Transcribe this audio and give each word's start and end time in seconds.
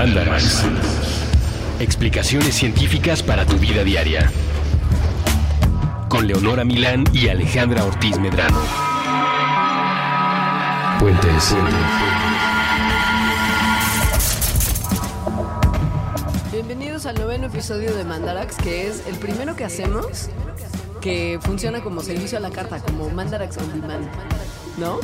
Mandarax. 0.00 0.64
Explicaciones 1.78 2.54
científicas 2.54 3.22
para 3.22 3.44
tu 3.44 3.58
vida 3.58 3.84
diaria. 3.84 4.32
Con 6.08 6.26
Leonora 6.26 6.64
Milán 6.64 7.04
y 7.12 7.28
Alejandra 7.28 7.84
Ortiz 7.84 8.18
Medrano. 8.18 8.58
Puentes. 10.98 11.54
Bienvenidos 16.50 17.04
al 17.04 17.16
noveno 17.16 17.48
episodio 17.48 17.94
de 17.94 18.02
Mandarax, 18.04 18.56
que 18.56 18.88
es 18.88 19.06
el 19.06 19.16
primero 19.16 19.54
que 19.54 19.66
hacemos 19.66 20.30
que 21.02 21.38
funciona 21.42 21.82
como 21.82 22.00
servicio 22.00 22.38
a 22.38 22.40
la 22.40 22.50
carta, 22.50 22.80
como 22.80 23.10
Mandarax 23.10 23.58
on 23.58 23.82
Demand. 23.82 24.08
¿No? 24.78 24.98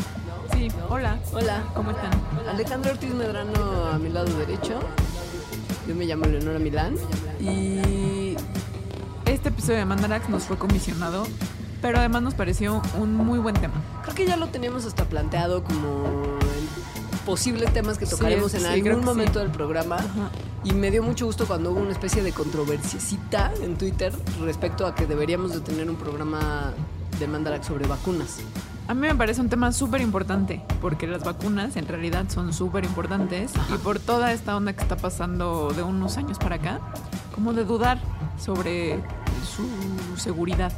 Sí, 0.52 0.68
hola. 0.88 1.18
Hola. 1.32 1.64
¿Cómo 1.74 1.90
están? 1.90 2.10
Alejandra 2.48 2.92
Ortiz 2.92 3.14
Medrano 3.14 3.86
a 3.92 3.98
mi 3.98 4.08
lado 4.10 4.32
derecho. 4.38 4.78
Yo 5.86 5.94
me 5.94 6.04
llamo 6.04 6.26
Leonora 6.26 6.58
Milán. 6.58 6.94
Y 7.40 8.36
Este 9.24 9.48
episodio 9.48 9.78
de 9.78 9.84
Mandarax 9.84 10.28
nos 10.28 10.44
fue 10.44 10.56
comisionado, 10.56 11.24
pero 11.82 11.98
además 11.98 12.22
nos 12.22 12.34
pareció 12.34 12.80
un 12.98 13.14
muy 13.14 13.38
buen 13.38 13.54
tema. 13.54 13.74
creo 14.02 14.14
que 14.14 14.26
ya 14.26 14.36
lo 14.36 14.48
teníamos 14.48 14.84
hasta 14.84 15.04
planteado 15.04 15.62
como 15.64 16.04
posibles 17.24 17.72
temas 17.72 17.98
que 17.98 18.06
tocaremos 18.06 18.52
Sí, 18.52 18.58
en 18.58 18.62
sí, 18.64 18.68
algún 18.68 19.04
momento 19.04 19.34
sí. 19.34 19.38
del 19.40 19.50
programa. 19.50 19.96
Ajá. 19.96 20.30
Y 20.64 20.72
me 20.72 20.90
dio 20.90 21.02
mucho 21.02 21.26
gusto 21.26 21.46
cuando 21.46 21.70
hubo 21.72 21.80
una 21.80 21.92
especie 21.92 22.22
de 22.22 22.32
controversiecita 22.32 23.52
en 23.62 23.76
Twitter 23.76 24.12
respecto 24.42 24.86
a 24.86 24.94
que 24.94 25.06
deberíamos 25.06 25.52
de 25.52 25.60
tener 25.60 25.88
un 25.90 25.96
programa 25.96 26.72
de 27.18 27.26
Mandarax 27.26 27.66
sobre 27.66 27.86
vacunas. 27.86 28.38
A 28.88 28.94
mí 28.94 29.00
me 29.00 29.14
parece 29.16 29.40
un 29.40 29.48
tema 29.48 29.72
súper 29.72 30.00
importante, 30.00 30.62
porque 30.80 31.08
las 31.08 31.24
vacunas 31.24 31.76
en 31.76 31.88
realidad 31.88 32.26
son 32.28 32.52
súper 32.52 32.84
importantes 32.84 33.52
y 33.74 33.78
por 33.78 33.98
toda 33.98 34.32
esta 34.32 34.56
onda 34.56 34.74
que 34.74 34.82
está 34.82 34.96
pasando 34.96 35.72
de 35.74 35.82
unos 35.82 36.16
años 36.18 36.38
para 36.38 36.56
acá, 36.56 36.80
como 37.34 37.52
de 37.52 37.64
dudar 37.64 37.98
sobre 38.38 39.02
su 39.44 39.66
seguridad. 40.16 40.72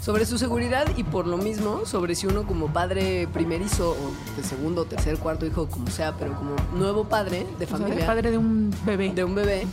Sobre 0.00 0.24
su 0.24 0.38
seguridad 0.38 0.86
y 0.96 1.04
por 1.04 1.26
lo 1.26 1.36
mismo 1.36 1.84
sobre 1.84 2.14
si 2.14 2.26
uno 2.26 2.46
como 2.46 2.68
padre 2.68 3.28
primerizo 3.30 3.90
o 3.90 4.34
de 4.34 4.42
segundo, 4.42 4.86
tercer, 4.86 5.18
cuarto 5.18 5.44
hijo, 5.44 5.68
como 5.68 5.88
sea, 5.88 6.16
pero 6.16 6.34
como 6.34 6.56
nuevo 6.74 7.04
padre 7.04 7.46
de 7.58 7.66
O 7.66 7.68
sea, 7.68 7.76
familia 7.76 8.06
padre 8.06 8.30
de 8.30 8.38
un 8.38 8.74
bebé. 8.86 9.12
de 9.12 9.24
un 9.24 9.34
bebé, 9.34 9.66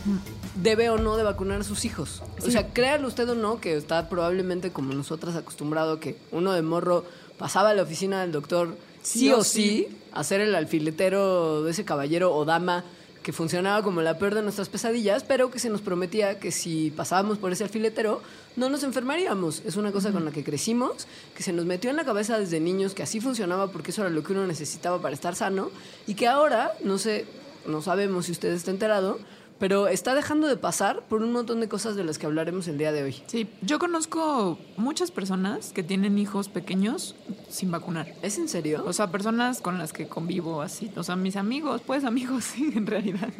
debe 0.54 0.90
o 0.90 0.98
no 0.98 1.16
de 1.16 1.22
vacunar 1.22 1.62
a 1.62 1.64
sus 1.64 1.86
hijos. 1.86 2.22
O 2.46 2.50
sea, 2.50 2.68
créalo 2.74 3.08
usted 3.08 3.26
o 3.30 3.34
no, 3.34 3.58
que 3.58 3.74
está 3.74 4.10
probablemente 4.10 4.70
como 4.70 4.92
nosotras 4.92 5.34
acostumbrado 5.34 5.98
que 5.98 6.18
uno 6.30 6.52
de 6.52 6.60
morro 6.60 7.04
pasaba 7.38 7.70
a 7.70 7.74
la 7.74 7.82
oficina 7.82 8.20
del 8.20 8.32
doctor 8.32 8.76
sí, 9.02 9.32
o 9.32 9.42
sí, 9.44 9.88
a 10.12 10.24
ser 10.24 10.40
el 10.40 10.54
alfiletero 10.54 11.62
de 11.62 11.70
ese 11.70 11.84
caballero 11.84 12.34
o 12.34 12.44
dama 12.44 12.84
que 13.22 13.32
funcionaba 13.32 13.82
como 13.82 14.00
la 14.00 14.18
peor 14.18 14.34
de 14.34 14.42
nuestras 14.42 14.68
pesadillas, 14.68 15.22
pero 15.22 15.50
que 15.50 15.58
se 15.58 15.68
nos 15.68 15.82
prometía 15.82 16.38
que 16.38 16.50
si 16.50 16.90
pasábamos 16.90 17.36
por 17.36 17.52
ese 17.52 17.64
alfiletero 17.64 18.22
no 18.56 18.70
nos 18.70 18.82
enfermaríamos. 18.84 19.62
Es 19.66 19.76
una 19.76 19.92
cosa 19.92 20.12
con 20.12 20.24
la 20.24 20.30
que 20.30 20.42
crecimos, 20.42 21.06
que 21.34 21.42
se 21.42 21.52
nos 21.52 21.66
metió 21.66 21.90
en 21.90 21.96
la 21.96 22.04
cabeza 22.04 22.38
desde 22.38 22.58
niños 22.58 22.94
que 22.94 23.02
así 23.02 23.20
funcionaba 23.20 23.70
porque 23.70 23.90
eso 23.90 24.00
era 24.00 24.10
lo 24.10 24.22
que 24.22 24.32
uno 24.32 24.46
necesitaba 24.46 25.00
para 25.02 25.14
estar 25.14 25.34
sano 25.34 25.70
y 26.06 26.14
que 26.14 26.26
ahora, 26.26 26.72
no 26.82 26.96
sé, 26.96 27.26
no 27.66 27.82
sabemos 27.82 28.26
si 28.26 28.32
usted 28.32 28.52
está 28.52 28.70
enterado, 28.70 29.18
pero 29.58 29.88
está 29.88 30.14
dejando 30.14 30.46
de 30.46 30.56
pasar 30.56 31.02
por 31.08 31.22
un 31.22 31.32
montón 31.32 31.60
de 31.60 31.68
cosas 31.68 31.96
de 31.96 32.04
las 32.04 32.18
que 32.18 32.26
hablaremos 32.26 32.68
el 32.68 32.78
día 32.78 32.92
de 32.92 33.02
hoy. 33.02 33.22
Sí, 33.26 33.48
yo 33.62 33.78
conozco 33.78 34.58
muchas 34.76 35.10
personas 35.10 35.72
que 35.72 35.82
tienen 35.82 36.18
hijos 36.18 36.48
pequeños 36.48 37.16
sin 37.48 37.70
vacunar. 37.70 38.14
¿Es 38.22 38.38
en 38.38 38.48
serio? 38.48 38.84
O 38.86 38.92
sea, 38.92 39.10
personas 39.10 39.60
con 39.60 39.78
las 39.78 39.92
que 39.92 40.06
convivo 40.06 40.62
así. 40.62 40.90
O 40.96 41.02
sea, 41.02 41.16
mis 41.16 41.36
amigos, 41.36 41.82
pues 41.84 42.04
amigos, 42.04 42.44
sí, 42.54 42.72
en 42.74 42.86
realidad. 42.86 43.30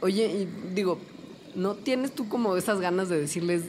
Oye, 0.00 0.26
y 0.26 0.74
digo, 0.74 0.98
¿no 1.54 1.74
tienes 1.74 2.12
tú 2.12 2.28
como 2.28 2.56
esas 2.56 2.80
ganas 2.80 3.08
de 3.08 3.20
decirles, 3.20 3.64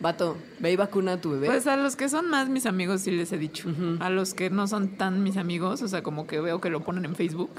vato, 0.00 0.36
ve 0.60 0.72
y 0.72 0.76
vacuna 0.76 1.12
a 1.14 1.20
tu 1.20 1.30
bebé? 1.30 1.46
Pues 1.46 1.66
a 1.66 1.76
los 1.76 1.96
que 1.96 2.08
son 2.08 2.28
más 2.30 2.48
mis 2.48 2.66
amigos 2.66 3.02
sí 3.02 3.10
les 3.10 3.32
he 3.32 3.38
dicho. 3.38 3.68
A 4.00 4.10
los 4.10 4.34
que 4.34 4.50
no 4.50 4.66
son 4.66 4.96
tan 4.96 5.22
mis 5.22 5.36
amigos, 5.36 5.82
o 5.82 5.88
sea, 5.88 6.02
como 6.02 6.26
que 6.26 6.40
veo 6.40 6.60
que 6.60 6.70
lo 6.70 6.80
ponen 6.80 7.04
en 7.04 7.14
Facebook. 7.14 7.50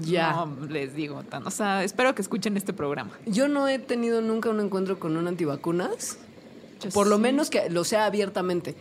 ya. 0.00 0.32
No 0.32 0.66
les 0.68 0.94
digo 0.94 1.22
tan. 1.24 1.46
O 1.46 1.50
sea, 1.50 1.82
espero 1.84 2.14
que 2.14 2.22
escuchen 2.22 2.56
este 2.56 2.72
programa. 2.72 3.10
Yo 3.26 3.48
no 3.48 3.66
he 3.68 3.78
tenido 3.78 4.20
nunca 4.22 4.48
un 4.50 4.60
encuentro 4.60 4.98
con 4.98 5.16
un 5.16 5.26
antivacunas. 5.26 6.18
Yo 6.80 6.90
Por 6.90 7.06
lo 7.06 7.16
menos 7.16 7.48
que 7.48 7.70
lo 7.70 7.84
sea 7.84 8.06
abiertamente. 8.06 8.74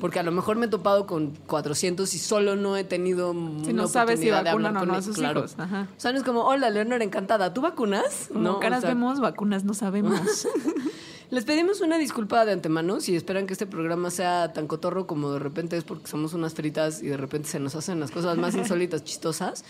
Porque 0.00 0.20
a 0.20 0.22
lo 0.22 0.30
mejor 0.30 0.56
me 0.56 0.66
he 0.66 0.68
topado 0.68 1.06
con 1.06 1.34
400 1.48 2.12
y 2.14 2.18
solo 2.20 2.54
no 2.54 2.76
he 2.76 2.84
tenido 2.84 3.32
Si 3.32 3.38
una 3.70 3.72
no 3.82 3.88
sabes 3.88 4.20
si 4.20 4.30
vacunan 4.30 4.76
hablar 4.76 4.82
o 4.82 4.86
no 4.86 4.92
con 4.92 4.98
a 4.98 5.02
sus 5.02 5.16
Claro. 5.16 5.40
hijos. 5.40 5.54
Ajá. 5.58 5.88
O 5.96 6.00
sea, 6.00 6.12
no 6.12 6.18
es 6.18 6.24
como, 6.24 6.44
hola, 6.44 6.70
Leonora, 6.70 7.02
encantada. 7.02 7.52
¿Tú 7.52 7.60
vacunas? 7.60 8.28
No, 8.32 8.58
o 8.58 8.60
caras 8.60 8.82
sea, 8.82 8.90
vemos, 8.90 9.18
vacunas 9.18 9.64
no 9.64 9.74
sabemos. 9.74 10.46
Les 11.30 11.44
pedimos 11.44 11.80
una 11.80 11.96
disculpa 11.96 12.44
de 12.44 12.52
antemano 12.52 13.00
si 13.00 13.14
esperan 13.14 13.46
que 13.46 13.52
este 13.52 13.66
programa 13.66 14.10
sea 14.10 14.52
tan 14.52 14.66
cotorro 14.66 15.06
como 15.06 15.32
de 15.32 15.38
repente 15.38 15.76
es 15.76 15.84
porque 15.84 16.08
somos 16.08 16.34
unas 16.34 16.54
fritas 16.54 17.02
y 17.02 17.06
de 17.06 17.16
repente 17.16 17.48
se 17.48 17.60
nos 17.60 17.76
hacen 17.76 18.00
las 18.00 18.10
cosas 18.10 18.36
más 18.36 18.54
insólitas, 18.56 19.04
chistosas. 19.04 19.64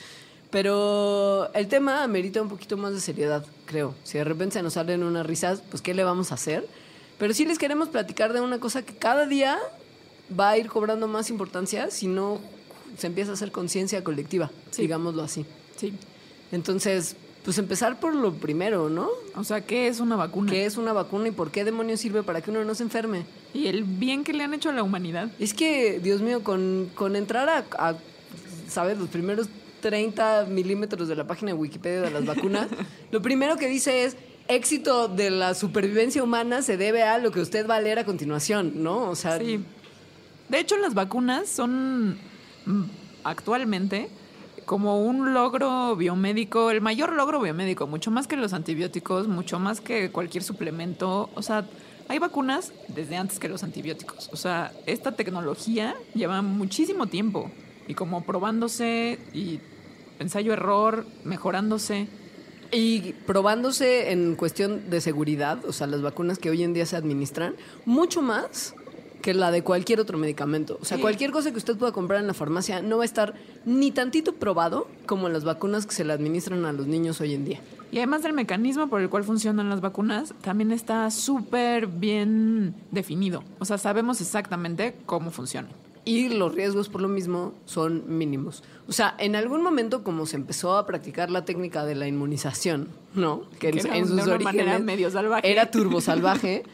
Pero 0.50 1.52
el 1.54 1.68
tema 1.68 2.02
amerita 2.02 2.40
un 2.42 2.48
poquito 2.48 2.76
más 2.76 2.92
de 2.94 3.00
seriedad, 3.00 3.44
creo. 3.66 3.94
Si 4.04 4.18
de 4.18 4.24
repente 4.24 4.54
se 4.54 4.62
nos 4.62 4.72
salen 4.72 5.02
unas 5.02 5.24
risas, 5.26 5.62
pues 5.70 5.82
¿qué 5.82 5.92
le 5.94 6.02
vamos 6.02 6.32
a 6.32 6.34
hacer? 6.34 6.66
Pero 7.18 7.34
sí 7.34 7.44
les 7.44 7.58
queremos 7.58 7.88
platicar 7.88 8.32
de 8.32 8.40
una 8.40 8.58
cosa 8.58 8.82
que 8.82 8.96
cada 8.96 9.26
día 9.26 9.58
va 10.38 10.50
a 10.50 10.58
ir 10.58 10.68
cobrando 10.68 11.06
más 11.08 11.28
importancia 11.28 11.90
si 11.90 12.06
no 12.08 12.40
se 12.96 13.06
empieza 13.06 13.32
a 13.32 13.34
hacer 13.34 13.52
conciencia 13.52 14.02
colectiva, 14.02 14.50
Sí. 14.70 14.82
digámoslo 14.82 15.22
así. 15.22 15.44
sí. 15.76 15.92
Entonces, 16.52 17.14
pues 17.44 17.58
empezar 17.58 17.98
por 18.00 18.14
lo 18.14 18.34
primero, 18.34 18.90
¿no? 18.90 19.08
O 19.34 19.44
sea, 19.44 19.62
¿qué 19.62 19.88
es 19.88 20.00
una 20.00 20.16
vacuna? 20.16 20.50
¿Qué 20.50 20.66
es 20.66 20.76
una 20.76 20.92
vacuna 20.92 21.28
y 21.28 21.30
por 21.30 21.50
qué 21.50 21.64
demonios 21.64 22.00
sirve 22.00 22.22
para 22.22 22.40
que 22.40 22.50
uno 22.50 22.64
no 22.64 22.74
se 22.74 22.82
enferme? 22.82 23.24
Y 23.54 23.66
el 23.66 23.84
bien 23.84 24.24
que 24.24 24.32
le 24.32 24.44
han 24.44 24.52
hecho 24.52 24.68
a 24.68 24.72
la 24.72 24.82
humanidad. 24.82 25.30
Es 25.38 25.54
que, 25.54 26.00
Dios 26.00 26.20
mío, 26.20 26.42
con, 26.42 26.90
con 26.94 27.16
entrar 27.16 27.48
a, 27.48 27.64
a, 27.78 27.96
¿sabes? 28.68 28.98
Los 28.98 29.08
primeros 29.08 29.48
30 29.80 30.46
milímetros 30.50 31.08
de 31.08 31.16
la 31.16 31.26
página 31.26 31.52
de 31.52 31.58
Wikipedia 31.58 32.02
de 32.02 32.10
las 32.10 32.26
vacunas, 32.26 32.68
lo 33.10 33.22
primero 33.22 33.56
que 33.56 33.68
dice 33.68 34.04
es, 34.04 34.16
éxito 34.48 35.08
de 35.08 35.30
la 35.30 35.54
supervivencia 35.54 36.22
humana 36.22 36.60
se 36.60 36.76
debe 36.76 37.04
a 37.04 37.18
lo 37.18 37.30
que 37.30 37.40
usted 37.40 37.68
va 37.68 37.76
a 37.76 37.80
leer 37.80 38.00
a 38.00 38.04
continuación, 38.04 38.82
¿no? 38.82 39.08
O 39.08 39.16
sea, 39.16 39.38
Sí. 39.38 39.60
De 40.48 40.58
hecho, 40.58 40.76
las 40.78 40.94
vacunas 40.94 41.48
son 41.48 42.18
mm, 42.66 42.82
actualmente 43.22 44.08
como 44.70 45.02
un 45.02 45.34
logro 45.34 45.96
biomédico, 45.96 46.70
el 46.70 46.80
mayor 46.80 47.12
logro 47.12 47.40
biomédico, 47.40 47.88
mucho 47.88 48.12
más 48.12 48.28
que 48.28 48.36
los 48.36 48.52
antibióticos, 48.52 49.26
mucho 49.26 49.58
más 49.58 49.80
que 49.80 50.12
cualquier 50.12 50.44
suplemento. 50.44 51.28
O 51.34 51.42
sea, 51.42 51.68
hay 52.06 52.20
vacunas 52.20 52.72
desde 52.86 53.16
antes 53.16 53.40
que 53.40 53.48
los 53.48 53.64
antibióticos. 53.64 54.30
O 54.32 54.36
sea, 54.36 54.70
esta 54.86 55.10
tecnología 55.10 55.96
lleva 56.14 56.40
muchísimo 56.40 57.08
tiempo 57.08 57.50
y 57.88 57.94
como 57.94 58.22
probándose 58.22 59.18
y 59.34 59.58
ensayo-error, 60.20 61.04
mejorándose. 61.24 62.06
Y 62.70 63.14
probándose 63.26 64.12
en 64.12 64.36
cuestión 64.36 64.88
de 64.88 65.00
seguridad, 65.00 65.64
o 65.64 65.72
sea, 65.72 65.88
las 65.88 66.00
vacunas 66.00 66.38
que 66.38 66.48
hoy 66.48 66.62
en 66.62 66.74
día 66.74 66.86
se 66.86 66.94
administran, 66.94 67.56
mucho 67.86 68.22
más 68.22 68.76
que 69.22 69.34
la 69.34 69.50
de 69.50 69.62
cualquier 69.62 70.00
otro 70.00 70.18
medicamento. 70.18 70.78
O 70.80 70.84
sea, 70.84 70.96
Sí. 70.96 71.00
cualquier 71.02 71.30
cosa 71.30 71.50
que 71.50 71.58
usted 71.58 71.76
pueda 71.76 71.92
comprar 71.92 72.20
en 72.20 72.26
la 72.26 72.34
farmacia 72.34 72.82
no 72.82 72.96
va 72.98 73.02
a 73.02 73.06
estar 73.06 73.34
ni 73.64 73.90
tantito 73.90 74.34
probado 74.34 74.86
como 75.06 75.28
las 75.28 75.44
vacunas 75.44 75.86
que 75.86 75.94
se 75.94 76.04
le 76.04 76.12
administran 76.12 76.64
a 76.64 76.72
los 76.72 76.86
niños 76.86 77.20
hoy 77.20 77.34
en 77.34 77.44
día. 77.44 77.60
Y 77.92 77.98
además 77.98 78.22
del 78.22 78.32
mecanismo 78.32 78.88
por 78.88 79.00
el 79.00 79.10
cual 79.10 79.24
funcionan 79.24 79.68
las 79.68 79.80
vacunas, 79.80 80.32
también 80.42 80.70
está 80.70 81.10
súper 81.10 81.86
bien 81.88 82.74
definido. 82.92 83.42
O 83.58 83.64
sea, 83.64 83.78
sabemos 83.78 84.20
exactamente 84.20 84.94
cómo 85.06 85.30
funcionan. 85.30 85.72
Y 86.10 86.28
los 86.28 86.54
riesgos 86.54 86.88
por 86.88 87.00
lo 87.02 87.08
mismo 87.08 87.54
son 87.66 88.02
mínimos. 88.18 88.64
O 88.88 88.92
sea, 88.92 89.14
en 89.18 89.36
algún 89.36 89.62
momento 89.62 90.02
como 90.02 90.26
se 90.26 90.34
empezó 90.36 90.76
a 90.76 90.84
practicar 90.86 91.30
la 91.30 91.44
técnica 91.44 91.84
de 91.84 91.94
la 91.94 92.08
inmunización, 92.08 92.88
¿no? 93.14 93.42
Que 93.60 93.68
en, 93.68 93.78
era 93.78 93.96
en 93.96 94.02
de 94.02 94.08
sus 94.08 94.22
una 94.24 94.34
orígenes 94.34 94.44
manera 94.66 94.78
medio 94.80 95.10
salvaje. 95.10 95.50
era 95.50 95.70
turbo 95.70 96.00
salvaje. 96.00 96.64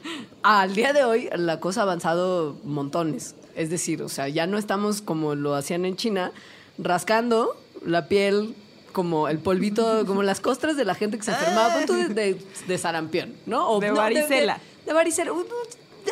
Al 0.43 0.75
día 0.75 0.93
de 0.95 1.05
hoy 1.05 1.29
la 1.37 1.61
cosa 1.61 1.81
ha 1.81 1.83
avanzado 1.83 2.57
montones. 2.65 3.35
Es 3.55 3.69
decir, 3.69 4.03
o 4.03 4.09
sea, 4.09 4.29
ya 4.29 4.47
no 4.47 4.57
estamos 4.59 5.03
como 5.03 5.35
lo 5.35 5.55
hacían 5.55 5.85
en 5.85 5.97
China, 5.97 6.33
rascando 6.79 7.57
la 7.85 8.09
piel 8.09 8.55
como 8.93 9.29
el 9.29 9.39
polvito, 9.39 10.05
como 10.07 10.23
las 10.23 10.41
costras 10.41 10.77
de 10.77 10.85
la 10.87 10.95
gente 10.95 11.19
que 11.19 11.25
se 11.25 11.33
enfermaba, 11.33 11.77
de, 11.87 12.09
de- 12.15 12.39
de 12.67 12.79
sarampión, 12.79 13.35
¿no? 13.45 13.69
O, 13.69 13.81
De 13.81 13.89
no, 13.89 13.97
varicela. 13.97 14.55
De, 14.85 14.87
de 14.87 14.93
varicela. 14.95 15.33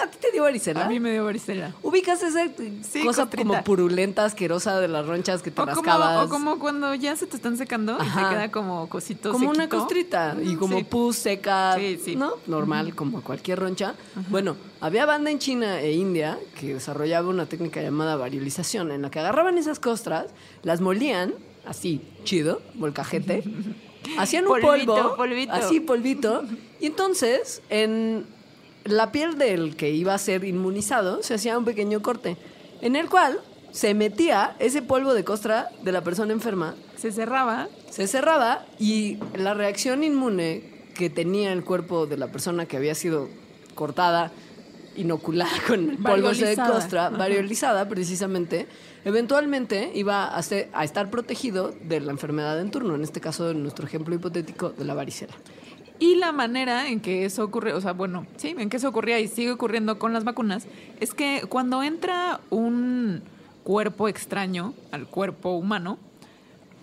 ¿A 0.03 0.07
ti 0.11 0.19
te 0.21 0.33
dio 0.33 0.43
varicela? 0.43 0.85
A 0.85 0.89
mí 0.89 0.99
me 1.01 1.13
dio 1.13 1.25
varicela. 1.25 1.73
¿Ubicas 1.83 2.23
esa 2.23 2.47
Sí, 2.83 3.05
cosa 3.05 3.23
costrita. 3.23 3.49
como 3.49 3.65
purulenta, 3.65 4.25
asquerosa 4.25 4.81
de 4.81 4.89
las 4.89 5.07
ronchas 5.07 5.43
que 5.43 5.51
te 5.51 5.61
O 5.61 5.65
como, 5.67 5.75
rascabas? 5.77 6.27
o 6.27 6.29
como 6.29 6.59
cuando 6.59 6.95
ya 6.95 7.15
se 7.17 7.27
te 7.27 7.37
están 7.37 7.57
secando 7.57 7.97
y 7.99 8.03
Ajá. 8.03 8.29
te 8.29 8.35
queda 8.35 8.51
como 8.51 8.89
cosito 8.89 9.33
Como 9.33 9.51
una 9.51 9.69
costrita 9.69 10.37
y 10.43 10.57
como 10.57 10.79
sí. 10.79 10.85
pus 10.85 11.17
seca, 11.17 11.77
Sí, 11.77 12.01
sí. 12.05 12.17
¿no? 12.17 12.35
Normal, 12.47 12.95
como 12.95 13.23
cualquier 13.23 13.59
roncha. 13.61 13.95
Bueno, 14.31 14.57
había 14.81 15.07
banda 15.07 15.31
en 15.31 15.39
China 15.39 15.81
e 15.81 15.93
India 15.93 16.39
que 16.59 16.75
desarrollaba 16.75 17.29
una 17.29 17.47
técnica 17.47 17.81
llamada 17.83 18.17
variolización, 18.17 18.91
en 18.93 19.03
la 19.03 19.11
que 19.11 19.21
agarraban 19.21 19.59
esas 19.59 19.79
costras, 19.81 20.27
las 20.63 20.81
molían, 20.81 21.35
así, 21.67 22.03
chido, 22.25 22.61
volcajete, 22.75 23.43
hacían 24.19 24.47
un 24.47 24.61
Polvito, 24.61 24.95
polvo, 24.95 25.17
polvito. 25.17 25.53
así 25.53 25.81
polvito, 25.81 26.43
y 26.81 26.87
entonces 26.87 27.63
en 27.71 28.27
la 28.85 29.13
piel 29.13 29.39
del 29.39 29.77
que 29.77 29.91
iba 29.91 30.15
a 30.15 30.19
ser 30.19 30.45
inmunizado 30.45 31.23
se 31.23 31.35
hacía 31.35 31.57
un 31.59 31.65
pequeño 31.65 32.03
corte, 32.03 32.37
en 32.81 32.97
el 32.97 33.09
cual 33.09 33.41
se 33.73 33.95
metía 33.95 34.55
ese 34.59 34.83
polvo 34.83 35.15
de 35.15 35.25
costra 35.25 35.71
de 35.83 35.91
la 35.93 36.03
persona 36.05 36.33
enferma, 36.33 36.75
Se 36.97 37.11
cerraba. 37.11 37.69
se 37.91 38.07
cerraba 38.07 38.65
y 38.79 39.19
la 39.37 39.55
reacción 39.55 40.05
inmune 40.05 40.73
que 40.95 41.11
tenía 41.11 41.53
el 41.53 41.65
cuerpo 41.65 42.07
de 42.07 42.17
la 42.17 42.29
persona 42.31 42.67
que 42.67 42.77
había 42.77 42.95
sido 42.95 43.29
cortada, 43.75 44.31
inoculada 44.97 45.51
con 45.67 45.91
el 45.91 45.99
polvo 45.99 46.29
de 46.31 46.55
costra, 46.57 47.11
variolizada 47.11 47.89
precisamente, 47.89 48.69
eventualmente 49.05 49.91
iba 49.95 50.27
a, 50.37 50.41
ser- 50.43 50.69
a 50.73 50.85
estar 50.85 51.11
protegido 51.11 51.75
de 51.83 51.99
la 52.01 52.13
enfermedad 52.13 52.61
en 52.61 52.71
turno, 52.71 52.95
en 52.95 53.03
este 53.03 53.21
caso, 53.21 53.51
en 53.51 53.63
nuestro 53.63 53.87
ejemplo 53.87 54.15
hipotético, 54.15 54.71
de 54.71 54.85
la 54.85 54.95
varicela. 54.95 55.35
Y 55.99 56.17
la 56.17 56.33
manera 56.33 56.89
en 56.89 57.01
que 57.01 57.25
eso 57.25 57.45
ocurre, 57.45 57.73
o 57.73 57.81
sea, 57.81 57.93
bueno, 57.93 58.27
sí, 58.37 58.55
en 58.59 58.69
que 58.69 58.79
eso 58.79 58.89
ocurría 58.89 59.21
y 59.21 59.29
sigue 59.29 59.53
ocurriendo 59.53 59.99
con 59.99 60.13
las 60.13 60.25
vacunas, 60.25 60.67
es 61.01 61.15
que 61.15 61.43
cuando 61.49 61.83
entra 61.83 62.41
un 62.51 63.23
cuerpo 63.63 64.09
extraño 64.09 64.75
al 64.91 65.07
cuerpo 65.07 65.53
humano 65.53 65.99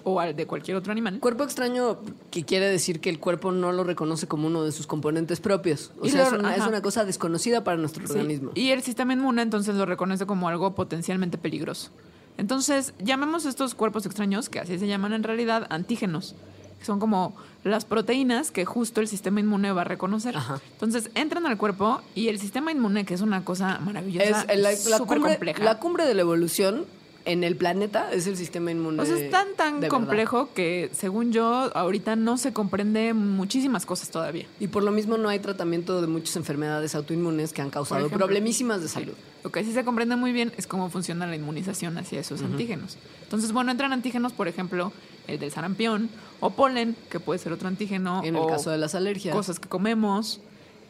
o 0.03 0.19
al 0.19 0.35
de 0.35 0.47
cualquier 0.47 0.77
otro 0.77 0.91
animal, 0.91 1.19
Cuerpo 1.19 1.43
extraño, 1.43 1.99
que 2.31 2.43
quiere 2.43 2.67
decir 2.67 2.99
que 3.01 3.09
el 3.11 3.19
cuerpo 3.19 3.51
no 3.51 3.71
lo 3.71 3.83
reconoce 3.83 4.27
como 4.27 4.47
uno 4.47 4.63
de 4.63 4.71
sus 4.71 4.87
componentes 4.87 5.39
propios. 5.39 5.91
O 6.01 6.07
Y 6.07 6.09
sea, 6.09 6.21
lo- 6.21 6.27
es, 6.27 6.33
una, 6.39 6.55
es 6.55 6.61
ajá. 6.61 6.69
una 6.69 6.81
cosa 6.81 7.05
desconocida 7.05 7.63
para 7.63 7.77
nuestro 7.77 8.07
Sí, 8.07 8.13
organismo. 8.13 8.51
Y 8.55 8.69
el 8.71 8.81
sistema 8.81 9.13
inmune 9.13 9.43
entonces 9.43 9.75
lo 9.75 9.85
reconoce 9.85 10.25
como 10.25 10.47
algo 10.49 10.73
potencialmente 10.73 11.37
peligroso. 11.37 11.91
Entonces, 12.37 12.95
llamemos 13.03 13.45
estos 13.45 13.75
cuerpos 13.75 14.05
extraños, 14.07 14.49
que 14.49 14.59
así 14.59 14.79
se 14.79 14.87
llaman 14.87 15.13
en 15.13 15.21
realidad, 15.21 15.67
antígenos, 15.69 16.33
son 16.81 17.00
como 17.00 17.36
las 17.63 17.86
proteínas 17.86 18.51
que 18.51 18.66
justo 18.66 19.01
el 19.01 19.07
sistema 19.07 19.39
inmune 19.39 19.72
va 19.72 19.81
a 19.81 19.86
reconocer. 19.86 20.36
Ajá. 20.36 20.60
Entonces, 20.74 21.12
entran 21.16 21.45
al 21.45 21.57
cuerpo 21.57 22.01
y 22.16 22.28
el 22.30 22.39
sistema 22.39 22.72
inmune, 22.72 23.06
que 23.06 23.13
es 23.13 23.22
una 23.22 23.44
cosa 23.45 23.80
maravillosa, 23.80 24.42
es 24.44 24.60
la, 24.60 24.72
la 24.72 24.75
súper 24.75 25.18
cumbre, 25.18 25.33
compleja. 25.33 25.63
la 25.63 25.80
cumbre 25.80 26.06
de 26.06 26.13
la 26.13 26.22
evolución 26.22 26.86
en 27.25 27.44
el 27.44 27.56
planeta 27.56 28.12
es 28.12 28.27
el 28.27 28.38
sistema 28.38 28.71
inmune. 28.71 29.01
o 29.01 29.06
sea, 29.06 29.18
es 29.18 29.29
tan, 29.29 29.56
tan 29.56 29.75
verdad. 29.75 29.89
complejo 29.89 30.50
que, 30.53 30.89
según 30.94 31.31
yo, 31.31 31.45
ahorita 31.75 32.15
no 32.15 32.38
se 32.38 32.53
comprende 32.53 33.13
muchísimas 33.13 33.85
cosas 33.85 34.09
todavía. 34.09 34.45
Y 34.59 34.68
por 34.68 34.83
lo 34.83 34.91
mismo 34.91 35.18
no 35.18 35.29
hay 35.29 35.39
tratamiento 35.39 36.01
de 36.01 36.07
muchas 36.07 36.35
enfermedades 36.35 36.95
autoinmunes 36.95 37.53
que 37.53 37.62
han 37.62 37.69
causado 37.69 38.01
ejemplo. 38.01 38.18
problemísimas 38.18 38.81
de 38.81 38.88
salud. 38.88 39.13
Lo 39.44 39.51
que 39.51 39.63
sí 39.63 39.73
se 39.73 39.83
comprende 39.83 40.15
muy 40.15 40.31
bien 40.31 40.51
es 40.57 40.68
cómo 40.68 40.89
funciona 40.89 41.25
la 41.25 41.35
inmunización 41.35 41.97
hacia 41.97 42.19
esos 42.19 42.41
antígenos. 42.41 42.97
Entonces, 43.23 43.51
bueno, 43.51 43.71
entran 43.71 43.91
antígenos, 43.91 44.33
por 44.33 44.47
ejemplo, 44.47 44.91
el 45.27 45.39
del 45.39 45.51
sarampión 45.51 46.09
o 46.39 46.51
polen, 46.51 46.95
que 47.09 47.19
puede 47.19 47.39
ser 47.39 47.51
otro 47.51 47.68
antígeno. 47.68 48.21
En 48.23 48.35
el 48.35 48.45
caso 48.47 48.69
de 48.69 48.77
las 48.77 48.94
alergias. 48.94 49.35
Cosas 49.35 49.59
que 49.59 49.68
comemos. 49.68 50.41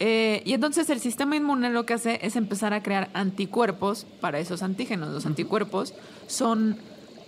Eh, 0.03 0.42
y 0.45 0.53
entonces 0.53 0.89
el 0.89 1.00
sistema 1.00 1.36
inmune 1.36 1.69
lo 1.69 1.86
que 1.86 1.94
hace 1.94 2.18
es 2.24 2.36
empezar 2.36 2.74
a 2.74 2.81
crear 2.81 3.12
anticuerpos 3.13 4.07
para 4.19 4.39
esos 4.39 4.63
antígenos. 4.63 5.13
Los 5.13 5.27
anticuerpos 5.27 5.94
son 6.25 6.77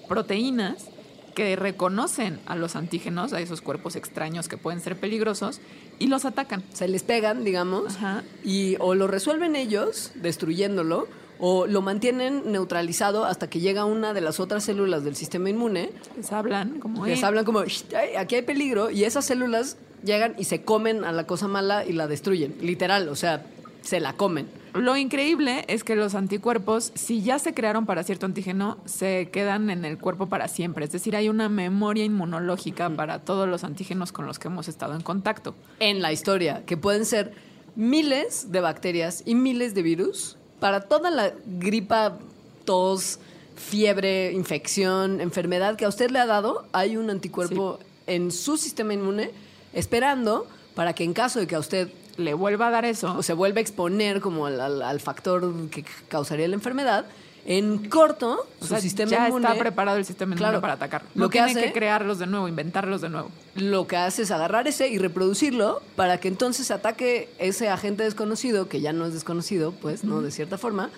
proteínas 0.07 0.87
que 1.35 1.55
reconocen 1.55 2.39
a 2.47 2.55
los 2.55 2.75
antígenos, 2.75 3.31
a 3.31 3.41
esos 3.41 3.61
cuerpos 3.61 3.95
extraños 3.95 4.47
que 4.47 4.57
pueden 4.57 4.81
ser 4.81 4.99
peligrosos, 4.99 5.61
y 5.99 6.07
los 6.07 6.25
atacan. 6.25 6.63
Se 6.73 6.87
les 6.87 7.03
pegan, 7.03 7.43
digamos, 7.43 7.95
Ajá. 7.97 8.23
y 8.43 8.75
o 8.79 8.95
lo 8.95 9.05
resuelven 9.07 9.55
ellos, 9.55 10.11
destruyéndolo, 10.15 11.07
o 11.39 11.67
lo 11.67 11.81
mantienen 11.83 12.51
neutralizado 12.51 13.25
hasta 13.25 13.49
que 13.51 13.59
llega 13.59 13.85
una 13.85 14.13
de 14.13 14.21
las 14.21 14.39
otras 14.39 14.63
células 14.63 15.03
del 15.03 15.15
sistema 15.15 15.49
inmune. 15.49 15.91
Les 16.17 16.31
hablan 16.31 16.79
como... 16.79 17.05
Les 17.05 17.19
"Ey, 17.19 17.23
hablan 17.25 17.45
como, 17.45 17.63
"Shh, 17.65 17.83
ay, 17.95 18.15
aquí 18.15 18.33
hay 18.35 18.41
peligro, 18.43 18.89
y 18.89 19.03
esas 19.03 19.25
células 19.25 19.77
llegan 20.03 20.35
y 20.37 20.45
se 20.45 20.63
comen 20.63 21.03
a 21.03 21.11
la 21.11 21.25
cosa 21.25 21.47
mala 21.47 21.85
y 21.85 21.93
la 21.93 22.07
destruyen. 22.07 22.55
Literal, 22.61 23.09
o 23.09 23.15
sea, 23.15 23.45
se 23.81 23.99
la 23.99 24.13
comen. 24.13 24.47
Lo 24.73 24.97
increíble 24.97 25.65
es 25.67 25.83
que 25.83 25.95
los 25.95 26.15
anticuerpos, 26.15 26.91
si 26.95 27.21
ya 27.21 27.37
se 27.37 27.53
crearon 27.53 27.85
para 27.85 28.03
cierto 28.03 28.25
antígeno, 28.25 28.77
se 28.85 29.29
quedan 29.31 29.69
en 29.69 29.85
el 29.85 29.99
cuerpo 29.99 30.27
para 30.27 30.47
siempre. 30.47 30.85
Es 30.85 30.91
decir, 30.91 31.15
hay 31.15 31.29
una 31.29 31.47
memoria 31.47 32.03
inmunológica 32.03 32.89
para 32.89 33.19
todos 33.19 33.47
los 33.47 33.63
antígenos 33.63 34.11
con 34.11 34.25
los 34.25 34.39
que 34.39 34.47
hemos 34.47 34.67
estado 34.67 34.95
en 34.95 35.01
contacto. 35.01 35.53
en 35.79 36.01
la 36.01 36.11
historia, 36.11 36.63
que 36.65 36.75
pueden 36.75 37.05
ser 37.05 37.33
miles 37.75 38.51
de 38.51 38.61
bacterias 38.61 39.23
y 39.25 39.35
miles 39.35 39.73
de 39.73 39.81
virus 39.83 40.37
para 40.59 40.81
toda 40.81 41.11
la 41.11 41.33
gripa, 41.45 42.17
tos, 42.65 43.19
fiebre, 43.55 44.31
infección, 44.31 45.21
enfermedad 45.21 45.75
que 45.75 45.85
a 45.85 45.89
usted 45.89 46.09
le 46.09 46.19
ha 46.19 46.25
dado, 46.25 46.65
hay 46.71 46.97
un 46.97 47.09
anticuerpo 47.09 47.79
en 48.07 48.31
su 48.31 48.57
sistema 48.57 48.93
inmune 48.93 49.31
esperando 49.73 50.47
para 50.75 50.93
que 50.93 51.03
en 51.03 51.13
caso 51.13 51.39
de 51.39 51.47
que 51.47 51.55
a 51.55 51.59
usted 51.59 51.89
Le 52.17 52.33
vuelva 52.33 52.67
a 52.67 52.71
dar 52.71 52.85
eso. 52.85 53.15
o 53.17 53.23
se 53.23 53.33
vuelva 53.33 53.57
a 53.57 53.61
exponer 53.61 54.21
como 54.21 54.45
al, 54.45 54.59
al- 54.61 54.81
al 54.81 54.99
factor 54.99 55.51
que 55.69 55.83
causaría 56.07 56.47
la 56.47 56.53
enfermedad, 56.55 57.05
en 57.45 57.89
corto, 57.89 58.45
O 58.59 58.63
su 58.63 58.67
sea, 58.69 58.79
sistema 58.79 59.11
ya 59.11 59.27
inmune 59.27 59.45
está 59.47 59.59
preparado 59.59 59.97
el 59.97 60.05
sistema 60.05 60.29
inmune 60.33 60.39
Claro. 60.47 60.61
para 60.61 60.73
atacar. 60.73 61.01
Lo 61.15 61.25
No 61.25 61.29
que 61.29 61.39
tiene 61.39 61.51
hace- 61.59 61.63
que 61.63 61.73
crearlos 61.73 62.17
de 62.19 62.27
nuevo, 62.27 62.47
inventarlos 62.47 63.01
de 63.01 63.09
nuevo. 63.09 63.31
lo 63.55 63.85
que 63.87 63.97
hace 63.97 64.21
es 64.21 64.31
agarrar 64.31 64.67
ese 64.67 64.87
y 64.87 64.97
reproducirlo 64.97 65.81
para 65.97 66.19
que 66.19 66.29
entonces 66.29 66.71
ataque 66.71 67.29
ese 67.39 67.67
agente 67.67 68.03
desconocido, 68.03 68.69
que 68.69 68.79
ya 68.79 68.93
no 68.93 69.05
es 69.05 69.13
desconocido, 69.13 69.73
pues, 69.73 70.03
¿no? 70.05 70.21
De 70.21 70.31
cierta 70.31 70.57
forma, 70.57 70.89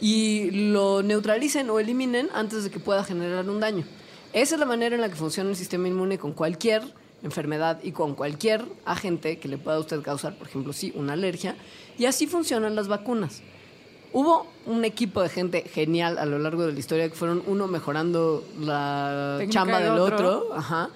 y 0.00 0.50
lo 0.70 1.02
neutralicen 1.02 1.68
o 1.68 1.78
eliminen 1.78 2.30
antes 2.32 2.64
de 2.64 2.70
que 2.70 2.78
pueda 2.80 3.04
generar 3.04 3.46
un 3.50 3.60
daño. 3.60 3.84
Esa 4.32 4.54
es 4.54 4.60
la 4.60 4.66
manera 4.66 4.94
en 4.94 5.00
la 5.02 5.08
que 5.10 5.16
funciona 5.16 5.50
el 5.50 5.56
sistema 5.56 5.88
inmune 5.88 6.16
con 6.16 6.32
cualquier 6.32 6.82
enfermedad 7.22 7.80
y 7.82 7.92
con 7.92 8.14
cualquier 8.14 8.64
agente 8.84 9.38
que 9.38 9.48
le 9.48 9.58
pueda 9.58 9.76
a 9.76 9.80
usted 9.80 10.02
causar, 10.02 10.36
por 10.36 10.48
ejemplo, 10.48 10.72
sí, 10.72 10.92
una 10.96 11.14
alergia. 11.14 11.56
Y 11.98 12.06
así 12.06 12.26
funcionan 12.26 12.74
las 12.74 12.88
vacunas. 12.88 13.42
Hubo 14.12 14.46
un 14.66 14.84
equipo 14.84 15.22
de 15.22 15.28
gente 15.28 15.62
genial 15.62 16.18
a 16.18 16.26
lo 16.26 16.38
largo 16.38 16.66
de 16.66 16.72
la 16.72 16.78
historia 16.78 17.08
que 17.08 17.14
fueron 17.14 17.42
uno 17.46 17.68
mejorando 17.68 18.44
la 18.58 19.36
Técnica 19.38 19.60
chamba 19.60 19.80
del 19.80 19.98
otro, 19.98 20.48
ajá, 20.52 20.90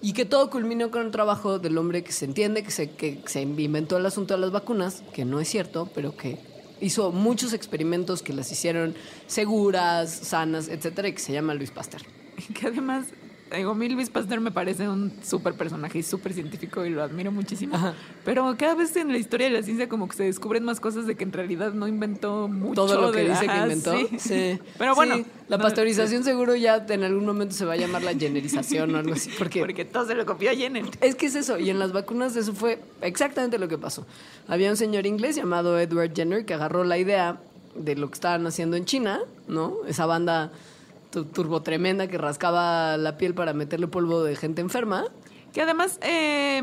y 0.00 0.12
que 0.12 0.24
todo 0.24 0.50
culminó 0.50 0.90
con 0.90 1.04
el 1.04 1.10
trabajo 1.10 1.58
del 1.58 1.76
hombre 1.76 2.04
que 2.04 2.12
se 2.12 2.24
entiende, 2.24 2.62
que 2.62 2.70
se, 2.70 2.92
que 2.92 3.22
se 3.26 3.42
inventó 3.42 3.96
el 3.96 4.06
asunto 4.06 4.34
de 4.34 4.40
las 4.40 4.50
vacunas, 4.50 5.02
que 5.12 5.24
no 5.24 5.40
es 5.40 5.48
cierto, 5.48 5.90
pero 5.94 6.16
que 6.16 6.38
hizo 6.80 7.12
muchos 7.12 7.52
experimentos 7.52 8.22
que 8.22 8.32
las 8.32 8.50
hicieron 8.50 8.94
seguras, 9.26 10.10
sanas, 10.10 10.68
etcétera, 10.68 11.08
y 11.08 11.12
que 11.12 11.18
se 11.18 11.32
llama 11.32 11.54
Luis 11.54 11.70
Pasteur. 11.70 12.02
Que 12.54 12.68
además, 12.68 13.08
digo, 13.56 13.74
Luis 13.74 14.10
Pasteur 14.10 14.40
me 14.40 14.50
parece 14.50 14.88
un 14.88 15.12
súper 15.22 15.54
personaje 15.54 15.98
y 15.98 16.02
súper 16.02 16.32
científico 16.32 16.84
y 16.84 16.90
lo 16.90 17.02
admiro 17.02 17.32
muchísimo. 17.32 17.74
Ajá. 17.74 17.94
Pero 18.24 18.54
cada 18.58 18.74
vez 18.74 18.94
en 18.96 19.12
la 19.12 19.18
historia 19.18 19.48
de 19.48 19.52
la 19.54 19.62
ciencia 19.62 19.88
como 19.88 20.08
que 20.08 20.16
se 20.16 20.24
descubren 20.24 20.64
más 20.64 20.80
cosas 20.80 21.06
de 21.06 21.14
que 21.16 21.24
en 21.24 21.32
realidad 21.32 21.72
no 21.72 21.88
inventó 21.88 22.48
mucho. 22.48 22.74
Todo 22.74 23.00
lo 23.00 23.12
que 23.12 23.22
de- 23.22 23.30
dice 23.30 23.46
que 23.46 23.56
inventó. 23.56 23.96
Sí. 23.96 24.08
Sí. 24.18 24.58
Pero 24.78 24.94
bueno. 24.94 25.16
Sí, 25.16 25.26
la 25.48 25.56
no, 25.56 25.62
pasteurización 25.64 26.22
seguro 26.24 26.54
ya 26.54 26.84
en 26.88 27.02
algún 27.02 27.26
momento 27.26 27.54
se 27.54 27.64
va 27.64 27.72
a 27.72 27.76
llamar 27.76 28.02
la 28.02 28.14
generización 28.14 28.94
o 28.94 28.98
algo 28.98 29.14
así. 29.14 29.30
Porque 29.38 29.60
Porque 29.60 29.84
todo 29.84 30.06
se 30.06 30.14
lo 30.14 30.24
copió 30.26 30.50
a 30.50 30.54
Jenner. 30.54 30.84
Es 31.00 31.14
que 31.16 31.26
es 31.26 31.34
eso, 31.34 31.58
y 31.58 31.70
en 31.70 31.78
las 31.78 31.92
vacunas 31.92 32.36
eso 32.36 32.52
fue 32.54 32.78
exactamente 33.02 33.58
lo 33.58 33.66
que 33.68 33.78
pasó. 33.78 34.06
Había 34.48 34.70
un 34.70 34.76
señor 34.76 35.06
inglés 35.06 35.36
llamado 35.36 35.78
Edward 35.78 36.12
Jenner 36.14 36.44
que 36.44 36.54
agarró 36.54 36.84
la 36.84 36.98
idea 36.98 37.40
de 37.74 37.96
lo 37.96 38.08
que 38.08 38.14
estaban 38.14 38.46
haciendo 38.46 38.76
en 38.76 38.84
China, 38.84 39.20
¿no? 39.48 39.74
Esa 39.86 40.06
banda 40.06 40.52
turbo 41.10 41.62
tremenda 41.62 42.06
que 42.06 42.18
rascaba 42.18 42.96
la 42.96 43.16
piel 43.16 43.34
para 43.34 43.52
meterle 43.52 43.88
polvo 43.88 44.22
de 44.22 44.36
gente 44.36 44.60
enferma. 44.60 45.04
Que 45.52 45.62
además 45.62 45.98
eh, 46.02 46.62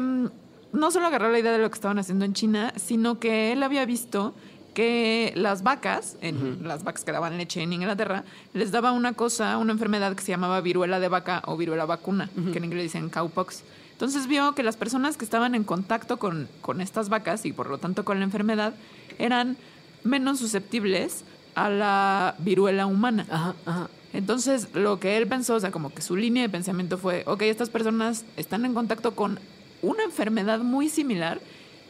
no 0.72 0.92
solo 0.92 1.08
agarró 1.08 1.32
la 1.32 1.40
idea 1.40 1.52
de 1.52 1.60
lo 1.60 1.70
que 1.70 1.76
estaban 1.76 2.00
haciendo 2.00 2.26
en 2.26 2.34
China, 2.34 2.74
sino 2.76 3.20
que 3.20 3.52
él 3.52 3.64
había 3.64 3.86
visto 3.86 4.34
que 4.74 5.34
las 5.36 5.64
vacas, 5.64 6.18
en, 6.22 6.60
las 6.62 6.84
vacas 6.84 7.04
que 7.04 7.12
daban 7.12 7.36
leche 7.38 7.64
en 7.64 7.74
Inglaterra, 7.74 8.24
les 8.54 8.72
daba 8.72 8.92
una 8.92 9.14
cosa, 9.14 9.58
una 9.58 9.74
enfermedad 9.74 10.16
que 10.16 10.22
se 10.22 10.32
llamaba 10.32 10.62
viruela 10.62 11.00
de 11.00 11.08
vaca 11.08 11.42
o 11.48 11.58
viruela 11.58 11.86
vacuna, 11.86 12.30
que 12.52 12.60
en 12.60 12.66
inglés 12.66 12.84
dicen 12.84 13.10
cowpox. 13.10 13.64
Entonces 13.94 14.28
vio 14.28 14.54
que 14.54 14.62
las 14.62 14.78
personas 14.78 15.18
que 15.18 15.26
estaban 15.26 15.56
en 15.56 15.64
contacto 15.64 16.18
con, 16.18 16.48
con 16.62 16.82
estas 16.82 17.10
vacas 17.10 17.48
y 17.48 17.54
por 17.54 17.72
lo 17.72 17.80
tanto 17.80 18.06
con 18.06 18.20
la 18.20 18.26
enfermedad 18.26 18.76
eran 19.18 19.58
menos 20.04 20.38
susceptibles 20.38 21.24
a 21.56 21.70
la 21.70 22.36
viruela 22.38 22.86
humana. 22.86 23.26
Ajá, 23.32 23.56
ajá. 23.66 23.90
Entonces, 24.14 24.70
lo 24.74 25.00
que 25.00 25.18
él 25.18 25.28
pensó, 25.28 25.56
o 25.56 25.60
sea, 25.60 25.72
como 25.72 25.94
que 25.94 26.02
su 26.02 26.16
línea 26.16 26.44
de 26.44 26.50
pensamiento 26.50 26.98
fue, 26.98 27.24
ok, 27.26 27.44
estas 27.44 27.70
personas 27.70 28.26
están 28.38 28.66
en 28.66 28.74
contacto 28.74 29.16
con 29.16 29.40
una 29.82 30.04
enfermedad 30.04 30.60
muy 30.60 30.90
similar 30.90 31.40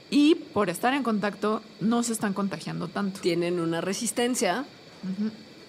y 0.09 0.36
por 0.36 0.69
estar 0.69 0.93
en 0.93 1.03
contacto 1.03 1.62
no 1.79 2.03
se 2.03 2.13
están 2.13 2.33
contagiando 2.33 2.88
tanto. 2.88 3.19
Tienen 3.21 3.59
una 3.59 3.81
resistencia 3.81 4.65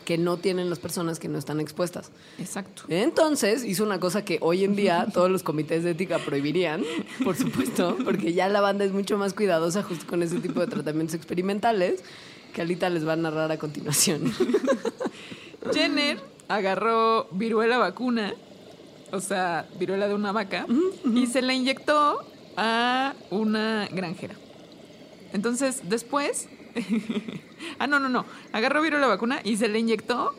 que 0.04 0.16
no 0.16 0.38
tienen 0.38 0.70
las 0.70 0.78
personas 0.78 1.18
que 1.18 1.28
no 1.28 1.38
están 1.38 1.60
expuestas. 1.60 2.10
Exacto. 2.38 2.84
Entonces 2.88 3.62
hizo 3.64 3.84
una 3.84 4.00
cosa 4.00 4.24
que 4.24 4.38
hoy 4.40 4.64
en 4.64 4.74
día 4.74 5.06
todos 5.12 5.30
los 5.30 5.42
comités 5.42 5.84
de 5.84 5.90
ética 5.90 6.18
prohibirían, 6.18 6.82
por 7.24 7.36
supuesto, 7.36 7.96
porque 8.04 8.32
ya 8.32 8.48
la 8.48 8.60
banda 8.60 8.84
es 8.84 8.92
mucho 8.92 9.18
más 9.18 9.34
cuidadosa 9.34 9.82
justo 9.82 10.06
con 10.06 10.22
ese 10.22 10.40
tipo 10.40 10.60
de 10.60 10.66
tratamientos 10.66 11.14
experimentales 11.14 12.02
que 12.54 12.62
ahorita 12.62 12.88
les 12.88 13.06
va 13.06 13.12
a 13.12 13.16
narrar 13.16 13.52
a 13.52 13.58
continuación. 13.58 14.32
Jenner 15.74 16.18
agarró 16.48 17.28
viruela 17.32 17.78
vacuna 17.78 18.34
o 19.12 19.20
sea, 19.20 19.66
viruela 19.78 20.08
de 20.08 20.14
una 20.14 20.32
vaca, 20.32 20.66
y 21.14 21.26
se 21.26 21.42
la 21.42 21.54
inyectó 21.54 22.20
a 22.56 23.14
una 23.30 23.88
granjera. 23.90 24.34
Entonces, 25.32 25.88
después, 25.88 26.48
ah, 27.78 27.86
no, 27.86 28.00
no, 28.00 28.08
no, 28.08 28.24
agarró 28.52 28.82
viruela 28.82 29.06
vacuna 29.06 29.40
y 29.44 29.56
se 29.56 29.68
la 29.68 29.78
inyectó 29.78 30.34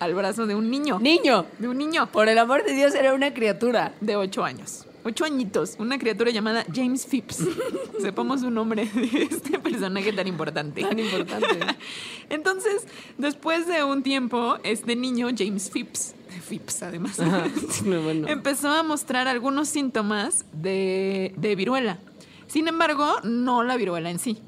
al 0.00 0.14
brazo 0.14 0.46
de 0.46 0.54
un 0.54 0.70
niño. 0.70 0.98
Niño, 1.00 1.46
De 1.58 1.68
un 1.68 1.78
niño 1.78 2.10
por 2.10 2.28
el 2.28 2.38
amor 2.38 2.64
de 2.64 2.74
Dios, 2.74 2.94
era 2.94 3.14
una 3.14 3.32
criatura. 3.32 3.94
de 4.00 4.16
ocho 4.16 4.44
años. 4.44 4.83
Ocho 5.04 5.24
añitos. 5.26 5.76
Una 5.78 5.98
criatura 5.98 6.30
llamada 6.30 6.64
James 6.74 7.06
Phipps. 7.06 7.44
Sepamos 8.00 8.40
su 8.40 8.50
nombre 8.50 8.86
de 8.86 9.22
este 9.30 9.58
personaje 9.58 10.12
tan 10.12 10.26
importante. 10.26 10.80
Tan 10.80 10.98
importante. 10.98 11.60
Entonces, 12.30 12.86
después 13.18 13.66
de 13.66 13.84
un 13.84 14.02
tiempo, 14.02 14.56
este 14.64 14.96
niño, 14.96 15.28
James 15.36 15.70
Phipps, 15.70 16.14
Phipps 16.48 16.82
además, 16.82 17.20
Ajá, 17.20 17.46
bueno. 17.84 18.28
empezó 18.28 18.70
a 18.70 18.82
mostrar 18.82 19.28
algunos 19.28 19.68
síntomas 19.68 20.44
de, 20.52 21.34
de 21.36 21.54
viruela. 21.54 21.98
Sin 22.46 22.66
embargo, 22.68 23.16
no 23.24 23.62
la 23.62 23.76
viruela 23.76 24.10
en 24.10 24.18
sí. 24.18 24.38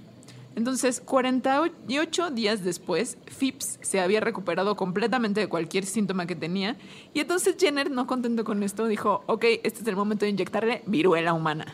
Entonces, 0.56 1.02
48 1.04 2.30
días 2.30 2.64
después, 2.64 3.18
Phipps 3.38 3.78
se 3.82 4.00
había 4.00 4.20
recuperado 4.20 4.74
completamente 4.74 5.38
de 5.40 5.48
cualquier 5.48 5.84
síntoma 5.84 6.26
que 6.26 6.34
tenía. 6.34 6.78
Y 7.12 7.20
entonces 7.20 7.56
Jenner, 7.58 7.90
no 7.90 8.06
contento 8.06 8.42
con 8.42 8.62
esto, 8.62 8.86
dijo, 8.86 9.22
ok, 9.26 9.44
este 9.62 9.82
es 9.82 9.86
el 9.86 9.96
momento 9.96 10.24
de 10.24 10.30
inyectarle 10.30 10.82
viruela 10.86 11.34
humana. 11.34 11.66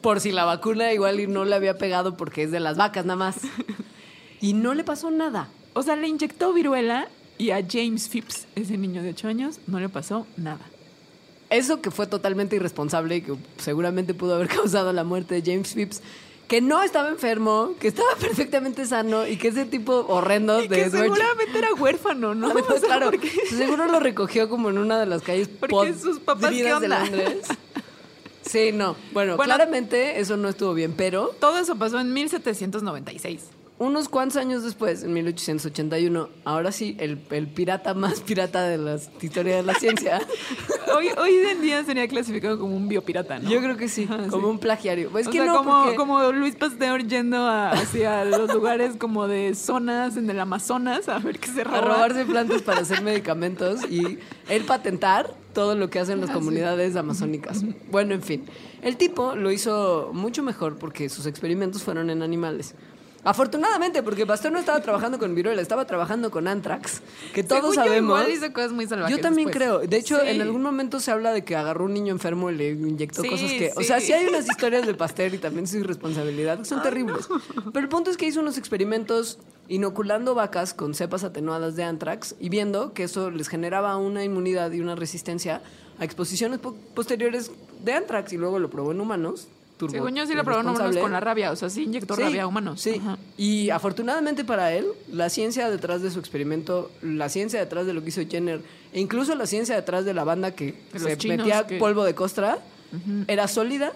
Por 0.00 0.20
si 0.20 0.32
la 0.32 0.46
vacuna 0.46 0.92
igual 0.94 1.30
no 1.30 1.44
le 1.44 1.54
había 1.54 1.76
pegado 1.76 2.16
porque 2.16 2.44
es 2.44 2.50
de 2.50 2.60
las 2.60 2.78
vacas 2.78 3.04
nada 3.04 3.16
más. 3.16 3.36
Y 4.40 4.54
no 4.54 4.74
le 4.74 4.84
pasó 4.84 5.10
nada. 5.10 5.48
O 5.74 5.82
sea, 5.82 5.94
le 5.96 6.08
inyectó 6.08 6.52
viruela 6.52 7.08
y 7.36 7.50
a 7.50 7.64
James 7.66 8.08
Phipps, 8.08 8.46
ese 8.54 8.78
niño 8.78 9.02
de 9.02 9.10
8 9.10 9.28
años, 9.28 9.60
no 9.66 9.80
le 9.80 9.88
pasó 9.88 10.26
nada. 10.36 10.60
Eso 11.50 11.80
que 11.80 11.90
fue 11.90 12.06
totalmente 12.06 12.56
irresponsable 12.56 13.16
y 13.16 13.20
que 13.22 13.34
seguramente 13.58 14.14
pudo 14.14 14.34
haber 14.34 14.48
causado 14.56 14.92
la 14.92 15.04
muerte 15.04 15.40
de 15.40 15.52
James 15.52 15.74
Phipps, 15.74 16.02
que 16.48 16.60
no 16.60 16.82
estaba 16.82 17.08
enfermo, 17.08 17.74
que 17.80 17.88
estaba 17.88 18.08
perfectamente 18.20 18.84
sano 18.86 19.26
y 19.26 19.36
que 19.36 19.48
ese 19.48 19.64
tipo 19.64 20.04
horrendo 20.08 20.62
Y 20.62 20.68
de 20.68 20.76
que 20.84 20.90
seguramente 20.90 21.58
era 21.58 21.72
huérfano, 21.74 22.34
¿no? 22.34 22.46
Además, 22.50 22.70
O 22.76 22.78
sea, 22.78 22.86
claro, 22.88 23.10
porque- 23.10 23.30
seguro 23.48 23.86
lo 23.86 24.00
recogió 24.00 24.48
como 24.48 24.70
en 24.70 24.78
una 24.78 24.98
de 25.00 25.06
las 25.06 25.22
calles 25.22 25.48
Porque 25.48 25.94
sus 25.94 26.20
papás, 26.20 26.50
¿qué 26.50 26.56
podridas 26.64 26.80
de? 26.80 26.88
Londres. 26.88 27.48
Sí, 28.42 28.72
no. 28.72 28.94
Bueno, 29.12 29.36
Bueno. 29.36 29.44
claramente 29.54 30.20
eso 30.20 30.36
no 30.36 30.48
estuvo 30.50 30.74
bien, 30.74 30.92
pero 30.96 31.28
Todo 31.40 31.58
eso 31.58 31.76
pasó 31.76 31.98
en 31.98 32.12
1796. 32.12 33.40
Unos 33.78 34.08
cuantos 34.08 34.36
años 34.36 34.62
después, 34.62 35.02
en 35.02 35.12
1881, 35.12 36.28
ahora 36.44 36.70
sí, 36.72 36.96
el, 37.00 37.18
el 37.30 37.48
pirata 37.48 37.92
más 37.94 38.20
pirata 38.20 38.62
de 38.62 38.78
la 38.78 38.98
historia 39.20 39.56
de 39.56 39.62
la 39.62 39.74
ciencia, 39.74 40.20
Hoy, 40.96 41.08
hoy 41.18 41.32
en 41.50 41.60
día 41.60 41.82
sería 41.82 42.06
clasificado 42.06 42.56
como 42.56 42.76
un 42.76 42.86
biopirata, 42.88 43.40
¿no? 43.40 43.50
yo 43.50 43.58
creo 43.60 43.76
que 43.76 43.88
sí, 43.88 44.06
como 44.06 44.28
sí. 44.30 44.36
un 44.36 44.58
plagiario. 44.60 45.10
Es 45.18 45.26
o 45.26 45.30
que 45.30 45.38
sea, 45.38 45.46
no, 45.46 45.56
como, 45.56 45.82
porque- 45.82 45.96
como 45.96 46.30
Luis 46.30 46.54
Pasteur 46.54 47.04
yendo 47.04 47.38
a- 47.38 47.70
hacia 47.72 48.24
los 48.24 48.52
lugares 48.54 48.94
como 48.96 49.26
de 49.26 49.56
zonas 49.56 50.16
en 50.16 50.30
el 50.30 50.38
Amazonas 50.38 51.08
a 51.08 51.18
ver 51.18 51.40
qué 51.40 51.48
se 51.48 51.62
a 51.62 51.64
roba. 51.64 51.80
robarse 51.80 52.24
plantas 52.26 52.62
para 52.62 52.82
hacer 52.82 53.02
medicamentos 53.02 53.80
y 53.90 54.18
él 54.48 54.62
patentar 54.66 55.34
todo 55.52 55.74
lo 55.74 55.90
que 55.90 55.98
hacen 55.98 56.18
Ah, 56.18 56.26
las 56.26 56.30
comunidades 56.30 56.94
amazónicas. 56.94 57.64
Bueno, 57.90 58.14
en 58.14 58.22
fin, 58.22 58.44
el 58.82 58.96
tipo 58.96 59.34
lo 59.34 59.50
hizo 59.50 60.10
mucho 60.12 60.44
mejor 60.44 60.76
porque 60.78 61.08
sus 61.08 61.26
experimentos 61.26 61.82
fueron 61.82 62.08
en 62.10 62.22
animales. 62.22 62.76
Afortunadamente, 63.24 64.02
porque 64.02 64.26
Pasteur 64.26 64.52
no 64.52 64.58
estaba 64.58 64.80
trabajando 64.80 65.18
con 65.18 65.34
viruela, 65.34 65.62
estaba 65.62 65.86
trabajando 65.86 66.30
con 66.30 66.46
anthrax, 66.46 67.00
que 67.32 67.42
todos 67.42 67.60
Según 67.62 67.74
yo, 67.76 67.82
sabemos. 67.84 68.20
igual 68.20 68.32
hizo 68.32 68.52
cosas 68.52 68.72
muy 68.72 68.86
salvajes 68.86 69.16
Yo 69.16 69.22
también 69.22 69.48
después. 69.48 69.64
creo. 69.64 69.78
De 69.80 69.96
hecho, 69.96 70.20
Sí. 70.20 70.28
en 70.28 70.42
algún 70.42 70.62
momento 70.62 71.00
se 71.00 71.10
habla 71.10 71.32
de 71.32 71.42
que 71.42 71.56
agarró 71.56 71.86
un 71.86 71.94
niño 71.94 72.12
enfermo 72.12 72.50
y 72.50 72.56
le 72.56 72.70
inyectó 72.72 73.22
Sí, 73.22 73.28
cosas 73.30 73.50
que. 73.52 73.72
O 73.76 73.82
sea, 73.82 74.00
sí 74.00 74.12
hay 74.12 74.26
unas 74.26 74.46
historias 74.46 74.86
de 74.86 74.92
Pasteur 74.94 75.32
y 75.34 75.38
también 75.38 75.66
su 75.66 75.78
irresponsabilidad 75.78 76.58
que 76.58 76.64
son 76.66 76.82
terribles. 76.82 77.26
Pero 77.72 77.80
el 77.82 77.88
punto 77.88 78.10
es 78.10 78.16
que 78.16 78.26
hizo 78.26 78.40
unos 78.40 78.58
experimentos 78.58 79.38
inoculando 79.68 80.34
vacas 80.34 80.74
con 80.74 80.92
cepas 80.94 81.24
atenuadas 81.24 81.76
de 81.76 81.84
anthrax 81.84 82.34
y 82.38 82.50
viendo 82.50 82.92
que 82.92 83.04
eso 83.04 83.30
les 83.30 83.48
generaba 83.48 83.96
una 83.96 84.22
inmunidad 84.22 84.70
y 84.72 84.80
una 84.80 84.94
resistencia 84.94 85.62
a 85.98 86.04
exposiciones 86.04 86.58
po- 86.58 86.76
posteriores 86.94 87.50
de 87.82 87.92
anthrax 87.94 88.32
y 88.34 88.36
luego 88.36 88.58
lo 88.58 88.68
probó 88.68 88.92
en 88.92 89.00
humanos. 89.00 89.48
Turbo- 89.78 89.92
Según 89.92 90.14
yo 90.14 90.26
sí 90.26 90.34
lo 90.34 90.44
probó 90.44 90.60
en 90.60 90.68
humanos 90.68 90.96
con 90.96 91.12
la 91.12 91.20
rabia, 91.20 91.50
o 91.52 91.56
sea, 91.56 91.68
sí 91.70 91.82
inyectó 91.84 92.14
Sí, 92.16 92.22
rabia 92.22 92.42
a 92.44 92.46
humanos. 92.46 92.80
Sí. 92.80 92.96
Ajá. 93.00 93.18
Y 93.36 93.70
afortunadamente 93.70 94.44
para 94.44 94.72
él, 94.72 94.86
la 95.12 95.28
ciencia 95.30 95.70
detrás 95.70 96.02
de 96.02 96.10
su 96.10 96.18
experimento, 96.20 96.90
la 97.02 97.28
ciencia 97.28 97.58
detrás 97.60 97.86
de 97.86 97.92
lo 97.94 98.02
que 98.02 98.08
hizo 98.10 98.22
Jenner, 98.28 98.60
e 98.92 99.00
incluso 99.00 99.34
la 99.34 99.46
ciencia 99.46 99.74
detrás 99.74 100.04
de 100.04 100.14
la 100.14 100.24
banda 100.24 100.52
que 100.52 100.74
De 100.92 100.98
se 101.00 101.18
chinos 101.18 101.38
metía 101.38 101.66
que- 101.66 101.78
polvo 101.78 102.04
de 102.04 102.14
costra, 102.14 102.58
era 103.26 103.48
sólida 103.48 103.92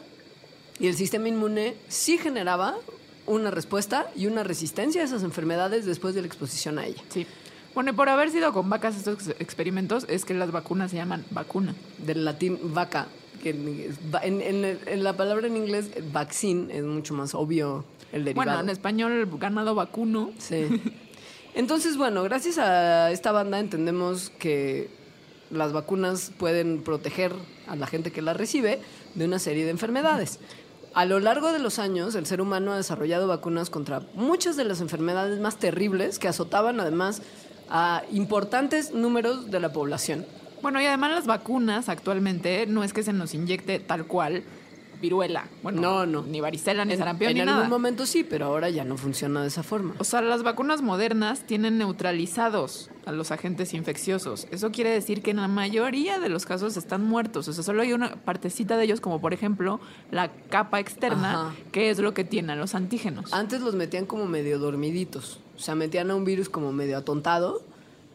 y 0.80 0.88
el 0.88 0.96
sistema 0.96 1.28
inmune 1.28 1.74
sí 1.88 2.18
generaba 2.18 2.76
una 3.26 3.50
respuesta 3.50 4.10
y 4.16 4.26
una 4.26 4.42
resistencia 4.42 5.02
a 5.02 5.04
esas 5.04 5.22
enfermedades 5.22 5.84
después 5.86 6.14
de 6.14 6.22
la 6.22 6.26
exposición 6.26 6.78
a 6.78 6.86
ella. 6.86 7.02
Sí. 7.10 7.26
Bueno, 7.74 7.90
y 7.90 7.92
por 7.94 8.08
haber 8.08 8.30
sido 8.30 8.52
con 8.52 8.68
vacas 8.70 8.96
estos 8.96 9.14
ex- 9.28 9.40
experimentos, 9.40 10.04
es 10.08 10.24
que 10.24 10.34
las 10.34 10.50
vacunas 10.50 10.90
se 10.90 10.96
llaman 10.96 11.24
vacuna. 11.30 11.74
Del 11.98 12.24
latín 12.24 12.58
vaca, 12.74 13.06
que 13.52 13.90
en, 14.22 14.40
en- 14.42 14.64
en- 14.64 14.78
en 14.86 15.04
la 15.04 15.16
palabra 15.16 15.46
en 15.46 15.56
inglés 15.56 15.90
vaccine 16.12 16.76
es 16.76 16.84
mucho 16.84 17.14
más 17.14 17.34
obvio 17.34 17.84
el 18.12 18.24
derivado. 18.24 18.50
Bueno, 18.50 18.60
en 18.60 18.70
español, 18.70 19.28
ganado 19.38 19.74
vacuno. 19.74 20.30
Sí. 20.38 20.66
Entonces, 21.54 21.96
bueno, 21.96 22.22
gracias 22.22 22.58
a 22.58 23.10
esta 23.10 23.32
banda 23.32 23.58
entendemos 23.58 24.30
que 24.38 24.90
las 25.50 25.72
vacunas 25.72 26.30
pueden 26.38 26.82
proteger 26.82 27.32
a 27.66 27.74
la 27.76 27.86
gente 27.86 28.12
que 28.12 28.22
las 28.22 28.36
recibe 28.36 28.80
de 29.14 29.24
una 29.24 29.38
serie 29.38 29.64
de 29.64 29.70
enfermedades. 29.70 30.38
A 30.94 31.04
lo 31.04 31.20
largo 31.20 31.52
de 31.52 31.58
los 31.58 31.78
años, 31.78 32.14
el 32.14 32.26
ser 32.26 32.40
humano 32.40 32.72
ha 32.72 32.76
desarrollado 32.76 33.26
vacunas 33.28 33.70
contra 33.70 34.02
muchas 34.14 34.56
de 34.56 34.64
las 34.64 34.80
enfermedades 34.80 35.38
más 35.40 35.58
terribles 35.58 36.18
que 36.18 36.28
azotaban 36.28 36.80
además 36.80 37.22
a 37.70 38.02
importantes 38.12 38.92
números 38.92 39.50
de 39.50 39.60
la 39.60 39.72
población. 39.72 40.26
Bueno, 40.62 40.80
y 40.80 40.86
además 40.86 41.10
las 41.12 41.26
vacunas 41.26 41.88
actualmente 41.88 42.66
no 42.66 42.84
es 42.84 42.92
que 42.92 43.02
se 43.02 43.12
nos 43.12 43.34
inyecte 43.34 43.78
tal 43.80 44.06
cual 44.06 44.42
viruela. 45.00 45.46
Bueno, 45.62 45.80
No, 45.80 46.06
no. 46.06 46.22
Ni 46.24 46.40
varicela, 46.40 46.84
ni 46.84 46.94
En, 46.94 46.98
sarampión, 46.98 47.30
en 47.30 47.34
ni 47.36 47.40
algún 47.42 47.54
nada. 47.54 47.68
momento 47.68 48.04
sí, 48.04 48.24
pero 48.24 48.46
ahora 48.46 48.68
ya 48.68 48.82
no 48.84 48.96
funciona 48.96 49.42
de 49.42 49.46
esa 49.46 49.62
forma. 49.62 49.94
O 49.98 50.04
sea, 50.04 50.20
las 50.22 50.42
vacunas 50.42 50.82
modernas 50.82 51.46
tienen 51.46 51.78
neutralizados 51.78 52.90
a 53.06 53.12
los 53.12 53.30
agentes 53.30 53.74
infecciosos. 53.74 54.48
Eso 54.50 54.72
quiere 54.72 54.90
decir 54.90 55.22
que 55.22 55.30
en 55.30 55.36
la 55.36 55.46
mayoría 55.46 56.18
de 56.18 56.28
los 56.28 56.46
casos 56.46 56.76
están 56.76 57.04
muertos. 57.04 57.46
O 57.46 57.52
sea, 57.52 57.62
solo 57.62 57.82
hay 57.82 57.92
una 57.92 58.16
partecita 58.16 58.76
de 58.76 58.84
ellos, 58.84 59.00
como 59.00 59.20
por 59.20 59.32
ejemplo 59.32 59.78
la 60.10 60.32
capa 60.50 60.80
externa, 60.80 61.30
Ajá. 61.48 61.54
que 61.70 61.90
es 61.90 61.98
lo 62.00 62.12
que 62.12 62.24
tienen 62.24 62.58
los 62.58 62.74
antígenos. 62.74 63.32
Antes 63.32 63.60
los 63.60 63.76
metían 63.76 64.04
como 64.04 64.26
medio 64.26 64.58
dormiditos. 64.58 65.38
O 65.56 65.60
sea, 65.60 65.76
metían 65.76 66.10
a 66.10 66.16
un 66.16 66.24
virus 66.24 66.48
como 66.48 66.72
medio 66.72 66.98
atontado 66.98 67.62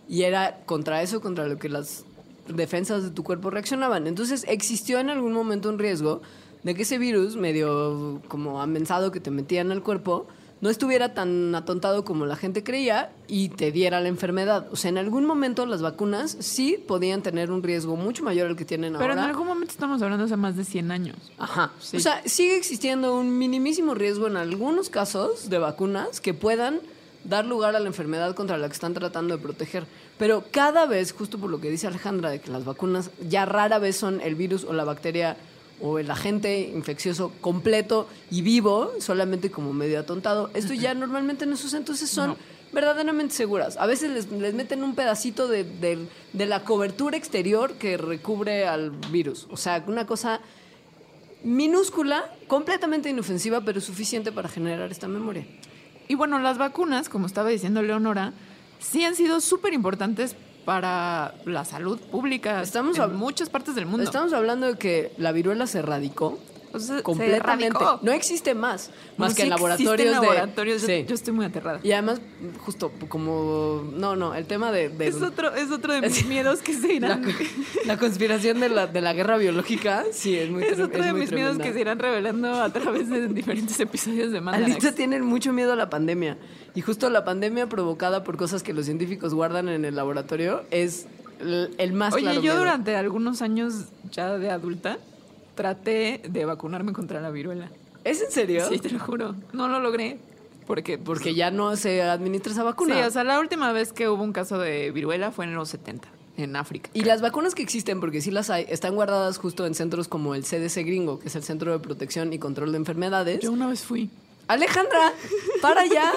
y 0.10 0.24
era 0.24 0.60
contra 0.66 1.02
eso, 1.02 1.22
contra 1.22 1.48
lo 1.48 1.58
que 1.58 1.70
las 1.70 2.04
defensas 2.48 3.04
de 3.04 3.12
tu 3.12 3.24
cuerpo 3.24 3.50
reaccionaban. 3.50 4.08
Entonces 4.08 4.46
existió 4.48 5.00
en 5.00 5.10
algún 5.10 5.34
momento 5.34 5.70
un 5.70 5.80
riesgo 5.80 6.22
de 6.64 6.76
que 6.76 6.84
ese 6.84 6.98
virus 6.98 7.36
medio 7.36 8.22
como 8.28 8.62
amensado 8.62 9.12
que 9.12 9.20
te 9.20 9.32
metían 9.32 9.72
al 9.72 9.84
cuerpo 9.84 10.28
no 10.62 10.70
estuviera 10.70 11.14
tan 11.14 11.54
atontado 11.56 12.06
como 12.06 12.26
la 12.26 12.38
gente 12.38 12.64
creía 12.64 13.12
y 13.28 13.50
te 13.50 13.74
diera 13.74 14.00
la 14.00 14.08
enfermedad. 14.08 14.68
O 14.72 14.78
sea, 14.78 14.88
en 14.88 14.98
algún 14.98 15.26
momento 15.26 15.66
las 15.66 15.82
vacunas 15.82 16.38
sí 16.40 16.82
podían 16.88 17.22
tener 17.22 17.52
un 17.52 17.62
riesgo 17.64 17.98
mucho 17.98 18.24
mayor 18.24 18.48
al 18.48 18.56
que 18.56 18.64
tienen 18.64 18.94
Pero 18.94 19.12
en 19.12 19.20
ahora. 19.20 19.26
algún 19.30 19.46
momento 19.46 19.74
estamos 19.74 20.02
hablando 20.02 20.24
hace 20.24 20.38
más 20.38 20.56
de 20.56 20.64
100 20.64 20.92
años. 20.92 21.18
Ajá. 21.38 21.74
Sí. 21.82 21.98
O 21.98 22.00
sea, 22.00 22.22
sigue 22.26 22.56
existiendo 22.56 23.14
un 23.14 23.38
minimísimo 23.38 23.94
riesgo 23.94 24.28
en 24.28 24.38
algunos 24.38 24.90
casos 24.90 25.50
de 25.50 25.58
vacunas 25.58 26.22
que 26.22 26.34
puedan 26.34 26.80
dar 27.24 27.46
lugar 27.46 27.76
a 27.76 27.80
la 27.80 27.88
enfermedad 27.88 28.36
contra 28.36 28.58
la 28.58 28.68
que 28.68 28.74
están 28.74 28.94
tratando 28.94 29.36
de 29.38 29.42
proteger. 29.42 29.86
Pero 30.18 30.44
cada 30.52 30.86
vez, 30.86 31.12
justo 31.14 31.38
por 31.38 31.50
lo 31.50 31.60
que 31.62 31.70
dice 31.70 31.88
Alejandra, 31.88 32.30
de 32.30 32.40
que 32.42 32.52
las 32.52 32.66
vacunas 32.66 33.12
ya 33.28 33.46
rara 33.46 33.80
vez 33.80 33.96
son 33.96 34.20
el 34.22 34.36
virus 34.36 34.64
o 34.64 34.74
la 34.74 34.84
bacteria 34.84 35.38
o 35.82 36.00
el 36.00 36.10
agente 36.12 36.60
infeccioso 36.60 37.32
completo 37.42 38.08
y 38.32 38.42
vivo, 38.42 38.92
solamente 39.00 39.52
como 39.52 39.74
medio 39.74 40.00
atontado, 40.00 40.50
esto 40.54 40.74
ya 40.74 40.94
normalmente 40.96 41.46
no 41.46 41.56
se 41.58 41.68
usa, 41.68 41.78
entonces 41.80 42.10
son 42.10 42.32
No. 42.32 42.38
verdaderamente 42.72 43.34
seguras. 43.36 43.78
A 43.78 43.86
veces 43.86 44.12
les, 44.12 44.32
les 44.32 44.54
meten 44.54 44.84
un 44.84 44.94
pedacito 44.96 45.48
de, 45.48 45.64
de- 45.64 46.08
de 46.34 46.46
la 46.46 46.64
cobertura 46.64 47.18
exterior 47.18 47.74
que 47.74 47.98
recubre 47.98 48.66
al 48.68 48.92
virus. 49.12 49.48
O 49.50 49.58
sea, 49.58 49.84
una 49.88 50.06
cosa 50.06 50.40
minúscula, 51.44 52.34
completamente 52.48 53.10
inofensiva, 53.10 53.62
pero 53.62 53.82
suficiente 53.82 54.32
para 54.32 54.48
generar 54.50 54.92
esta 54.92 55.08
memoria. 55.08 55.46
Y 56.08 56.16
bueno, 56.16 56.40
las 56.40 56.58
vacunas, 56.58 57.10
como 57.10 57.28
estaba 57.28 57.50
diciendo 57.50 57.82
Leonora, 57.82 58.34
sí 58.80 59.04
han 59.04 59.16
sido 59.16 59.42
súper 59.42 59.74
importantes 59.74 60.36
para 60.66 61.36
la 61.46 61.66
salud 61.66 62.00
pública 62.00 62.62
Estamos 62.62 62.98
en 62.98 63.16
muchas 63.16 63.50
partes 63.50 63.76
del 63.76 63.86
mundo. 63.86 64.04
Estamos 64.04 64.34
hablando 64.34 64.68
de 64.68 64.78
que 64.78 65.14
la 65.18 65.32
viruela 65.32 65.68
se 65.68 65.80
erradicó 65.80 66.40
se 66.80 67.04
completamente. 67.04 67.78
No 68.02 68.12
existe 68.12 68.54
más, 68.56 68.90
más 69.18 69.30
No, 69.32 69.36
que 69.36 69.42
sí 69.42 69.42
en 69.44 69.50
laboratorios 69.50 70.82
de. 70.82 70.88
Yo, 70.88 71.04
Sí. 71.04 71.06
yo 71.08 71.16
estoy 71.16 71.34
muy 71.34 71.46
aterrada. 71.46 71.80
Y 71.84 71.92
además, 71.92 72.20
justo 72.66 72.92
como 73.10 73.84
no, 73.94 74.16
no, 74.16 74.34
el 74.36 74.46
tema 74.46 74.72
de, 74.72 74.90
de- 74.90 75.08
Es 75.08 75.22
otro, 75.22 75.54
es 75.56 75.72
otro 75.72 75.94
de 75.94 76.02
mis 76.02 76.18
Es- 76.20 76.26
miedos 76.28 76.62
que 76.62 76.74
se 76.74 76.94
irán. 76.94 77.24
la 77.86 77.98
conspiración 77.98 78.60
de 78.60 78.70
la, 78.70 78.88
de 78.88 79.02
la 79.02 79.14
guerra 79.14 79.38
biológica, 79.38 80.04
sí, 80.12 80.38
es 80.38 80.50
muy 80.50 80.64
Es 80.64 80.80
otro 80.80 81.00
es 81.00 81.06
de 81.06 81.14
mis 81.14 81.32
miedos 81.32 81.58
que 81.58 81.74
se 81.74 81.82
irán 81.82 82.00
revelando 82.00 82.62
a 82.62 82.70
través 82.72 83.10
de 83.10 83.28
diferentes 83.28 83.80
episodios 83.80 84.32
de 84.32 84.42
Mandarax. 84.42 84.72
Alita 84.76 84.96
tienen 84.96 85.24
mucho 85.24 85.54
miedo 85.54 85.74
a 85.74 85.76
la 85.76 85.90
pandemia. 85.90 86.38
Y 86.76 86.82
justo 86.82 87.10
la 87.10 87.24
pandemia 87.24 87.68
provocada 87.70 88.24
por 88.24 88.38
cosas 88.38 88.64
que 88.64 88.74
los 88.74 88.86
científicos 88.86 89.34
guardan 89.34 89.70
en 89.70 89.86
el 89.86 89.96
laboratorio 89.96 90.64
es 90.72 91.06
el, 91.40 91.74
el 91.78 91.94
más 91.94 92.14
Oye, 92.14 92.24
claro 92.24 92.36
yo 92.38 92.42
miedo. 92.42 92.58
durante 92.58 92.96
algunos 92.96 93.42
años 93.42 93.86
ya 94.12 94.38
de 94.38 94.50
adulta 94.50 94.98
traté 95.56 96.22
de 96.28 96.46
vacunarme 96.46 96.94
contra 96.94 97.22
la 97.22 97.30
viruela. 97.30 97.70
¿Es 98.04 98.22
en 98.22 98.32
serio? 98.32 98.68
Sí, 98.70 98.80
te 98.80 98.90
lo 98.90 99.00
juro. 99.00 99.36
No 99.54 99.68
lo 99.68 99.80
logré. 99.80 100.18
Porque, 100.68 100.98
Porque 100.98 101.36
ya 101.36 101.52
no 101.52 101.76
se 101.76 102.02
administra 102.02 102.54
esa 102.54 102.62
Sí, 102.62 102.66
vacuna. 102.66 103.06
o 103.08 103.12
sea, 103.12 103.24
la 103.26 103.40
última 103.40 103.72
vez 103.74 103.92
que 103.92 104.08
hubo 104.08 104.24
un 104.24 104.32
caso 104.32 104.58
de 104.58 104.92
viruela 104.92 105.32
fue 105.32 105.44
en 105.46 105.54
los 105.56 105.68
70, 105.70 106.08
en 106.38 106.56
África. 106.56 106.90
y 106.94 107.04
las 107.04 107.22
vacunas 107.22 107.54
que 107.54 107.62
existen, 107.62 108.00
porque 108.00 108.22
sí 108.22 108.32
las 108.32 108.50
hay, 108.50 108.66
están 108.70 108.96
guardadas 108.96 109.38
justo 109.38 109.66
en 109.66 109.76
centros 109.76 110.08
como 110.08 110.36
el 110.36 110.44
CDC 110.44 110.86
gringo, 110.86 111.20
que 111.20 111.28
es 111.28 111.36
el 111.36 111.44
Centro 111.44 111.74
de 111.74 111.80
Protección 111.80 112.32
y 112.32 112.40
Control 112.40 112.72
de 112.72 112.78
Enfermedades. 112.78 113.40
Yo 113.42 113.52
una 113.52 113.68
vez 113.68 113.82
fui. 113.82 114.10
Alejandra, 114.48 115.14
para 115.62 115.86
ya. 115.86 116.12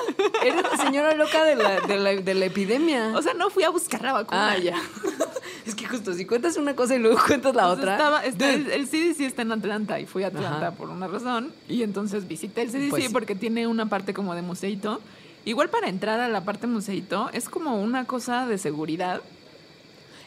Eres 0.44 0.62
la 0.62 0.76
señora 0.84 1.14
loca 1.14 1.44
de 1.44 1.54
la, 1.56 1.80
de 1.80 1.98
la, 1.98 2.10
de 2.16 2.34
la 2.34 2.44
epidemia. 2.46 3.12
O 3.16 3.22
sea, 3.22 3.34
no 3.34 3.50
fui 3.50 3.62
a 3.62 3.70
buscar 3.70 4.02
la 4.02 4.12
vacuna. 4.12 4.50
ah, 4.52 4.58
ya. 4.58 4.80
Es 5.64 5.74
que 5.74 5.86
justo, 5.86 6.12
si 6.12 6.26
cuentas 6.26 6.56
una 6.56 6.74
cosa 6.76 6.96
y 6.96 6.98
luego 6.98 7.18
cuentas 7.26 7.54
la 7.54 7.62
sea, 7.62 7.72
otra. 7.72 7.94
estaba- 8.24 8.52
el, 8.52 8.70
el 8.70 8.86
CDC 8.88 9.20
está 9.20 9.42
en 9.42 9.52
Atlanta 9.52 10.00
y 10.00 10.06
fui 10.06 10.24
a 10.24 10.28
Atlanta 10.28 10.68
Ajá. 10.68 10.70
por 10.72 10.88
una 10.90 11.06
razón. 11.08 11.52
Y 11.68 11.82
entonces 11.82 12.26
visité 12.28 12.62
el 12.62 12.70
CDC 12.70 12.90
Pues 12.90 13.08
porque 13.12 13.34
tiene 13.34 13.66
una 13.66 13.86
parte 13.88 14.12
como 14.12 14.34
de 14.34 14.42
museito. 14.42 15.00
Igual 15.44 15.68
para 15.70 15.88
entrar 15.88 16.18
a 16.18 16.28
la 16.28 16.44
parte 16.44 16.66
museito 16.66 17.30
es 17.32 17.48
como 17.48 17.80
una 17.80 18.04
cosa 18.06 18.46
de 18.46 18.58
seguridad. 18.58 19.20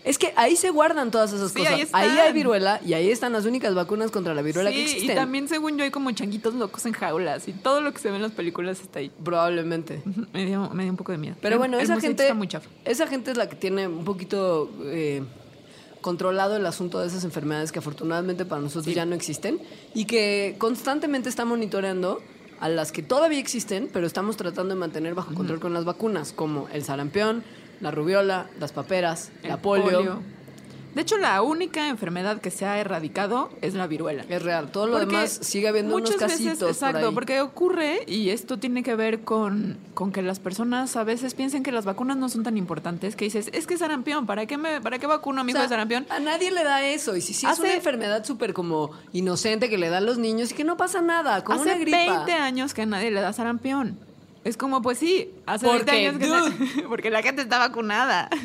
Es 0.10 0.18
que 0.18 0.34
ahí 0.36 0.56
se 0.56 0.72
guardan 0.72 1.12
todas 1.12 1.32
esas 1.34 1.52
Sí, 1.52 1.60
cosas. 1.60 1.90
ahí 1.94 2.10
hay 2.18 2.34
viruela 2.34 2.82
y 2.84 2.94
ahí 2.94 3.12
están 3.12 3.32
las 3.32 3.46
únicas 3.46 3.76
vacunas 3.76 4.10
contra 4.10 4.34
la 4.34 4.42
viruela 4.42 4.72
que 4.72 4.82
existen. 4.82 5.12
y 5.12 5.16
también 5.16 5.48
según 5.48 5.78
yo 5.78 5.84
hay 5.84 5.92
como 5.92 6.10
changuitos 6.12 6.56
locos 6.56 6.84
en 6.88 6.94
jaulas 6.94 7.48
y 7.48 7.54
todo 7.54 7.80
lo 7.82 7.94
que 7.94 8.00
se 8.00 8.10
ve 8.10 8.16
en 8.16 8.24
las 8.24 8.32
películas 8.32 8.82
está 8.82 9.00
ahí. 9.00 9.12
Probablemente. 9.24 10.02
Me 10.34 10.46
dio, 10.46 10.68
me 10.74 10.84
dio 10.84 10.92
un 10.92 10.98
poco 10.98 11.12
de 11.12 11.20
miedo. 11.20 11.36
Pero 11.42 11.58
bueno, 11.60 11.78
el 11.78 11.84
esa 11.84 12.00
gente. 12.00 12.24
está 12.24 12.34
muy 12.34 12.48
chafa. 12.48 12.68
Esa 12.86 13.06
gente 13.08 13.30
es 13.32 13.38
la 13.38 13.48
que 13.48 13.56
tiene 13.56 13.88
un 13.88 14.04
poquito 14.04 14.72
eh, 14.86 15.22
controlado 16.02 16.56
el 16.56 16.66
asunto 16.66 17.00
de 17.00 17.08
esas 17.08 17.24
enfermedades 17.24 17.72
que 17.72 17.80
afortunadamente 17.80 18.46
para 18.46 18.62
nosotros 18.62 18.94
ya 18.96 19.06
no 19.06 19.16
existen 19.16 19.60
y 19.94 20.06
que 20.06 20.56
constantemente 20.58 21.30
está 21.30 21.46
monitoreando 21.46 22.22
a 22.60 22.68
las 22.68 22.92
que 22.92 23.04
todavía 23.04 23.40
existen, 23.40 23.90
pero 23.94 24.06
estamos 24.08 24.36
tratando 24.38 24.74
de 24.74 24.80
mantener 24.80 25.14
bajo 25.14 25.34
control 25.34 25.60
con 25.60 25.74
las 25.74 25.86
vacunas, 25.86 26.34
como 26.34 26.68
el 26.74 26.84
sarampión, 26.84 27.44
la 27.82 27.92
rubiola, 27.92 28.48
las 28.60 28.72
paperas, 28.72 29.32
El 29.44 29.50
la 29.50 29.58
polio. 29.58 30.22
De 30.96 31.04
hecho, 31.04 31.20
la 31.20 31.40
única 31.44 31.88
enfermedad 31.88 32.42
que 32.42 32.50
se 32.50 32.66
ha 32.66 32.80
erradicado 32.80 33.52
es 33.62 33.76
la 33.76 33.86
viruela. 33.86 34.26
Es 34.28 34.42
real. 34.42 34.72
Todo 34.72 34.88
lo 34.88 34.94
Porque 34.94 35.06
demás 35.06 35.40
sigue 35.44 35.68
habiendo 35.68 35.96
unos 35.96 36.10
muchas 36.10 36.32
casitos 36.32 36.60
veces, 36.60 36.76
exacto, 36.78 37.00
por 37.00 37.08
ahí. 37.10 37.14
porque 37.14 37.42
ocurre, 37.42 38.00
y 38.08 38.32
esto 38.32 38.58
tiene 38.58 38.82
que 38.82 38.96
ver 38.96 39.22
con, 39.22 39.78
con 39.94 40.12
que 40.12 40.24
las 40.24 40.40
personas 40.40 40.96
a 40.96 41.04
veces 41.04 41.36
piensan 41.36 41.62
que 41.62 41.72
las 41.72 41.86
vacunas 41.86 42.18
no 42.18 42.28
son 42.28 42.44
tan 42.44 42.58
importantes, 42.58 43.16
que 43.16 43.26
dices, 43.26 43.52
es 43.54 43.68
que 43.68 43.76
es 43.76 43.80
sarampión, 43.82 44.26
¿para 44.26 44.48
qué, 44.48 44.58
me, 44.58 44.82
para 44.82 44.98
qué 44.98 45.06
vacuno 45.06 45.42
a 45.42 45.44
mi 45.44 45.52
O 45.52 45.56
hijo 45.56 45.60
sea, 45.60 45.68
de 45.68 45.70
sarampión? 45.70 46.08
A 46.10 46.20
nadie 46.20 46.50
le 46.50 46.64
da 46.64 46.84
eso. 46.84 47.16
Y 47.16 47.22
si, 47.22 47.36
si 47.36 47.46
es 47.46 47.60
una 47.60 47.74
enfermedad 47.76 48.26
súper 48.26 48.54
como 48.54 48.90
inocente 49.14 49.70
que 49.70 49.78
le 49.78 49.90
dan 49.90 50.08
los 50.08 50.18
niños 50.18 50.52
y 50.52 50.56
que 50.56 50.64
no 50.64 50.76
pasa 50.76 51.02
nada, 51.02 51.44
como 51.44 51.62
Hace 51.62 51.70
una 51.70 51.80
gripa. 51.80 52.24
20 52.26 52.34
años 52.34 52.74
que 52.74 52.82
a 52.82 52.86
nadie 52.88 53.12
le 53.12 53.22
da 53.22 53.32
sarampión. 53.32 54.09
Es 54.50 54.58
como, 54.58 54.82
pues 54.82 54.98
sí, 54.98 55.32
hace 55.46 55.66
Porque, 55.66 55.92
20 55.92 56.26
años 56.34 56.54
que 56.76 56.82
porque 56.90 57.10
la 57.12 57.22
gente 57.22 57.42
está 57.42 57.58
vacunada. 57.60 58.30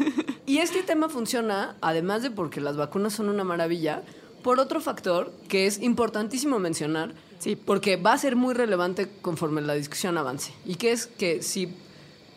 Y 0.46 0.58
este 0.58 0.82
tema 0.82 1.08
funciona, 1.08 1.74
además 1.80 2.22
de 2.22 2.30
porque 2.30 2.60
las 2.60 2.76
vacunas 2.76 3.14
son 3.14 3.30
una 3.30 3.44
maravilla, 3.44 4.02
por 4.42 4.60
otro 4.60 4.78
factor 4.82 5.32
que 5.48 5.66
es 5.66 5.80
importantísimo 5.80 6.58
mencionar, 6.58 7.14
Sí. 7.38 7.56
porque 7.56 7.96
va 7.96 8.12
a 8.12 8.18
ser 8.18 8.36
muy 8.36 8.52
relevante 8.52 9.08
conforme 9.22 9.62
la 9.62 9.72
discusión 9.72 10.18
avance. 10.18 10.52
Y 10.66 10.74
que 10.74 10.92
es 10.92 11.06
que 11.06 11.42
si, 11.42 11.70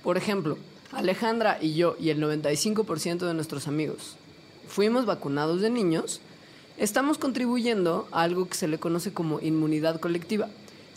por 0.04 0.16
ejemplo, 0.16 0.58
Alejandra 0.94 1.58
y 1.62 1.76
yo 1.76 1.98
y 2.00 2.10
el 2.10 2.22
95% 2.22 3.26
de 3.28 3.34
nuestros 3.34 3.68
amigos 3.68 4.16
fuimos 4.70 5.06
vacunados 5.06 5.60
de 5.60 5.70
niños, 5.70 6.22
estamos 6.78 7.18
contribuyendo 7.18 8.08
a 8.14 8.22
algo 8.22 8.48
que 8.48 8.56
se 8.56 8.70
le 8.70 8.78
conoce 8.80 9.12
como 9.12 9.42
inmunidad 9.42 10.00
colectiva. 10.00 10.48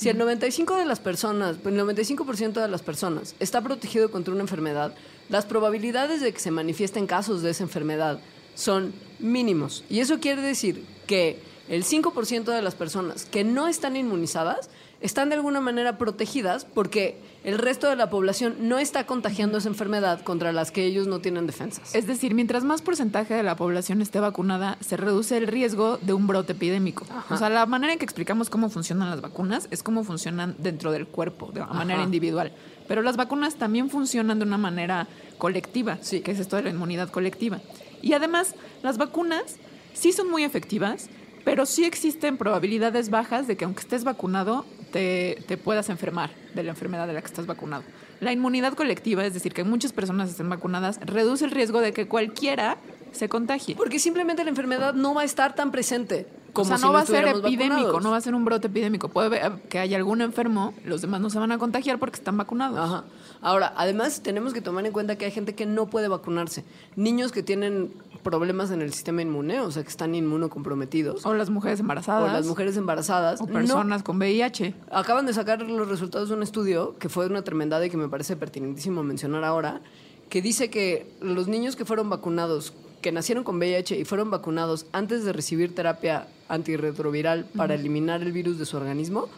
Si 0.01 0.09
el 0.09 0.17
95 0.17 0.77
de 0.77 0.87
las 0.87 0.99
personas, 0.99 1.59
el 1.63 1.79
95% 1.79 2.53
de 2.53 2.69
las 2.69 2.81
personas 2.81 3.35
está 3.39 3.61
protegido 3.61 4.11
contra 4.11 4.33
una 4.33 4.41
enfermedad, 4.41 4.95
las 5.29 5.45
probabilidades 5.45 6.23
de 6.23 6.33
que 6.33 6.41
se 6.41 6.51
manifiesten 6.51 7.07
casos 7.07 7.43
de 7.43 7.51
esa 7.51 7.65
enfermedad 7.65 8.19
son 8.55 8.95
mínimos. 9.19 9.85
Y 9.91 10.01
eso 10.01 10.19
quiere 10.19 10.41
decir 10.41 10.87
que 11.07 11.43
el 11.69 11.85
5% 11.85 12.45
de 12.45 12.63
las 12.63 12.75
personas 12.75 13.27
que 13.27 13.45
no 13.45 13.69
están 13.69 13.95
inmunizadas 13.95 14.71
están 15.01 15.31
de 15.31 15.37
alguna 15.37 15.61
manera 15.61 15.97
protegidas 15.97 16.65
porque 16.67 17.19
el 17.43 17.57
resto 17.57 17.89
de 17.89 17.97
la 17.97 18.11
población 18.11 18.57
no 18.69 18.79
está 18.79 19.07
contagiando 19.07 19.59
esa 19.59 19.69
enfermedad 19.69 20.21
contra 20.23 20.53
las 20.53 20.71
que 20.71 20.85
ellos 20.85 21.07
no 21.07 21.21
tienen 21.21 21.47
defensas. 21.47 21.95
Es 21.95 22.07
decir, 22.07 22.35
mientras 22.35 22.65
más 22.65 22.83
porcentaje 22.83 23.33
de 23.35 23.43
la 23.43 23.57
población 23.57 24.03
esté 24.03 24.21
vacunada, 24.21 24.77
se 24.81 24.99
reduce 24.99 25.39
el 25.39 25.47
riesgo 25.47 25.97
de 26.03 26.13
un 26.13 26.27
brote 26.27 26.53
epidémico. 26.53 27.07
O 27.31 27.37
sea, 27.39 27.49
la 27.49 27.65
manera 27.65 27.95
en 27.95 27.99
que 27.99 28.05
explicamos 28.05 28.51
cómo 28.51 28.69
funcionan 28.69 29.09
las 29.09 29.23
vacunas 29.23 29.69
es 29.71 29.83
cómo 29.83 30.05
funcionan 30.05 30.55
dentro 30.59 30.93
del 30.93 31.07
cuerpo, 31.07 31.51
de 31.53 31.63
una 31.63 31.73
manera 31.73 32.01
Ajá. 32.01 32.05
individual. 32.07 32.53
Pero 32.87 33.01
las 33.03 33.17
vacunas 33.17 33.55
también 33.55 33.89
funcionan 33.89 34.39
de 34.39 34.45
una 34.45 34.59
manera 34.59 35.07
colectiva, 35.39 35.97
Sí. 36.03 36.21
que 36.21 36.33
es 36.33 36.39
esto 36.41 36.57
de 36.57 36.63
la 36.65 36.71
inmunidad 36.71 37.09
colectiva. 37.09 37.61
Y 38.03 38.13
además, 38.13 38.55
las 38.83 38.99
vacunas 38.99 39.57
sí 39.95 40.13
son 40.13 40.29
muy 40.31 40.45
efectivas, 40.45 41.09
pero 41.45 41.65
sí 41.65 41.85
existen 41.85 42.37
probabilidades 42.37 43.09
bajas 43.09 43.47
de 43.47 43.57
que 43.57 43.65
aunque 43.65 43.81
estés 43.81 44.05
vacunado, 44.05 44.67
te, 44.91 45.57
puedas 45.63 45.89
enfermar 45.89 46.31
de 46.55 46.63
la 46.63 46.71
enfermedad 46.71 47.07
de 47.07 47.13
la 47.13 47.21
que 47.21 47.27
estás 47.27 47.47
vacunado. 47.47 47.83
La 48.21 48.33
inmunidad 48.33 48.75
colectiva, 48.75 49.25
es 49.25 49.35
decir, 49.35 49.55
que 49.55 49.65
muchas 49.65 49.93
personas 49.93 50.31
estén 50.31 50.49
vacunadas, 50.49 51.01
reduce 51.01 51.45
el 51.45 51.51
riesgo 51.51 51.81
de 51.81 51.93
que 51.93 52.07
cualquiera 52.07 52.77
se 53.13 53.29
contagie. 53.29 53.77
Porque 53.77 53.99
simplemente 53.99 54.45
la 54.45 54.51
enfermedad 54.51 54.95
no 54.95 55.15
va 55.15 55.23
a 55.23 55.25
estar 55.25 55.55
tan 55.55 55.71
presente 55.71 56.27
como 56.53 56.65
o 56.65 56.69
sea, 56.69 56.79
si 56.79 56.85
no 56.85 56.93
va 56.93 57.01
a 57.01 57.07
ser 57.07 57.27
epidémico, 57.29 57.75
vacunados. 57.75 58.03
no 58.03 58.11
va 58.11 58.17
a 58.17 58.21
ser 58.21 58.35
un 58.35 58.45
brote 58.45 58.67
epidémico. 58.69 59.09
Puede 59.09 59.27
haber 59.27 59.63
que 59.69 59.79
haya 59.79 59.97
algún 59.97 60.21
enfermo, 60.21 60.75
los 60.85 61.01
demás 61.03 61.21
no 61.21 61.31
se 61.31 61.39
van 61.39 61.53
a 61.53 61.59
contagiar 61.59 61.99
porque 61.99 62.17
están 62.17 62.37
vacunados. 62.37 62.79
Ajá. 62.79 63.05
Ahora, 63.43 63.73
además 63.77 64.23
tenemos 64.23 64.53
que 64.53 64.61
tomar 64.61 64.85
en 64.87 64.93
cuenta 64.93 65.17
que 65.17 65.25
hay 65.25 65.31
gente 65.31 65.55
que 65.55 65.65
no 65.67 65.87
puede 65.87 66.09
vacunarse. 66.09 66.65
Niños 66.97 67.33
que 67.33 67.43
tienen 67.43 67.93
problemas 68.23 68.71
en 68.71 68.83
el 68.83 68.93
sistema 68.93 69.23
inmune, 69.23 69.61
o 69.61 69.71
sea, 69.71 69.83
que 69.83 69.89
están 69.89 70.15
inmunocomprometidos. 70.15 71.25
O 71.25 71.33
las 71.35 71.49
mujeres 71.51 71.81
embarazadas. 71.81 72.29
O 72.31 72.33
las 72.33 72.47
mujeres 72.47 72.77
embarazadas. 72.77 73.41
o 73.41 73.47
no- 73.47 73.53
personas 73.53 74.03
con 74.03 74.19
VIH. 74.19 74.75
acaban 74.91 75.25
de 75.27 75.33
sacar 75.33 75.63
los 75.63 75.89
resultados 75.89 76.29
de 76.29 76.35
un 76.35 76.43
estudio 76.43 76.97
que 76.99 77.09
fue 77.09 77.27
una 77.27 77.43
tremendada 77.43 77.87
y 77.87 77.91
que 77.91 77.97
me 77.97 78.09
parece 78.09 78.37
pertinentísimo 78.37 79.03
mencionar 79.03 79.45
ahora, 79.45 79.81
que 80.29 80.43
dice 80.43 80.69
que 80.71 81.11
los 81.21 81.49
niños 81.49 81.77
que 81.77 81.85
fueron 81.85 82.11
vacunados, 82.11 82.75
que 83.01 83.11
nacieron 83.11 83.43
con 83.43 83.57
VIH 83.57 83.99
y 83.99 84.05
fueron 84.05 84.31
vacunados 84.31 84.87
antes 84.93 85.25
de 85.25 85.33
recibir 85.33 85.75
terapia 85.75 86.27
antirretroviral 86.51 87.45
para 87.57 87.75
eliminar 87.75 88.23
el 88.23 88.33
virus 88.33 88.59
de 88.59 88.67
su 88.67 88.77
organismo, 88.77 89.29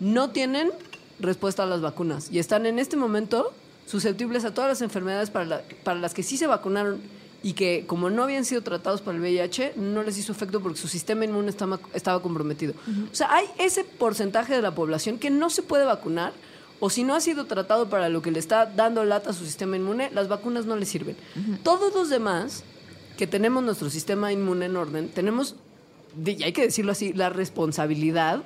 no 0.00 0.30
tienen 0.30 0.70
respuesta 1.18 1.64
a 1.64 1.66
las 1.66 1.80
vacunas 1.82 2.28
y 2.32 2.38
están 2.38 2.64
en 2.66 2.78
este 2.78 2.96
momento 2.96 3.52
susceptibles 3.86 4.44
a 4.44 4.54
todas 4.54 4.70
las 4.70 4.82
enfermedades 4.82 5.30
para, 5.30 5.44
la- 5.44 5.62
para 5.84 5.98
las 6.00 6.14
que 6.14 6.22
sí 6.22 6.36
se 6.36 6.46
vacunaron 6.46 7.00
y 7.42 7.54
que 7.54 7.84
como 7.86 8.10
no 8.10 8.22
habían 8.22 8.44
sido 8.44 8.62
tratados 8.62 9.00
para 9.00 9.16
el 9.16 9.22
VIH, 9.22 9.72
no 9.76 10.02
les 10.02 10.16
hizo 10.18 10.32
efecto 10.32 10.60
porque 10.60 10.78
su 10.78 10.88
sistema 10.88 11.24
inmune 11.24 11.48
estaba, 11.48 11.80
estaba 11.94 12.20
comprometido. 12.22 12.74
O 13.10 13.14
sea, 13.14 13.34
hay 13.34 13.46
ese 13.58 13.82
porcentaje 13.84 14.54
de 14.54 14.62
la 14.62 14.74
población 14.74 15.18
que 15.18 15.30
no 15.30 15.48
se 15.50 15.62
puede 15.62 15.84
vacunar 15.84 16.32
o 16.80 16.88
si 16.90 17.02
no 17.02 17.14
ha 17.14 17.20
sido 17.20 17.44
tratado 17.46 17.88
para 17.90 18.08
lo 18.08 18.22
que 18.22 18.30
le 18.30 18.38
está 18.38 18.64
dando 18.66 19.04
lata 19.04 19.30
a 19.30 19.32
su 19.32 19.44
sistema 19.44 19.76
inmune, 19.76 20.10
las 20.12 20.28
vacunas 20.28 20.64
no 20.66 20.76
le 20.76 20.86
sirven. 20.86 21.16
Todos 21.62 21.94
los 21.94 22.08
demás 22.10 22.62
que 23.18 23.26
tenemos 23.26 23.62
nuestro 23.62 23.90
sistema 23.90 24.32
inmune 24.32 24.66
en 24.66 24.76
orden, 24.76 25.08
tenemos, 25.08 25.56
y 26.24 26.42
hay 26.42 26.52
que 26.52 26.62
decirlo 26.62 26.92
así, 26.92 27.12
la 27.12 27.30
responsabilidad 27.30 28.42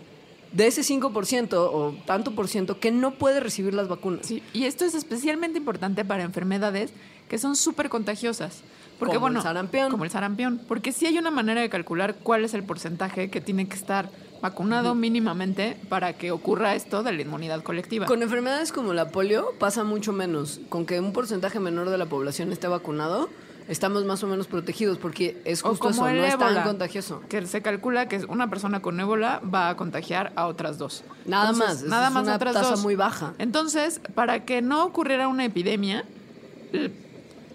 de 0.52 0.68
ese 0.68 0.82
5% 0.82 1.54
o 1.54 1.96
tanto 2.06 2.34
por 2.34 2.48
ciento 2.48 2.78
que 2.78 2.92
no 2.92 3.12
puede 3.14 3.40
recibir 3.40 3.74
las 3.74 3.88
vacunas. 3.88 4.26
Sí, 4.26 4.42
y 4.52 4.64
esto 4.64 4.84
es 4.84 4.94
especialmente 4.94 5.58
importante 5.58 6.04
para 6.04 6.22
enfermedades 6.22 6.92
que 7.28 7.38
son 7.38 7.56
súper 7.56 7.88
contagiosas. 7.88 8.62
Porque, 8.98 9.14
Como 9.14 9.26
el 9.26 9.32
bueno, 9.32 9.42
sarampión. 9.42 9.90
Como 9.90 10.04
el 10.04 10.10
sarampión. 10.10 10.60
Porque 10.68 10.92
sí 10.92 11.06
hay 11.06 11.18
una 11.18 11.32
manera 11.32 11.60
de 11.60 11.68
calcular 11.68 12.16
cuál 12.22 12.44
es 12.44 12.54
el 12.54 12.62
porcentaje 12.62 13.28
que 13.28 13.40
tiene 13.40 13.66
que 13.66 13.74
estar 13.74 14.08
vacunado 14.40 14.94
mínimamente 14.94 15.76
para 15.88 16.12
que 16.12 16.30
ocurra 16.30 16.74
esto 16.74 17.02
de 17.02 17.12
la 17.12 17.22
inmunidad 17.22 17.62
colectiva. 17.62 18.06
Con 18.06 18.22
enfermedades 18.22 18.72
como 18.72 18.92
la 18.92 19.08
polio 19.08 19.54
pasa 19.58 19.82
mucho 19.84 20.12
menos. 20.12 20.60
Con 20.68 20.86
que 20.86 21.00
un 21.00 21.12
porcentaje 21.12 21.58
menor 21.58 21.90
de 21.90 21.98
la 21.98 22.06
población 22.06 22.52
esté 22.52 22.68
vacunado, 22.68 23.28
estamos 23.68 24.04
más 24.04 24.22
o 24.22 24.26
menos 24.26 24.46
protegidos 24.46 24.98
porque 24.98 25.40
es 25.44 25.62
justo 25.62 25.78
como 25.90 26.06
eso, 26.06 26.16
no 26.16 26.24
es 26.24 26.38
tan 26.38 26.62
contagioso. 26.64 27.22
Que 27.28 27.46
se 27.46 27.62
calcula 27.62 28.08
que 28.08 28.24
una 28.28 28.48
persona 28.50 28.80
con 28.82 28.98
ébola 29.00 29.40
va 29.42 29.70
a 29.70 29.76
contagiar 29.76 30.32
a 30.36 30.46
otras 30.46 30.78
dos. 30.78 31.04
Nada 31.26 31.50
Entonces, 31.50 31.82
más, 31.82 31.90
Nada 31.90 32.08
es 32.08 32.12
más 32.14 32.22
una 32.24 32.36
otras 32.36 32.54
tasa 32.54 32.70
dos. 32.70 32.82
muy 32.82 32.94
baja. 32.96 33.34
Entonces, 33.38 34.00
para 34.14 34.44
que 34.44 34.62
no 34.62 34.84
ocurriera 34.84 35.28
una 35.28 35.44
epidemia, 35.44 36.04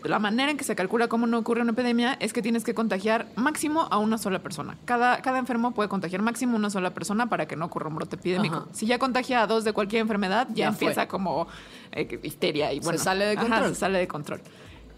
la 0.04 0.18
manera 0.18 0.50
en 0.50 0.58
que 0.58 0.64
se 0.64 0.76
calcula 0.76 1.10
cómo 1.10 1.28
no 1.28 1.38
ocurre 1.38 1.62
una 1.62 1.72
epidemia 1.74 2.14
es 2.22 2.32
que 2.32 2.42
tienes 2.42 2.64
que 2.64 2.74
contagiar 2.74 3.28
máximo 3.36 3.88
a 3.92 3.98
una 3.98 4.18
sola 4.18 4.40
persona. 4.40 4.78
Cada, 4.86 5.22
cada 5.22 5.40
enfermo 5.40 5.72
puede 5.74 5.90
contagiar 5.90 6.22
máximo 6.22 6.56
una 6.56 6.70
sola 6.70 6.94
persona 6.94 7.28
para 7.28 7.48
que 7.48 7.58
no 7.58 7.66
ocurra 7.66 7.90
un 7.90 7.96
brote 7.96 8.16
epidémico. 8.16 8.56
Ajá. 8.56 8.68
Si 8.72 8.86
ya 8.86 8.98
contagia 8.98 9.42
a 9.42 9.48
dos 9.48 9.66
de 9.66 9.74
cualquier 9.74 10.02
enfermedad, 10.02 10.48
ya, 10.52 10.68
Ya 10.68 10.72
fue. 10.72 10.88
empieza 10.88 11.08
como 11.10 11.48
eh, 11.92 12.20
histeria 12.24 12.72
y 12.72 12.78
Se 12.80 12.84
bueno, 12.86 13.00
sale 13.00 13.26
de 13.26 13.38
ajá, 13.38 13.68
se 13.68 13.76
sale 13.76 14.00
de 14.00 14.08
control. 14.08 14.40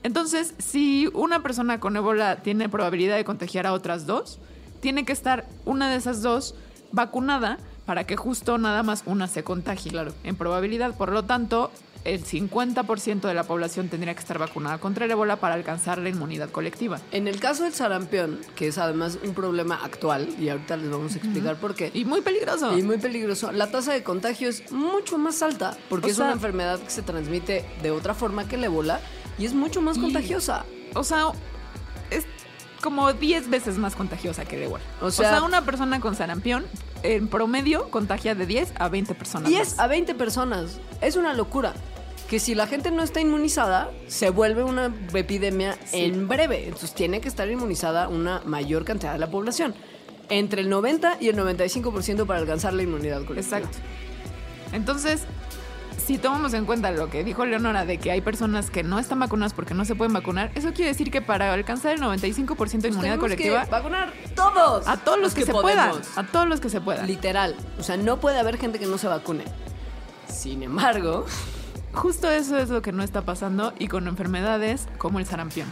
Entonces, 0.03 0.53
si 0.57 1.07
una 1.13 1.43
persona 1.43 1.79
con 1.79 1.95
ébola 1.95 2.37
tiene 2.37 2.69
probabilidad 2.69 3.15
de 3.17 3.23
contagiar 3.25 3.67
a 3.67 3.73
otras 3.73 4.05
dos, 4.07 4.39
tiene 4.79 5.05
que 5.05 5.11
estar 5.13 5.47
una 5.65 5.89
de 5.91 5.97
esas 5.97 6.21
dos 6.21 6.55
vacunada 6.91 7.57
para 7.85 8.05
que 8.05 8.15
justo 8.15 8.57
nada 8.57 8.83
más 8.83 9.03
una 9.05 9.27
se 9.27 9.43
contagie. 9.43 9.91
Claro. 9.91 10.13
En 10.23 10.35
probabilidad, 10.35 10.95
por 10.97 11.11
lo 11.11 11.23
tanto, 11.23 11.71
el 12.03 12.23
50% 12.23 13.21
de 13.27 13.33
la 13.35 13.43
población 13.43 13.87
tendría 13.89 14.15
que 14.15 14.19
estar 14.21 14.39
vacunada 14.39 14.79
contra 14.79 15.05
el 15.05 15.11
ébola 15.11 15.35
para 15.35 15.53
alcanzar 15.53 15.99
la 15.99 16.09
inmunidad 16.09 16.49
colectiva. 16.49 16.99
En 17.11 17.27
el 17.27 17.39
caso 17.39 17.63
del 17.63 17.73
sarampión, 17.73 18.39
que 18.55 18.67
es 18.69 18.79
además 18.79 19.19
un 19.23 19.35
problema 19.35 19.75
actual, 19.83 20.27
y 20.39 20.49
ahorita 20.49 20.77
les 20.77 20.89
vamos 20.89 21.13
a 21.13 21.17
explicar 21.17 21.57
por 21.57 21.75
qué, 21.75 21.91
Y 21.93 22.05
muy 22.05 22.21
peligroso. 22.21 22.75
y 22.75 22.81
muy 22.81 22.97
peligroso, 22.97 23.51
la 23.51 23.69
tasa 23.69 23.93
de 23.93 24.01
contagio 24.03 24.49
es 24.49 24.71
mucho 24.71 25.19
más 25.19 25.43
alta, 25.43 25.77
porque 25.89 26.07
O 26.07 26.09
es 26.09 26.15
sea- 26.15 26.25
una 26.25 26.33
enfermedad 26.33 26.79
que 26.79 26.89
se 26.89 27.03
transmite 27.03 27.65
de 27.83 27.91
otra 27.91 28.15
forma 28.15 28.47
que 28.47 28.55
el 28.55 28.63
ébola 28.63 28.99
y 29.37 29.45
es 29.45 29.53
mucho 29.53 29.81
más 29.81 29.97
contagiosa. 29.97 30.65
O 30.95 31.03
sea, 31.03 31.27
es 32.09 32.25
como 32.81 33.13
10 33.13 33.49
veces 33.49 33.77
más 33.77 33.95
contagiosa 33.95 34.45
que 34.45 34.57
el 34.57 34.63
ébola. 34.63 34.83
O 35.01 35.05
O 35.07 35.11
sea- 35.11 35.43
una 35.43 35.63
persona 35.63 35.99
con 35.99 36.15
sarampión 36.15 36.65
en 37.03 37.27
promedio 37.27 37.89
contagia 37.89 38.35
de 38.35 38.45
10 38.45 38.73
a 38.77 38.89
20 38.89 39.13
personas. 39.15 39.49
10 39.49 39.69
más. 39.71 39.79
a 39.79 39.87
20 39.87 40.15
personas. 40.15 40.79
Es 41.01 41.15
una 41.15 41.33
locura. 41.33 41.73
Que 42.29 42.39
si 42.39 42.55
la 42.55 42.65
gente 42.65 42.91
no 42.91 43.03
está 43.03 43.19
inmunizada, 43.19 43.91
se 44.07 44.29
vuelve 44.29 44.63
una 44.63 44.93
epidemia 45.13 45.77
en 45.91 46.27
breve. 46.29 46.65
Entonces 46.65 46.93
tiene 46.93 47.19
que 47.19 47.27
estar 47.27 47.49
inmunizada 47.49 48.07
una 48.07 48.41
mayor 48.45 48.85
cantidad 48.85 49.11
de 49.13 49.19
la 49.19 49.29
población. 49.29 49.75
Entre 50.29 50.61
el 50.61 50.69
90 50.69 51.17
y 51.19 51.27
el 51.27 51.35
95% 51.35 52.25
para 52.25 52.39
alcanzar 52.39 52.73
la 52.73 52.83
inmunidad 52.83 53.25
colectiva. 53.25 53.57
Exacto. 53.59 53.77
Entonces, 54.71 55.23
si 56.11 56.17
tomamos 56.17 56.53
en 56.53 56.65
cuenta 56.65 56.91
lo 56.91 57.09
que 57.09 57.23
dijo 57.23 57.45
Leonora 57.45 57.85
de 57.85 57.97
que 57.97 58.11
hay 58.11 58.19
personas 58.19 58.69
que 58.69 58.83
no 58.83 58.99
están 58.99 59.19
vacunadas 59.21 59.53
porque 59.53 59.73
no 59.73 59.85
se 59.85 59.95
pueden 59.95 60.11
vacunar, 60.11 60.51
eso 60.55 60.73
quiere 60.73 60.91
decir 60.91 61.09
que 61.09 61.21
para 61.21 61.53
alcanzar 61.53 61.93
el 61.93 62.01
95% 62.01 62.81
de 62.81 62.89
inmunidad 62.89 63.01
Tenemos 63.01 63.19
colectiva, 63.19 63.63
que 63.63 63.71
vacunar 63.71 64.11
todos. 64.35 64.85
a 64.89 64.97
todos 64.97 65.19
los 65.21 65.33
que, 65.33 65.45
se 65.45 65.53
puedan, 65.53 65.93
a 66.17 66.23
todos 66.27 66.49
los 66.49 66.59
que 66.59 66.69
se 66.69 66.81
puedan. 66.81 67.07
Literal. 67.07 67.55
O 67.79 67.83
sea, 67.83 67.95
no 67.95 68.19
puede 68.19 68.37
haber 68.39 68.57
gente 68.57 68.77
que 68.77 68.87
no 68.87 68.97
se 68.97 69.07
vacune. 69.07 69.45
Sin 70.27 70.63
embargo, 70.63 71.25
Justo 71.93 72.29
eso 72.29 72.57
es 72.57 72.69
lo 72.69 72.81
que 72.81 72.91
no 72.91 73.03
está 73.03 73.21
pasando 73.21 73.73
y 73.79 73.87
con 73.87 74.07
enfermedades 74.07 74.87
como 74.97 75.19
el 75.19 75.25
sarampión. 75.25 75.67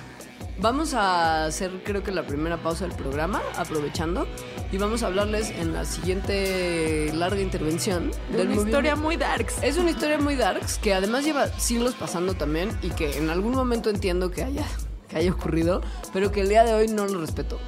Vamos 0.62 0.94
a 0.94 1.46
hacer 1.46 1.72
creo 1.84 2.04
que 2.04 2.12
la 2.12 2.26
primera 2.26 2.58
pausa 2.62 2.86
del 2.88 2.96
programa, 2.96 3.42
aprovechando, 3.58 4.28
y 4.72 4.78
vamos 4.78 5.04
a 5.04 5.08
hablarles 5.08 5.50
en 5.52 5.74
la 5.74 5.86
siguiente 5.86 7.12
larga 7.14 7.42
intervención 7.42 8.12
De 8.12 8.38
del 8.38 8.48
una 8.48 8.56
movimiento- 8.56 8.66
historia 8.68 8.96
muy 8.96 9.18
darks. 9.18 9.64
Es 9.64 9.78
una 9.78 9.92
historia 9.92 10.18
muy 10.20 10.36
darks 10.36 10.78
que 10.78 10.94
además 10.94 11.24
lleva 11.26 11.48
siglos 11.60 11.96
pasando 11.96 12.34
también 12.36 12.70
y 12.82 12.90
que 12.90 13.18
en 13.18 13.30
algún 13.30 13.54
momento 13.54 13.90
entiendo 13.90 14.30
que 14.32 14.44
haya, 14.44 14.66
que 15.08 15.18
haya 15.18 15.32
ocurrido, 15.32 15.82
pero 16.14 16.32
que 16.32 16.42
el 16.42 16.50
día 16.50 16.64
de 16.64 16.74
hoy 16.74 16.88
no 16.88 17.08
lo 17.08 17.20
respeto. 17.22 17.60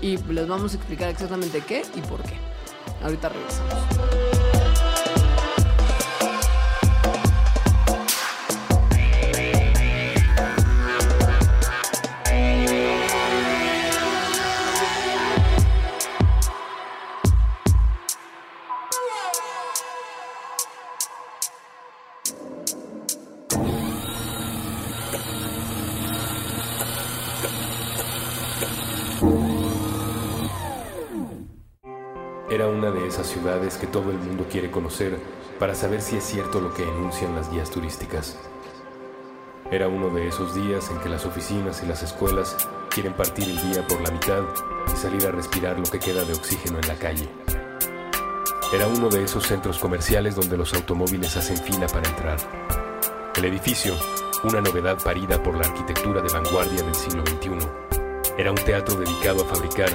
Y 0.00 0.16
les 0.16 0.48
vamos 0.48 0.72
a 0.72 0.76
explicar 0.76 1.08
exactamente 1.10 1.60
qué 1.66 1.82
y 1.94 2.00
por 2.02 2.22
qué. 2.22 2.34
Ahorita 3.02 3.28
regresamos. 3.28 4.21
Ciudades 33.42 33.76
que 33.76 33.88
todo 33.88 34.12
el 34.12 34.18
mundo 34.18 34.46
quiere 34.48 34.70
conocer 34.70 35.18
para 35.58 35.74
saber 35.74 36.00
si 36.00 36.16
es 36.16 36.22
cierto 36.22 36.60
lo 36.60 36.72
que 36.72 36.84
enuncian 36.84 37.34
las 37.34 37.50
guías 37.50 37.70
turísticas. 37.70 38.38
Era 39.72 39.88
uno 39.88 40.10
de 40.10 40.28
esos 40.28 40.54
días 40.54 40.88
en 40.92 40.98
que 41.00 41.08
las 41.08 41.26
oficinas 41.26 41.82
y 41.82 41.86
las 41.86 42.04
escuelas 42.04 42.56
quieren 42.88 43.14
partir 43.14 43.50
el 43.50 43.60
día 43.60 43.84
por 43.88 44.00
la 44.00 44.12
mitad 44.12 44.42
y 44.86 44.96
salir 44.96 45.26
a 45.26 45.32
respirar 45.32 45.76
lo 45.76 45.84
que 45.90 45.98
queda 45.98 46.24
de 46.24 46.34
oxígeno 46.34 46.78
en 46.78 46.86
la 46.86 46.94
calle. 46.94 47.28
Era 48.72 48.86
uno 48.86 49.08
de 49.08 49.24
esos 49.24 49.44
centros 49.44 49.80
comerciales 49.80 50.36
donde 50.36 50.56
los 50.56 50.72
automóviles 50.74 51.36
hacen 51.36 51.56
fila 51.56 51.88
para 51.88 52.08
entrar. 52.08 52.36
El 53.34 53.44
edificio, 53.44 53.96
una 54.44 54.60
novedad 54.60 55.02
parida 55.02 55.42
por 55.42 55.56
la 55.56 55.66
arquitectura 55.66 56.22
de 56.22 56.32
vanguardia 56.32 56.82
del 56.84 56.94
siglo 56.94 57.24
XXI, 57.26 57.58
era 58.38 58.52
un 58.52 58.58
teatro 58.58 58.94
dedicado 58.94 59.42
a 59.42 59.46
fabricar, 59.46 59.90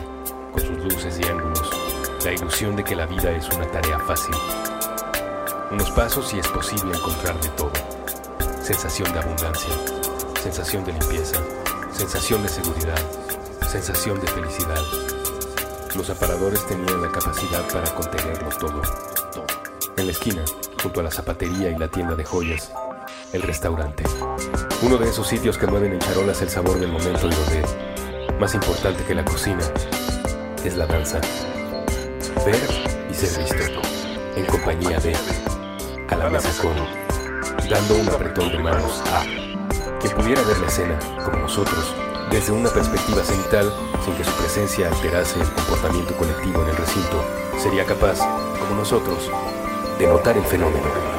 con 0.51 0.61
sus 0.61 0.77
luces 0.83 1.17
y 1.17 1.29
ángulos, 1.29 1.76
la 2.27 2.33
ilusión 2.33 2.75
de 2.75 2.83
que 2.83 2.93
la 2.93 3.05
vida 3.05 3.31
es 3.31 3.47
una 3.55 3.65
tarea 3.71 3.97
fácil. 3.99 4.35
Unos 5.71 5.89
pasos 5.91 6.33
y 6.33 6.39
es 6.39 6.47
posible 6.49 6.93
encontrar 6.93 7.39
de 7.39 7.47
todo. 7.51 7.71
Sensación 8.61 9.13
de 9.13 9.19
abundancia, 9.19 9.73
sensación 10.43 10.83
de 10.83 10.91
limpieza, 10.91 11.41
sensación 11.93 12.43
de 12.43 12.49
seguridad, 12.49 12.99
sensación 13.65 14.19
de 14.19 14.27
felicidad. 14.27 14.81
Los 15.95 16.09
aparadores 16.09 16.67
tenían 16.67 17.01
la 17.01 17.09
capacidad 17.09 17.65
para 17.71 17.95
contenerlo 17.95 18.49
todo. 18.59 18.81
En 19.95 20.05
la 20.05 20.11
esquina, 20.11 20.43
junto 20.83 20.99
a 20.99 21.03
la 21.03 21.11
zapatería 21.11 21.69
y 21.69 21.77
la 21.77 21.87
tienda 21.87 22.15
de 22.15 22.25
joyas, 22.25 22.73
el 23.31 23.41
restaurante. 23.41 24.03
Uno 24.81 24.97
de 24.97 25.07
esos 25.07 25.29
sitios 25.29 25.57
que 25.57 25.67
mueven 25.67 25.93
en 25.93 25.99
charolas 25.99 26.41
el 26.41 26.49
sabor 26.49 26.77
del 26.77 26.91
momento 26.91 27.29
y 27.29 27.33
donde, 27.33 28.35
más 28.37 28.53
importante 28.53 29.01
que 29.05 29.15
la 29.15 29.23
cocina, 29.23 29.63
es 30.65 30.75
la 30.75 30.87
danza. 30.87 31.21
Ver 32.47 32.55
y 33.11 33.13
ser 33.13 33.43
visto, 33.43 33.81
en 34.37 34.45
compañía 34.45 35.01
de, 35.01 35.13
a 36.07 36.15
la 36.15 36.29
mesa 36.29 36.49
con, 36.61 36.77
dando 37.69 37.95
un 37.95 38.07
apretón 38.07 38.49
de 38.53 38.57
manos 38.59 39.03
a, 39.11 39.23
quien 39.99 40.15
pudiera 40.15 40.41
ver 40.43 40.57
la 40.59 40.67
escena, 40.67 40.97
como 41.25 41.39
nosotros, 41.39 41.93
desde 42.31 42.53
una 42.53 42.69
perspectiva 42.69 43.21
cenital, 43.21 43.69
sin 44.05 44.13
que 44.13 44.23
su 44.23 44.31
presencia 44.31 44.87
alterase 44.87 45.41
el 45.41 45.51
comportamiento 45.51 46.15
colectivo 46.15 46.63
en 46.63 46.69
el 46.69 46.77
recinto, 46.77 47.21
sería 47.61 47.83
capaz, 47.83 48.19
como 48.57 48.75
nosotros, 48.79 49.29
de 49.99 50.07
notar 50.07 50.37
el 50.37 50.45
fenómeno. 50.45 51.16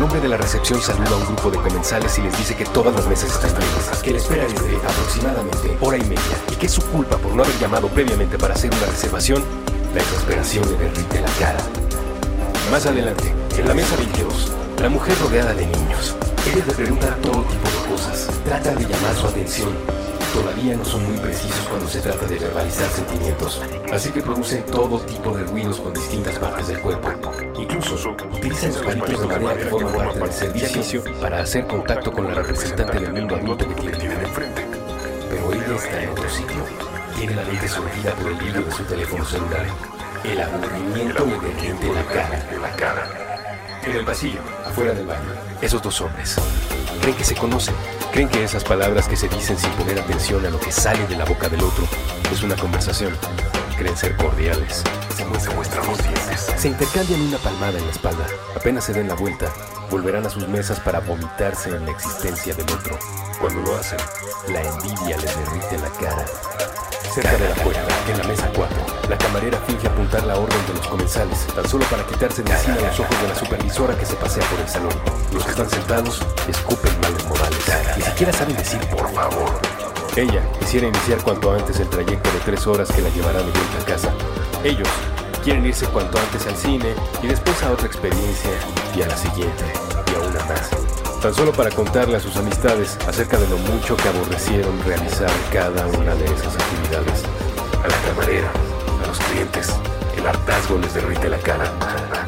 El 0.00 0.04
hombre 0.04 0.20
de 0.22 0.28
la 0.28 0.38
recepción 0.38 0.80
saluda 0.80 1.10
a 1.10 1.16
un 1.16 1.26
grupo 1.26 1.50
de 1.50 1.58
comensales 1.58 2.18
y 2.18 2.22
les 2.22 2.34
dice 2.38 2.56
que 2.56 2.64
todas 2.64 2.94
las 2.94 3.06
mesas 3.06 3.34
están 3.34 3.50
llenas, 3.50 4.02
que 4.02 4.12
le 4.12 4.16
espera 4.16 4.44
desde 4.44 4.76
aproximadamente 4.76 5.76
hora 5.78 5.98
y 5.98 6.00
media 6.04 6.36
y 6.50 6.56
que 6.56 6.64
es 6.64 6.72
su 6.72 6.80
culpa 6.86 7.18
por 7.18 7.34
no 7.34 7.44
haber 7.44 7.58
llamado 7.58 7.86
previamente 7.88 8.38
para 8.38 8.54
hacer 8.54 8.72
una 8.72 8.86
reservación, 8.86 9.44
la 9.94 10.00
exasperación 10.00 10.64
le 10.70 10.78
derrite 10.78 11.20
la 11.20 11.28
cara. 11.38 11.58
Más 12.70 12.86
adelante, 12.86 13.34
en 13.58 13.68
la 13.68 13.74
mesa 13.74 13.94
22, 13.96 14.52
la 14.80 14.88
mujer 14.88 15.14
rodeada 15.20 15.52
de 15.52 15.66
niños. 15.66 16.16
Ella 16.46 16.64
le 16.66 16.72
pregunta 16.72 17.14
todo 17.16 17.42
tipo 17.42 17.68
de 17.68 17.92
cosas, 17.92 18.30
trata 18.46 18.74
de 18.74 18.86
llamar 18.86 19.14
su 19.14 19.26
atención. 19.26 19.68
Todavía 20.32 20.76
no 20.76 20.84
son 20.84 21.04
muy 21.10 21.18
precisos 21.18 21.66
cuando 21.68 21.88
se 21.88 22.00
trata 22.00 22.24
de 22.26 22.38
verbalizar 22.38 22.88
sentimientos, 22.90 23.60
así 23.92 24.10
que 24.10 24.22
producen 24.22 24.64
todo 24.66 25.00
tipo 25.00 25.36
de 25.36 25.44
ruidos 25.44 25.80
con 25.80 25.92
distintas 25.92 26.38
partes 26.38 26.68
del 26.68 26.80
cuerpo. 26.80 27.10
Incluso 27.58 28.10
utilizan 28.32 28.72
los 28.72 28.82
palitos 28.82 29.20
de 29.20 29.26
madera 29.26 29.56
que 29.56 29.64
forman 29.66 30.18
parte 30.18 30.48
del 30.48 30.60
servicio 30.60 31.02
para 31.20 31.40
hacer 31.40 31.66
contacto 31.66 32.12
con 32.12 32.28
la 32.28 32.34
representante 32.34 33.00
del 33.00 33.12
mundo 33.12 33.36
adulto 33.36 33.68
que 33.68 33.74
tiene 33.74 34.04
enfrente. 34.22 34.66
Pero 35.28 35.52
ella 35.52 35.76
está 35.76 36.02
en 36.02 36.10
otro 36.10 36.30
sitio. 36.30 36.64
Tiene 37.16 37.34
la 37.34 37.44
mente 37.44 37.68
surgida 37.68 38.12
por 38.12 38.30
el 38.30 38.34
brillo 38.34 38.62
de 38.62 38.70
su 38.72 38.84
teléfono 38.84 39.24
celular. 39.24 39.66
El 40.24 40.40
aburrimiento 40.40 41.26
le 41.26 41.32
derrite. 41.40 41.92
La 42.60 42.76
cara. 42.76 43.08
En 43.84 43.96
el 43.96 44.04
pasillo, 44.04 44.40
afuera 44.64 44.92
del 44.92 45.06
baño, 45.06 45.30
esos 45.60 45.82
dos 45.82 46.00
hombres. 46.00 46.36
Creen 47.00 47.16
que 47.16 47.24
se 47.24 47.34
conocen. 47.34 47.74
Creen 48.12 48.28
que 48.28 48.42
esas 48.42 48.64
palabras 48.64 49.06
que 49.06 49.16
se 49.16 49.28
dicen 49.28 49.56
sin 49.56 49.70
poner 49.72 49.98
atención 50.00 50.44
a 50.44 50.50
lo 50.50 50.58
que 50.58 50.72
sale 50.72 51.06
de 51.06 51.16
la 51.16 51.24
boca 51.24 51.48
del 51.48 51.62
otro 51.62 51.84
es 52.32 52.42
una 52.42 52.56
conversación. 52.56 53.16
creen 53.78 53.96
ser 53.96 54.16
cordiales. 54.16 54.82
Se 55.16 55.24
muestran 55.54 55.86
los 55.86 56.02
dientes. 56.02 56.52
Se 56.56 56.68
intercambian 56.68 57.20
una 57.22 57.38
palmada 57.38 57.78
en 57.78 57.84
la 57.84 57.92
espalda. 57.92 58.26
Apenas 58.54 58.84
se 58.84 58.92
den 58.92 59.08
la 59.08 59.14
vuelta, 59.14 59.50
volverán 59.90 60.26
a 60.26 60.30
sus 60.30 60.46
mesas 60.48 60.80
para 60.80 61.00
vomitarse 61.00 61.70
en 61.70 61.86
la 61.86 61.92
existencia 61.92 62.52
del 62.54 62.66
otro. 62.70 62.98
Cuando 63.40 63.62
lo 63.62 63.76
hacen, 63.76 63.98
La 64.48 64.60
envidia 64.60 65.16
les 65.16 65.36
derrite 65.36 65.78
la 65.78 65.90
cara. 66.00 66.24
Cerca 67.12 67.36
de 67.36 67.48
la 67.48 67.54
puerta, 67.56 67.88
en 68.08 68.18
la 68.18 68.24
mesa 68.24 68.48
4, 68.54 68.76
la 69.08 69.18
camarera 69.18 69.58
finge 69.66 69.88
apuntar 69.88 70.22
la 70.24 70.36
orden 70.38 70.66
de 70.68 70.74
los 70.74 70.86
comensales, 70.86 71.44
tan 71.48 71.68
solo 71.68 71.84
para 71.86 72.06
quitarse 72.06 72.44
de 72.44 72.52
encima 72.52 72.76
los 72.76 73.00
ojos 73.00 73.22
de 73.22 73.28
la 73.28 73.34
supervisora 73.34 73.98
que 73.98 74.06
se 74.06 74.14
pasea 74.14 74.44
por 74.48 74.60
el 74.60 74.68
salón. 74.68 74.92
Los 75.32 75.42
que 75.42 75.50
están 75.50 75.68
sentados 75.68 76.20
escupen 76.48 76.92
males 77.00 77.26
modales. 77.26 77.58
Ni 77.96 78.02
siquiera 78.02 78.32
saben 78.32 78.56
decir 78.56 78.78
por 78.90 79.12
favor. 79.12 79.60
Ella 80.14 80.40
quisiera 80.60 80.86
iniciar 80.86 81.20
cuanto 81.24 81.52
antes 81.52 81.80
el 81.80 81.88
trayecto 81.88 82.30
de 82.30 82.38
tres 82.44 82.64
horas 82.68 82.92
que 82.92 83.02
la 83.02 83.08
llevará 83.08 83.40
de 83.40 83.50
vuelta 83.50 83.82
a 83.82 83.84
casa. 83.86 84.12
Ellos 84.62 84.88
quieren 85.42 85.66
irse 85.66 85.86
cuanto 85.86 86.16
antes 86.16 86.46
al 86.46 86.56
cine 86.56 86.94
y 87.22 87.26
después 87.26 87.60
a 87.64 87.72
otra 87.72 87.86
experiencia 87.86 88.52
y 88.94 89.02
a 89.02 89.08
la 89.08 89.16
siguiente 89.16 89.64
y 90.12 90.14
a 90.14 90.28
una 90.28 90.44
más. 90.44 90.79
Tan 91.20 91.34
solo 91.34 91.52
para 91.52 91.70
contarle 91.70 92.16
a 92.16 92.20
sus 92.20 92.34
amistades 92.36 92.96
acerca 93.06 93.36
de 93.36 93.46
lo 93.46 93.58
mucho 93.58 93.94
que 93.94 94.08
aborrecieron 94.08 94.82
realizar 94.86 95.30
cada 95.52 95.86
una 95.88 96.14
de 96.14 96.24
esas 96.24 96.56
actividades. 96.56 97.24
a 97.84 97.88
la 97.88 97.96
camarera, 98.08 98.50
a 99.02 99.06
los 99.06 99.18
clientes, 99.18 99.68
el 100.16 100.26
hartazgo 100.26 100.78
les 100.78 100.94
derrite 100.94 101.28
la 101.28 101.36
cara. 101.38 101.70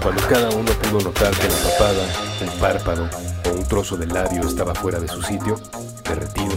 Cuando 0.03 0.23
cada 0.29 0.51
uno 0.51 0.71
pudo 0.73 1.01
notar 1.05 1.31
que 1.31 1.49
la 1.49 1.57
papada, 1.71 2.07
un 2.43 2.61
párpado 2.61 3.09
o 3.47 3.55
un 3.55 3.67
trozo 3.67 3.97
de 3.97 4.07
labio 4.09 4.47
estaba 4.47 4.75
fuera 4.75 5.01
de 5.01 5.09
su 5.09 5.23
sitio, 5.23 5.59
derretido, 6.05 6.55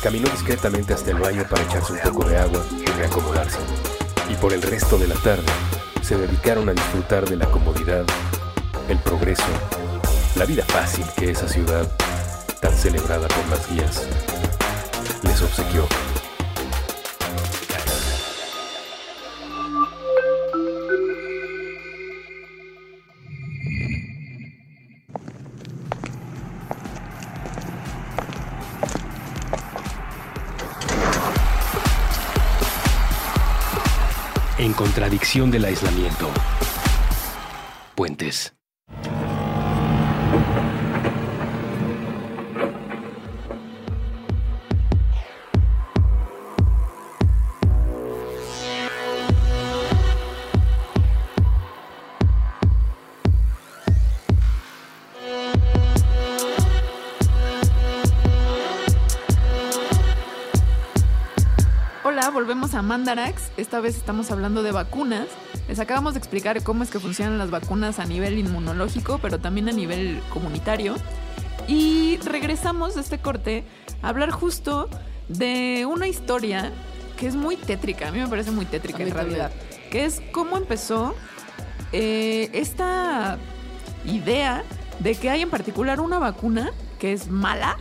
caminó 0.00 0.28
discretamente 0.28 0.94
hasta 0.94 1.10
el 1.10 1.18
baño 1.18 1.44
para 1.50 1.64
echarse 1.64 1.94
un 1.94 1.98
poco 1.98 2.28
de 2.28 2.36
agua 2.38 2.64
y 2.70 2.84
reacomodarse. 2.92 3.58
Y 4.30 4.34
por 4.34 4.52
el 4.52 4.62
resto 4.62 4.98
de 4.98 5.08
la 5.08 5.16
tarde 5.16 5.50
se 6.00 6.16
dedicaron 6.16 6.68
a 6.68 6.72
disfrutar 6.74 7.28
de 7.28 7.36
la 7.36 7.46
comodidad, 7.46 8.04
el 8.88 8.98
progreso, 8.98 9.42
la 10.36 10.46
vida 10.46 10.64
fácil 10.64 11.04
que 11.16 11.30
esa 11.30 11.48
ciudad, 11.48 11.86
tan 12.60 12.72
celebrada 12.74 13.28
por 13.28 13.48
las 13.48 13.70
guías, 13.70 14.06
les 15.22 15.42
obsequió. 15.42 15.86
En 34.58 34.72
contradicción 34.74 35.50
del 35.50 35.64
aislamiento. 35.64 36.30
Puentes. 37.96 38.54
Volvemos 62.42 62.74
a 62.74 62.82
Mandarax. 62.82 63.52
Esta 63.56 63.78
vez 63.78 63.96
estamos 63.96 64.32
hablando 64.32 64.64
de 64.64 64.72
vacunas. 64.72 65.28
Les 65.68 65.78
acabamos 65.78 66.14
de 66.14 66.18
explicar 66.18 66.60
cómo 66.64 66.82
es 66.82 66.90
que 66.90 66.98
funcionan 66.98 67.38
las 67.38 67.52
vacunas 67.52 68.00
a 68.00 68.04
nivel 68.04 68.36
inmunológico, 68.36 69.20
pero 69.22 69.38
también 69.38 69.68
a 69.68 69.72
nivel 69.72 70.20
comunitario. 70.28 70.96
Y 71.68 72.16
regresamos 72.24 72.96
de 72.96 73.02
este 73.02 73.18
corte 73.18 73.62
a 74.02 74.08
hablar 74.08 74.32
justo 74.32 74.90
de 75.28 75.86
una 75.86 76.08
historia 76.08 76.72
que 77.16 77.28
es 77.28 77.36
muy 77.36 77.56
tétrica. 77.56 78.08
A 78.08 78.10
mí 78.10 78.18
me 78.18 78.26
parece 78.26 78.50
muy 78.50 78.66
tétrica 78.66 79.04
en 79.04 79.12
realidad. 79.12 79.52
también. 79.52 79.90
Que 79.92 80.04
es 80.04 80.20
cómo 80.32 80.56
empezó 80.56 81.14
eh, 81.92 82.50
esta 82.54 83.38
idea 84.04 84.64
de 84.98 85.14
que 85.14 85.30
hay 85.30 85.42
en 85.42 85.50
particular 85.50 86.00
una 86.00 86.18
vacuna 86.18 86.72
que 86.98 87.12
es 87.12 87.28
mala 87.28 87.78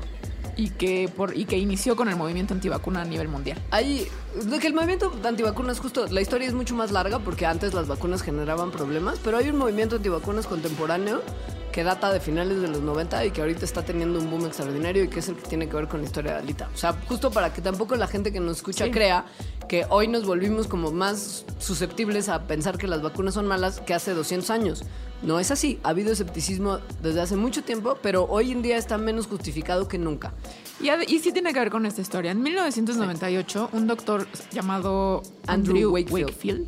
y 0.61 0.69
que, 0.69 1.09
por, 1.15 1.35
y 1.35 1.45
que 1.45 1.57
inició 1.57 1.95
con 1.95 2.07
el 2.07 2.15
movimiento 2.15 2.53
antivacuna 2.53 3.01
a 3.01 3.05
nivel 3.05 3.27
mundial. 3.27 3.59
Hay, 3.71 4.07
de 4.43 4.59
que 4.59 4.67
el 4.67 4.75
movimiento 4.75 5.11
antivacunas, 5.23 5.79
justo, 5.79 6.05
la 6.05 6.21
historia 6.21 6.47
es 6.47 6.53
mucho 6.53 6.75
más 6.75 6.91
larga 6.91 7.17
porque 7.17 7.47
antes 7.47 7.73
las 7.73 7.87
vacunas 7.87 8.21
generaban 8.21 8.69
problemas, 8.69 9.19
pero 9.23 9.37
hay 9.37 9.49
un 9.49 9.57
movimiento 9.57 9.95
antivacunas 9.95 10.45
contemporáneo 10.45 11.23
que 11.71 11.83
data 11.83 12.11
de 12.11 12.19
finales 12.19 12.61
de 12.61 12.67
los 12.67 12.81
90 12.81 13.25
y 13.25 13.31
que 13.31 13.41
ahorita 13.41 13.65
está 13.65 13.83
teniendo 13.83 14.19
un 14.19 14.29
boom 14.29 14.45
extraordinario 14.45 15.03
y 15.03 15.07
que 15.07 15.19
es 15.19 15.29
el 15.29 15.35
que 15.35 15.47
tiene 15.47 15.67
que 15.67 15.75
ver 15.75 15.87
con 15.87 16.01
la 16.01 16.05
historia 16.07 16.33
de 16.33 16.39
Alita. 16.39 16.69
O 16.73 16.77
sea, 16.77 16.93
justo 17.07 17.31
para 17.31 17.53
que 17.53 17.61
tampoco 17.61 17.95
la 17.95 18.07
gente 18.07 18.31
que 18.31 18.39
nos 18.39 18.57
escucha 18.57 18.85
Sí. 18.85 18.91
crea 18.91 19.25
que 19.67 19.85
hoy 19.89 20.07
nos 20.07 20.25
volvimos 20.25 20.67
como 20.67 20.91
más 20.91 21.45
susceptibles 21.59 22.29
a 22.29 22.43
pensar 22.43 22.77
que 22.77 22.87
las 22.87 23.01
vacunas 23.01 23.33
son 23.33 23.47
malas 23.47 23.79
que 23.79 23.93
hace 23.93 24.13
200 24.13 24.49
años. 24.49 24.83
No 25.21 25.39
es 25.39 25.51
así, 25.51 25.79
ha 25.83 25.89
habido 25.89 26.11
escepticismo 26.11 26.79
desde 27.01 27.21
hace 27.21 27.35
mucho 27.35 27.63
tiempo, 27.63 27.97
pero 28.01 28.25
hoy 28.25 28.51
en 28.51 28.63
día 28.63 28.77
está 28.77 28.97
menos 28.97 29.27
justificado 29.27 29.87
que 29.87 29.99
nunca. 29.99 30.33
Y, 30.79 31.19
sí 31.19 31.31
tiene 31.31 31.53
que 31.53 31.59
ver 31.59 31.69
con 31.69 31.85
esta 31.85 32.01
historia. 32.01 32.31
En 32.31 32.41
1998, 32.41 33.69
un 33.71 33.85
doctor 33.85 34.27
llamado 34.51 35.21
Andrew 35.45 35.73
Andrew, 35.75 35.91
Wakefield. 35.91 36.25
Wakefield, 36.29 36.67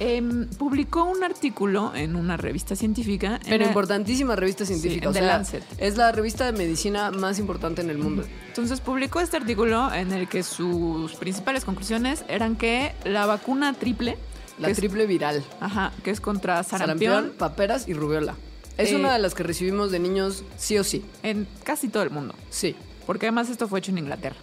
em, 0.00 0.46
publicó 0.48 1.04
un 1.04 1.24
artículo 1.24 1.92
en 1.94 2.14
una 2.16 2.36
revista 2.36 2.76
científica. 2.76 3.40
Pero 3.42 3.56
Era- 3.56 3.66
importantísima 3.66 4.36
revista 4.36 4.64
científica. 4.64 5.04
en 5.04 5.10
o 5.10 5.12
The 5.12 5.18
sea, 5.20 5.28
Lancet. 5.28 5.64
Es 5.78 5.96
la 5.96 6.12
revista 6.12 6.46
de 6.46 6.52
medicina 6.52 7.10
más 7.10 7.38
importante 7.38 7.82
en 7.82 7.90
el 7.90 7.98
mundo. 7.98 8.24
Entonces 8.48 8.80
publicó 8.80 9.20
este 9.20 9.36
artículo 9.36 9.92
en 9.92 10.12
el 10.12 10.28
que 10.28 10.42
sus 10.42 11.14
principales 11.14 11.64
conclusiones 11.64 12.24
eran 12.28 12.56
que 12.56 12.92
la 13.04 13.26
vacuna 13.26 13.72
triple, 13.74 14.16
La 14.58 14.68
es- 14.70 14.76
triple 14.76 15.06
viral. 15.06 15.44
ajá, 15.60 15.92
que 16.04 16.10
es 16.10 16.20
contra 16.20 16.62
Sarampión, 16.62 17.12
sarampión, 17.14 17.38
paperas 17.38 17.88
y 17.88 17.94
rubiola. 17.94 18.34
Es 18.76 18.92
Eh, 18.92 18.96
una 18.96 19.12
de 19.12 19.18
las 19.18 19.34
que 19.34 19.42
recibimos 19.42 19.90
de 19.90 19.98
niños 19.98 20.44
sí 20.56 20.78
o 20.78 20.84
sí. 20.84 21.04
en 21.24 21.48
casi 21.64 21.88
todo 21.88 22.02
el 22.02 22.10
mundo. 22.10 22.34
Sí. 22.50 22.76
porque 23.06 23.24
además 23.24 23.48
esto 23.48 23.66
fue 23.68 23.78
hecho 23.78 23.90
en 23.90 23.96
Inglaterra. 23.96 24.36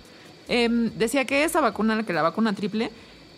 Em, 0.47 0.89
decía 0.97 1.25
que 1.25 1.43
esa 1.43 1.61
vacuna, 1.61 2.01
que 2.03 2.13
la 2.13 2.23
vacuna 2.23 2.53
triple, 2.53 2.89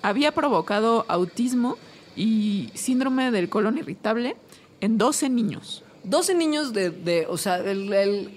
había 0.01 0.31
provocado 0.33 1.03
autismo 1.09 1.77
y 2.17 2.69
síndrome 2.73 3.31
del 3.31 3.47
colon 3.47 3.77
irritable 3.77 4.35
en 4.81 4.97
12 4.97 5.29
niños. 5.29 5.83
12 6.03 6.35
niños 6.35 6.73
de, 6.73 6.89
de- 6.89 7.25
o 7.29 7.37
sea, 7.37 7.57
el, 7.57 7.93
el- 7.93 8.29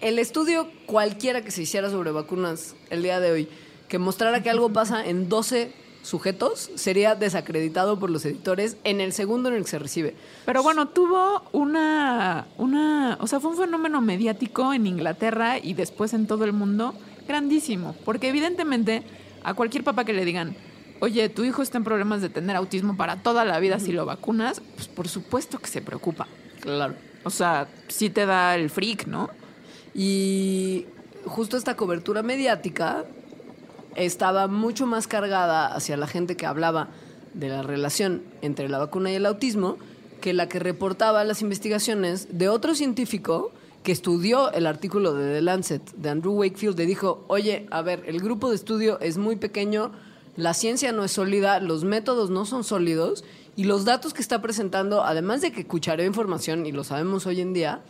el 0.00 0.18
estudio 0.18 0.68
cualquiera 0.86 1.42
que 1.42 1.50
se 1.50 1.62
hiciera 1.62 1.90
sobre 1.90 2.10
vacunas 2.12 2.74
el 2.90 3.02
día 3.02 3.20
de 3.20 3.30
hoy, 3.32 3.48
que 3.88 3.98
mostrara 3.98 4.42
que 4.42 4.50
algo 4.50 4.72
pasa 4.72 5.04
en 5.06 5.28
12 5.28 5.72
sujetos, 6.02 6.70
sería 6.76 7.14
desacreditado 7.16 7.98
por 7.98 8.08
los 8.08 8.24
editores 8.24 8.76
en 8.84 9.00
el 9.00 9.12
segundo 9.12 9.48
en 9.48 9.56
el 9.56 9.64
que 9.64 9.70
se 9.70 9.78
recibe. 9.78 10.14
Pero 10.46 10.62
bueno, 10.62 10.88
tuvo 10.88 11.42
una, 11.52 12.46
una, 12.56 13.18
o 13.20 13.26
sea, 13.26 13.40
fue 13.40 13.50
un 13.50 13.56
fenómeno 13.58 14.00
mediático 14.00 14.72
en 14.72 14.86
Inglaterra 14.86 15.58
y 15.58 15.74
después 15.74 16.14
en 16.14 16.26
todo 16.26 16.44
el 16.44 16.52
mundo 16.52 16.94
grandísimo, 17.26 17.94
porque 18.04 18.28
evidentemente 18.28 19.02
a 19.42 19.52
cualquier 19.54 19.84
papá 19.84 20.04
que 20.04 20.12
le 20.14 20.24
digan, 20.24 20.56
oye, 21.00 21.28
tu 21.28 21.44
hijo 21.44 21.62
está 21.62 21.78
en 21.78 21.84
problemas 21.84 22.22
de 22.22 22.28
tener 22.28 22.56
autismo 22.56 22.96
para 22.96 23.22
toda 23.22 23.44
la 23.44 23.58
vida 23.60 23.78
si 23.78 23.92
lo 23.92 24.06
vacunas, 24.06 24.60
pues 24.74 24.88
por 24.88 25.08
supuesto 25.08 25.58
que 25.58 25.68
se 25.68 25.82
preocupa. 25.82 26.26
Claro. 26.60 26.94
O 27.24 27.30
sea, 27.30 27.68
sí 27.88 28.10
te 28.10 28.26
da 28.26 28.54
el 28.54 28.70
freak, 28.70 29.06
¿no? 29.06 29.30
Y 29.94 30.86
justo 31.24 31.56
esta 31.56 31.76
cobertura 31.76 32.22
mediática 32.22 33.04
estaba 33.96 34.46
mucho 34.46 34.86
más 34.86 35.06
cargada 35.06 35.66
hacia 35.74 35.96
la 35.96 36.06
gente 36.06 36.36
que 36.36 36.46
hablaba 36.46 36.88
de 37.34 37.48
la 37.48 37.62
relación 37.62 38.22
entre 38.42 38.68
la 38.68 38.78
vacuna 38.78 39.10
y 39.10 39.14
el 39.16 39.26
autismo 39.26 39.76
que 40.20 40.32
la 40.32 40.48
que 40.48 40.58
reportaba 40.58 41.24
las 41.24 41.42
investigaciones 41.42 42.38
de 42.38 42.48
otro 42.48 42.74
científico 42.74 43.52
que 43.82 43.92
estudió 43.92 44.52
el 44.52 44.66
artículo 44.66 45.14
de 45.14 45.34
The 45.34 45.42
Lancet 45.42 45.92
de 45.92 46.10
Andrew 46.10 46.34
Wakefield 46.34 46.78
y 46.80 46.86
dijo, 46.86 47.24
oye, 47.28 47.66
a 47.70 47.82
ver, 47.82 48.02
el 48.06 48.20
grupo 48.20 48.50
de 48.50 48.56
estudio 48.56 48.98
es 49.00 49.16
muy 49.16 49.36
pequeño, 49.36 49.92
la 50.38 50.54
ciencia 50.54 50.92
no 50.92 51.02
es 51.04 51.10
sólida, 51.12 51.58
los 51.60 51.82
métodos 51.84 52.30
no 52.30 52.46
son 52.46 52.62
sólidos 52.64 53.24
y 53.56 53.64
los 53.64 53.84
datos 53.84 54.14
que 54.14 54.22
está 54.22 54.40
presentando, 54.40 55.02
además 55.02 55.40
de 55.40 55.50
que 55.52 55.66
cuchareó 55.66 56.06
información, 56.06 56.64
y 56.64 56.70
lo 56.72 56.84
sabemos 56.84 57.26
hoy 57.26 57.40
en 57.40 57.52
día, 57.52 57.80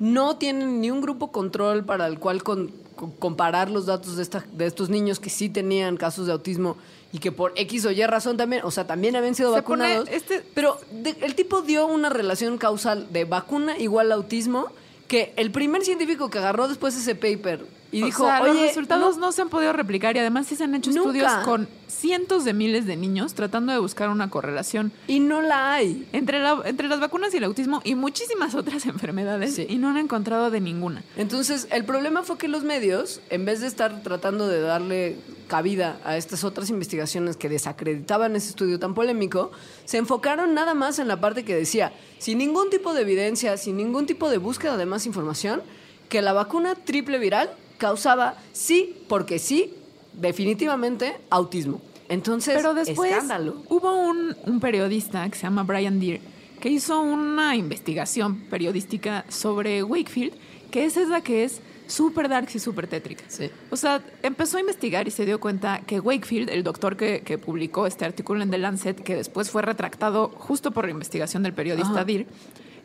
no 0.00 0.36
tienen 0.36 0.80
ni 0.80 0.90
un 0.90 1.00
grupo 1.00 1.30
control 1.30 1.84
para 1.84 2.08
el 2.08 2.18
cual 2.18 2.42
con- 2.42 2.72
comparar 3.20 3.70
los 3.70 3.86
datos 3.86 4.16
de, 4.16 4.22
esta- 4.24 4.44
de 4.52 4.66
estos 4.66 4.90
niños 4.90 5.20
que 5.20 5.30
sí 5.30 5.48
tenían 5.48 5.96
casos 5.96 6.26
de 6.26 6.32
autismo 6.32 6.76
y 7.12 7.18
que 7.20 7.30
por 7.30 7.52
X 7.54 7.84
o 7.86 7.92
Y 7.92 8.04
razón 8.04 8.36
también, 8.36 8.62
o 8.64 8.72
sea, 8.72 8.86
también 8.88 9.14
habían 9.14 9.36
sido 9.36 9.50
Se 9.50 9.60
vacunados. 9.60 10.08
este- 10.10 10.44
Pero 10.52 10.78
de- 10.90 11.16
el 11.22 11.36
tipo 11.36 11.62
dio 11.62 11.86
una 11.86 12.08
relación 12.08 12.58
causal 12.58 13.12
de 13.12 13.24
vacuna 13.24 13.78
igual 13.78 14.10
autismo 14.10 14.66
que 15.06 15.32
el 15.36 15.52
primer 15.52 15.84
científico 15.84 16.28
que 16.28 16.38
agarró 16.38 16.66
después 16.66 16.96
ese 16.96 17.14
paper 17.14 17.64
Y 17.94 18.02
O 18.02 18.06
dijo, 18.06 18.24
sea, 18.24 18.42
oye, 18.42 18.52
los 18.54 18.62
resultados 18.62 19.16
no- 19.18 19.26
no, 19.26 19.32
se 19.32 19.42
han 19.42 19.48
podido 19.48 19.72
replicar 19.72 20.16
y 20.16 20.18
además 20.18 20.46
sí 20.48 20.56
se 20.56 20.64
han 20.64 20.74
hecho 20.74 20.90
Nunca. 20.90 21.02
estudios 21.02 21.32
con 21.44 21.68
cientos 21.86 22.44
de 22.44 22.52
miles 22.52 22.86
de 22.86 22.96
niños 22.96 23.34
tratando 23.34 23.72
de 23.72 23.78
buscar 23.78 24.08
una 24.08 24.28
correlación 24.30 24.90
y 25.06 25.20
no 25.20 25.40
la 25.42 25.72
hay. 25.74 26.08
entre, 26.12 26.40
la- 26.40 26.60
entre 26.64 26.88
las 26.88 26.98
vacunas 26.98 27.32
y 27.32 27.36
el 27.36 27.44
autismo 27.44 27.80
y 27.84 27.94
muchísimas 27.94 28.54
otras 28.56 28.84
enfermedades 28.86 29.54
Sí. 29.54 29.66
y 29.68 29.76
no 29.76 29.88
han 29.90 29.96
encontrado 29.98 30.50
de 30.50 30.60
ninguna. 30.60 31.04
Entonces, 31.16 31.68
el 31.70 31.84
problema 31.84 32.24
fue 32.24 32.36
que 32.36 32.48
los 32.48 32.64
medios, 32.64 33.20
en 33.30 33.44
vez 33.44 33.60
de 33.60 33.68
estar 33.68 34.02
tratando 34.02 34.48
de 34.48 34.60
darle 34.60 35.16
cabida 35.46 36.00
a 36.04 36.16
estas 36.16 36.42
otras 36.42 36.70
investigaciones 36.70 37.36
que 37.36 37.48
desacreditaban 37.48 38.34
ese 38.34 38.48
estudio 38.48 38.80
tan 38.80 38.94
polémico, 38.94 39.52
se 39.84 39.98
enfocaron 39.98 40.52
nada 40.54 40.74
más 40.74 40.98
en 40.98 41.06
la 41.06 41.20
parte 41.20 41.44
que 41.44 41.54
decía, 41.54 41.92
sin 42.18 42.38
ningún 42.38 42.70
tipo 42.70 42.92
de 42.92 43.02
evidencia, 43.02 43.56
sin 43.56 43.76
ningún 43.76 44.06
tipo 44.06 44.30
de 44.30 44.38
búsqueda 44.38 44.76
de 44.76 44.86
más 44.86 45.06
información, 45.06 45.62
que 46.08 46.22
la 46.22 46.32
vacuna 46.32 46.74
triple 46.74 47.18
viral 47.18 47.50
causaba 47.78 48.36
sí, 48.52 48.96
porque 49.08 49.38
sí, 49.38 49.74
definitivamente 50.12 51.16
autismo. 51.30 51.80
Entonces, 52.08 52.54
Pero 52.56 52.74
después 52.74 53.10
escándalo. 53.10 53.62
hubo 53.68 53.96
un, 53.96 54.36
un 54.46 54.60
periodista 54.60 55.28
que 55.28 55.36
se 55.36 55.42
llama 55.42 55.62
Brian 55.62 55.98
Deere 55.98 56.20
que 56.64 56.70
hizo 56.70 56.98
una 56.98 57.56
investigación 57.56 58.40
periodística 58.48 59.26
sobre 59.28 59.82
Wakefield, 59.82 60.32
que 60.70 60.86
esa 60.86 61.02
es 61.02 61.08
la 61.10 61.20
que 61.20 61.44
es 61.44 61.60
súper 61.86 62.26
dark 62.30 62.48
y 62.54 62.58
súper 62.58 62.86
tétrica. 62.86 63.22
Sí. 63.28 63.50
O 63.70 63.76
sea, 63.76 64.02
empezó 64.22 64.56
a 64.56 64.60
investigar 64.60 65.06
y 65.06 65.10
se 65.10 65.26
dio 65.26 65.38
cuenta 65.40 65.82
que 65.86 66.00
Wakefield, 66.00 66.48
el 66.48 66.62
doctor 66.62 66.96
que, 66.96 67.20
que 67.20 67.36
publicó 67.36 67.86
este 67.86 68.06
artículo 68.06 68.42
en 68.42 68.50
The 68.50 68.56
Lancet, 68.56 69.02
que 69.02 69.14
después 69.14 69.50
fue 69.50 69.60
retractado 69.60 70.28
justo 70.38 70.70
por 70.70 70.86
la 70.86 70.92
investigación 70.92 71.42
del 71.42 71.52
periodista 71.52 71.92
Ajá. 71.92 72.04
Deere, 72.06 72.26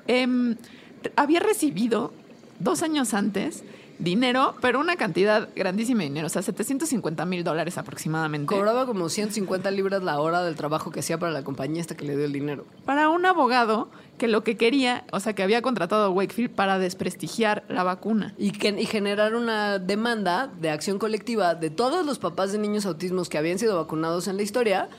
em, 0.07 0.57
había 1.15 1.39
recibido 1.39 2.11
dos 2.59 2.83
años 2.83 3.13
antes 3.13 3.63
dinero, 3.99 4.55
pero 4.61 4.79
una 4.79 4.95
cantidad 4.95 5.49
grandísima 5.55 5.99
de 5.99 6.05
dinero, 6.09 6.27
o 6.27 6.29
sea, 6.29 6.41
750 6.41 7.25
mil 7.25 7.43
dólares 7.43 7.77
aproximadamente. 7.77 8.47
Cobraba 8.53 8.85
como 8.85 9.09
150 9.09 9.69
libras 9.71 10.01
la 10.03 10.19
hora 10.19 10.41
del 10.43 10.55
trabajo 10.55 10.89
que 10.89 11.01
hacía 11.01 11.17
para 11.19 11.31
la 11.31 11.43
compañía 11.43 11.81
hasta 11.81 11.95
que 11.97 12.05
le 12.05 12.15
dio 12.15 12.25
el 12.25 12.31
dinero. 12.33 12.65
para 12.85 13.09
un 13.09 13.25
abogado 13.25 13.89
que 14.17 14.27
lo 14.27 14.43
que 14.43 14.57
quería, 14.57 15.05
o 15.11 15.19
sea, 15.19 15.33
que 15.33 15.43
había 15.43 15.61
contratado 15.61 16.05
a 16.05 16.09
Wakefield 16.09 16.51
para 16.51 16.79
desprestigiar 16.79 17.63
la 17.69 17.83
vacuna. 17.83 18.33
y, 18.37 18.51
que, 18.51 18.69
y 18.69 18.85
generar 18.85 19.35
una 19.35 19.79
demanda 19.79 20.49
de 20.59 20.69
acción 20.71 20.97
colectiva 20.99 21.55
de 21.55 21.69
todos 21.69 22.05
los 22.05 22.19
papás 22.19 22.51
de 22.51 22.57
niños 22.57 22.85
autismos 22.85 23.29
que 23.29 23.37
habían 23.37 23.59
sido 23.59 23.77
vacunados 23.77 24.27
en 24.27 24.37
la 24.37 24.43
historia 24.43 24.89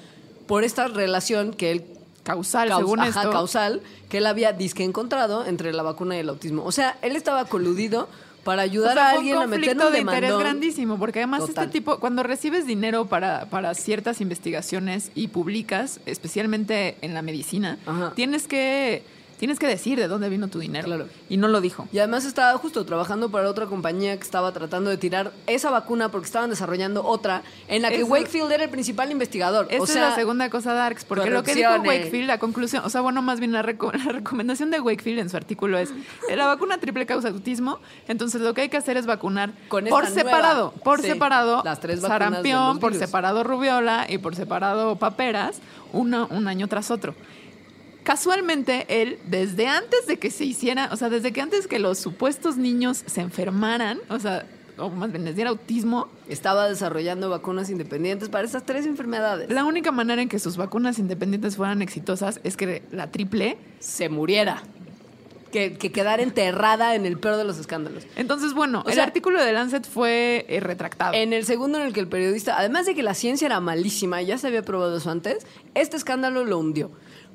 por 0.47 0.65
esta 0.65 0.89
relación 0.89 1.53
que 1.53 1.71
él 1.73 1.85
Causal, 2.23 2.69
caus- 2.69 2.79
según 2.81 3.01
ajá, 3.01 3.21
esto. 3.21 3.31
causal 3.33 3.81
que 4.11 4.19
él 4.19 4.27
había 4.27 4.53
disque 4.53 4.85
encontrado 4.85 5.47
entre 5.47 5.73
la 5.73 5.83
vacuna 5.83 6.17
y 6.17 6.21
el 6.21 6.29
autismo. 6.29 6.65
O 6.67 6.71
sea, 6.71 6.99
él 7.01 7.17
estaba 7.17 7.47
coludido 7.47 8.09
para 8.45 8.63
ayudar 8.63 8.93
O 8.93 8.95
sea, 8.95 9.09
a 9.09 9.11
alguien 9.13 9.37
a 9.37 9.41
un 9.41 9.51
meter 9.51 9.77
conflicto 9.77 9.87
un 9.89 9.93
de 9.93 10.01
interés 10.01 10.39
grandísimo, 10.39 10.99
porque 10.99 11.19
además 11.21 11.47
Total. 11.47 11.65
este 11.65 11.79
tipo, 11.79 11.99
cuando 12.01 12.23
recibes 12.23 12.67
dinero 12.67 13.07
para, 13.07 13.47
para 13.47 13.75
ciertas 13.75 14.21
investigaciones 14.21 15.11
y 15.15 15.29
publicas, 15.29 16.01
especialmente 16.07 16.97
en 17.03 17.15
la 17.15 17.23
medicina, 17.23 17.79
Ajá. 17.87 18.13
tienes 18.15 18.47
que 18.47 19.03
tienes 19.41 19.59
que 19.59 19.67
decir 19.67 19.99
de 19.99 20.07
dónde 20.07 20.29
vino 20.29 20.49
tu 20.49 20.59
dinero. 20.59 20.85
Claro. 20.87 21.07
Y 21.31 21.39
no 21.39 21.49
lo 21.49 21.63
dijo. 21.63 21.89
Y 21.93 21.99
además 21.99 22.27
estaba 22.27 22.57
justo 22.59 22.85
trabajando 22.85 23.31
para 23.31 23.49
otra 23.49 23.65
compañía 23.67 24.15
que 24.17 24.23
estaba 24.23 24.53
tratando 24.53 24.91
de 24.91 24.99
tirar 24.99 25.33
esa 25.47 25.71
vacuna 25.71 26.11
porque 26.11 26.27
estaban 26.27 26.51
desarrollando 26.51 27.03
otra 27.05 27.43
en 27.67 27.81
la 27.81 27.89
que 27.89 27.97
Eso- 28.03 28.07
Wakefield 28.07 28.53
era 28.53 28.65
el 28.65 28.71
principal 28.71 29.11
investigador. 29.11 29.67
Esa 29.71 29.83
o 29.83 29.87
sea, 29.87 29.95
es 30.05 30.09
la 30.11 30.15
segunda 30.15 30.51
cosa, 30.51 30.75
Darks, 30.75 31.07
porque 31.07 31.31
lo 31.31 31.43
que 31.43 31.55
dijo. 31.55 31.71
Wakefield, 31.71 32.27
la 32.27 32.39
conclusión, 32.39 32.85
o 32.85 32.91
sea, 32.91 33.01
bueno, 33.01 33.23
más 33.23 33.41
bien 33.41 33.53
la, 33.53 33.63
reco- 33.63 33.93
la 34.05 34.13
recomendación 34.13 34.71
de 34.71 34.79
Wakefield 34.81 35.21
en 35.21 35.31
su 35.31 35.37
artículo 35.39 35.79
es, 35.79 35.91
eh, 36.29 36.37
la 36.37 36.47
vacuna 36.47 36.77
triple 36.79 37.07
causa 37.07 37.29
autismo, 37.29 37.81
entonces 38.09 38.43
lo 38.43 38.53
que 38.53 38.61
hay 38.61 38.69
que 38.69 38.77
hacer 38.77 38.99
es 38.99 39.07
vacunar 39.07 39.53
Con 39.69 39.85
por 39.87 40.03
nueva. 40.05 40.09
separado, 40.15 40.73
por 40.85 41.01
Sí, 41.01 41.09
separado, 41.09 41.63
las 41.65 41.81
tres 41.81 42.01
sarampión, 42.01 42.79
por 42.79 42.95
separado 42.95 43.43
rubiola 43.43 44.05
y 44.07 44.19
por 44.19 44.37
separado 44.37 44.97
paperas, 44.97 45.61
uno 45.95 46.29
un 46.31 46.47
año 46.47 46.69
tras 46.69 46.91
otro. 46.91 47.15
Casualmente, 48.15 48.87
él, 48.89 49.21
desde 49.29 49.69
antes 49.69 50.05
de 50.09 50.19
que 50.19 50.33
se 50.33 50.45
hiciera, 50.45 50.89
o 50.91 50.97
sea, 50.97 51.09
desde 51.11 51.31
que 51.33 51.41
antes 51.41 51.69
que 51.69 51.79
los 51.79 51.97
supuestos 52.01 52.57
niños 52.57 53.05
se 53.07 53.21
enfermaran, 53.21 54.01
o 54.09 54.19
sea, 54.19 54.47
o 54.79 54.91
más 54.91 55.13
bien 55.13 55.25
les 55.25 55.37
diera 55.37 55.51
autismo, 55.51 56.09
estaba 56.29 56.69
desarrollando 56.69 57.31
vacunas 57.31 57.71
independientes 57.71 58.29
para 58.29 58.45
estas 58.45 58.67
tres 58.67 58.85
enfermedades. 58.87 59.49
La 59.49 59.65
única 59.65 59.93
manera 59.93 60.21
en 60.23 60.29
que 60.29 60.41
sus 60.41 60.57
vacunas 60.57 60.99
independientes 60.99 61.55
fueran 61.55 61.83
exitosas 61.83 62.41
es 62.43 62.57
que 62.57 62.83
la 62.91 63.13
triple. 63.13 63.59
se 63.79 64.09
muriera. 64.09 64.61
Que, 65.53 65.75
que 65.79 65.93
quedara 65.93 66.23
enterrada 66.25 66.97
en 66.97 67.07
el 67.07 67.17
peor 67.19 67.37
de 67.37 67.45
los 67.45 67.59
escándalos. 67.59 68.05
Entonces, 68.17 68.55
bueno, 68.55 68.83
O 68.87 68.89
el 68.89 68.95
sea- 68.95 69.05
artículo 69.05 69.41
de 69.41 69.53
Lancet 69.53 69.85
fue 69.89 70.47
eh, 70.49 70.59
retractado. 70.59 71.15
En 71.15 71.33
el 71.33 71.45
segundo 71.45 71.79
en 71.79 71.87
el 71.87 71.93
que 71.93 72.01
el 72.01 72.09
periodista, 72.09 72.57
además 72.59 72.87
de 72.87 72.95
que 72.97 73.03
la 73.05 73.15
ciencia 73.15 73.47
era 73.47 73.61
malísima, 73.61 74.21
ya 74.23 74.37
se 74.37 74.49
había 74.49 74.63
probado 74.63 74.97
eso 74.97 75.11
antes, 75.11 75.47
este 75.75 75.97
escándalo 75.97 76.45
lo 76.45 76.59
hundió. 76.59 76.91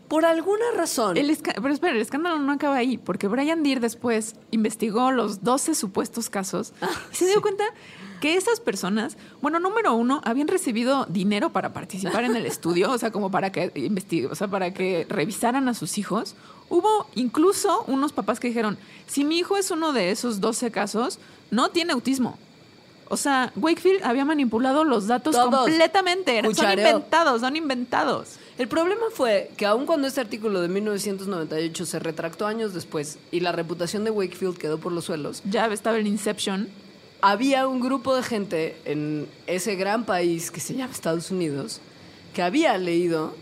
Por 0.08 0.24
alguna 0.26 0.66
razón. 0.76 1.18
El 1.18 1.36
pero 1.44 1.74
espera, 1.74 1.94
el 1.94 2.02
escándalo 2.02 2.38
no 2.40 2.52
acaba 2.52 2.76
ahí, 2.76 2.98
porque 2.98 3.28
Brian 3.28 3.64
Deere 3.64 3.80
después 3.82 4.36
investigó 4.52 5.12
los 5.12 5.44
12 5.44 5.74
supuestos 5.76 6.30
casos 6.30 6.74
y 7.12 7.16
se 7.16 7.26
dio 7.26 7.42
cuenta 7.42 7.64
que 8.22 8.36
esas 8.38 8.60
personas, 8.60 9.18
bueno, 9.42 9.60
número 9.60 9.94
uno, 9.94 10.22
habían 10.24 10.48
recibido 10.48 11.06
dinero 11.06 11.50
para 11.52 11.74
participar 11.74 12.24
en 12.24 12.36
el 12.36 12.46
estudio, 12.46 12.92
o 12.92 12.98
sea, 12.98 13.12
como 13.12 13.30
para 13.32 13.52
que 13.52 13.74
investi- 13.74 14.30
o 14.32 14.36
sea, 14.36 14.48
para 14.48 14.74
que 14.74 15.06
revisaran 15.10 15.68
a 15.70 15.74
sus 15.74 15.98
hijos. 15.98 16.36
Hubo 16.70 17.08
incluso 17.16 17.84
unos 17.88 18.14
papás 18.14 18.40
que 18.40 18.48
dijeron, 18.48 18.78
si 19.08 19.24
mi 19.26 19.38
hijo 19.38 19.58
es 19.58 19.70
uno 19.72 19.92
de 19.92 20.12
esos 20.12 20.40
12 20.40 20.72
casos, 20.72 21.20
no 21.52 21.70
tiene 21.70 21.94
autismo. 21.94 22.38
O 23.10 23.18
sea, 23.18 23.52
Wakefield 23.56 24.04
había 24.04 24.26
manipulado 24.26 24.84
los 24.84 25.06
datos 25.08 25.36
Todos. 25.36 25.50
completamente. 25.66 26.38
Eran- 26.40 26.56
Son 26.56 26.66
Cuchareo. 26.66 26.88
inventados, 26.90 27.42
son 27.42 27.56
inventados. 27.56 28.38
El 28.58 28.70
problema 28.70 29.04
fue 29.12 29.52
que 29.58 29.66
aun 29.66 29.86
cuando 29.86 30.08
este 30.08 30.22
artículo 30.22 30.62
de 30.62 30.70
1998 30.70 31.86
se 31.86 32.00
retractó 32.00 32.48
años 32.48 32.74
después 32.74 33.20
y 33.30 33.42
la 33.42 33.52
reputación 33.52 34.06
de 34.06 34.12
Wakefield 34.12 34.58
quedó 34.58 34.78
por 34.78 34.94
los 34.94 35.06
suelos, 35.06 35.42
Ya 35.44 35.66
estaba 35.68 35.98
el 35.98 36.08
Inception. 36.08 36.70
había 37.22 37.68
un 37.68 37.82
grupo 37.82 38.16
de 38.16 38.24
gente 38.24 38.78
en 38.86 39.28
ese 39.46 39.76
gran 39.76 40.06
país 40.06 40.52
que 40.52 40.62
se 40.62 40.74
llama 40.74 40.94
Estados 40.94 41.32
Unidos 41.32 41.82
que 42.34 42.42
había 42.44 42.78
leído 42.78 43.34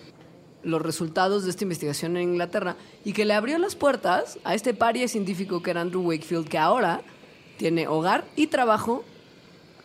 los 0.63 0.81
resultados 0.81 1.43
de 1.43 1.49
esta 1.49 1.63
investigación 1.63 2.15
en 2.15 2.29
Inglaterra 2.29 2.75
y 3.03 3.13
que 3.13 3.25
le 3.25 3.33
abrió 3.33 3.57
las 3.57 3.75
puertas 3.75 4.39
a 4.43 4.55
este 4.55 4.73
paria 4.73 5.07
científico 5.07 5.61
que 5.61 5.71
era 5.71 5.81
Andrew 5.81 6.03
Wakefield, 6.03 6.47
que 6.47 6.57
ahora 6.57 7.01
tiene 7.57 7.87
hogar 7.87 8.25
y 8.35 8.47
trabajo 8.47 9.03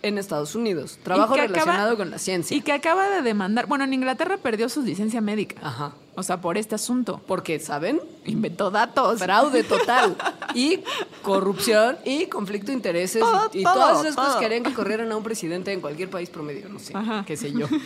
en 0.03 0.19
Estados 0.19 0.55
Unidos. 0.55 0.99
Trabajo 1.03 1.35
acaba- 1.35 1.47
relacionado 1.49 1.97
con 1.97 2.11
la 2.11 2.19
ciencia. 2.19 2.57
Y 2.57 2.61
que 2.61 2.73
acaba 2.73 3.09
de 3.11 3.23
demandar. 3.23 3.67
Bueno, 3.67 3.85
en 3.85 3.93
Inglaterra 3.95 4.37
perdió 4.37 4.69
su 4.69 4.83
licencia 4.83 5.21
médica. 5.21 5.57
Ajá. 5.63 5.93
O 6.15 6.23
sea, 6.23 6.41
por 6.41 6.59
este 6.59 6.75
asunto. 6.75 7.21
Porque, 7.27 7.61
¿saben? 7.61 8.01
Inventó 8.25 8.71
datos. 8.71 9.21
Fraude 9.21 9.63
total. 9.65 10.17
Y 10.55 10.81
corrupción 11.23 11.97
y 12.05 12.27
conflicto 12.27 12.69
de 12.69 12.75
intereses. 12.75 13.21
Todo, 13.21 13.51
y 13.53 13.61
y 13.61 13.63
todo, 13.65 13.75
todas 13.75 14.01
esas 14.05 14.17
cosas 14.17 14.37
que 14.37 14.45
harían 14.47 14.63
que 14.65 14.75
corrieran 14.75 15.11
a 15.13 15.17
un 15.17 15.23
presidente 15.23 15.73
en 15.73 15.81
cualquier 15.81 16.11
país 16.11 16.29
promedio. 16.31 16.69
No 16.69 16.79
sé. 16.79 16.93
Ajá. 16.97 17.25
Qué 17.27 17.37
sé 17.37 17.53
yo. 17.53 17.67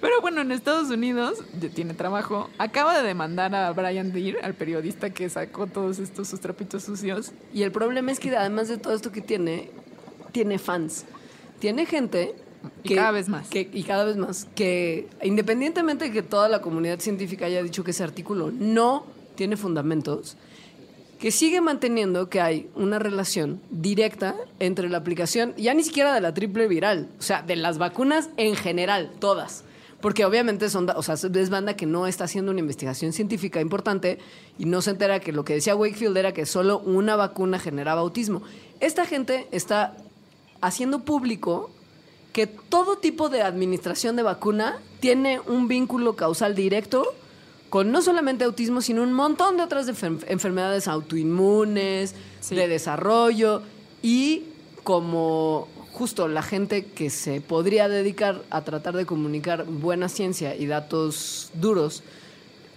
Pero 0.00 0.20
bueno, 0.20 0.40
en 0.42 0.52
Estados 0.52 0.88
Unidos 0.90 1.38
ya 1.60 1.68
tiene 1.68 1.94
trabajo. 1.94 2.48
Acaba 2.58 2.96
de 2.98 3.06
demandar 3.06 3.54
a 3.54 3.70
Brian 3.72 4.12
Deere, 4.12 4.40
al 4.40 4.54
periodista 4.54 5.10
que 5.10 5.28
sacó 5.28 5.66
todos 5.66 5.98
estos 5.98 6.28
sus 6.28 6.40
trapitos 6.40 6.84
sucios. 6.84 7.32
Y 7.52 7.62
el 7.62 7.72
problema 7.72 8.12
es 8.12 8.20
que 8.20 8.34
además 8.36 8.68
de 8.68 8.78
todo 8.78 8.94
esto 8.94 9.10
que 9.12 9.20
tiene, 9.20 9.70
tiene 10.36 10.58
fans. 10.58 11.06
Tiene 11.60 11.86
gente 11.86 12.34
Y 12.84 12.94
cada 12.94 13.10
vez 13.10 13.26
más. 13.30 13.48
que- 13.48 13.70
y 13.72 13.82
cada 13.84 14.04
vez 14.04 14.18
más. 14.18 14.46
Que 14.54 15.08
independientemente 15.22 16.04
de 16.04 16.12
que 16.12 16.22
toda 16.22 16.50
la 16.50 16.60
comunidad 16.60 17.00
científica 17.00 17.46
haya 17.46 17.62
dicho 17.62 17.82
que 17.84 17.92
ese 17.92 18.04
artículo 18.04 18.50
no 18.52 19.06
tiene 19.34 19.56
fundamentos, 19.56 20.36
que 21.18 21.30
sigue 21.30 21.62
manteniendo 21.62 22.28
que 22.28 22.42
hay 22.42 22.68
una 22.74 22.98
relación 22.98 23.62
directa 23.70 24.34
entre 24.60 24.90
la 24.90 24.98
aplicación, 24.98 25.54
ya 25.56 25.72
ni 25.72 25.82
siquiera 25.82 26.12
de 26.14 26.20
la 26.20 26.34
triple 26.34 26.68
viral, 26.68 27.08
o 27.18 27.22
sea, 27.22 27.40
de 27.40 27.56
las 27.56 27.78
vacunas 27.78 28.28
en 28.36 28.56
general, 28.56 29.12
todas. 29.18 29.64
Porque 30.02 30.26
obviamente 30.26 30.68
son, 30.68 30.90
o 30.90 31.02
sea, 31.02 31.14
es 31.14 31.48
banda 31.48 31.74
que 31.74 31.86
no 31.86 32.06
está 32.06 32.24
haciendo 32.24 32.50
una 32.50 32.60
investigación 32.60 33.14
científica 33.14 33.62
importante 33.62 34.18
y 34.58 34.66
no 34.66 34.82
se 34.82 34.90
entera 34.90 35.18
que 35.20 35.32
lo 35.32 35.46
que 35.46 35.54
decía 35.54 35.74
Wakefield 35.74 36.18
era 36.18 36.32
que 36.32 36.44
solo 36.44 36.80
una 36.80 37.16
vacuna 37.16 37.58
generaba 37.58 38.02
autismo. 38.02 38.42
Esta 38.80 39.06
gente 39.06 39.46
está 39.52 39.96
haciendo 40.60 41.00
público 41.00 41.70
que 42.32 42.46
todo 42.46 42.98
tipo 42.98 43.28
de 43.28 43.42
administración 43.42 44.16
de 44.16 44.22
vacuna 44.22 44.78
tiene 45.00 45.40
un 45.46 45.68
vínculo 45.68 46.16
causal 46.16 46.54
directo 46.54 47.04
con 47.70 47.90
no 47.90 48.02
solamente 48.02 48.44
autismo, 48.44 48.80
sino 48.80 49.02
un 49.02 49.12
montón 49.12 49.56
de 49.56 49.62
otras 49.62 49.88
enfer- 49.88 50.24
enfermedades 50.28 50.86
autoinmunes, 50.88 52.14
Sí. 52.40 52.54
de 52.54 52.68
desarrollo 52.68 53.62
y 54.02 54.44
como 54.84 55.66
justo 55.92 56.28
la 56.28 56.42
gente 56.42 56.84
que 56.84 57.10
se 57.10 57.40
podría 57.40 57.88
dedicar 57.88 58.42
a 58.50 58.62
tratar 58.62 58.94
de 58.96 59.06
comunicar 59.06 59.64
buena 59.64 60.08
ciencia 60.08 60.54
y 60.54 60.66
datos 60.66 61.50
duros, 61.54 62.02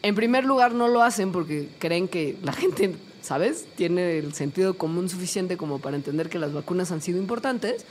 en 0.01 0.16
primer 0.16 0.45
lugar 0.45 0.74
no 0.74 0.88
lo 0.88 1.03
hacen 1.03 1.32
porque 1.34 1.68
creen 1.80 2.08
que 2.08 2.38
la 2.41 2.53
gente 2.53 2.95
¿sabes? 3.22 3.67
Tiene 3.76 4.17
el 4.17 4.34
sentido 4.34 4.78
común 4.78 5.09
suficiente 5.09 5.57
como 5.57 5.80
para 5.80 5.95
entender 5.95 6.30
que 6.30 6.39
las 6.39 6.53
vacunas 6.53 6.91
han 6.91 7.01
sido 7.01 7.20
importantes. 7.20 7.86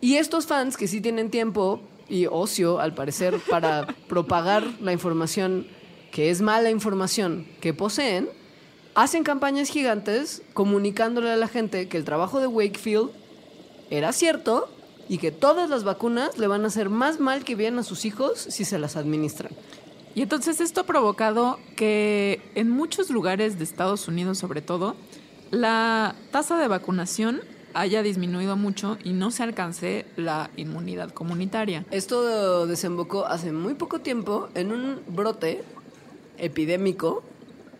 Y 0.00 0.16
estos 0.16 0.46
fans 0.46 0.76
que 0.76 0.88
sí 0.88 1.00
tienen 1.00 1.30
tiempo 1.30 1.80
y 2.08 2.26
ocio, 2.26 2.80
al 2.80 2.94
parecer, 2.94 3.38
para 3.50 3.86
propagar 4.08 4.64
la 4.80 4.92
información 4.92 5.66
que 6.10 6.30
es 6.30 6.42
mala 6.42 6.70
información 6.70 7.46
que 7.60 7.72
poseen, 7.72 8.28
hacen 8.94 9.24
campañas 9.24 9.70
gigantes 9.70 10.42
comunicándole 10.52 11.30
a 11.30 11.36
la 11.36 11.48
gente 11.48 11.88
que 11.88 11.96
el 11.96 12.04
trabajo 12.04 12.38
de 12.38 12.46
Wakefield 12.46 13.10
era 13.90 14.12
cierto 14.12 14.68
y 15.08 15.18
que 15.18 15.30
todas 15.30 15.70
las 15.70 15.84
vacunas 15.84 16.38
le 16.38 16.46
van 16.46 16.64
a 16.64 16.68
hacer 16.68 16.90
más 16.90 17.18
mal 17.18 17.44
que 17.44 17.54
bien 17.54 17.78
a 17.78 17.82
sus 17.82 18.04
hijos 18.04 18.38
si 18.38 18.64
se 18.64 18.78
las 18.78 18.96
administran. 18.96 19.52
Y 20.14 20.22
entonces 20.22 20.60
esto 20.60 20.82
ha 20.82 20.84
provocado 20.84 21.58
que 21.76 22.40
en 22.54 22.70
muchos 22.70 23.10
lugares 23.10 23.58
de 23.58 23.64
Estados 23.64 24.08
Unidos 24.08 24.38
sobre 24.38 24.60
todo, 24.60 24.94
la 25.50 26.14
tasa 26.30 26.58
de 26.58 26.68
vacunación 26.68 27.40
haya 27.74 28.02
disminuido 28.02 28.56
mucho 28.56 28.98
y 29.02 29.12
no 29.12 29.30
se 29.30 29.42
alcance 29.42 30.06
la 30.16 30.50
inmunidad 30.56 31.10
comunitaria. 31.10 31.84
Esto 31.90 32.66
desembocó 32.66 33.26
hace 33.26 33.52
muy 33.52 33.74
poco 33.74 34.00
tiempo 34.00 34.48
en 34.54 34.72
un 34.72 35.00
brote 35.06 35.64
epidémico, 36.38 37.22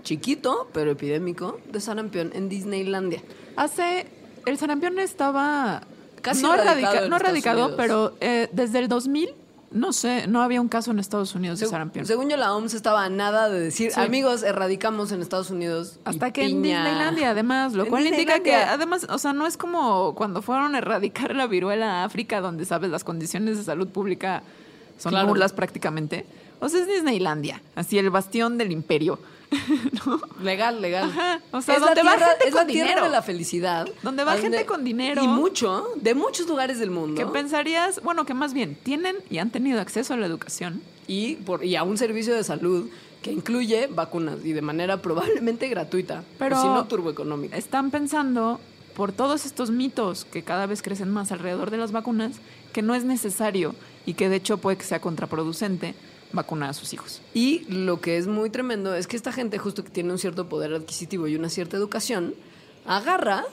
chiquito, 0.03 0.69
pero 0.73 0.93
epidémico, 0.93 1.61
de 1.71 1.81
sarampión 1.81 2.31
en 2.35 2.49
Disneylandia. 2.49 3.23
Hace. 3.57 4.07
El 4.47 4.59
sarampión 4.59 4.99
estaba. 4.99 5.83
Casi 6.21 6.43
no 6.43 6.55
erradicado 6.55 7.09
no 7.09 7.17
erradicado, 7.17 7.77
pero 7.77 8.15
eh, 8.21 8.49
desde 8.53 8.79
el 8.79 8.89
2000, 8.89 9.31
no 9.73 9.93
sé, 9.93 10.27
no 10.27 10.43
había 10.43 10.61
un 10.61 10.69
caso 10.69 10.91
en 10.91 10.99
Estados 10.99 11.35
Unidos 11.35 11.59
de 11.61 11.67
sarampión. 11.67 12.07
Según 12.07 12.29
yo, 12.29 12.37
la 12.37 12.55
OMS 12.55 12.75
estaba 12.75 13.05
a 13.05 13.09
nada 13.09 13.49
de 13.49 13.59
decir, 13.61 13.91
Sí. 13.93 14.01
amigos, 14.01 14.43
erradicamos 14.43 15.13
en 15.13 15.21
Estados 15.23 15.51
Unidos. 15.51 15.99
y 16.05 16.09
Hasta 16.11 16.31
que 16.33 16.45
en 16.45 16.63
piña". 16.63 16.85
Disneylandia, 16.85 17.31
además, 17.31 17.73
lo 17.75 17.87
cual 17.87 18.07
indica 18.07 18.41
que, 18.41 18.55
además, 18.55 19.07
o 19.09 19.19
sea, 19.19 19.33
no 19.33 19.47
es 19.47 19.57
como 19.57 20.15
cuando 20.15 20.43
fueron 20.43 20.75
a 20.75 20.79
erradicar 20.79 21.35
la 21.35 21.47
viruela 21.47 22.03
a 22.03 22.05
África, 22.05 22.41
donde, 22.41 22.65
sabes, 22.65 22.91
las 22.91 23.05
condiciones 23.05 23.57
de 23.59 23.65
salud 23.65 23.89
pública 23.89 24.43
son 24.99 25.11
Claro. 25.11 25.29
nulas 25.29 25.53
prácticamente. 25.53 26.27
O 26.61 26.69
sea, 26.69 26.81
es 26.81 26.87
Disneylandia, 26.87 27.61
así 27.75 27.99
el 27.99 28.11
bastión 28.11 28.57
del 28.59 28.71
imperio. 28.73 29.19
Legal, 30.43 30.81
legal. 30.81 31.05
Ajá, 31.11 31.41
o 31.51 31.61
sea, 31.63 31.77
es 31.77 31.81
la 31.81 31.87
donde 31.89 32.03
va 32.03 32.17
tierra, 32.17 32.27
gente 32.31 32.49
es 32.49 32.55
la 32.55 32.61
con 32.61 32.67
tierra 32.69 32.89
dinero. 32.89 33.05
de 33.05 33.11
la 33.11 33.23
felicidad. 33.23 33.89
Donde 34.03 34.25
va 34.25 34.37
gente 34.37 34.67
con 34.67 34.85
dinero. 34.85 35.23
Y 35.23 35.29
mucho, 35.29 35.89
de 35.97 36.15
muchos 36.15 36.49
lugares 36.49 36.79
del 36.79 36.91
mundo. 36.91 37.21
Que 37.21 37.27
pensarías, 37.27 38.03
bueno, 38.03 38.25
que 38.27 38.35
más 38.35 38.55
bien 38.55 38.77
tienen 38.83 39.17
y 39.31 39.39
han 39.39 39.51
tenido 39.51 39.81
acceso 39.81 40.15
a 40.15 40.17
la 40.17 40.27
educación. 40.27 40.83
y, 41.07 41.37
por, 41.37 41.65
y 41.65 41.77
a 41.77 41.83
un 41.83 41.99
servicio 41.99 42.35
de 42.35 42.45
salud 42.45 42.89
que 43.23 43.33
incluye 43.33 43.87
vacunas 43.87 44.45
y 44.45 44.53
de 44.53 44.63
manera 44.63 45.01
probablemente 45.01 45.69
gratuita. 45.69 46.25
Pero 46.39 46.61
si 46.61 46.67
no, 46.67 46.85
turboeconómica. 46.87 47.57
Están 47.57 47.91
pensando, 47.91 48.61
por 48.95 49.13
todos 49.13 49.47
estos 49.47 49.71
mitos 49.71 50.25
que 50.25 50.43
cada 50.43 50.67
vez 50.67 50.83
crecen 50.83 51.11
más 51.11 51.33
alrededor 51.33 51.71
de 51.71 51.77
las 51.79 51.93
vacunas, 51.93 52.37
que 52.73 52.83
no 52.83 52.95
es 52.95 53.05
necesario 53.05 53.75
y 54.07 54.15
que 54.15 54.29
de 54.29 54.37
hecho 54.37 54.59
puede 54.59 54.77
que 54.77 54.85
sea 54.85 55.01
contraproducente 55.01 55.95
vacunar 56.33 56.71
a 56.71 56.73
sus 56.75 56.93
hijos. 56.93 57.23
Y 57.35 57.65
lo 57.69 58.01
que 58.01 58.17
es 58.17 58.27
muy 58.27 58.51
tremendo 58.51 58.95
es 58.95 59.07
que 59.07 59.17
esta 59.17 59.33
gente, 59.33 59.59
justo 59.59 59.85
que 59.85 59.91
tiene 59.91 60.13
un 60.13 60.19
cierto 60.19 60.49
poder 60.49 60.75
adquisitivo 60.75 61.29
y 61.29 61.37
una 61.37 61.49
cierta 61.49 61.77
educación, 61.77 62.35
agarra 62.87 63.45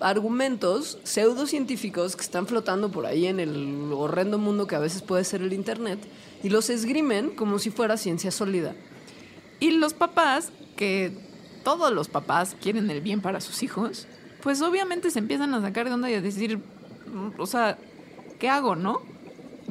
argumentos 0.00 0.98
pseudocientíficos 1.04 2.16
que 2.16 2.22
están 2.22 2.46
flotando 2.46 2.90
por 2.90 3.06
ahí 3.06 3.26
en 3.26 3.38
el 3.38 3.92
horrendo 3.92 4.38
mundo 4.38 4.66
que 4.66 4.74
a 4.74 4.78
veces 4.78 5.02
puede 5.02 5.24
ser 5.24 5.42
el 5.42 5.52
Internet 5.52 5.98
y 6.42 6.48
los 6.48 6.70
esgrimen 6.70 7.30
como 7.30 7.58
si 7.58 7.70
fuera 7.70 7.96
ciencia 7.96 8.30
sólida. 8.30 8.74
Y 9.60 9.72
los 9.72 9.92
papás, 9.92 10.52
que 10.76 11.12
todos 11.62 11.92
los 11.92 12.08
papás 12.08 12.56
quieren 12.60 12.90
el 12.90 13.02
bien 13.02 13.20
para 13.20 13.42
sus 13.42 13.62
hijos, 13.62 14.06
pues 14.42 14.62
obviamente 14.62 15.10
se 15.10 15.18
empiezan 15.18 15.52
a 15.54 15.60
sacar 15.60 15.86
de 15.86 15.92
onda 15.92 16.10
y 16.10 16.14
a 16.14 16.22
decir, 16.22 16.58
mm, 16.58 17.38
o 17.38 17.46
sea, 17.46 17.78
¿qué 18.38 18.48
hago, 18.48 18.74
no? 18.76 19.02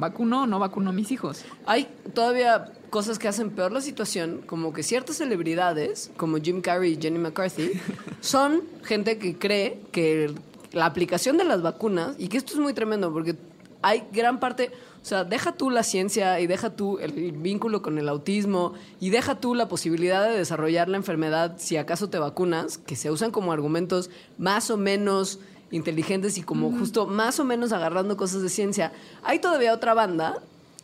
¿Vacuno 0.00 0.42
o 0.42 0.46
no 0.46 0.58
vacuno 0.58 0.90
a 0.90 0.92
mis 0.92 1.12
hijos? 1.12 1.44
Hay 1.66 1.86
todavía 2.14 2.72
cosas 2.88 3.18
que 3.18 3.28
hacen 3.28 3.50
peor 3.50 3.70
la 3.70 3.80
situación, 3.80 4.42
como 4.46 4.72
que 4.72 4.82
ciertas 4.82 5.16
celebridades, 5.18 6.10
como 6.16 6.38
Jim 6.38 6.60
Carrey 6.60 6.94
y 6.94 7.00
Jenny 7.00 7.18
McCarthy, 7.18 7.72
son 8.20 8.62
gente 8.82 9.18
que 9.18 9.36
cree 9.36 9.80
que 9.92 10.34
la 10.72 10.86
aplicación 10.86 11.36
de 11.36 11.44
las 11.44 11.62
vacunas, 11.62 12.16
y 12.18 12.28
que 12.28 12.38
esto 12.38 12.54
es 12.54 12.58
muy 12.58 12.72
tremendo, 12.72 13.12
porque 13.12 13.36
hay 13.82 14.04
gran 14.12 14.40
parte, 14.40 14.70
o 15.02 15.04
sea, 15.04 15.24
deja 15.24 15.52
tú 15.52 15.70
la 15.70 15.82
ciencia 15.82 16.38
y 16.40 16.46
deja 16.46 16.70
tú 16.70 16.98
el 16.98 17.32
vínculo 17.32 17.82
con 17.82 17.98
el 17.98 18.08
autismo 18.08 18.74
y 19.00 19.10
deja 19.10 19.40
tú 19.40 19.54
la 19.54 19.68
posibilidad 19.68 20.28
de 20.28 20.36
desarrollar 20.36 20.88
la 20.88 20.98
enfermedad 20.98 21.56
si 21.58 21.76
acaso 21.76 22.10
te 22.10 22.18
vacunas, 22.18 22.78
que 22.78 22.96
se 22.96 23.10
usan 23.10 23.30
como 23.30 23.52
argumentos 23.52 24.10
más 24.36 24.70
o 24.70 24.76
menos 24.76 25.40
inteligentes 25.70 26.36
y 26.38 26.42
como 26.42 26.70
justo 26.76 27.06
más 27.06 27.38
o 27.40 27.44
menos 27.44 27.72
agarrando 27.72 28.16
cosas 28.16 28.42
de 28.42 28.48
ciencia. 28.48 28.92
Hay 29.22 29.38
todavía 29.38 29.72
otra 29.72 29.94
banda 29.94 30.38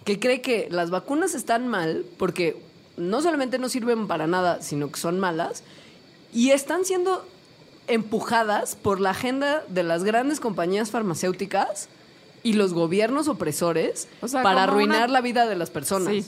que 0.04 0.18
cree 0.20 0.40
que 0.40 0.68
las 0.70 0.90
vacunas 0.90 1.34
están 1.34 1.66
mal 1.68 2.04
porque 2.18 2.62
no 2.96 3.20
solamente 3.20 3.58
no 3.58 3.68
sirven 3.68 4.06
para 4.06 4.26
nada, 4.26 4.62
sino 4.62 4.90
que 4.92 4.98
son 5.00 5.18
malas 5.18 5.64
y 6.32 6.50
están 6.50 6.84
siendo 6.84 7.24
empujadas 7.88 8.76
por 8.76 9.00
la 9.00 9.10
agenda 9.10 9.64
de 9.68 9.82
las 9.82 10.04
grandes 10.04 10.40
compañías 10.40 10.90
farmacéuticas 10.90 11.88
y 12.42 12.52
los 12.54 12.72
gobiernos 12.74 13.28
opresores 13.28 14.08
O 14.20 14.28
sea, 14.28 14.42
para 14.42 14.64
arruinar 14.64 15.04
una- 15.04 15.12
la 15.12 15.20
vida 15.20 15.46
de 15.46 15.56
las 15.56 15.70
personas. 15.70 16.12
Sí. 16.12 16.24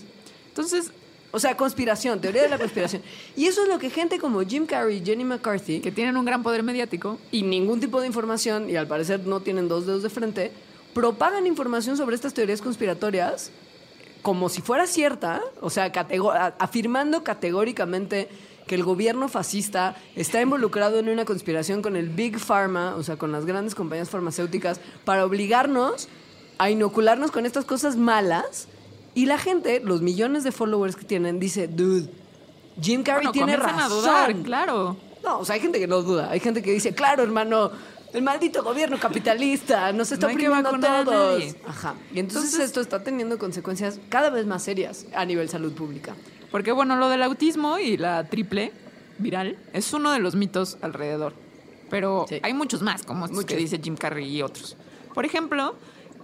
Entonces, 0.49 0.91
O 1.31 1.39
sea, 1.39 1.57
conspiración, 1.57 2.21
teoría 2.21 2.43
de 2.43 2.49
la 2.49 2.59
conspiración. 2.59 3.03
Y 3.37 3.47
eso 3.47 3.63
es 3.63 3.69
lo 3.69 3.79
que 3.79 3.91
gente 3.91 4.19
como 4.19 4.41
Jim 4.43 4.65
Carrey 4.65 4.99
y 4.99 5.05
Jenny 5.05 5.25
McCarthy 5.25 5.81
que 5.81 5.93
tienen 5.93 6.17
un 6.17 6.25
gran 6.25 6.43
poder 6.43 6.63
mediático, 6.63 7.19
y 7.31 7.43
ningún 7.43 7.81
tipo 7.81 8.01
de 8.01 8.07
información, 8.07 8.71
y 8.71 8.77
al 8.77 8.87
parecer 8.87 9.27
no 9.27 9.41
tienen 9.41 9.69
dos 9.69 9.87
dedos 9.87 10.03
de 10.03 10.11
frente, 10.11 10.53
propagan 10.95 11.47
información 11.47 11.97
sobre 11.97 12.17
estas 12.17 12.33
teorías 12.33 12.63
conspiratorias 12.63 13.51
como 14.23 14.49
si 14.49 14.63
fuera 14.63 14.87
cierta, 14.87 15.43
o 15.61 15.71
sea, 15.71 15.93
afirmando 16.59 17.23
categóricamente 17.23 18.29
que 18.67 18.75
el 18.75 18.85
gobierno 18.85 19.29
fascista 19.29 19.97
está 20.17 20.41
involucrado 20.41 20.99
en 20.99 21.09
una 21.09 21.25
conspiración 21.25 21.83
con 21.83 21.97
el 21.97 22.09
Big 22.09 22.39
Pharma, 22.39 22.97
o 22.97 23.03
sea, 23.03 23.17
con 23.17 23.33
las 23.33 23.47
grandes 23.47 23.75
compañías 23.75 24.11
farmacéuticas, 24.11 24.81
para 25.05 25.25
obligarnos 25.25 26.09
a 26.59 26.71
inocularnos 26.71 27.31
con 27.31 27.47
estas 27.47 27.65
cosas 27.65 27.97
malas. 27.97 28.69
Y 29.19 29.27
la 29.27 29.37
gente, 29.37 29.81
los 29.85 30.01
millones 30.01 30.45
de 30.45 30.53
followers 30.53 30.95
que 30.95 31.05
tienen, 31.05 31.41
dice, 31.41 31.67
dude, 31.67 32.09
Jim 32.81 33.03
Carrey 33.03 33.27
bueno, 33.27 33.33
tiene 33.33 33.57
razón. 33.57 33.81
a 33.81 33.89
dudar, 33.89 34.37
claro. 34.45 34.97
No, 35.25 35.41
o 35.41 35.45
sea, 35.45 35.57
hay 35.57 35.61
gente 35.61 35.81
que 35.81 35.89
no 35.89 36.03
duda. 36.03 36.31
Hay 36.31 36.39
gente 36.39 36.63
que 36.63 36.71
dice, 36.71 36.95
claro, 36.95 37.25
hermano, 37.25 37.73
el 38.13 38.23
maldito 38.23 38.63
gobierno 38.63 38.97
capitalista 39.01 39.93
nos 39.93 40.13
está 40.13 40.29
No 40.29 40.35
oprimiendo 40.35 40.69
a 40.69 41.05
todos. 41.05 41.43
Ajá. 41.67 41.95
Y 42.15 42.21
entonces, 42.21 42.53
Entonces- 42.53 42.61
esto 42.61 42.81
está 42.81 43.03
teniendo 43.03 43.39
consecuencias 43.39 43.99
cada 44.09 44.31
vez 44.31 44.47
más 44.47 44.63
serias 44.63 45.07
a 45.13 45.25
nivel 45.25 45.49
salud 45.49 45.73
pública. 45.73 46.15
Porque 46.53 46.71
bueno, 46.71 46.95
lo 46.95 47.09
del 47.09 47.25
autismo 47.25 47.77
y 47.81 47.97
la 47.97 48.23
triple 48.29 48.71
viral 49.19 49.59
es 49.73 49.93
uno 49.93 50.13
de 50.13 50.21
los 50.21 50.37
mitos 50.37 50.79
alrededor. 50.81 51.35
Pero 51.91 52.27
Sí. 52.29 52.39
hay 52.41 52.55
muchos 52.55 52.83
más, 52.83 53.03
como 53.03 53.25
estos 53.25 53.45
que 53.47 53.55
Muchos. 53.57 53.71
dice 53.73 53.81
Jim 53.83 53.97
Carrey 53.97 54.29
y 54.37 54.43
otros. 54.43 54.77
Por 55.13 55.25
ejemplo, 55.25 55.75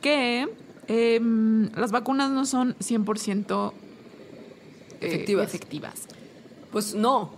que 0.00 0.48
em, 0.88 1.70
las 1.74 1.90
vacunas 1.90 2.30
no 2.30 2.46
son 2.46 2.74
100% 2.78 3.72
eh, 5.00 5.06
Efectivas. 5.06 5.46
efectivas. 5.46 6.02
Pues 6.72 6.94
no, 6.94 7.32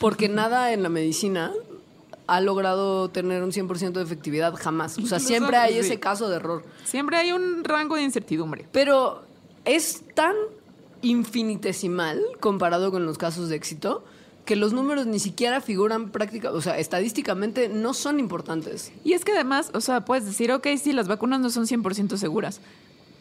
porque 0.00 0.28
nada 0.30 0.72
en 0.72 0.82
la 0.82 0.88
medicina 0.88 1.52
ha 2.26 2.40
logrado 2.40 3.10
tener 3.10 3.42
un 3.42 3.52
100% 3.52 3.92
de 3.92 4.02
efectividad 4.02 4.54
jamás. 4.54 4.98
O 4.98 5.06
sea, 5.06 5.18
siempre 5.18 5.56
hay 5.56 5.74
sí. 5.74 5.78
ese 5.80 6.00
caso 6.00 6.28
de 6.28 6.36
error. 6.36 6.64
Siempre 6.84 7.16
hay 7.16 7.32
un 7.32 7.64
rango 7.64 7.96
de 7.96 8.02
incertidumbre. 8.02 8.66
Pero 8.72 9.22
es 9.64 10.02
tan 10.14 10.34
infinitesimal 11.02 12.20
comparado 12.40 12.90
con 12.90 13.04
los 13.04 13.18
casos 13.18 13.48
de 13.48 13.56
éxito 13.56 14.04
que 14.44 14.56
los 14.56 14.72
números 14.72 15.06
ni 15.06 15.18
siquiera 15.18 15.60
figuran 15.60 16.10
práctica, 16.10 16.50
o 16.50 16.60
sea, 16.60 16.78
estadísticamente 16.78 17.68
no 17.68 17.94
son 17.94 18.18
importantes. 18.18 18.92
Y 19.04 19.12
es 19.12 19.24
que 19.24 19.32
además, 19.32 19.70
o 19.72 19.80
sea, 19.80 20.04
puedes 20.04 20.24
decir, 20.24 20.50
ok, 20.52 20.66
sí, 20.82 20.92
las 20.92 21.06
vacunas 21.06 21.40
no 21.40 21.50
son 21.50 21.66
100% 21.66 22.16
seguras, 22.16 22.60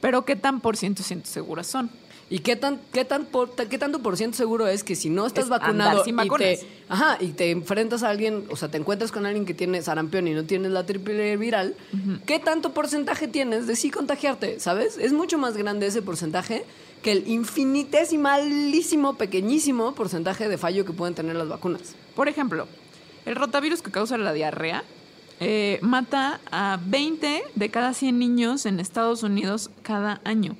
pero 0.01 0.25
¿qué 0.25 0.35
tan 0.35 0.59
por 0.61 0.75
ciento 0.75 1.03
ciento 1.03 1.27
seguras 1.29 1.67
son? 1.67 1.89
¿Y 2.29 2.39
qué 2.39 2.55
tan 2.55 2.79
qué 2.93 3.03
tan 3.03 3.25
por- 3.25 3.51
qué 3.55 3.77
tanto 3.77 3.99
por 3.99 4.15
ciento 4.15 4.37
seguro 4.37 4.65
es 4.67 4.85
que 4.85 4.95
si 4.95 5.09
no 5.09 5.27
estás 5.27 5.45
Es 5.45 5.49
vacunado 5.49 5.97
y 6.07 6.13
te 6.59 6.67
ajá, 6.87 7.17
y 7.19 7.27
te 7.33 7.51
enfrentas 7.51 8.03
a 8.03 8.09
alguien, 8.09 8.45
o 8.49 8.55
sea, 8.55 8.69
te 8.71 8.77
encuentras 8.77 9.11
con 9.11 9.25
alguien 9.25 9.45
que 9.45 9.53
tiene 9.53 9.81
sarampión 9.81 10.27
y 10.29 10.33
no 10.33 10.45
tienes 10.45 10.71
la 10.71 10.85
triple 10.85 11.35
viral, 11.35 11.75
¿qué 12.25 12.39
tanto 12.39 12.73
porcentaje 12.73 13.27
tienes 13.27 13.67
de 13.67 13.75
sí 13.75 13.91
contagiarte, 13.91 14.61
sabes? 14.61 14.97
Es 14.97 15.11
mucho 15.11 15.37
más 15.37 15.57
grande 15.57 15.87
ese 15.87 16.01
porcentaje 16.01 16.63
que 17.03 17.11
el 17.11 17.27
infinitesimalísimo, 17.27 19.15
pequeñísimo 19.17 19.93
porcentaje 19.93 20.47
de 20.47 20.57
fallo 20.57 20.85
que 20.85 20.93
pueden 20.93 21.15
tener 21.15 21.35
las 21.35 21.49
vacunas. 21.49 21.95
Por 22.15 22.27
ejemplo, 22.29 22.67
el 23.25 23.35
rotavirus 23.35 23.81
que 23.81 23.91
causa 23.91 24.17
la 24.17 24.31
diarrea 24.33 24.83
eh, 25.43 25.79
mata 25.81 26.39
a 26.51 26.79
20 26.85 27.41
de 27.55 27.71
cada 27.71 27.95
100 27.95 28.19
niños 28.19 28.67
en 28.67 28.79
Estados 28.79 29.23
Unidos 29.23 29.71
cada 29.81 30.21
año. 30.23 30.55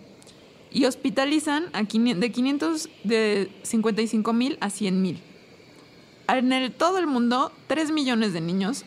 Y 0.71 0.85
hospitalizan 0.85 1.65
a 1.73 1.83
500 1.83 2.19
de 2.19 2.31
555 2.31 4.33
mil 4.33 4.57
a 4.59 4.71
100 4.71 5.01
mil. 5.01 5.21
en 6.27 6.51
el, 6.51 6.71
todo 6.71 6.97
el 6.97 7.05
mundo, 7.05 7.51
3 7.67 7.91
millones 7.91 8.33
de 8.33 8.41
niños 8.41 8.83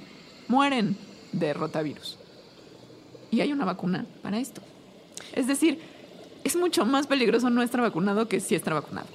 mueren 0.49 0.97
de 1.33 1.55
rotavirus. 1.55 2.19
Y 3.31 3.41
hay 3.41 3.53
una 3.53 3.65
vacuna 3.65 4.05
para 4.21 4.41
esto. 4.41 4.63
Es 5.33 5.47
decir, 5.47 5.79
es 6.43 6.57
mucho 6.57 6.85
más 6.85 7.07
peligroso 7.07 7.51
no 7.51 7.63
estar 7.63 7.81
vacunado 7.81 8.29
que 8.29 8.41
si 8.41 8.57
estar 8.57 8.75
vacunado. 8.75 9.07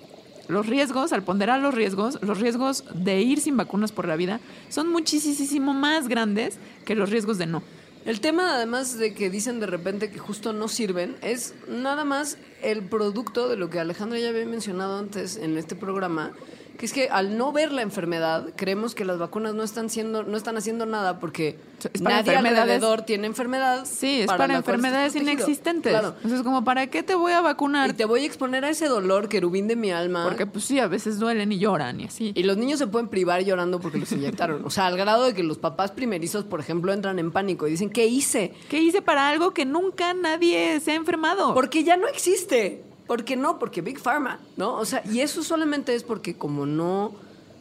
Los 0.49 0.65
riesgos, 0.65 1.13
al 1.13 1.21
ponderar 1.21 1.59
los 1.59 1.75
riesgos, 1.75 2.17
los 2.23 2.39
riesgos 2.39 2.83
de 2.95 3.21
ir 3.21 3.39
sin 3.39 3.55
vacunas 3.55 3.91
por 3.91 4.07
la 4.07 4.15
vida 4.15 4.39
son 4.69 4.89
muchísimo 4.89 5.75
más 5.75 6.07
grandes 6.07 6.57
que 6.85 6.95
los 6.95 7.11
riesgos 7.11 7.37
de 7.37 7.45
no. 7.45 7.61
El 8.03 8.19
tema, 8.19 8.55
además 8.55 8.97
de 8.97 9.13
que 9.13 9.29
dicen 9.29 9.59
de 9.59 9.67
repente 9.67 10.09
que 10.09 10.17
justo 10.17 10.51
no 10.51 10.67
sirven, 10.67 11.17
es 11.21 11.53
nada 11.67 12.03
más 12.03 12.39
el 12.63 12.81
producto 12.81 13.47
de 13.47 13.57
lo 13.57 13.69
que 13.69 13.79
Alejandra 13.79 14.17
ya 14.17 14.29
había 14.29 14.47
mencionado 14.47 14.97
antes 14.97 15.37
en 15.37 15.55
este 15.55 15.75
programa, 15.75 16.31
que 16.79 16.85
es 16.85 16.93
que 16.93 17.09
al 17.09 17.37
no 17.37 17.51
ver 17.51 17.73
la 17.73 17.81
enfermedad, 17.81 18.53
creemos 18.55 18.95
que 18.95 19.03
las 19.03 19.19
vacunas 19.19 19.53
no 19.53 19.63
están 19.63 19.89
siendo, 19.89 20.23
no 20.23 20.37
están 20.37 20.55
haciendo 20.55 20.85
nada 20.85 21.19
porque 21.19 21.59
Es 21.93 22.01
para 22.01 22.23
nadie 22.23 22.37
alrededor 22.37 23.01
tiene 23.01 23.27
enfermedad. 23.27 23.85
Sí, 23.85 24.21
es 24.21 24.27
para 24.27 24.55
enfermedades 24.55 25.13
inexistentes. 25.13 25.91
Claro. 25.91 26.15
Entonces, 26.15 26.41
como, 26.41 26.63
¿para 26.63 26.87
qué 26.87 27.03
te 27.03 27.15
voy 27.15 27.33
a 27.33 27.41
vacunar? 27.41 27.89
Y 27.89 27.93
te 27.93 28.05
voy 28.05 28.21
a 28.21 28.25
exponer 28.25 28.63
a 28.63 28.69
ese 28.69 28.87
dolor 28.87 29.27
querubín 29.27 29.67
de 29.67 29.75
mi 29.75 29.91
alma. 29.91 30.23
Porque, 30.23 30.45
pues 30.45 30.63
sí, 30.63 30.79
a 30.79 30.87
veces 30.87 31.19
duelen 31.19 31.51
y 31.51 31.59
lloran 31.59 31.99
y 31.99 32.05
así. 32.05 32.31
Y 32.33 32.43
los 32.43 32.55
niños 32.55 32.79
se 32.79 32.87
pueden 32.87 33.09
privar 33.09 33.43
llorando 33.43 33.81
porque 33.81 33.97
los 33.97 34.09
inyectaron. 34.13 34.63
O 34.63 34.69
sea, 34.69 34.87
al 34.87 34.95
grado 34.95 35.25
de 35.25 35.33
que 35.33 35.43
los 35.43 35.57
papás 35.57 35.91
primerizos, 35.91 36.45
por 36.45 36.61
ejemplo, 36.61 36.93
entran 36.93 37.19
en 37.19 37.33
pánico 37.33 37.67
y 37.67 37.71
dicen, 37.71 37.89
¿qué 37.89 38.07
hice? 38.07 38.53
¿Qué 38.69 38.79
hice 38.79 39.01
para 39.01 39.27
algo 39.27 39.53
que 39.53 39.65
nunca 39.65 40.13
nadie 40.13 40.79
se 40.79 40.91
ha 40.91 40.95
enfermado? 40.95 41.53
Porque 41.53 41.83
ya 41.83 41.97
no 41.97 42.07
existe. 42.07 42.85
¿Por 43.09 43.23
qué 43.23 43.35
no? 43.35 43.57
Porque 43.57 43.81
Big 43.81 43.97
Pharma, 43.97 44.39
¿no? 44.55 44.75
O 44.75 44.85
sea, 44.85 45.01
y 45.11 45.21
eso 45.21 45.41
solamente 45.41 45.95
es 45.95 46.03
porque 46.03 46.35
como 46.35 46.67
no, 46.67 47.15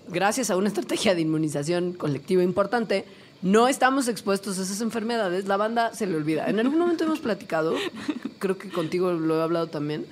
gracias 0.07 0.51
a 0.51 0.59
una 0.59 0.68
estrategia 0.72 1.14
de 1.14 1.22
inmunización 1.22 1.94
colectiva 1.94 2.42
importante, 2.42 3.07
no 3.40 3.66
estamos 3.66 4.09
expuestos 4.09 4.59
a 4.59 4.62
esas 4.62 4.82
enfermedades, 4.82 5.46
la 5.46 5.57
banda 5.57 5.94
se 5.94 6.07
le 6.07 6.16
olvida. 6.16 6.51
En 6.51 6.61
algún 6.61 6.78
momento 6.78 7.05
hemos 7.05 7.20
platicado, 7.20 7.74
creo 8.38 8.59
que 8.59 8.68
contigo 8.68 9.12
lo 9.12 9.38
he 9.38 9.42
hablado 9.42 9.68
también, 9.68 10.05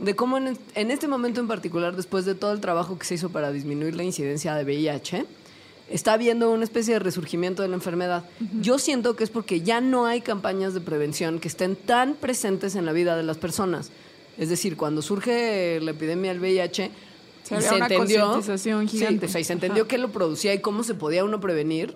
de 0.00 0.14
cómo 0.14 0.36
en, 0.36 0.58
en 0.74 0.90
este 0.90 1.08
momento 1.08 1.40
en 1.40 1.48
particular, 1.48 1.96
después 1.96 2.26
de 2.26 2.34
todo 2.34 2.52
el 2.52 2.60
trabajo 2.60 2.98
que 2.98 3.06
se 3.06 3.14
hizo 3.14 3.30
para 3.30 3.52
disminuir 3.52 3.96
la 3.96 4.04
incidencia 4.04 4.54
de 4.54 4.64
VIH, 4.64 5.24
está 5.88 6.12
habiendo 6.12 6.50
una 6.50 6.64
especie 6.64 6.92
de 6.92 7.00
resurgimiento 7.00 7.62
de 7.62 7.68
la 7.68 7.76
enfermedad. 7.76 8.24
Yo 8.60 8.78
siento 8.78 9.16
que 9.16 9.24
es 9.24 9.30
porque 9.30 9.62
ya 9.62 9.80
no 9.80 10.04
hay 10.04 10.20
campañas 10.20 10.74
de 10.74 10.82
prevención 10.82 11.38
que 11.38 11.48
estén 11.48 11.74
tan 11.74 12.16
presentes 12.16 12.76
en 12.76 12.84
la 12.84 12.92
vida 12.92 13.16
de 13.16 13.22
las 13.22 13.38
personas. 13.38 13.90
Es 14.38 14.48
decir, 14.48 14.76
cuando 14.76 15.02
surge 15.02 15.80
la 15.80 15.92
epidemia 15.92 16.32
del 16.32 16.40
VIH, 16.40 16.90
Se 17.44 17.54
una 17.56 17.76
entendió, 17.86 18.42
Sí, 18.42 18.70
gigante. 18.88 19.26
o 19.26 19.28
sea, 19.28 19.40
y 19.40 19.44
se 19.44 19.52
entendió 19.52 19.82
Ajá. 19.82 19.88
qué 19.88 19.98
lo 19.98 20.10
producía 20.10 20.54
y 20.54 20.60
cómo 20.60 20.82
se 20.82 20.94
podía 20.94 21.24
uno 21.24 21.40
prevenir. 21.40 21.94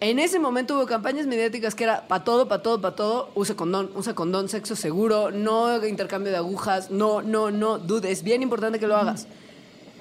En 0.00 0.18
ese 0.18 0.38
momento 0.38 0.76
hubo 0.76 0.84
campañas 0.86 1.26
mediáticas 1.26 1.74
que 1.74 1.84
era 1.84 2.06
para 2.08 2.24
todo, 2.24 2.46
para 2.48 2.62
todo, 2.62 2.80
para 2.80 2.94
todo, 2.96 3.30
usa 3.34 3.54
condón, 3.56 3.90
usa 3.94 4.14
condón, 4.14 4.48
sexo 4.48 4.76
seguro, 4.76 5.30
no 5.30 5.82
intercambio 5.86 6.30
de 6.30 6.36
agujas, 6.36 6.90
no, 6.90 7.22
no, 7.22 7.50
no, 7.50 7.78
dude, 7.78 8.10
es 8.10 8.22
bien 8.22 8.42
importante 8.42 8.78
que 8.78 8.86
lo 8.86 8.96
hagas. 8.96 9.26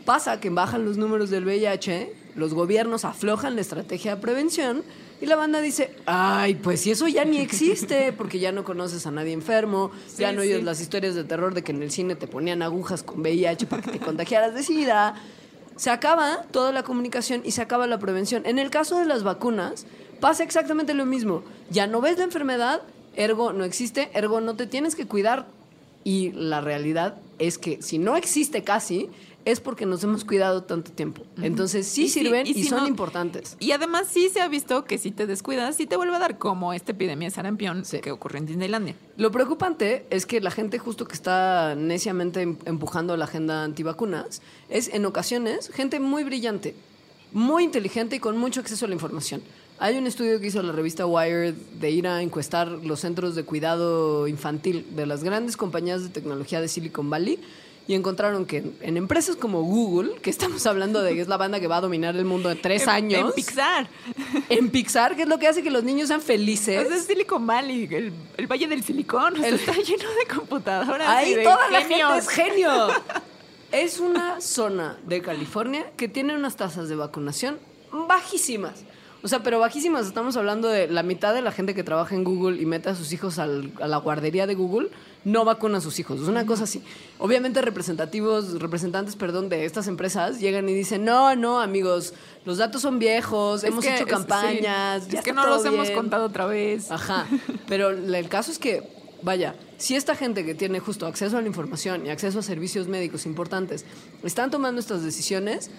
Pasa 0.04 0.42
que 0.42 0.50
bajan 0.50 0.84
los 0.84 0.98
números 0.98 1.30
del 1.30 1.46
VIH, 1.46 2.14
los 2.36 2.54
gobiernos 2.54 3.06
aflojan 3.06 3.56
la 3.56 3.62
estrategia 3.62 4.16
de 4.16 4.22
prevención 4.22 4.84
y 5.24 5.26
la 5.26 5.38
banda 5.38 5.62
dice, 5.62 5.96
ay, 6.06 6.56
pues 6.56 6.82
si 6.82 6.92
eso 6.92 7.08
ya 7.08 7.24
ni 7.24 7.38
existe, 7.38 8.12
porque 8.12 8.40
ya 8.40 8.52
no 8.52 8.66
conoces 8.66 9.08
a 9.08 9.12
nadie 9.12 9.32
enfermo, 9.32 9.90
ya 10.18 10.34
no 10.34 10.42
oyes 10.42 10.58
sí. 10.58 10.64
las 10.64 10.82
historias 10.82 11.16
de 11.16 11.24
terror 11.24 11.54
de 11.54 11.64
que 11.64 11.72
en 11.72 11.82
el 11.82 11.92
cine 11.92 12.18
te 12.18 12.28
ponían 12.28 12.62
agujas 12.62 13.04
con 13.04 13.22
VIH 13.22 13.68
para 13.68 13.82
que 13.82 13.92
te 13.92 14.00
contagiaras 14.00 14.54
de 14.54 14.64
SIDA. 14.64 15.16
Se 15.78 15.92
acaba 15.92 16.44
toda 16.52 16.74
la 16.74 16.84
comunicación 16.84 17.42
y 17.46 17.52
se 17.52 17.62
acaba 17.62 17.88
la 17.88 18.00
prevención. 18.00 18.46
En 18.46 18.60
el 18.60 18.70
caso 18.70 19.00
de 19.00 19.06
las 19.06 19.24
vacunas, 19.24 19.86
pasa 20.20 20.44
exactamente 20.44 20.94
lo 20.94 21.06
mismo. 21.06 21.46
Ya 21.70 21.88
no 21.88 22.02
ves 22.02 22.18
la 22.18 22.26
enfermedad, 22.26 22.82
ergo 23.16 23.54
no 23.54 23.64
existe, 23.64 24.10
ergo 24.14 24.42
no 24.42 24.58
te 24.58 24.68
tienes 24.68 24.94
que 24.94 25.08
cuidar. 25.08 25.46
Y 26.04 26.34
la 26.34 26.60
realidad 26.60 27.16
es 27.40 27.58
que 27.58 27.82
si 27.82 27.98
no 27.98 28.18
existe 28.18 28.66
casi, 28.66 29.10
es 29.46 29.60
porque 29.60 29.86
nos 29.86 30.04
hemos 30.04 30.24
cuidado 30.24 30.64
tanto 30.64 30.92
tiempo. 30.92 31.24
Entonces 31.42 31.86
sí 31.88 32.04
Y 32.06 32.10
sirven 32.10 32.48
y 32.48 32.52
y, 32.52 32.54
si 32.54 32.64
son 32.66 32.82
no- 32.84 32.88
importantes. 32.88 33.58
Y 33.60 33.72
además 33.72 34.08
sí 34.10 34.30
se 34.30 34.40
ha 34.42 34.48
visto 34.48 34.86
que 34.86 34.98
si 34.98 35.12
te 35.12 35.28
descuidas, 35.28 35.76
sí 35.76 35.86
te 35.86 35.98
vuelve 35.98 36.16
a 36.16 36.20
dar 36.20 36.38
como 36.38 36.74
esta 36.74 36.94
epidemia 36.94 37.28
de 37.28 37.36
sarampión 37.36 37.84
Sí. 37.86 38.00
que 38.00 38.12
ocurrió 38.12 38.40
en 38.40 38.46
Disneylandia. 38.46 38.96
Lo 39.18 39.32
preocupante 39.32 40.06
es 40.10 40.26
que 40.26 40.40
la 40.42 40.50
gente 40.52 40.80
justo 40.80 41.06
que 41.08 41.14
está 41.16 41.76
neciamente 41.76 42.42
em- 42.42 42.58
empujando 42.66 43.18
la 43.18 43.26
agenda 43.26 43.64
antivacunas 43.64 44.42
es 44.70 44.88
en 44.94 45.06
ocasiones 45.06 45.70
gente 45.74 46.00
muy 46.00 46.24
brillante, 46.24 46.76
muy 47.34 47.64
inteligente 47.64 48.16
y 48.16 48.20
con 48.20 48.38
mucho 48.38 48.62
acceso 48.62 48.86
a 48.86 48.88
la 48.88 48.94
información. 48.96 49.42
Hay 49.80 49.98
un 49.98 50.06
estudio 50.08 50.40
que 50.40 50.48
hizo 50.48 50.62
la 50.62 50.72
revista 50.72 51.06
Wired 51.06 51.56
de 51.82 51.92
ir 51.92 52.08
a 52.08 52.22
encuestar 52.22 52.68
los 52.70 53.00
centros 53.02 53.36
de 53.36 53.44
cuidado 53.44 54.28
infantil 54.28 54.86
de 54.96 55.06
las 55.08 55.24
grandes 55.24 55.58
compañías 55.58 56.04
de 56.04 56.10
tecnología 56.10 56.62
de 56.62 56.68
Silicon 56.70 57.10
Valley 57.10 57.40
y 57.88 57.96
encontraron 57.96 58.46
que 58.46 58.64
en, 58.82 58.96
empresas 58.98 59.36
como 59.36 59.62
Google, 59.64 60.14
que 60.22 60.30
estamos 60.30 60.66
hablando 60.66 61.02
de 61.02 61.16
que 61.16 61.22
es 61.22 61.28
la 61.28 61.36
banda 61.38 61.60
que 61.60 61.68
va 61.68 61.78
a 61.78 61.82
dominar 61.82 62.16
el 62.16 62.24
mundo 62.26 62.50
en 62.50 62.62
tres 62.62 62.84
En- 62.84 62.90
años, 62.90 63.22
En 63.30 63.32
Pixar. 63.34 63.88
en 64.50 64.70
Pixar, 64.70 65.16
que 65.16 65.24
es 65.24 65.28
lo 65.28 65.38
que 65.38 65.48
hace 65.48 65.62
que 65.64 65.70
los 65.72 65.84
niños 65.84 66.08
sean 66.08 66.22
felices. 66.22 66.86
O 66.86 66.88
sea, 66.88 66.98
es 66.98 67.06
Silicon 67.06 67.46
Valley, 67.46 67.90
el, 67.92 68.14
el 68.38 68.48
Valle 68.48 68.68
del 68.68 68.84
Silicón. 68.84 69.34
o 69.34 69.38
sea, 69.38 69.48
El- 69.50 69.56
está 69.56 69.74
lleno 69.74 70.10
de 70.10 70.34
computadoras. 70.34 71.08
y 71.08 71.12
Ahí 71.12 71.36
de 71.36 71.44
toda 71.44 71.70
la 71.72 71.82
gente 71.82 72.18
es 72.18 72.30
genio. 72.30 72.88
Es 73.72 74.00
una 74.00 74.40
zona 74.40 74.98
de 75.06 75.22
California 75.22 75.92
que 75.98 76.08
tiene 76.08 76.36
unas 76.36 76.56
tasas 76.56 76.88
de 76.90 76.96
vacunación 76.96 77.58
bajísimas. 78.08 78.84
O 79.24 79.28
sea, 79.28 79.42
pero 79.42 79.60
bajísimas. 79.60 80.06
Estamos 80.06 80.36
hablando 80.38 80.68
de 80.68 80.88
la 80.88 81.02
mitad 81.02 81.34
de 81.34 81.42
la 81.42 81.52
gente 81.52 81.74
que 81.74 81.84
trabaja 81.84 82.14
en 82.14 82.24
Google 82.24 82.62
y 82.62 82.66
mete 82.66 82.90
a 82.90 82.96
sus 82.96 83.12
hijos 83.14 83.40
al- 83.40 83.72
a 83.82 83.88
la 83.88 83.98
guardería 83.98 84.46
de 84.48 84.54
Google 84.56 84.90
no 85.26 85.46
vacuna 85.46 85.78
a 85.78 85.82
sus 85.82 86.00
hijos. 86.00 86.22
Es 86.22 86.28
una 86.28 86.46
cosa 86.46 86.66
así. 86.66 86.84
Obviamente 87.18 87.62
representativos, 87.62 88.60
representantes, 88.60 89.16
perdón, 89.16 89.50
de 89.50 89.66
estas 89.66 89.88
empresas 89.88 90.40
llegan 90.40 90.68
y 90.68 90.74
dicen, 90.74 91.06
no, 91.06 91.36
no, 91.36 91.60
amigos, 91.62 92.14
los 92.46 92.58
datos 92.58 92.82
son 92.82 93.00
viejos, 93.00 93.64
Es 93.64 93.70
hemos 93.70 93.84
que- 93.86 93.94
hecho 93.96 94.04
es- 94.04 94.10
campañas. 94.10 95.04
sí, 95.06 95.10
ya 95.12 95.20
es 95.20 95.26
que 95.26 95.34
no 95.34 95.46
los 95.48 95.64
hemos 95.66 95.88
bien". 95.88 95.96
contado 95.98 96.26
otra 96.26 96.46
vez. 96.46 96.92
Ajá, 96.92 97.26
pero 97.68 97.90
el 97.92 98.30
caso 98.30 98.52
es 98.52 98.60
que, 98.60 98.84
vaya, 99.22 99.56
si 99.78 99.96
esta 99.96 100.16
gente 100.16 100.46
que 100.46 100.56
tiene 100.56 100.80
justo 100.80 101.06
acceso 101.08 101.38
a 101.38 101.42
la 101.42 101.48
información 101.48 102.06
y 102.06 102.10
acceso 102.10 102.40
a 102.40 102.42
servicios 102.42 102.88
médicos 102.88 103.26
importantes 103.26 103.86
están 104.24 104.52
tomando 104.52 104.80
estas 104.82 105.04
decisiones, 105.04 105.72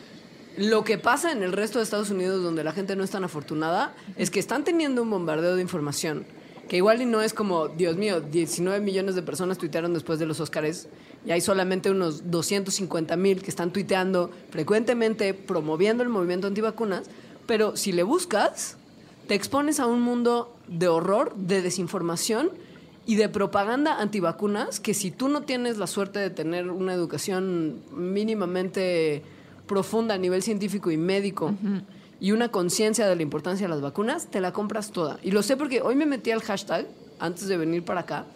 lo 0.57 0.85
que 0.85 0.99
pasa 0.99 1.33
en 1.33 1.43
el 1.43 1.53
resto 1.53 1.79
de 1.79 1.85
Estados 1.85 2.11
Unidos, 2.11 2.43
donde 2.43 2.63
la 2.65 2.73
gente 2.73 2.95
no 2.97 3.03
es 3.05 3.11
tan 3.11 3.25
afortunada, 3.25 3.95
es 4.17 4.31
que 4.31 4.39
están 4.41 4.63
teniendo 4.65 5.03
un 5.03 5.11
bombardeo 5.11 5.57
de 5.57 5.63
información. 5.63 6.25
Que 6.69 6.77
igual 6.79 7.03
y 7.03 7.07
no 7.07 7.21
es 7.21 7.35
como, 7.35 7.69
Dios 7.69 7.97
mío, 7.97 8.21
19 8.21 8.81
millones 8.81 9.15
de 9.15 9.23
personas 9.23 9.59
tuitearon 9.59 9.93
después 9.93 10.19
de 10.19 10.27
los 10.27 10.41
Óscares 10.41 10.89
y 11.27 11.31
hay 11.31 11.41
solamente 11.41 11.91
unos 11.91 12.31
250 12.31 13.17
mil 13.17 13.43
que 13.43 13.51
están 13.51 13.73
tuiteando 13.73 14.31
frecuentemente 14.51 15.35
promoviendo 15.35 16.03
el 16.03 16.09
movimiento 16.09 16.47
antivacunas, 16.47 17.07
pero 17.47 17.77
si 17.77 17.93
le 17.93 18.03
buscas, 18.03 18.77
te 19.27 19.35
expones 19.35 19.81
a 19.81 19.87
un 19.87 20.01
mundo 20.03 20.55
de 20.69 20.89
horror, 20.89 21.35
de 21.37 21.63
desinformación 21.63 22.51
y 23.07 23.17
de 23.17 23.29
propaganda 23.29 24.01
antivacunas 24.01 24.81
que 24.81 24.95
si 24.95 25.11
tú 25.11 25.29
no 25.29 25.43
tienes 25.43 25.79
la 25.79 25.87
suerte 25.87 26.19
de 26.19 26.31
tener 26.31 26.71
una 26.71 26.95
educación 26.95 27.81
mínimamente 27.95 29.23
profunda 29.67 30.15
a 30.15 30.19
nivel 30.19 30.43
científico 30.43 30.91
y 30.91 30.97
médico 30.97 31.55
y 32.21 32.33
una 32.33 32.51
conciencia 32.51 33.07
de 33.07 33.17
la 33.17 33.23
importancia 33.23 33.67
de 33.67 33.71
las 33.71 33.81
vacunas, 33.81 34.29
te 34.31 34.41
la 34.41 34.53
compras 34.53 34.91
toda. 34.91 35.19
Y 35.23 35.31
lo 35.31 35.43
sé 35.43 35.57
porque 35.57 35.83
hoy 35.83 35.95
me 35.95 36.07
metí 36.07 36.31
al 36.31 36.43
hashtag, 36.43 36.87
antes 37.19 37.47
de 37.47 37.57
venir 37.57 37.85
para 37.85 38.01
acá, 38.01 38.27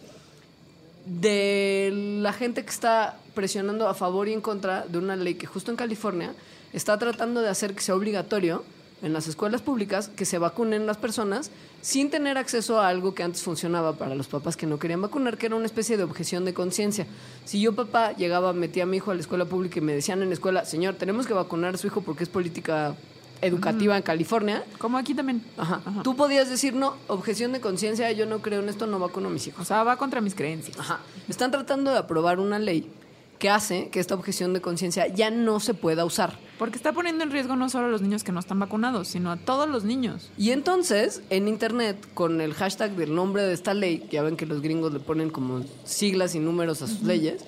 de 1.06 1.90
la 2.20 2.32
gente 2.32 2.64
que 2.64 2.70
está 2.70 3.18
presionando 3.34 3.88
a 3.88 3.94
favor 3.94 4.28
y 4.28 4.32
en 4.32 4.40
contra 4.40 4.84
de 4.86 4.98
una 4.98 5.16
ley 5.16 5.34
que 5.34 5.46
justo 5.46 5.70
en 5.70 5.76
California 5.76 6.34
está 6.72 6.98
tratando 6.98 7.40
de 7.40 7.48
hacer 7.48 7.74
que 7.74 7.80
sea 7.80 7.94
obligatorio 7.94 8.64
en 9.00 9.12
las 9.12 9.28
escuelas 9.28 9.62
públicas 9.62 10.08
que 10.08 10.24
se 10.24 10.38
vacunen 10.38 10.86
las 10.86 10.96
personas 10.96 11.50
sin 11.80 12.10
tener 12.10 12.36
acceso 12.36 12.80
a 12.80 12.88
algo 12.88 13.14
que 13.14 13.22
antes 13.22 13.42
funcionaba 13.42 13.94
para 13.94 14.14
los 14.14 14.26
papás 14.26 14.56
que 14.56 14.66
no 14.66 14.78
querían 14.78 15.00
vacunar, 15.00 15.38
que 15.38 15.46
era 15.46 15.54
una 15.54 15.66
especie 15.66 15.96
de 15.96 16.02
objeción 16.02 16.44
de 16.44 16.52
conciencia. 16.52 17.06
Si 17.44 17.60
yo 17.60 17.74
papá 17.74 18.12
llegaba, 18.12 18.52
metía 18.52 18.82
a 18.82 18.86
mi 18.86 18.96
hijo 18.96 19.12
a 19.12 19.14
la 19.14 19.20
escuela 19.20 19.44
pública 19.44 19.78
y 19.78 19.82
me 19.82 19.94
decían 19.94 20.22
en 20.22 20.28
la 20.28 20.34
escuela, 20.34 20.64
señor, 20.64 20.96
tenemos 20.96 21.26
que 21.26 21.34
vacunar 21.34 21.76
a 21.76 21.78
su 21.78 21.86
hijo 21.86 22.00
porque 22.00 22.24
es 22.24 22.28
política 22.28 22.96
educativa 23.40 23.96
en 23.96 24.02
California, 24.02 24.64
Como 24.78 24.98
aquí 24.98 25.14
también. 25.14 25.44
Ajá. 25.56 25.80
Tú 26.02 26.16
podías 26.16 26.48
decir, 26.48 26.74
no, 26.74 26.94
objeción 27.06 27.52
de 27.52 27.60
conciencia, 27.60 28.10
yo 28.12 28.26
no 28.26 28.40
creo 28.40 28.60
en 28.60 28.68
esto, 28.68 28.86
no 28.86 28.98
vacuno 28.98 29.28
a 29.28 29.30
mis 29.30 29.46
hijos. 29.46 29.62
O 29.62 29.64
sea, 29.64 29.84
va 29.84 29.96
contra 29.96 30.20
mis 30.20 30.34
creencias. 30.34 30.78
Ajá. 30.78 31.00
Están 31.28 31.50
tratando 31.50 31.90
de 31.90 31.98
aprobar 31.98 32.40
una 32.40 32.58
ley 32.58 32.90
que 33.38 33.50
hace 33.50 33.88
que 33.88 34.00
esta 34.00 34.14
objeción 34.14 34.52
de 34.52 34.60
conciencia 34.60 35.06
ya 35.06 35.30
no 35.30 35.60
se 35.60 35.74
pueda 35.74 36.04
usar. 36.04 36.38
Porque 36.58 36.76
está 36.76 36.92
poniendo 36.92 37.22
en 37.22 37.30
riesgo 37.30 37.54
no 37.54 37.68
solo 37.68 37.86
a 37.86 37.88
los 37.88 38.02
niños 38.02 38.24
que 38.24 38.32
no 38.32 38.40
están 38.40 38.58
vacunados, 38.58 39.08
sino 39.08 39.30
a 39.30 39.36
todos 39.36 39.68
los 39.68 39.84
niños. 39.84 40.30
Y 40.36 40.50
entonces, 40.50 41.22
en 41.30 41.46
internet, 41.46 42.04
con 42.14 42.40
el 42.40 42.52
hashtag 42.54 42.96
del 42.96 43.14
nombre 43.14 43.44
de 43.44 43.52
esta 43.52 43.74
ley, 43.74 44.06
ya 44.10 44.22
ven 44.22 44.36
que 44.36 44.46
los 44.46 44.60
gringos 44.60 44.92
le 44.92 44.98
ponen 44.98 45.30
como 45.30 45.62
siglas 45.84 46.34
y 46.34 46.40
números 46.40 46.82
a 46.82 46.88
sus 46.88 47.02
leyes, 47.02 47.44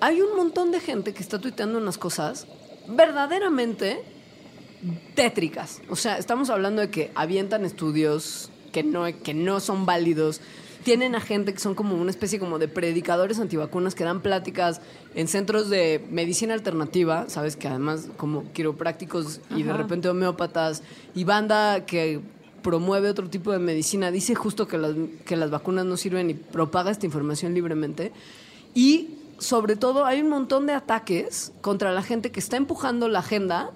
hay 0.00 0.20
un 0.20 0.36
montón 0.36 0.70
de 0.70 0.80
gente 0.80 1.14
que 1.14 1.22
está 1.22 1.38
tuiteando 1.38 1.78
unas 1.78 1.96
cosas 1.96 2.46
verdaderamente 2.86 4.02
tétricas. 5.14 5.80
O 5.88 5.96
sea, 5.96 6.18
estamos 6.18 6.50
hablando 6.50 6.80
de 6.82 6.90
que 6.90 7.10
avientan 7.14 7.64
estudios 7.64 8.50
que 8.72 8.82
no, 8.82 9.04
que 9.22 9.34
no 9.34 9.60
son 9.60 9.86
válidos. 9.86 10.40
Tienen 10.82 11.14
a 11.14 11.20
gente 11.20 11.54
que 11.54 11.60
son 11.60 11.74
como 11.74 11.94
una 11.94 12.10
especie 12.10 12.38
como 12.38 12.58
de 12.58 12.68
predicadores 12.68 13.38
antivacunas 13.38 13.94
que 13.94 14.04
dan 14.04 14.20
pláticas 14.20 14.82
en 15.14 15.28
centros 15.28 15.70
de 15.70 16.04
medicina 16.10 16.52
alternativa, 16.52 17.24
sabes 17.28 17.56
que 17.56 17.68
además 17.68 18.08
como 18.18 18.52
quiroprácticos 18.52 19.40
y 19.56 19.62
de 19.62 19.72
repente 19.72 20.10
homeópatas 20.10 20.82
y 21.14 21.24
banda 21.24 21.86
que 21.86 22.20
promueve 22.62 23.08
otro 23.08 23.30
tipo 23.30 23.52
de 23.52 23.58
medicina, 23.58 24.10
dice 24.10 24.34
justo 24.34 24.66
que 24.66 24.76
las, 24.76 24.94
que 25.24 25.36
las 25.36 25.50
vacunas 25.50 25.86
no 25.86 25.96
sirven 25.96 26.30
y 26.30 26.34
propaga 26.34 26.90
esta 26.90 27.06
información 27.06 27.54
libremente. 27.54 28.12
Y 28.74 29.18
sobre 29.38 29.76
todo 29.76 30.04
hay 30.04 30.20
un 30.20 30.28
montón 30.28 30.66
de 30.66 30.74
ataques 30.74 31.52
contra 31.60 31.92
la 31.92 32.02
gente 32.02 32.30
que 32.30 32.40
está 32.40 32.56
empujando 32.56 33.08
la 33.08 33.20
agenda 33.20 33.70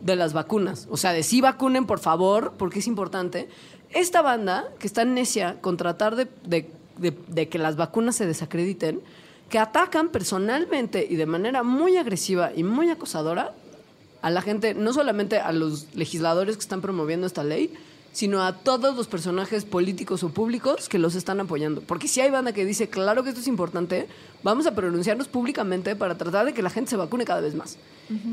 de 0.00 0.16
las 0.16 0.32
vacunas. 0.32 0.86
O 0.90 0.96
sea, 0.96 1.12
de 1.12 1.22
sí 1.22 1.40
vacunen, 1.40 1.86
por 1.86 1.98
favor, 1.98 2.54
porque 2.58 2.78
es 2.80 2.86
importante. 2.86 3.48
Esta 3.90 4.22
banda 4.22 4.64
que 4.78 4.86
está 4.86 5.04
necia 5.04 5.60
con 5.60 5.76
tratar 5.76 6.16
de, 6.16 6.26
de- 6.44 6.70
de- 6.98 7.16
de 7.28 7.48
que 7.48 7.58
las 7.58 7.76
vacunas 7.76 8.16
se 8.16 8.26
desacrediten, 8.26 9.00
que 9.48 9.58
atacan 9.58 10.08
personalmente 10.08 11.06
y 11.08 11.16
de 11.16 11.26
manera 11.26 11.62
muy 11.62 11.96
agresiva 11.96 12.50
y 12.54 12.62
muy 12.64 12.90
acosadora 12.90 13.52
a 14.22 14.30
la 14.30 14.42
gente, 14.42 14.74
no 14.74 14.92
solamente 14.92 15.38
a 15.38 15.52
los 15.52 15.94
legisladores 15.94 16.56
que 16.56 16.62
están 16.62 16.80
promoviendo 16.80 17.26
esta 17.26 17.44
ley, 17.44 17.72
sino 18.16 18.42
a 18.42 18.54
todos 18.54 18.96
los 18.96 19.08
personajes 19.08 19.66
políticos 19.66 20.22
o 20.22 20.30
públicos 20.30 20.88
que 20.88 20.98
los 20.98 21.14
están 21.14 21.38
apoyando. 21.38 21.82
Porque 21.82 22.08
si 22.08 22.22
hay 22.22 22.30
banda 22.30 22.54
que 22.54 22.64
dice, 22.64 22.88
claro 22.88 23.22
que 23.22 23.28
esto 23.28 23.42
es 23.42 23.46
importante, 23.46 24.08
vamos 24.42 24.66
a 24.66 24.74
pronunciarnos 24.74 25.28
públicamente 25.28 25.94
para 25.96 26.16
tratar 26.16 26.46
de 26.46 26.54
que 26.54 26.62
la 26.62 26.70
gente 26.70 26.88
se 26.88 26.96
vacune 26.96 27.26
cada 27.26 27.42
vez 27.42 27.54
más. 27.54 27.76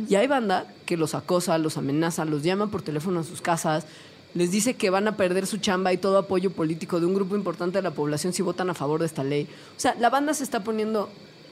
Y 0.08 0.16
hay 0.16 0.28
banda 0.28 0.74
que 0.86 0.96
los 0.96 1.16
acosa, 1.16 1.58
los 1.58 1.76
amenaza, 1.76 2.24
los 2.24 2.44
llama 2.44 2.68
por 2.68 2.82
teléfono 2.82 3.20
a 3.20 3.24
sus 3.26 3.42
casas, 3.42 3.86
les 4.34 4.52
dice 4.52 4.76
que 4.76 4.90
van 4.90 5.06
a 5.10 5.18
perder 5.18 5.48
su 5.48 5.58
chamba 5.58 5.92
y 5.92 5.98
todo 5.98 6.18
apoyo 6.18 6.52
político 6.52 7.02
de 7.02 7.06
un 7.06 7.14
grupo 7.14 7.36
importante 7.36 7.80
de 7.80 7.82
la 7.82 7.92
población 7.92 8.32
si 8.32 8.42
votan 8.42 8.70
a 8.70 8.74
favor 8.74 9.02
de 9.02 9.08
esta 9.08 9.26
ley. 9.26 9.50
O 9.76 9.80
sea, 9.82 9.98
la 10.00 10.10
banda 10.10 10.34
se 10.34 10.46
está 10.46 10.64
poniendo 10.64 11.10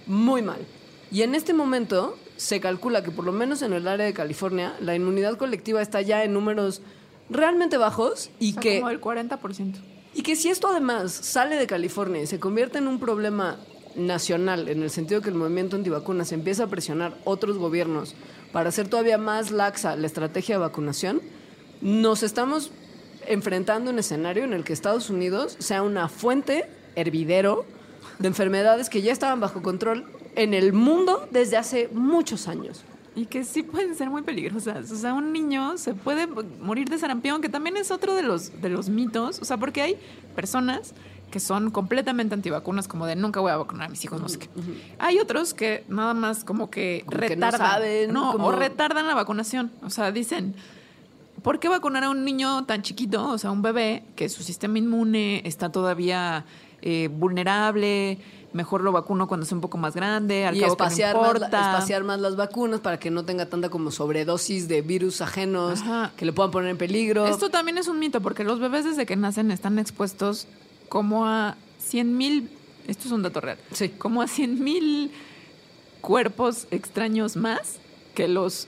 muy 0.08 0.42
mal. 0.42 0.60
Y 1.12 1.24
en 1.24 1.36
este 1.36 1.54
momento 1.54 2.16
se 2.38 2.62
calcula 2.62 3.04
que 3.04 3.12
por 3.12 3.26
lo 3.26 3.34
menos 3.34 3.62
en 3.62 3.74
el 3.74 3.90
área 3.90 4.06
de 4.06 4.14
California 4.14 4.74
la 4.80 4.96
inmunidad 4.96 5.38
colectiva 5.38 5.82
está 5.82 6.02
ya 6.02 6.24
en 6.24 6.32
números 6.32 6.82
realmente 7.32 7.78
bajos 7.78 8.30
y 8.40 8.52
O 8.52 8.54
sea, 8.54 8.62
que 8.62 8.80
Como 8.80 8.90
el 8.92 9.02
40%. 9.02 9.76
y 10.14 10.22
que 10.24 10.36
si 10.36 10.50
esto 10.50 10.68
además 10.68 11.12
sale 11.12 11.56
de 11.56 11.68
California 11.68 12.22
y 12.22 12.28
se 12.28 12.40
convierte 12.40 12.78
en 12.78 12.88
un 12.88 13.00
problema 13.00 13.58
nacional, 13.96 14.70
en 14.70 14.84
el 14.84 14.90
sentido 14.90 15.22
que 15.22 15.30
el 15.30 15.36
movimiento 15.36 15.76
antivacunas 15.76 16.32
empieza 16.32 16.64
a 16.64 16.68
presionar 16.68 17.18
otros 17.26 17.58
gobiernos 17.58 18.16
para 18.52 18.70
hacer 18.70 18.88
todavía 18.88 19.18
más 19.18 19.52
laxa 19.52 19.96
la 19.96 20.08
estrategia 20.08 20.56
de 20.56 20.60
vacunación, 20.60 21.22
nos 21.82 22.24
estamos 22.24 22.72
enfrentando 23.28 23.90
a 23.90 23.94
un 23.94 24.00
escenario 24.00 24.44
en 24.44 24.54
el 24.54 24.64
que 24.64 24.74
Estados 24.74 25.10
Unidos 25.10 25.56
sea 25.60 25.84
una 25.84 26.08
fuente, 26.10 26.66
hervidero, 26.96 27.66
de 28.20 28.28
enfermedades 28.28 28.90
que 28.90 29.02
ya 29.02 29.12
estaban 29.12 29.40
bajo 29.40 29.62
control 29.62 30.06
en 30.36 30.54
el 30.54 30.74
mundo 30.74 31.28
desde 31.32 31.58
hace 31.58 31.90
muchos 31.92 32.48
años. 32.48 32.84
Y 33.16 33.26
que 33.26 33.44
sí 33.44 33.62
pueden 33.64 33.96
ser 33.96 34.10
muy 34.10 34.22
peligrosas. 34.22 34.90
O 34.92 34.96
sea, 34.96 35.14
un 35.14 35.34
niño 35.34 35.78
se 35.78 35.94
puede 35.94 36.28
morir 36.28 36.90
de 36.90 36.98
sarampión, 36.98 37.42
que 37.42 37.50
también 37.50 37.76
es 37.78 37.92
otro 37.92 38.16
de 38.16 38.24
los, 38.24 38.62
de 38.62 38.70
los 38.70 38.88
mitos. 38.90 39.40
O 39.42 39.46
sea, 39.46 39.58
porque 39.58 39.82
hay 39.82 39.98
personas 40.36 40.94
que 41.30 41.40
son 41.42 41.72
completamente 41.72 42.34
antivacunas, 42.36 42.88
como 42.88 43.06
de 43.06 43.16
nunca 43.16 43.40
voy 43.40 43.52
a 43.52 43.58
vacunar 43.58 43.88
a 43.88 43.90
mis 43.90 44.04
hijos, 44.04 44.22
no 44.22 44.28
sé 44.30 44.40
qué. 44.40 44.50
Hay 45.00 45.20
otros 45.20 45.54
que 45.54 45.84
nada 45.88 46.14
más 46.14 46.44
como 46.44 46.70
que 46.70 47.04
Como 47.06 47.20
que 47.22 47.36
no 47.38 47.46
retardan. 47.48 47.60
saben, 47.72 48.14
no, 48.14 48.32
como- 48.34 48.48
o 48.48 48.52
retardan 48.54 49.08
la 49.08 49.16
vacunación. 49.16 49.72
O 49.84 49.90
sea, 49.90 50.12
dicen, 50.12 50.56
¿por 51.42 51.60
qué 51.60 51.70
vacunar 51.70 52.04
a 52.06 52.10
un 52.10 52.24
niño 52.26 52.66
tan 52.66 52.82
chiquito, 52.82 53.30
o 53.30 53.38
sea, 53.38 53.52
un 53.52 53.62
bebé, 53.62 54.04
que 54.16 54.28
su 54.30 54.44
sistema 54.44 54.78
inmune 54.78 55.42
está 55.46 55.70
todavía 55.70 56.46
eh, 56.82 57.08
vulnerable? 57.12 58.18
Mejor 58.54 58.82
lo 58.82 58.92
vacuno 58.92 59.28
cuando 59.28 59.46
sea 59.46 59.56
un 59.56 59.62
poco 59.62 59.78
más 59.78 59.96
grande, 59.96 60.46
al 60.46 60.58
y 60.58 60.60
cabo 60.60 60.76
que 60.76 60.84
no 60.84 60.86
espaciar, 60.88 61.16
más, 61.16 61.28
importa. 61.36 61.72
espaciar 61.74 62.04
más 62.04 62.20
las 62.20 62.36
vacunas 62.36 62.82
para 62.82 63.00
que 63.00 63.10
no 63.10 63.24
tenga 63.24 63.46
tanta 63.46 63.70
como 63.70 63.92
sobredosis 63.92 64.68
de 64.68 64.82
virus 64.82 65.22
ajenos 65.22 65.80
Ajá. 65.82 66.12
que 66.18 66.26
le 66.26 66.34
puedan 66.34 66.52
poner 66.52 66.70
en 66.72 66.78
peligro. 66.78 67.28
Esto 67.28 67.50
también 67.50 67.78
es 67.78 67.88
un 67.88 67.98
mito, 68.00 68.20
porque 68.22 68.44
los 68.44 68.60
bebés 68.60 68.84
desde 68.84 69.06
que 69.06 69.16
nacen 69.16 69.52
están 69.52 69.80
expuestos 69.80 70.48
como 70.90 71.26
a 71.26 71.56
100 71.80 72.18
mil, 72.18 72.50
esto 72.88 73.08
es 73.08 73.12
un 73.14 73.24
dato 73.24 73.40
real, 73.40 73.58
Sí. 73.72 73.88
como 73.90 74.22
a 74.22 74.28
100 74.28 74.62
mil 74.62 75.12
cuerpos 76.02 76.68
extraños 76.72 77.36
más 77.38 77.78
que 78.16 78.28
los 78.28 78.68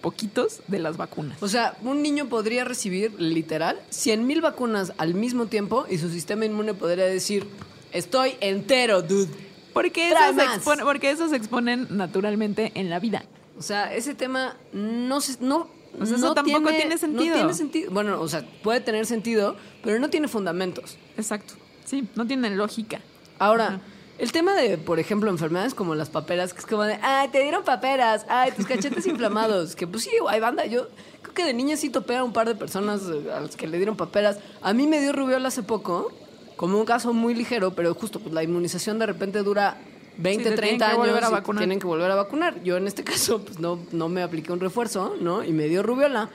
poquitos 0.00 0.60
de 0.68 0.78
las 0.78 0.96
vacunas. 0.96 1.42
O 1.42 1.48
sea, 1.48 1.76
un 1.82 2.00
niño 2.02 2.26
podría 2.26 2.64
recibir, 2.64 3.12
literal, 3.20 3.78
100 3.90 4.26
mil 4.26 4.40
vacunas 4.40 4.92
al 4.98 5.14
mismo 5.14 5.46
tiempo 5.46 5.84
y 5.90 5.98
su 5.98 6.08
sistema 6.10 6.44
inmune 6.44 6.74
podría 6.74 7.06
decir, 7.06 7.46
estoy 7.92 8.34
entero, 8.40 9.02
dude. 9.02 9.32
Porque 9.72 10.08
esos, 10.08 10.36
expone- 10.36 10.84
porque 10.84 11.10
esos 11.10 11.30
se 11.30 11.36
exponen 11.36 11.86
naturalmente 11.90 12.72
en 12.74 12.88
la 12.88 12.98
vida. 12.98 13.24
O 13.58 13.62
sea, 13.62 13.94
ese 13.94 14.14
tema 14.14 14.56
no 14.72 15.20
se, 15.20 15.36
no, 15.44 15.68
O 16.00 16.06
sea, 16.06 16.16
eso 16.16 16.28
no 16.28 16.34
tampoco 16.34 16.68
tiene 16.70 16.90
no 16.94 16.98
sentido. 16.98 17.34
tiene 17.34 17.54
sentido. 17.54 17.90
Bueno, 17.90 18.20
o 18.20 18.28
sea, 18.28 18.44
puede 18.62 18.80
tener 18.80 19.04
sentido, 19.06 19.56
pero 19.82 19.98
no 19.98 20.08
tiene 20.10 20.28
fundamentos. 20.28 20.96
Exacto. 21.18 21.54
Sí, 21.84 22.08
no 22.14 22.26
tienen 22.26 22.56
lógica. 22.56 23.00
Ahora, 23.38 23.66
Ajá. 23.66 23.80
el 24.18 24.32
tema 24.32 24.54
de, 24.54 24.78
por 24.78 24.98
ejemplo, 24.98 25.30
enfermedades 25.30 25.74
como 25.74 25.94
las 25.94 26.08
paperas, 26.08 26.52
que 26.54 26.60
es 26.60 26.66
como 26.66 26.82
de, 26.84 26.98
ay, 27.02 27.28
te 27.28 27.42
dieron 27.42 27.62
paperas, 27.62 28.24
ay, 28.30 28.52
tus 28.52 28.66
cachetes 28.66 29.06
inflamados, 29.06 29.76
que 29.76 29.86
pues 29.86 30.04
sí, 30.04 30.10
hay 30.28 30.40
banda, 30.40 30.64
yo 30.66 30.88
creo 31.22 31.34
que 31.34 31.44
de 31.44 31.52
niña 31.54 31.76
sí 31.76 31.90
topé 31.90 32.16
a 32.16 32.24
un 32.24 32.32
par 32.32 32.48
de 32.48 32.54
personas 32.54 33.02
eh, 33.02 33.30
a 33.30 33.40
las 33.40 33.56
que 33.56 33.66
le 33.66 33.76
dieron 33.76 33.96
paperas. 33.96 34.38
A 34.62 34.72
mí 34.72 34.86
me 34.86 35.00
dio 35.00 35.12
rubiola 35.12 35.48
hace 35.48 35.62
poco, 35.62 36.10
como 36.56 36.78
un 36.78 36.86
caso 36.86 37.12
muy 37.12 37.34
ligero, 37.34 37.74
pero 37.74 37.94
justo 37.94 38.20
pues 38.20 38.34
la 38.34 38.42
inmunización 38.42 38.98
de 38.98 39.06
repente 39.06 39.42
dura 39.42 39.76
20, 40.18 40.44
Sí, 40.44 40.50
te 40.50 40.56
tienen 40.56 40.78
30 40.78 40.86
que 40.86 40.92
años 40.92 41.32
a 41.32 41.52
y 41.52 41.56
tienen 41.56 41.78
que 41.78 41.86
volver 41.86 42.10
a 42.10 42.14
vacunar. 42.14 42.62
Yo 42.62 42.76
en 42.76 42.86
este 42.86 43.04
caso 43.12 43.42
pues 43.44 43.58
no, 43.58 43.78
no 43.92 44.08
me 44.08 44.22
apliqué 44.22 44.52
un 44.52 44.60
refuerzo, 44.60 45.16
¿no? 45.20 45.44
Y 45.44 45.52
me 45.52 45.64
dio 45.68 45.82
rubiola. 45.82 46.30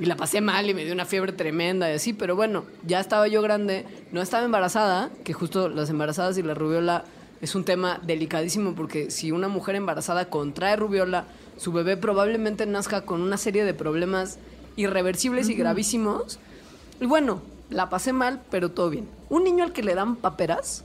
Y 0.00 0.06
la 0.06 0.14
pasé 0.14 0.40
mal 0.40 0.70
y 0.70 0.74
me 0.74 0.84
dio 0.84 0.94
una 0.94 1.06
fiebre 1.06 1.32
tremenda 1.32 1.90
y 1.90 1.94
así, 1.94 2.12
pero 2.12 2.36
bueno, 2.36 2.64
ya 2.86 3.00
estaba 3.00 3.26
yo 3.26 3.42
grande, 3.42 3.84
no 4.12 4.22
estaba 4.22 4.44
embarazada, 4.44 5.10
que 5.24 5.32
justo 5.32 5.68
las 5.68 5.90
embarazadas 5.90 6.38
y 6.38 6.42
la 6.44 6.54
rubiola 6.54 7.04
es 7.40 7.56
un 7.56 7.64
tema 7.64 8.00
delicadísimo 8.04 8.76
porque 8.76 9.10
si 9.10 9.32
una 9.32 9.48
mujer 9.48 9.74
embarazada 9.74 10.30
contrae 10.30 10.76
rubiola, 10.76 11.24
su 11.56 11.72
bebé 11.72 11.96
probablemente 11.96 12.64
nazca 12.64 13.00
con 13.00 13.20
una 13.20 13.36
serie 13.36 13.64
de 13.64 13.74
problemas 13.74 14.38
irreversibles 14.76 15.48
y 15.48 15.54
gravísimos. 15.54 16.38
Y 17.00 17.06
bueno, 17.06 17.42
la 17.70 17.88
pasé 17.88 18.12
mal, 18.12 18.42
pero 18.50 18.70
todo 18.70 18.90
bien. 18.90 19.08
Un 19.28 19.44
niño 19.44 19.64
al 19.64 19.72
que 19.72 19.82
le 19.82 19.94
dan 19.94 20.16
paperas 20.16 20.84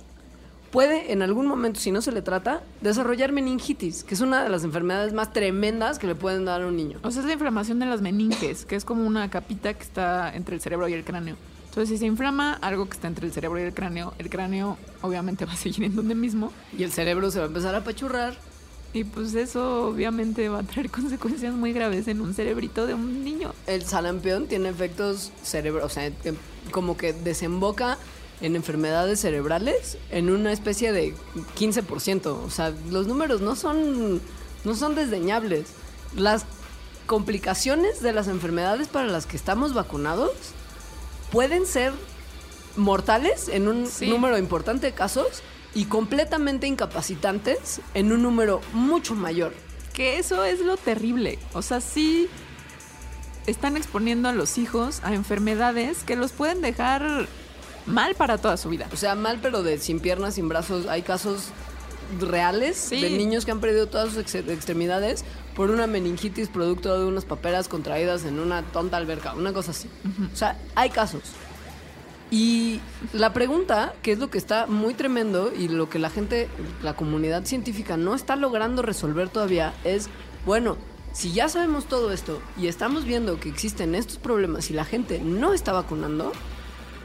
puede 0.71 1.11
en 1.11 1.21
algún 1.21 1.45
momento, 1.45 1.79
si 1.79 1.91
no 1.91 2.01
se 2.01 2.11
le 2.11 2.23
trata, 2.23 2.63
desarrollar 2.81 3.31
meningitis, 3.31 4.03
que 4.03 4.15
es 4.15 4.21
una 4.21 4.43
de 4.43 4.49
las 4.49 4.63
enfermedades 4.63 5.13
más 5.13 5.31
tremendas 5.31 5.99
que 5.99 6.07
le 6.07 6.15
pueden 6.15 6.45
dar 6.45 6.63
a 6.63 6.67
un 6.67 6.75
niño. 6.75 6.97
O 7.03 7.11
sea, 7.11 7.21
es 7.21 7.27
la 7.27 7.33
inflamación 7.33 7.77
de 7.77 7.85
las 7.85 8.01
meninges, 8.01 8.65
que 8.65 8.75
es 8.75 8.83
como 8.83 9.05
una 9.05 9.29
capita 9.29 9.73
que 9.75 9.83
está 9.83 10.35
entre 10.35 10.55
el 10.55 10.61
cerebro 10.61 10.87
y 10.87 10.93
el 10.93 11.03
cráneo. 11.05 11.35
Entonces, 11.65 11.89
si 11.89 11.97
se 11.97 12.05
inflama 12.05 12.53
algo 12.53 12.85
que 12.87 12.93
está 12.93 13.07
entre 13.07 13.27
el 13.27 13.33
cerebro 13.33 13.59
y 13.59 13.63
el 13.63 13.73
cráneo, 13.73 14.13
el 14.17 14.29
cráneo 14.29 14.77
obviamente 15.01 15.45
va 15.45 15.53
a 15.53 15.57
seguir 15.57 15.83
en 15.83 15.95
donde 15.95 16.15
mismo. 16.15 16.51
Y 16.75 16.83
el 16.83 16.91
cerebro 16.91 17.29
se 17.29 17.37
va 17.37 17.45
a 17.45 17.47
empezar 17.47 17.75
a 17.75 17.79
apachurrar. 17.79 18.35
Y 18.93 19.03
pues 19.05 19.33
eso 19.33 19.87
obviamente 19.87 20.47
va 20.49 20.59
a 20.59 20.63
traer 20.63 20.89
consecuencias 20.91 21.53
muy 21.53 21.73
graves 21.73 22.07
en 22.07 22.21
un 22.21 22.33
cerebrito 22.33 22.85
de 22.85 22.93
un 22.93 23.23
niño. 23.23 23.53
El 23.67 23.83
sarampión 23.85 24.47
tiene 24.47 24.69
efectos 24.69 25.31
cerebro, 25.43 25.85
o 25.85 25.89
sea, 25.89 26.11
que- 26.11 26.33
como 26.71 26.95
que 26.95 27.11
desemboca 27.13 27.97
en 28.41 28.55
enfermedades 28.55 29.19
cerebrales 29.21 29.97
en 30.11 30.29
una 30.29 30.51
especie 30.51 30.91
de 30.91 31.13
15%. 31.57 32.27
O 32.45 32.49
sea, 32.49 32.73
los 32.89 33.07
números 33.07 33.41
no 33.41 33.55
son, 33.55 34.21
no 34.63 34.75
son 34.75 34.95
desdeñables. 34.95 35.67
Las 36.15 36.45
complicaciones 37.05 38.01
de 38.01 38.13
las 38.13 38.27
enfermedades 38.27 38.87
para 38.87 39.07
las 39.07 39.25
que 39.25 39.37
estamos 39.37 39.73
vacunados 39.73 40.31
pueden 41.31 41.65
ser 41.65 41.93
mortales 42.75 43.49
en 43.49 43.67
un 43.67 43.87
Sí. 43.87 44.07
número 44.07 44.37
importante 44.37 44.87
de 44.87 44.93
casos 44.93 45.27
y 45.75 45.85
completamente 45.85 46.67
incapacitantes 46.67 47.81
en 47.93 48.11
un 48.11 48.21
número 48.23 48.61
mucho 48.73 49.15
mayor. 49.15 49.53
Que 49.93 50.17
eso 50.19 50.43
es 50.43 50.59
lo 50.59 50.77
terrible. 50.77 51.39
O 51.53 51.61
sea, 51.61 51.81
sí 51.81 52.27
están 53.47 53.75
exponiendo 53.77 54.29
a 54.29 54.33
los 54.33 54.57
hijos 54.57 55.01
a 55.03 55.13
enfermedades 55.13 56.03
que 56.03 56.15
los 56.15 56.31
pueden 56.31 56.61
dejar 56.61 57.27
mal 57.85 58.15
para 58.15 58.37
toda 58.37 58.57
su 58.57 58.69
vida. 58.69 58.87
O 58.93 58.95
sea, 58.97 59.15
mal, 59.15 59.39
pero 59.41 59.61
de 59.63 59.77
sin 59.79 59.99
piernas, 59.99 60.35
sin 60.35 60.47
brazos. 60.47 60.87
Hay 60.87 61.01
casos 61.01 61.49
reales 62.19 62.77
Sí. 62.77 63.01
de 63.01 63.09
niños 63.11 63.43
que 63.45 63.51
han 63.51 63.59
perdido 63.59 63.87
todas 63.87 64.09
sus 64.09 64.17
ex- 64.19 64.35
extremidades 64.35 65.25
por 65.55 65.69
una 65.71 65.87
meningitis 65.87 66.47
producto 66.47 66.97
de 66.99 67.05
unas 67.05 67.25
paperas 67.25 67.67
contraídas 67.67 68.23
en 68.25 68.39
una 68.39 68.61
tonta 68.63 68.97
alberca, 68.97 69.33
una 69.33 69.51
cosa 69.53 69.71
así. 69.71 69.89
O 70.31 70.35
sea, 70.35 70.57
hay 70.75 70.89
casos. 70.89 71.21
Y 72.33 72.81
la 73.13 73.31
pregunta, 73.31 73.93
que 74.01 74.11
es 74.11 74.17
lo 74.17 74.31
que 74.31 74.39
está 74.39 74.65
muy 74.65 74.95
tremendo 74.95 75.53
y 75.55 75.67
lo 75.67 75.87
que 75.87 75.99
la 75.99 76.09
gente, 76.09 76.49
la 76.81 76.95
comunidad 76.95 77.45
científica 77.45 77.95
no 77.95 78.15
está 78.15 78.35
logrando 78.35 78.81
resolver 78.81 79.29
todavía, 79.29 79.71
es, 79.83 80.09
bueno, 80.43 80.75
si 81.11 81.31
ya 81.31 81.47
sabemos 81.47 81.85
todo 81.85 82.11
esto 82.11 82.41
y 82.57 82.65
estamos 82.65 83.05
viendo 83.05 83.39
que 83.39 83.49
existen 83.49 83.93
estos 83.93 84.17
problemas 84.17 84.71
y 84.71 84.73
la 84.73 84.83
gente 84.83 85.19
no 85.19 85.53
está 85.53 85.73
vacunando, 85.73 86.31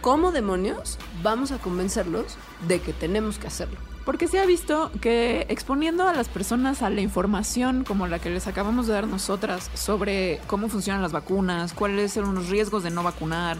¿cómo 0.01 0.33
demonios 0.33 0.99
vamos 1.23 1.53
a 1.53 1.59
convencerlos 1.59 2.39
de 2.67 2.81
que 2.81 2.95
tenemos 2.95 3.39
que 3.39 3.49
hacerlo? 3.49 3.79
Porque 4.07 4.29
se 4.29 4.41
ha 4.41 4.47
visto 4.47 4.91
que 5.03 5.45
exponiendo 5.51 6.09
a 6.09 6.15
las 6.15 6.31
personas 6.31 6.81
a 6.81 6.89
la 6.89 7.03
información 7.03 7.85
como 7.85 8.07
la 8.07 8.19
que 8.19 8.31
les 8.31 8.47
acabamos 8.47 8.87
de 8.87 8.95
dar 8.95 9.07
nosotras 9.07 9.71
sobre 9.75 10.41
cómo 10.47 10.71
funcionan 10.71 11.03
las 11.03 11.13
vacunas, 11.13 11.75
cuáles 11.75 12.15
son 12.15 12.35
los 12.35 12.49
riesgos 12.49 12.83
de 12.83 12.89
no 12.89 13.03
vacunar, 13.03 13.59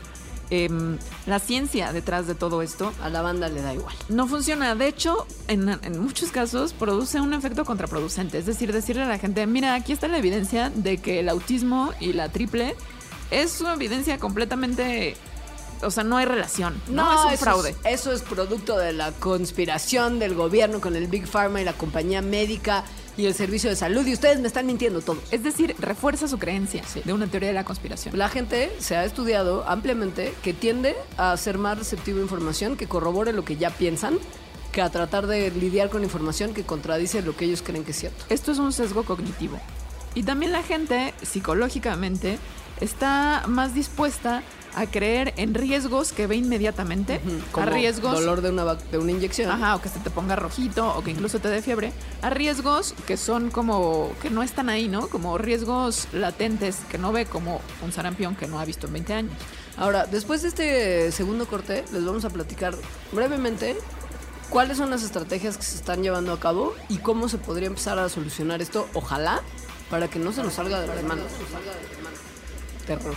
em, 0.51 0.99
la 1.27 1.39
ciencia 1.39 1.93
detrás 1.93 2.27
de 2.27 2.35
todo 2.35 2.63
esto, 2.63 2.93
A 3.03 3.09
la 3.09 3.23
banda 3.23 3.49
le 3.49 3.63
da 3.63 3.75
igual. 3.75 3.95
no 4.09 4.27
funciona. 4.27 4.75
De 4.75 4.89
hecho, 4.89 5.27
en, 5.47 5.69
en 5.69 6.01
muchos 6.01 6.31
casos 6.31 6.73
produce 6.73 7.21
un 7.21 7.35
efecto 7.35 7.65
contraproducente. 7.65 8.39
Es 8.39 8.47
decir, 8.47 8.73
decirle 8.73 9.03
a 9.03 9.09
la 9.09 9.19
gente, 9.19 9.47
mira, 9.47 9.75
aquí 9.75 9.93
está 9.93 10.09
la 10.09 10.19
evidencia 10.19 10.71
de 10.75 10.99
que 10.99 11.21
el 11.21 11.29
autismo 11.29 11.93
y 12.01 12.13
la 12.13 12.29
triple 12.31 12.75
es 13.31 13.61
una 13.61 13.75
evidencia 13.75 14.19
completamente... 14.19 15.17
O 15.83 15.91
sea, 15.91 16.05
no 16.05 16.17
hay 16.17 16.27
relación. 16.27 16.81
No, 16.89 17.13
es 17.13 17.27
un 17.27 17.33
eso 17.33 17.45
fraude. 17.45 17.77
eso 17.85 18.13
es 18.13 18.23
producto 18.23 18.77
de 18.77 18.93
la 18.93 19.13
conspiración 19.13 20.19
del 20.19 20.35
gobierno 20.35 20.81
con 20.81 20.97
el 20.97 21.07
Big 21.07 21.27
Pharma 21.27 21.61
y 21.61 21.65
la 21.65 21.73
compañía 21.73 22.23
médica 22.23 22.85
y 23.17 23.27
el 23.27 23.35
servicio 23.35 23.71
de 23.71 23.77
salud. 23.77 24.07
Y 24.07 24.13
ustedes 24.13 24.41
me 24.41 24.47
están 24.47 24.67
mintiendo 24.67 25.01
todo. 25.01 25.19
Es 25.31 25.43
decir, 25.43 25.75
refuerza 25.79 26.29
su 26.29 26.39
creencia 26.39 26.83
de 27.05 27.13
una 27.13 27.27
teoría 27.27 27.49
de 27.49 27.55
la 27.55 27.65
conspiración. 27.65 28.17
La 28.17 28.29
gente 28.29 28.73
se 28.79 28.97
ha 28.97 29.05
estudiado 29.05 29.65
ampliamente 29.69 30.35
que 30.43 30.55
tiende 30.55 30.97
a 31.17 31.37
ser 31.37 31.59
más 31.59 31.79
receptivo 31.79 32.19
a 32.19 32.23
información 32.23 32.77
que 32.77 32.87
corrobore 32.87 33.33
lo 33.33 33.45
que 33.45 33.57
ya 33.57 33.71
piensan 33.71 34.19
que 34.73 34.83
a 34.83 34.91
tratar 34.91 35.27
de 35.27 35.51
lidiar 35.51 35.89
con 35.89 36.05
información 36.05 36.55
que 36.55 36.63
contradice 36.65 37.23
lo 37.23 37.35
que 37.37 37.47
ellos 37.47 37.63
creen 37.63 37.85
que 37.85 37.93
es 37.93 37.99
cierto. 37.99 38.25
Esto 38.29 38.53
es 38.53 38.59
un 38.59 38.73
sesgo 38.73 39.03
cognitivo. 39.05 39.59
Y 40.15 40.23
también 40.23 40.53
la 40.53 40.63
gente, 40.63 41.15
psicológicamente, 41.23 42.39
está 42.81 43.45
más 43.47 43.75
dispuesta 43.75 44.43
a 44.79 44.87
creer 44.87 45.35
en 45.37 45.55
riesgos 45.55 46.13
que 46.13 46.29
ve 46.29 46.37
inmediatamente, 46.37 47.15
a 47.17 47.53
Como 47.53 47.67
riesgos... 47.67 48.13
dolor 48.15 48.43
de 48.43 48.51
una, 48.51 48.75
de 48.77 48.99
una 48.99 49.11
inyección. 49.11 49.51
Ajá, 49.51 49.75
o 49.75 49.83
que 49.83 49.89
se 49.89 49.99
te 49.99 50.09
ponga 50.11 50.37
rojito, 50.37 50.97
o 50.97 51.03
que 51.03 51.11
incluso 51.11 51.41
te 51.41 51.49
dé 51.49 51.63
fiebre, 51.63 51.93
a 52.23 52.31
riesgos 52.31 52.95
que 53.07 53.17
son 53.17 53.51
como, 53.51 54.13
que 54.23 54.31
no 54.31 54.45
están 54.45 54.69
ahí, 54.69 54.89
¿no? 54.89 55.09
Como 55.09 55.37
riesgos 55.37 56.07
latentes 56.13 56.77
que 56.89 56.97
no 56.97 57.11
ve 57.11 57.27
como 57.27 57.61
un 57.83 57.93
sarampión 57.93 58.37
que 58.37 58.47
no 58.47 58.61
ha 58.61 58.65
visto 58.65 58.87
en 58.87 58.93
20 58.93 59.15
años. 59.15 59.33
Ahora, 59.77 60.07
después 60.07 60.43
de 60.43 60.49
este 60.49 61.13
segundo 61.13 61.47
corte, 61.47 61.85
les 61.93 62.05
vamos 62.05 62.25
a 62.25 62.31
platicar 62.31 62.75
brevemente 63.13 63.77
cuáles 64.51 64.77
son 64.77 64.91
las 64.91 65.03
estrategias 65.03 65.57
que 65.57 65.65
se 65.65 65.77
están 65.77 66.03
llevando 66.03 66.33
a 66.33 66.39
cabo 66.39 66.75
y 66.89 66.99
cómo 66.99 67.29
se 67.29 67.39
podría 67.39 67.67
empezar 67.67 67.99
a 67.99 68.09
solucionar 68.09 68.63
esto, 68.63 68.89
ojalá, 68.95 69.43
para 69.91 70.09
que 70.09 70.21
no 70.21 70.33
se 70.33 70.43
nos 70.45 70.55
salga 70.55 70.81
de 70.81 70.87
las 70.87 71.03
manos. 71.03 71.27
Terror. 72.87 73.15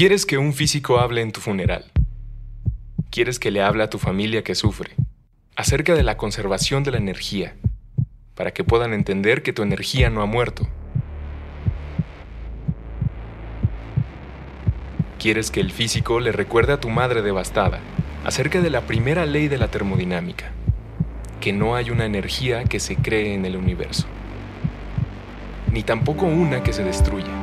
¿Quieres 0.00 0.24
que 0.24 0.38
un 0.38 0.54
físico 0.54 0.98
hable 0.98 1.20
en 1.20 1.30
tu 1.30 1.42
funeral? 1.42 1.84
¿Quieres 3.10 3.38
que 3.38 3.50
le 3.50 3.60
hable 3.60 3.82
a 3.82 3.90
tu 3.90 3.98
familia 3.98 4.42
que 4.42 4.54
sufre? 4.54 4.92
Acerca 5.56 5.94
de 5.94 6.02
la 6.02 6.16
conservación 6.16 6.84
de 6.84 6.90
la 6.90 6.96
energía, 6.96 7.54
para 8.34 8.54
que 8.54 8.64
puedan 8.64 8.94
entender 8.94 9.42
que 9.42 9.52
tu 9.52 9.62
energía 9.62 10.08
no 10.08 10.22
ha 10.22 10.24
muerto. 10.24 10.66
¿Quieres 15.18 15.50
que 15.50 15.60
el 15.60 15.70
físico 15.70 16.18
le 16.18 16.32
recuerde 16.32 16.72
a 16.72 16.80
tu 16.80 16.88
madre 16.88 17.20
devastada 17.20 17.80
acerca 18.24 18.62
de 18.62 18.70
la 18.70 18.86
primera 18.86 19.26
ley 19.26 19.48
de 19.48 19.58
la 19.58 19.68
termodinámica? 19.68 20.50
Que 21.42 21.52
no 21.52 21.74
hay 21.74 21.90
una 21.90 22.06
energía 22.06 22.64
que 22.64 22.80
se 22.80 22.96
cree 22.96 23.34
en 23.34 23.44
el 23.44 23.54
universo, 23.54 24.06
ni 25.70 25.82
tampoco 25.82 26.24
una 26.24 26.62
que 26.62 26.72
se 26.72 26.84
destruya. 26.84 27.39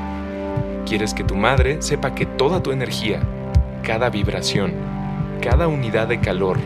Quieres 0.88 1.14
que 1.14 1.26
tu 1.26 1.36
madre 1.36 1.82
sepa 1.82 2.16
que 2.16 2.26
toda 2.26 2.64
tu 2.64 2.72
energía, 2.72 3.20
cada 3.84 4.10
vibración, 4.10 4.72
cada 5.42 5.68
unidad 5.68 6.08
de 6.08 6.22
calor 6.22 6.58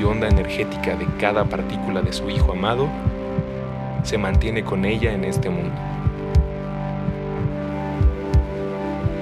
y 0.00 0.04
onda 0.04 0.26
energética 0.26 0.96
de 0.96 1.06
cada 1.20 1.44
partícula 1.44 2.00
de 2.00 2.14
su 2.14 2.30
hijo 2.30 2.52
amado 2.52 2.88
se 4.04 4.16
mantiene 4.16 4.64
con 4.64 4.86
ella 4.86 5.12
en 5.12 5.22
este 5.22 5.50
mundo. 5.50 5.74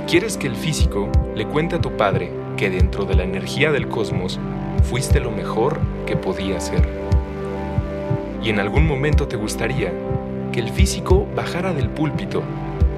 Quieres 0.06 0.36
que 0.36 0.46
el 0.46 0.54
físico 0.54 1.08
le 1.34 1.44
cuente 1.48 1.74
a 1.74 1.80
tu 1.80 1.96
padre 1.96 2.30
que 2.56 2.70
dentro 2.70 3.04
de 3.04 3.16
la 3.16 3.24
energía 3.24 3.72
del 3.72 3.88
cosmos 3.88 4.38
fuiste 4.84 5.18
lo 5.18 5.32
mejor 5.32 5.80
que 6.06 6.16
podía 6.16 6.60
ser. 6.60 6.88
Y 8.44 8.50
en 8.50 8.60
algún 8.60 8.86
momento 8.86 9.26
te 9.26 9.34
gustaría 9.34 9.92
que 10.52 10.60
el 10.60 10.70
físico 10.70 11.26
bajara 11.34 11.72
del 11.72 11.88
púlpito 11.88 12.44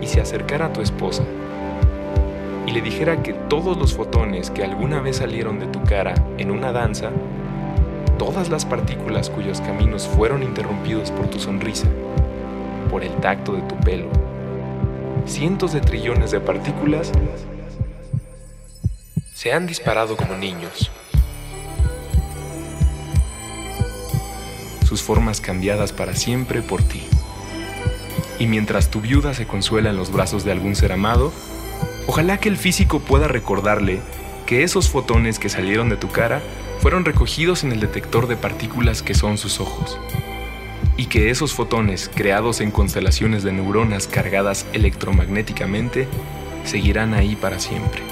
y 0.00 0.06
se 0.06 0.20
acercara 0.20 0.66
a 0.66 0.72
tu 0.72 0.80
esposa 0.80 1.24
y 2.68 2.70
le 2.70 2.82
dijera 2.82 3.22
que 3.22 3.32
todos 3.32 3.78
los 3.78 3.94
fotones 3.94 4.50
que 4.50 4.62
alguna 4.62 5.00
vez 5.00 5.16
salieron 5.16 5.58
de 5.58 5.66
tu 5.68 5.82
cara 5.84 6.14
en 6.36 6.50
una 6.50 6.70
danza, 6.70 7.10
todas 8.18 8.50
las 8.50 8.66
partículas 8.66 9.30
cuyos 9.30 9.62
caminos 9.62 10.06
fueron 10.06 10.42
interrumpidos 10.42 11.10
por 11.10 11.28
tu 11.28 11.38
sonrisa, 11.38 11.88
por 12.90 13.04
el 13.04 13.12
tacto 13.16 13.54
de 13.54 13.62
tu 13.62 13.74
pelo, 13.76 14.08
cientos 15.24 15.72
de 15.72 15.80
trillones 15.80 16.30
de 16.30 16.40
partículas 16.40 17.10
se 19.32 19.52
han 19.54 19.66
disparado 19.66 20.16
como 20.16 20.34
niños. 20.34 20.90
Sus 24.86 25.02
formas 25.02 25.40
cambiadas 25.40 25.92
para 25.92 26.14
siempre 26.14 26.60
por 26.60 26.82
ti. 26.82 27.06
Y 28.38 28.46
mientras 28.46 28.90
tu 28.90 29.00
viuda 29.00 29.34
se 29.34 29.46
consuela 29.46 29.90
en 29.90 29.96
los 29.96 30.12
brazos 30.12 30.44
de 30.44 30.52
algún 30.52 30.76
ser 30.76 30.92
amado, 30.92 31.32
ojalá 32.06 32.38
que 32.38 32.48
el 32.48 32.56
físico 32.56 33.00
pueda 33.00 33.26
recordarle 33.26 34.00
que 34.46 34.62
esos 34.62 34.88
fotones 34.88 35.38
que 35.38 35.48
salieron 35.48 35.88
de 35.88 35.96
tu 35.96 36.08
cara 36.08 36.40
fueron 36.80 37.04
recogidos 37.04 37.64
en 37.64 37.72
el 37.72 37.80
detector 37.80 38.28
de 38.28 38.36
partículas 38.36 39.02
que 39.02 39.14
son 39.14 39.38
sus 39.38 39.60
ojos. 39.60 39.98
Y 40.96 41.06
que 41.06 41.30
esos 41.30 41.52
fotones, 41.52 42.10
creados 42.14 42.60
en 42.60 42.70
constelaciones 42.70 43.42
de 43.42 43.52
neuronas 43.52 44.06
cargadas 44.06 44.66
electromagnéticamente, 44.72 46.08
seguirán 46.64 47.14
ahí 47.14 47.36
para 47.36 47.58
siempre. 47.58 48.02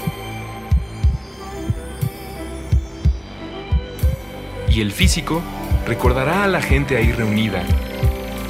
Y 4.69 4.81
el 4.81 4.91
físico 4.91 5.41
recordará 5.85 6.43
a 6.43 6.47
la 6.47 6.61
gente 6.61 6.97
ahí 6.97 7.11
reunida 7.11 7.63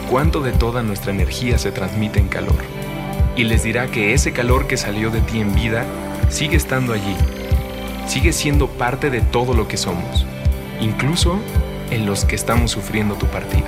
cuánto 0.10 0.41
de 0.41 0.53
toda 0.53 0.84
nuestra 0.84 1.12
energía 1.12 1.58
se 1.58 1.72
transmite 1.72 2.20
en 2.20 2.28
calor. 2.28 2.55
Y 3.36 3.43
les 3.43 3.64
dirá 3.64 3.88
que 3.88 4.14
ese 4.14 4.32
calor 4.32 4.68
que 4.68 4.78
salió 4.78 5.12
de 5.12 5.22
ti 5.22 5.39
en 5.39 5.53
vida 5.53 5.86
sigue 6.30 6.58
estando 6.58 6.93
allí, 6.93 7.16
sigue 8.08 8.34
siendo 8.34 8.68
parte 8.68 9.10
de 9.10 9.22
todo 9.22 9.53
lo 9.53 9.68
que 9.68 9.78
somos, 9.78 10.26
incluso 10.82 11.39
en 11.91 12.05
los 12.05 12.26
que 12.26 12.36
estamos 12.36 12.72
sufriendo 12.72 13.16
tu 13.16 13.28
partida, 13.28 13.68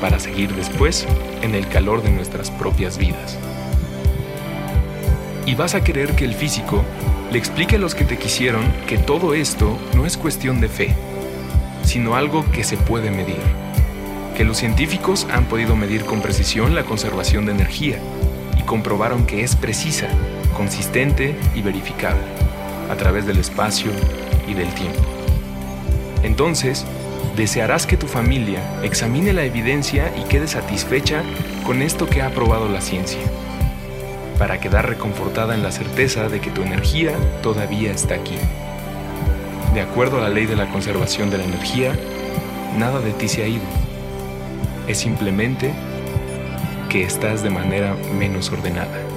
para 0.00 0.18
seguir 0.18 0.54
después 0.54 1.06
en 1.42 1.54
el 1.54 1.68
calor 1.68 2.02
de 2.02 2.10
nuestras 2.10 2.50
propias 2.50 2.98
vidas. 2.98 3.38
Y 5.46 5.54
vas 5.54 5.74
a 5.74 5.82
querer 5.82 6.14
que 6.14 6.24
el 6.24 6.34
físico 6.34 6.82
le 7.30 7.38
explique 7.38 7.76
a 7.76 7.78
los 7.78 7.94
que 7.94 8.04
te 8.04 8.18
quisieron 8.18 8.62
que 8.86 8.98
todo 8.98 9.32
esto 9.32 9.78
no 9.96 10.06
es 10.06 10.16
cuestión 10.16 10.60
de 10.60 10.68
fe, 10.68 10.94
sino 11.82 12.14
algo 12.14 12.44
que 12.52 12.62
se 12.62 12.76
puede 12.76 13.10
medir 13.10 13.40
que 14.36 14.44
los 14.44 14.58
científicos 14.58 15.26
han 15.32 15.44
podido 15.44 15.76
medir 15.76 16.04
con 16.04 16.20
precisión 16.20 16.74
la 16.74 16.84
conservación 16.84 17.46
de 17.46 17.52
energía 17.52 17.98
y 18.58 18.62
comprobaron 18.62 19.26
que 19.26 19.42
es 19.42 19.56
precisa, 19.56 20.08
consistente 20.56 21.36
y 21.54 21.62
verificable 21.62 22.22
a 22.90 22.96
través 22.96 23.26
del 23.26 23.38
espacio 23.38 23.90
y 24.48 24.54
del 24.54 24.72
tiempo. 24.74 25.00
Entonces, 26.22 26.86
desearás 27.36 27.86
que 27.86 27.96
tu 27.96 28.06
familia 28.06 28.60
examine 28.82 29.32
la 29.32 29.44
evidencia 29.44 30.12
y 30.16 30.24
quede 30.28 30.48
satisfecha 30.48 31.22
con 31.66 31.82
esto 31.82 32.06
que 32.08 32.22
ha 32.22 32.30
probado 32.30 32.68
la 32.68 32.80
ciencia, 32.80 33.20
para 34.38 34.60
quedar 34.60 34.88
reconfortada 34.88 35.54
en 35.54 35.62
la 35.62 35.72
certeza 35.72 36.28
de 36.28 36.40
que 36.40 36.50
tu 36.50 36.62
energía 36.62 37.12
todavía 37.42 37.92
está 37.92 38.14
aquí. 38.14 38.36
De 39.74 39.80
acuerdo 39.80 40.18
a 40.18 40.22
la 40.22 40.28
ley 40.28 40.46
de 40.46 40.56
la 40.56 40.68
conservación 40.68 41.30
de 41.30 41.38
la 41.38 41.44
energía, 41.44 41.94
nada 42.76 43.00
de 43.00 43.12
ti 43.12 43.28
se 43.28 43.42
ha 43.42 43.46
ido 43.46 43.81
es 44.88 44.98
simplemente 44.98 45.72
que 46.88 47.04
estás 47.04 47.42
de 47.42 47.50
manera 47.50 47.94
menos 48.18 48.50
ordenada. 48.50 49.11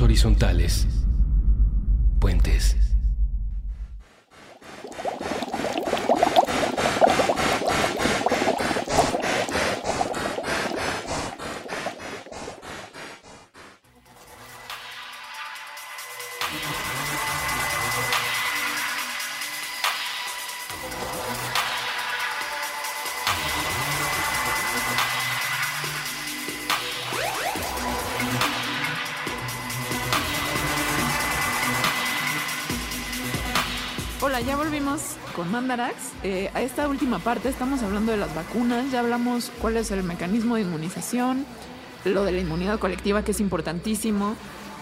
Horizontales. 0.00 0.86
Mandarax. 35.62 35.94
Eh, 36.24 36.50
a 36.54 36.60
esta 36.60 36.88
última 36.88 37.20
parte 37.20 37.48
estamos 37.48 37.82
hablando 37.84 38.10
de 38.10 38.18
las 38.18 38.34
vacunas, 38.34 38.90
ya 38.90 38.98
hablamos 38.98 39.52
cuál 39.60 39.76
es 39.76 39.92
el 39.92 40.02
mecanismo 40.02 40.56
de 40.56 40.62
inmunización, 40.62 41.46
lo 42.04 42.24
de 42.24 42.32
la 42.32 42.40
inmunidad 42.40 42.80
colectiva 42.80 43.22
que 43.22 43.30
es 43.30 43.38
importantísimo, 43.38 44.34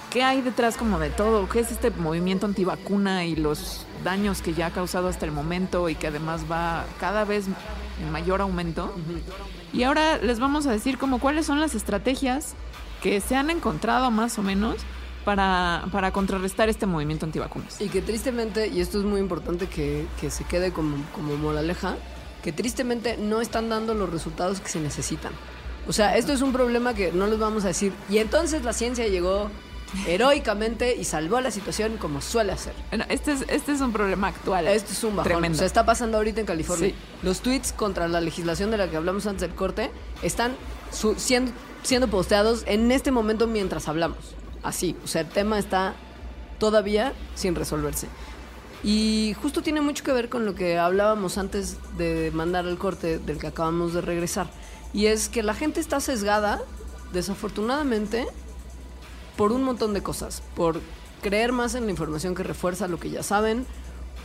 qué 0.09 0.23
hay 0.23 0.41
detrás 0.41 0.79
como 0.79 0.99
de 0.99 1.11
todo, 1.11 1.51
qué 1.51 1.61
es 1.61 1.71
este 1.71 1.91
movimiento 1.91 2.47
antivacuna 2.47 3.27
y 3.27 3.37
los 3.37 3.87
daños 4.03 4.41
que 4.41 4.55
ya 4.55 4.69
ha 4.69 4.71
causado 4.71 5.09
hasta 5.09 5.27
el 5.27 5.33
momento 5.33 5.91
y 5.91 5.97
que 5.97 6.07
además 6.07 6.47
va 6.51 6.87
cada 6.99 7.27
vez 7.27 7.45
en 8.03 8.11
mayor 8.11 8.41
aumento. 8.41 8.95
Y 9.75 9.83
ahora 9.83 10.17
les 10.17 10.41
vamos 10.41 10.67
a 10.67 10.73
decir 10.73 10.97
como 10.97 11.21
cuáles 11.21 11.45
son 11.45 11.61
las 11.61 11.75
estrategias 11.75 12.55
que 13.03 13.21
se 13.21 13.37
han 13.37 13.51
encontrado 13.51 14.11
más 14.11 14.39
o 14.39 14.43
menos 14.43 14.77
para, 15.31 15.85
para 15.93 16.11
contrarrestar 16.11 16.69
este 16.69 16.87
movimiento 16.87 17.25
antivacunas. 17.25 17.81
Y 17.81 17.89
que 17.89 18.03
tristemente, 18.03 18.67
y 18.67 18.81
esto 18.81 18.99
es 18.99 19.05
muy 19.05 19.21
importante 19.21 19.69
que, 19.69 20.05
que 20.21 20.29
se 20.29 20.43
quede 20.43 20.73
como, 20.73 20.97
como 21.15 21.37
moraleja, 21.37 21.95
que 22.43 22.51
tristemente 22.51 23.17
no 23.17 23.41
están 23.41 23.69
dando 23.69 23.95
los 23.95 24.11
resultados 24.11 24.61
que 24.61 24.69
se 24.69 24.81
necesitan. 24.81 25.31
O 25.87 25.93
sea, 25.93 26.17
esto 26.17 26.33
es 26.33 26.43
un 26.43 26.53
problema 26.53 26.95
que 26.95 27.13
no 27.13 27.29
les 27.29 27.39
vamos 27.39 27.65
a 27.65 27.69
decir. 27.69 27.93
Y 28.09 28.19
entonces 28.19 28.65
la 28.65 28.73
ciencia 28.73 29.07
llegó 29.07 29.53
heroicamente 30.09 30.97
y 30.97 31.05
salvó 31.05 31.41
la 31.41 31.53
situación 31.53 31.97
como 31.97 32.21
suele 32.21 32.51
hacer. 32.51 32.75
Bueno, 32.89 33.05
este 33.09 33.31
es, 33.31 33.45
este 33.47 33.71
es 33.71 33.81
un 33.81 33.93
problema 33.93 34.27
actual. 34.27 34.67
Esto 34.67 34.91
es 34.91 35.05
un 35.05 35.15
bajón. 35.15 35.31
Tremendo. 35.31 35.55
O 35.55 35.59
sea, 35.59 35.67
está 35.69 35.87
pasando 35.87 36.17
ahorita 36.17 36.41
en 36.41 36.47
California. 36.47 36.89
Sí. 36.89 36.95
Los 37.23 37.41
tweets 37.41 37.73
contra 37.73 38.09
la 38.09 38.21
legislación 38.21 38.73
de 38.73 38.79
la 38.79 38.91
que 38.91 38.97
hablamos 38.97 39.29
antes 39.29 39.43
del 39.43 39.55
corte 39.55 39.93
están 40.23 40.57
siendo, 40.91 41.53
siendo 41.85 42.09
posteados 42.09 42.65
en 42.67 42.91
este 42.91 43.13
momento 43.13 43.47
mientras 43.47 43.87
hablamos. 43.87 44.35
Así. 44.63 44.97
O 45.05 45.07
sea, 45.07 45.23
el 45.23 45.29
tema 45.29 45.59
está 45.59 45.95
todavía 46.59 47.13
sin 47.35 47.55
resolverse. 47.55 48.09
Y 48.83 49.35
justo 49.43 49.63
tiene 49.63 49.81
mucho 49.81 50.05
que 50.05 50.13
ver 50.13 50.29
con 50.29 50.47
lo 50.47 50.55
que 50.55 50.79
hablábamos 50.79 51.37
antes 51.37 51.77
de 51.99 52.31
mandar 52.33 52.67
el 52.67 52.79
corte 52.79 53.19
del 53.19 53.39
que 53.39 53.47
acabamos 53.47 53.93
de 53.93 54.01
regresar. 54.01 54.49
Y 54.93 55.07
es 55.07 55.29
que 55.29 55.43
la 55.43 55.55
gente 55.55 55.81
está 55.81 56.01
sesgada, 56.01 56.63
desafortunadamente, 57.13 58.27
por 59.37 59.53
un 59.53 59.63
montón 59.63 59.93
de 59.93 60.03
cosas. 60.03 60.43
Por 60.55 60.81
creer 61.21 61.53
más 61.53 61.75
en 61.75 61.85
la 61.85 61.91
información 61.91 62.35
que 62.35 62.43
refuerza 62.43 62.89
lo 62.89 62.99
que 62.99 63.11
ya 63.11 63.23
saben, 63.23 63.67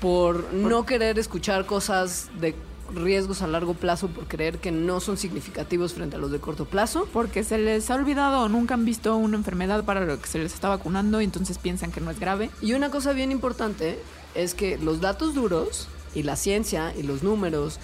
por 0.01 0.53
no 0.53 0.85
querer 0.85 1.19
escuchar 1.19 1.65
cosas 1.65 2.29
de 2.39 2.55
riesgos 2.93 3.41
a 3.41 3.47
largo 3.47 3.73
plazo, 3.73 4.07
por 4.07 4.27
creer 4.27 4.59
que 4.59 4.71
no 4.71 4.99
son 4.99 5.17
significativos 5.17 5.93
frente 5.93 6.15
a 6.15 6.19
los 6.19 6.31
de 6.31 6.39
corto 6.39 6.65
plazo. 6.65 7.07
Porque 7.11 7.43
se 7.43 7.57
les 7.57 7.89
ha 7.89 7.95
olvidado 7.95 8.41
o 8.41 8.49
nunca 8.49 8.73
han 8.73 8.85
visto 8.85 9.15
una 9.17 9.37
enfermedad 9.37 9.83
para 9.85 10.01
lo 10.05 10.19
que 10.19 10.27
se 10.27 10.39
les 10.39 10.53
está 10.53 10.69
vacunando 10.69 11.21
y 11.21 11.23
entonces 11.23 11.57
piensan 11.57 11.91
que 11.91 12.01
no 12.01 12.11
es 12.11 12.19
grave. 12.19 12.49
Y 12.61 12.73
una 12.73 12.89
cosa 12.91 13.13
bien 13.13 13.31
importante 13.31 13.99
es 14.35 14.53
que 14.53 14.77
los 14.77 15.01
datos 15.01 15.33
duros 15.33 15.87
y 16.13 16.23
la 16.23 16.35
ciencia 16.35 16.93
y 16.97 17.03
los 17.03 17.23
números 17.23 17.79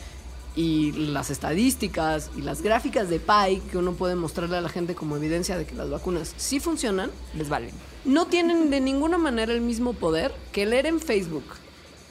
y 0.55 0.91
las 0.91 1.29
estadísticas 1.29 2.29
y 2.37 2.41
las 2.41 2.61
gráficas 2.61 3.09
de 3.09 3.19
PI 3.19 3.61
que 3.71 3.77
uno 3.77 3.93
puede 3.93 4.15
mostrarle 4.15 4.57
a 4.57 4.61
la 4.61 4.67
gente 4.69 4.95
como 4.95 5.15
evidencia 5.15 5.57
de 5.57 5.65
que 5.65 5.75
las 5.75 5.89
vacunas 5.89 6.33
sí 6.35 6.59
funcionan, 6.59 7.09
Les 7.37 7.47
valen. 7.47 7.71
no 8.03 8.27
tienen 8.27 8.69
de 8.69 8.81
ninguna 8.81 9.17
manera 9.17 9.53
el 9.53 9.61
mismo 9.61 9.93
poder 9.93 10.33
que 10.51 10.65
leer 10.65 10.87
en 10.87 10.99
Facebook 10.99 11.45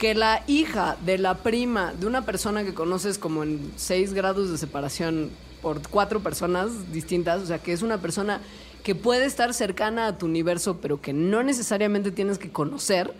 que 0.00 0.14
la 0.14 0.42
hija 0.46 0.96
de 1.04 1.18
la 1.18 1.34
prima 1.34 1.92
de 1.92 2.06
una 2.06 2.24
persona 2.24 2.64
que 2.64 2.72
conoces 2.72 3.18
como 3.18 3.42
en 3.42 3.70
seis 3.76 4.14
grados 4.14 4.50
de 4.50 4.56
separación 4.56 5.28
por 5.60 5.86
cuatro 5.86 6.20
personas 6.20 6.90
distintas, 6.90 7.42
o 7.42 7.46
sea, 7.46 7.58
que 7.58 7.74
es 7.74 7.82
una 7.82 7.98
persona 8.00 8.40
que 8.82 8.94
puede 8.94 9.26
estar 9.26 9.52
cercana 9.52 10.06
a 10.06 10.16
tu 10.16 10.24
universo, 10.24 10.78
pero 10.80 11.02
que 11.02 11.12
no 11.12 11.42
necesariamente 11.42 12.12
tienes 12.12 12.38
que 12.38 12.50
conocer, 12.50 13.12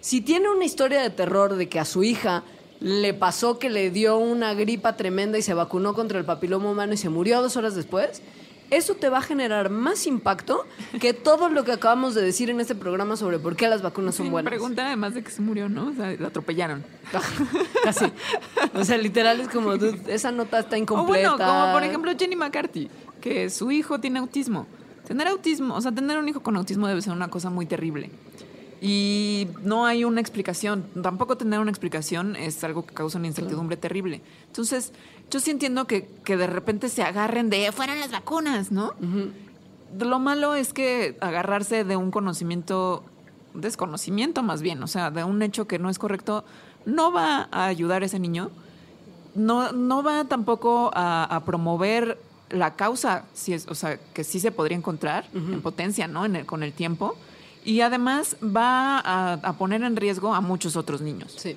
si 0.00 0.22
tiene 0.22 0.50
una 0.50 0.64
historia 0.64 1.02
de 1.02 1.10
terror 1.10 1.54
de 1.54 1.68
que 1.68 1.78
a 1.78 1.84
su 1.84 2.02
hija 2.02 2.42
le 2.80 3.14
pasó 3.14 3.60
que 3.60 3.70
le 3.70 3.92
dio 3.92 4.18
una 4.18 4.54
gripa 4.54 4.96
tremenda 4.96 5.38
y 5.38 5.42
se 5.42 5.54
vacunó 5.54 5.94
contra 5.94 6.18
el 6.18 6.24
papiloma 6.24 6.68
humano 6.68 6.94
y 6.94 6.96
se 6.96 7.10
murió 7.10 7.42
dos 7.42 7.56
horas 7.56 7.76
después, 7.76 8.22
eso 8.70 8.94
te 8.94 9.08
va 9.08 9.18
a 9.18 9.22
generar 9.22 9.70
más 9.70 10.06
impacto 10.06 10.66
que 11.00 11.12
todo 11.12 11.48
lo 11.48 11.64
que 11.64 11.72
acabamos 11.72 12.14
de 12.14 12.22
decir 12.22 12.50
en 12.50 12.60
este 12.60 12.74
programa 12.74 13.16
sobre 13.16 13.38
por 13.38 13.56
qué 13.56 13.68
las 13.68 13.82
vacunas 13.82 14.14
son 14.14 14.26
Sí, 14.26 14.30
buenas. 14.30 14.50
Pregunta 14.50 14.86
además 14.86 15.14
de 15.14 15.22
que 15.22 15.30
se 15.30 15.42
murió, 15.42 15.68
¿no? 15.68 15.88
O 15.88 15.92
sea, 15.92 16.14
la 16.18 16.28
atropellaron. 16.28 16.84
Casi. 17.82 18.06
O 18.74 18.84
sea, 18.84 18.96
literal 18.98 19.40
es 19.40 19.48
como, 19.48 19.76
dude, 19.76 20.00
esa 20.12 20.32
nota 20.32 20.58
está 20.58 20.76
O 20.76 20.78
incompleta. 20.78 21.30
bueno, 21.36 21.44
como 21.44 21.72
por 21.72 21.82
ejemplo 21.84 22.12
Jenny 22.18 22.36
McCarthy, 22.36 22.90
que 23.20 23.50
su 23.50 23.70
hijo 23.70 24.00
tiene 24.00 24.18
autismo. 24.18 24.66
Tener 25.06 25.28
autismo, 25.28 25.74
o 25.74 25.80
sea, 25.80 25.92
tener 25.92 26.16
un 26.18 26.28
hijo 26.28 26.40
con 26.42 26.56
autismo 26.56 26.88
debe 26.88 27.02
ser 27.02 27.12
una 27.12 27.28
cosa 27.28 27.50
muy 27.50 27.66
terrible. 27.66 28.10
Y 28.86 29.48
no 29.62 29.86
hay 29.86 30.04
una 30.04 30.20
explicación. 30.20 30.84
Tampoco 31.02 31.38
tener 31.38 31.58
una 31.58 31.70
explicación 31.70 32.36
es 32.36 32.62
algo 32.64 32.84
que 32.84 32.92
causa 32.92 33.16
una 33.16 33.28
incertidumbre 33.28 33.78
terrible. 33.78 34.20
Entonces, 34.46 34.92
yo 35.30 35.40
sí 35.40 35.50
entiendo 35.50 35.86
que, 35.86 36.06
que 36.22 36.36
de 36.36 36.46
repente 36.46 36.90
se 36.90 37.02
agarren 37.02 37.48
de 37.48 37.72
fueran 37.72 37.98
las 37.98 38.10
vacunas, 38.12 38.70
¿no? 38.72 38.92
Lo 39.98 40.18
malo 40.18 40.54
es 40.54 40.74
que 40.74 41.16
agarrarse 41.22 41.84
de 41.84 41.96
un 41.96 42.10
conocimiento, 42.10 43.02
desconocimiento 43.54 44.42
más 44.42 44.60
bien, 44.60 44.82
o 44.82 44.86
sea, 44.86 45.10
de 45.10 45.24
un 45.24 45.40
hecho 45.40 45.66
que 45.66 45.78
no 45.78 45.88
es 45.88 45.98
correcto, 45.98 46.44
no 46.84 47.10
va 47.10 47.48
a 47.52 47.64
ayudar 47.66 48.02
a 48.02 48.06
ese 48.06 48.18
niño 48.18 48.50
no, 49.34 49.72
no 49.72 50.02
va 50.04 50.24
tampoco 50.24 50.90
a, 50.94 51.24
a 51.24 51.44
promover 51.44 52.18
la 52.50 52.74
causa, 52.76 53.24
si 53.32 53.52
es, 53.52 53.66
o 53.68 53.74
sea, 53.74 53.98
que 54.12 54.22
sí 54.22 54.38
se 54.38 54.52
podría 54.52 54.76
encontrar 54.76 55.26
en 55.34 55.60
potencia, 55.62 56.06
¿no? 56.06 56.24
En 56.24 56.36
el- 56.36 56.46
con 56.46 56.62
el 56.62 56.72
tiempo. 56.72 57.16
Y 57.64 57.80
además 57.80 58.36
va 58.42 58.98
a, 58.98 59.32
a 59.34 59.52
poner 59.56 59.82
en 59.82 59.96
riesgo 59.96 60.34
a 60.34 60.40
muchos 60.40 60.76
otros 60.76 61.00
niños. 61.00 61.34
Sí. 61.36 61.56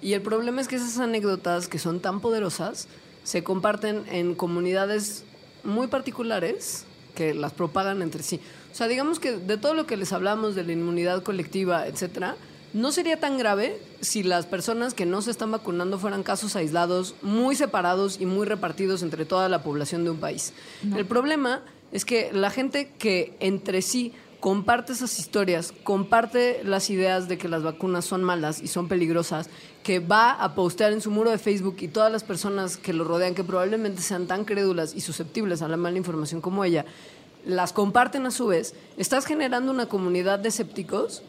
Y 0.00 0.14
el 0.14 0.22
problema 0.22 0.60
es 0.60 0.68
que 0.68 0.76
esas 0.76 0.98
anécdotas 0.98 1.68
que 1.68 1.78
son 1.78 2.00
tan 2.00 2.20
poderosas 2.20 2.88
se 3.22 3.44
comparten 3.44 4.04
en 4.10 4.34
comunidades 4.34 5.24
muy 5.62 5.86
particulares 5.86 6.84
que 7.14 7.34
las 7.34 7.52
propagan 7.52 8.02
entre 8.02 8.22
sí. 8.22 8.40
O 8.72 8.74
sea, 8.74 8.88
digamos 8.88 9.20
que 9.20 9.32
de 9.32 9.56
todo 9.58 9.74
lo 9.74 9.86
que 9.86 9.96
les 9.96 10.12
hablamos 10.12 10.54
de 10.54 10.64
la 10.64 10.72
inmunidad 10.72 11.22
colectiva, 11.22 11.86
etcétera, 11.86 12.36
no 12.72 12.90
sería 12.90 13.20
tan 13.20 13.36
grave 13.36 13.80
si 14.00 14.22
las 14.22 14.46
personas 14.46 14.94
que 14.94 15.04
no 15.04 15.20
se 15.20 15.30
están 15.30 15.52
vacunando 15.52 15.98
fueran 15.98 16.22
casos 16.22 16.56
aislados, 16.56 17.14
muy 17.20 17.54
separados 17.54 18.18
y 18.18 18.26
muy 18.26 18.46
repartidos 18.46 19.02
entre 19.02 19.26
toda 19.26 19.48
la 19.48 19.62
población 19.62 20.04
de 20.04 20.10
un 20.10 20.16
país. 20.16 20.54
El 20.96 21.04
problema 21.04 21.62
es 21.92 22.06
que 22.06 22.30
la 22.32 22.50
gente 22.50 22.90
que 22.98 23.36
entre 23.40 23.82
sí 23.82 24.14
comparte 24.42 24.92
esas 24.92 25.20
historias, 25.20 25.72
comparte 25.84 26.62
las 26.64 26.90
ideas 26.90 27.28
de 27.28 27.38
que 27.38 27.48
las 27.48 27.62
vacunas 27.62 28.04
son 28.04 28.24
malas 28.24 28.60
y 28.60 28.66
son 28.66 28.88
peligrosas, 28.88 29.48
que 29.84 30.00
va 30.00 30.32
a 30.32 30.56
postear 30.56 30.92
en 30.92 31.00
su 31.00 31.12
muro 31.12 31.30
de 31.30 31.38
Facebook 31.38 31.76
y 31.78 31.86
todas 31.86 32.10
las 32.10 32.24
personas 32.24 32.76
que 32.76 32.92
lo 32.92 33.04
rodean, 33.04 33.36
que 33.36 33.44
probablemente 33.44 34.02
sean 34.02 34.26
tan 34.26 34.44
crédulas 34.44 34.96
y 34.96 35.00
susceptibles 35.00 35.62
a 35.62 35.68
la 35.68 35.76
mala 35.76 35.96
información 35.96 36.40
como 36.40 36.64
ella, 36.64 36.84
las 37.46 37.72
comparten 37.72 38.26
a 38.26 38.32
su 38.32 38.48
vez, 38.48 38.74
estás 38.96 39.26
generando 39.26 39.70
una 39.70 39.86
comunidad 39.86 40.40
de 40.40 40.48
escépticos 40.48 41.22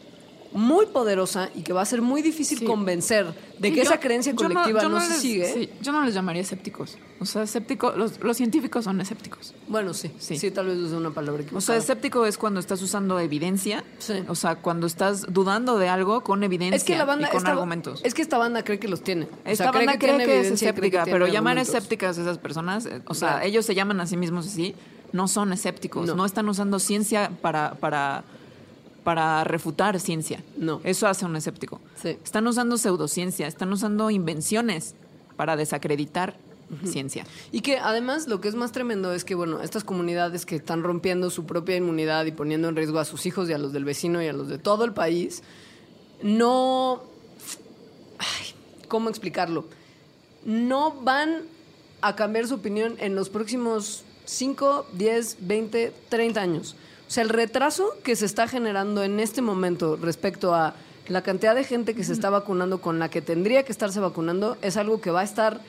muy 0.54 0.86
poderosa 0.86 1.50
y 1.54 1.62
que 1.62 1.72
va 1.72 1.82
a 1.82 1.84
ser 1.84 2.00
muy 2.00 2.22
difícil 2.22 2.58
Sí. 2.60 2.64
convencer 2.64 3.26
de 3.58 3.68
Sí, 3.68 3.74
que 3.74 3.76
yo- 3.78 3.82
esa 3.82 3.98
creencia 4.00 4.34
colectiva 4.34 4.82
no, 4.84 5.00
se 5.00 5.08
les- 5.10 5.18
sigue. 5.20 5.52
sí, 5.52 5.68
yo 5.82 5.90
no 5.92 6.02
les 6.04 6.14
llamaría 6.14 6.40
escépticos. 6.42 6.96
O 7.20 7.26
sea, 7.26 7.42
escéptico, 7.42 7.92
los, 7.96 8.20
los 8.22 8.36
científicos 8.36 8.84
son 8.84 9.00
escépticos. 9.00 9.52
Bueno, 9.68 9.92
sí, 9.94 10.12
Sí. 10.18 10.38
sí, 10.38 10.50
tal 10.52 10.66
vez 10.66 10.78
es 10.78 10.92
una 10.92 11.10
palabra 11.10 11.40
O 11.40 11.42
sea, 11.42 11.46
equivocada. 11.48 11.78
escéptico 11.78 12.24
es 12.26 12.38
cuando 12.38 12.60
estás 12.60 12.80
usando 12.82 13.18
evidencia. 13.18 13.82
Sí. 13.98 14.14
O 14.28 14.34
sea, 14.36 14.56
cuando 14.56 14.86
estás 14.86 15.26
dudando 15.32 15.76
de 15.78 15.88
algo 15.88 16.22
con 16.22 16.42
evidencia 16.44 16.76
es 16.76 16.84
que 16.84 16.96
la 16.96 17.04
banda 17.04 17.26
y 17.28 17.30
con 17.32 17.38
esta- 17.38 17.50
argumentos. 17.50 18.00
Es 18.04 18.14
que 18.14 18.22
esta 18.22 18.38
banda 18.38 18.62
cree 18.62 18.78
que 18.78 18.88
los 18.88 19.02
tiene. 19.02 19.24
O 19.24 19.28
Esta 19.44 19.64
sea, 19.64 19.72
banda 19.72 19.98
cree 19.98 20.18
que, 20.24 20.40
es 20.40 20.46
escéptica, 20.52 21.04
pero 21.04 21.26
llamar 21.26 21.58
argumentos. 21.58 21.68
escépticas 21.74 22.16
a 22.18 22.22
esas 22.22 22.38
personas, 22.38 22.86
eh, 22.86 23.02
o 23.06 23.14
sea, 23.14 23.28
Claro. 23.30 23.46
ellos 23.46 23.66
se 23.66 23.74
llaman 23.74 24.00
a 24.00 24.06
sí 24.06 24.16
mismos 24.16 24.46
así, 24.46 24.74
no 25.12 25.26
son 25.28 25.52
escépticos, 25.52 26.06
No. 26.08 26.14
no, 26.16 26.24
están 26.26 26.48
usando 26.48 26.78
ciencia 26.78 27.30
para, 27.40 27.74
para, 27.74 28.24
para 29.04 29.44
refutar 29.44 30.00
ciencia. 30.00 30.42
No. 30.56 30.80
Eso 30.82 31.06
hace 31.06 31.24
un 31.26 31.36
escéptico. 31.36 31.80
Sí. 32.02 32.18
Están 32.24 32.46
usando 32.46 32.78
pseudociencia, 32.78 33.46
están 33.46 33.72
usando 33.72 34.10
invenciones 34.10 34.94
para 35.36 35.56
desacreditar 35.56 36.36
ciencia. 36.84 37.24
Y 37.52 37.60
que 37.60 37.78
además 37.78 38.26
lo 38.26 38.40
que 38.40 38.48
es 38.48 38.54
más 38.54 38.72
tremendo 38.72 39.12
es 39.12 39.24
que, 39.24 39.34
bueno, 39.34 39.60
estas 39.60 39.84
comunidades 39.84 40.46
que 40.46 40.56
están 40.56 40.82
rompiendo 40.82 41.30
su 41.30 41.44
propia 41.44 41.76
inmunidad 41.76 42.24
y 42.24 42.32
poniendo 42.32 42.68
en 42.68 42.76
riesgo 42.76 42.98
a 42.98 43.04
sus 43.04 43.26
hijos 43.26 43.48
y 43.48 43.52
a 43.52 43.58
los 43.58 43.72
del 43.72 43.84
vecino 43.84 44.22
y 44.22 44.26
a 44.26 44.32
los 44.32 44.48
de 44.48 44.58
todo 44.58 44.84
el 44.84 44.92
país, 44.92 45.42
no... 46.22 47.02
Ay, 48.18 48.54
¿Cómo 48.88 49.08
explicarlo? 49.08 49.66
No 50.44 50.92
van 51.02 51.42
a 52.00 52.16
cambiar 52.16 52.46
su 52.46 52.54
opinión 52.54 52.96
en 52.98 53.14
los 53.14 53.28
próximos 53.28 54.04
5, 54.24 54.86
10, 54.92 55.38
20, 55.40 55.92
30 56.08 56.40
años. 56.40 56.76
O 57.06 57.10
sea, 57.10 57.22
el 57.22 57.28
retraso 57.28 57.94
que 58.02 58.16
se 58.16 58.26
está 58.26 58.48
generando 58.48 59.02
en 59.02 59.20
este 59.20 59.42
momento 59.42 59.96
respecto 59.96 60.54
a 60.54 60.74
la 61.08 61.22
cantidad 61.22 61.54
de 61.54 61.64
gente 61.64 61.94
que 61.94 62.04
se 62.04 62.12
está 62.12 62.30
vacunando 62.30 62.80
con 62.80 62.98
la 62.98 63.10
que 63.10 63.20
tendría 63.20 63.62
que 63.62 63.72
estarse 63.72 64.00
vacunando 64.00 64.56
es 64.62 64.76
algo 64.76 65.00
que 65.00 65.10
va 65.10 65.20
a 65.20 65.24
estar 65.24 65.60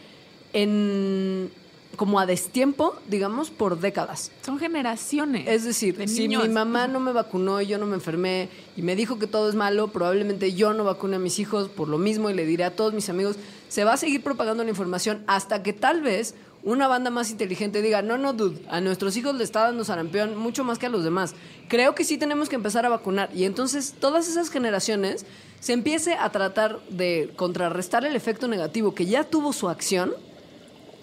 en 0.53 1.51
como 1.95 2.19
a 2.19 2.25
destiempo, 2.25 2.95
digamos, 3.07 3.49
por 3.49 3.79
décadas. 3.79 4.31
Son 4.41 4.59
generaciones. 4.59 5.47
Es 5.47 5.63
decir, 5.63 5.97
de 5.97 6.07
si 6.07 6.27
niños. 6.27 6.47
mi 6.47 6.53
mamá 6.53 6.87
no 6.87 6.99
me 6.99 7.11
vacunó 7.11 7.61
y 7.61 7.67
yo 7.67 7.77
no 7.77 7.85
me 7.85 7.95
enfermé 7.95 8.49
y 8.75 8.81
me 8.81 8.95
dijo 8.95 9.17
que 9.17 9.27
todo 9.27 9.49
es 9.49 9.55
malo, 9.55 9.87
probablemente 9.87 10.53
yo 10.53 10.73
no 10.73 10.83
vacune 10.83 11.15
a 11.15 11.19
mis 11.19 11.39
hijos 11.39 11.69
por 11.69 11.87
lo 11.87 11.97
mismo 11.97 12.29
y 12.29 12.33
le 12.33 12.45
diré 12.45 12.65
a 12.65 12.75
todos 12.75 12.93
mis 12.93 13.09
amigos, 13.09 13.37
se 13.69 13.83
va 13.83 13.93
a 13.93 13.97
seguir 13.97 14.21
propagando 14.23 14.63
la 14.63 14.69
información 14.69 15.23
hasta 15.27 15.63
que 15.63 15.73
tal 15.73 16.01
vez 16.01 16.35
una 16.65 16.87
banda 16.87 17.11
más 17.11 17.29
inteligente 17.29 17.81
diga, 17.81 18.01
no, 18.01 18.17
no, 18.17 18.33
dude, 18.33 18.59
a 18.69 18.81
nuestros 18.81 19.15
hijos 19.15 19.35
le 19.35 19.43
está 19.43 19.61
dando 19.61 19.85
sarampión 19.85 20.35
mucho 20.35 20.63
más 20.63 20.79
que 20.79 20.87
a 20.87 20.89
los 20.89 21.03
demás. 21.03 21.35
Creo 21.69 21.93
que 21.93 22.03
sí 22.03 22.17
tenemos 22.17 22.49
que 22.49 22.55
empezar 22.55 22.85
a 22.85 22.89
vacunar. 22.89 23.29
Y 23.33 23.45
entonces 23.45 23.93
todas 23.99 24.27
esas 24.27 24.49
generaciones 24.49 25.25
se 25.59 25.73
empiece 25.73 26.15
a 26.15 26.29
tratar 26.31 26.79
de 26.89 27.31
contrarrestar 27.35 28.03
el 28.03 28.15
efecto 28.15 28.47
negativo 28.47 28.95
que 28.95 29.05
ya 29.05 29.23
tuvo 29.23 29.53
su 29.53 29.69
acción 29.69 30.13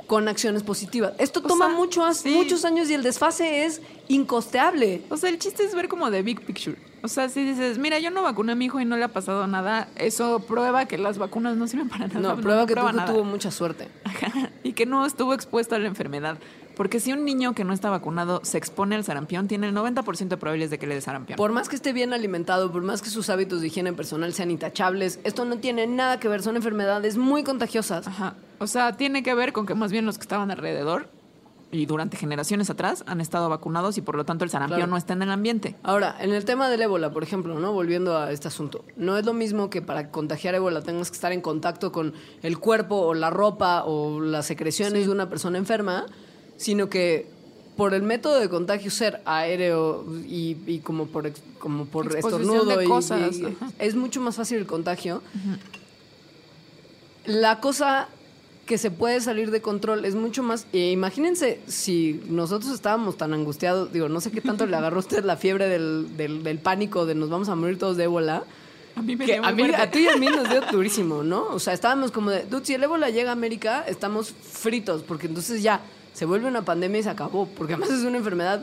con 0.08 0.26
acciones 0.28 0.64
positivas. 0.64 1.14
Esto 1.18 1.40
O 1.40 1.44
toma 1.44 1.68
sea, 1.90 2.14
sí. 2.14 2.30
muchos 2.30 2.64
años 2.64 2.90
y 2.90 2.94
el 2.94 3.04
desfase 3.04 3.64
es 3.64 3.80
incosteable. 4.08 5.02
O 5.10 5.16
sea, 5.16 5.30
el 5.30 5.38
chiste 5.38 5.64
es 5.64 5.74
ver 5.74 5.88
como 5.88 6.10
de 6.10 6.22
big 6.22 6.44
picture. 6.44 6.76
O 7.02 7.08
sea, 7.08 7.28
si 7.28 7.42
dices, 7.44 7.78
mira, 7.78 7.98
yo 7.98 8.10
no 8.10 8.22
vacuné 8.22 8.52
a 8.52 8.54
mi 8.54 8.66
hijo 8.66 8.80
y 8.80 8.84
no 8.84 8.96
le 8.96 9.04
ha 9.04 9.08
pasado 9.08 9.46
nada, 9.48 9.88
eso 9.96 10.38
prueba 10.40 10.86
que 10.86 10.98
las 10.98 11.18
vacunas 11.18 11.56
no 11.56 11.66
sirven 11.66 11.88
para 11.88 12.06
nada. 12.06 12.20
No, 12.20 12.40
prueba 12.40 12.64
que 12.64 12.74
hijo 12.74 12.92
nada. 12.92 13.12
tuvo 13.12 13.24
mucha 13.24 13.50
suerte. 13.50 13.88
Ajá, 14.04 14.50
y 14.62 14.72
que 14.72 14.86
no 14.86 15.04
estuvo 15.04 15.34
expuesto 15.34 15.74
a 15.74 15.78
la 15.78 15.88
enfermedad. 15.88 16.38
Porque 16.76 17.00
si 17.00 17.12
un 17.12 17.24
niño 17.24 17.54
que 17.54 17.64
no 17.64 17.72
está 17.72 17.90
vacunado 17.90 18.40
se 18.44 18.56
expone 18.56 18.94
al 18.94 19.04
sarampión, 19.04 19.46
tiene 19.46 19.68
el 19.68 19.74
90% 19.74 20.28
de 20.28 20.36
probabilidades 20.36 20.70
de 20.70 20.78
que 20.78 20.86
le 20.86 20.94
dé 20.94 21.00
sarampión. 21.00 21.36
Por 21.36 21.52
más 21.52 21.68
que 21.68 21.76
esté 21.76 21.92
bien 21.92 22.12
alimentado, 22.12 22.72
por 22.72 22.82
más 22.82 23.02
que 23.02 23.10
sus 23.10 23.28
hábitos 23.30 23.60
de 23.60 23.66
higiene 23.66 23.92
personal 23.92 24.32
sean 24.32 24.50
intachables, 24.50 25.20
esto 25.24 25.44
no 25.44 25.58
tiene 25.58 25.86
nada 25.86 26.18
que 26.18 26.28
ver, 26.28 26.42
son 26.42 26.56
enfermedades 26.56 27.16
muy 27.16 27.42
contagiosas. 27.42 28.06
Ajá. 28.06 28.36
O 28.58 28.66
sea, 28.66 28.96
tiene 28.96 29.22
que 29.22 29.34
ver 29.34 29.52
con 29.52 29.66
que 29.66 29.74
más 29.74 29.92
bien 29.92 30.06
los 30.06 30.18
que 30.18 30.22
estaban 30.22 30.50
alrededor 30.50 31.08
y 31.72 31.86
durante 31.86 32.16
generaciones 32.18 32.68
atrás 32.70 33.02
han 33.06 33.20
estado 33.22 33.48
vacunados 33.48 33.96
y 33.98 34.02
por 34.02 34.14
lo 34.14 34.24
tanto 34.24 34.44
el 34.44 34.50
sarampión 34.50 34.78
Claro. 34.80 34.90
no 34.90 34.96
está 34.98 35.14
en 35.14 35.22
el 35.22 35.30
ambiente. 35.30 35.74
Ahora, 35.82 36.14
en 36.20 36.32
el 36.32 36.44
tema 36.44 36.68
del 36.68 36.82
ébola, 36.82 37.10
por 37.12 37.22
ejemplo, 37.22 37.58
¿no? 37.58 37.72
Volviendo 37.72 38.16
a 38.18 38.30
este 38.30 38.46
asunto, 38.48 38.84
no 38.96 39.16
es 39.16 39.24
lo 39.24 39.32
mismo 39.32 39.70
que 39.70 39.80
para 39.82 40.10
contagiar 40.10 40.54
ébola 40.54 40.82
tengas 40.82 41.10
que 41.10 41.14
estar 41.14 41.32
en 41.32 41.40
contacto 41.40 41.90
con 41.90 42.12
el 42.42 42.58
cuerpo 42.58 42.96
o 42.96 43.14
la 43.14 43.30
ropa 43.30 43.84
o 43.84 44.20
las 44.20 44.46
secreciones 44.46 45.06
de 45.06 45.12
una 45.12 45.28
persona 45.30 45.56
enferma, 45.58 46.04
sino 46.58 46.88
que 46.90 47.26
por 47.76 47.94
el 47.94 48.02
método 48.02 48.38
de 48.38 48.50
contagio 48.50 48.90
ser 48.90 49.22
aéreo 49.24 50.04
y, 50.28 50.58
y 50.66 50.80
como 50.80 51.06
por 51.06 51.32
como 51.58 51.86
por 51.86 52.14
estornudo 52.14 52.66
de 52.76 52.84
y- 52.84 52.86
cosas, 52.86 53.36
y- 53.38 53.56
es 53.78 53.94
mucho 53.96 54.20
más 54.20 54.36
fácil 54.36 54.58
el 54.58 54.66
contagio. 54.66 55.22
La 57.24 57.60
cosa 57.60 58.08
que 58.66 58.78
se 58.78 58.90
puede 58.90 59.20
salir 59.20 59.50
de 59.50 59.60
control 59.60 60.04
es 60.04 60.14
mucho 60.14 60.42
más. 60.42 60.66
eh, 60.72 60.92
imagínense 60.92 61.60
si 61.66 62.20
nosotros 62.28 62.72
estábamos 62.72 63.16
tan 63.16 63.34
angustiados, 63.34 63.92
digo, 63.92 64.08
no 64.08 64.20
sé 64.20 64.30
qué 64.30 64.40
tanto 64.40 64.66
le 64.66 64.76
agarró 64.76 64.96
a 64.96 65.00
usted 65.00 65.24
la 65.24 65.36
fiebre 65.36 65.66
del, 65.68 66.16
del- 66.16 66.42
del 66.42 66.58
pánico 66.58 67.04
de 67.04 67.14
nos 67.14 67.28
vamos 67.28 67.48
a 67.48 67.54
morir 67.56 67.78
todos 67.78 67.96
de 67.96 68.04
ébola. 68.04 68.44
A 68.94 69.02
mí 69.02 69.16
me 69.16 69.24
Que 69.24 69.32
dio 69.34 69.44
a, 69.44 69.52
mí, 69.52 69.62
a 69.74 69.90
ti 69.90 70.00
y 70.00 70.08
a 70.08 70.16
mí 70.16 70.26
nos 70.26 70.48
dio 70.48 70.60
durísimo, 70.70 71.22
¿no? 71.22 71.46
O 71.46 71.58
sea, 71.58 71.72
estábamos 71.72 72.12
como 72.12 72.30
de, 72.30 72.44
dude, 72.44 72.64
si 72.64 72.74
el 72.74 72.82
ébola 72.84 73.10
llega 73.10 73.30
a 73.30 73.32
América, 73.32 73.84
estamos 73.88 74.32
fritos, 74.32 75.02
porque 75.02 75.26
entonces 75.26 75.62
ya 75.62 75.80
se 76.12 76.24
vuelve 76.26 76.46
una 76.46 76.62
pandemia 76.64 77.00
y 77.00 77.02
se 77.02 77.10
acabó, 77.10 77.46
porque 77.48 77.72
además 77.74 77.90
es 77.90 78.04
una 78.04 78.18
enfermedad 78.18 78.62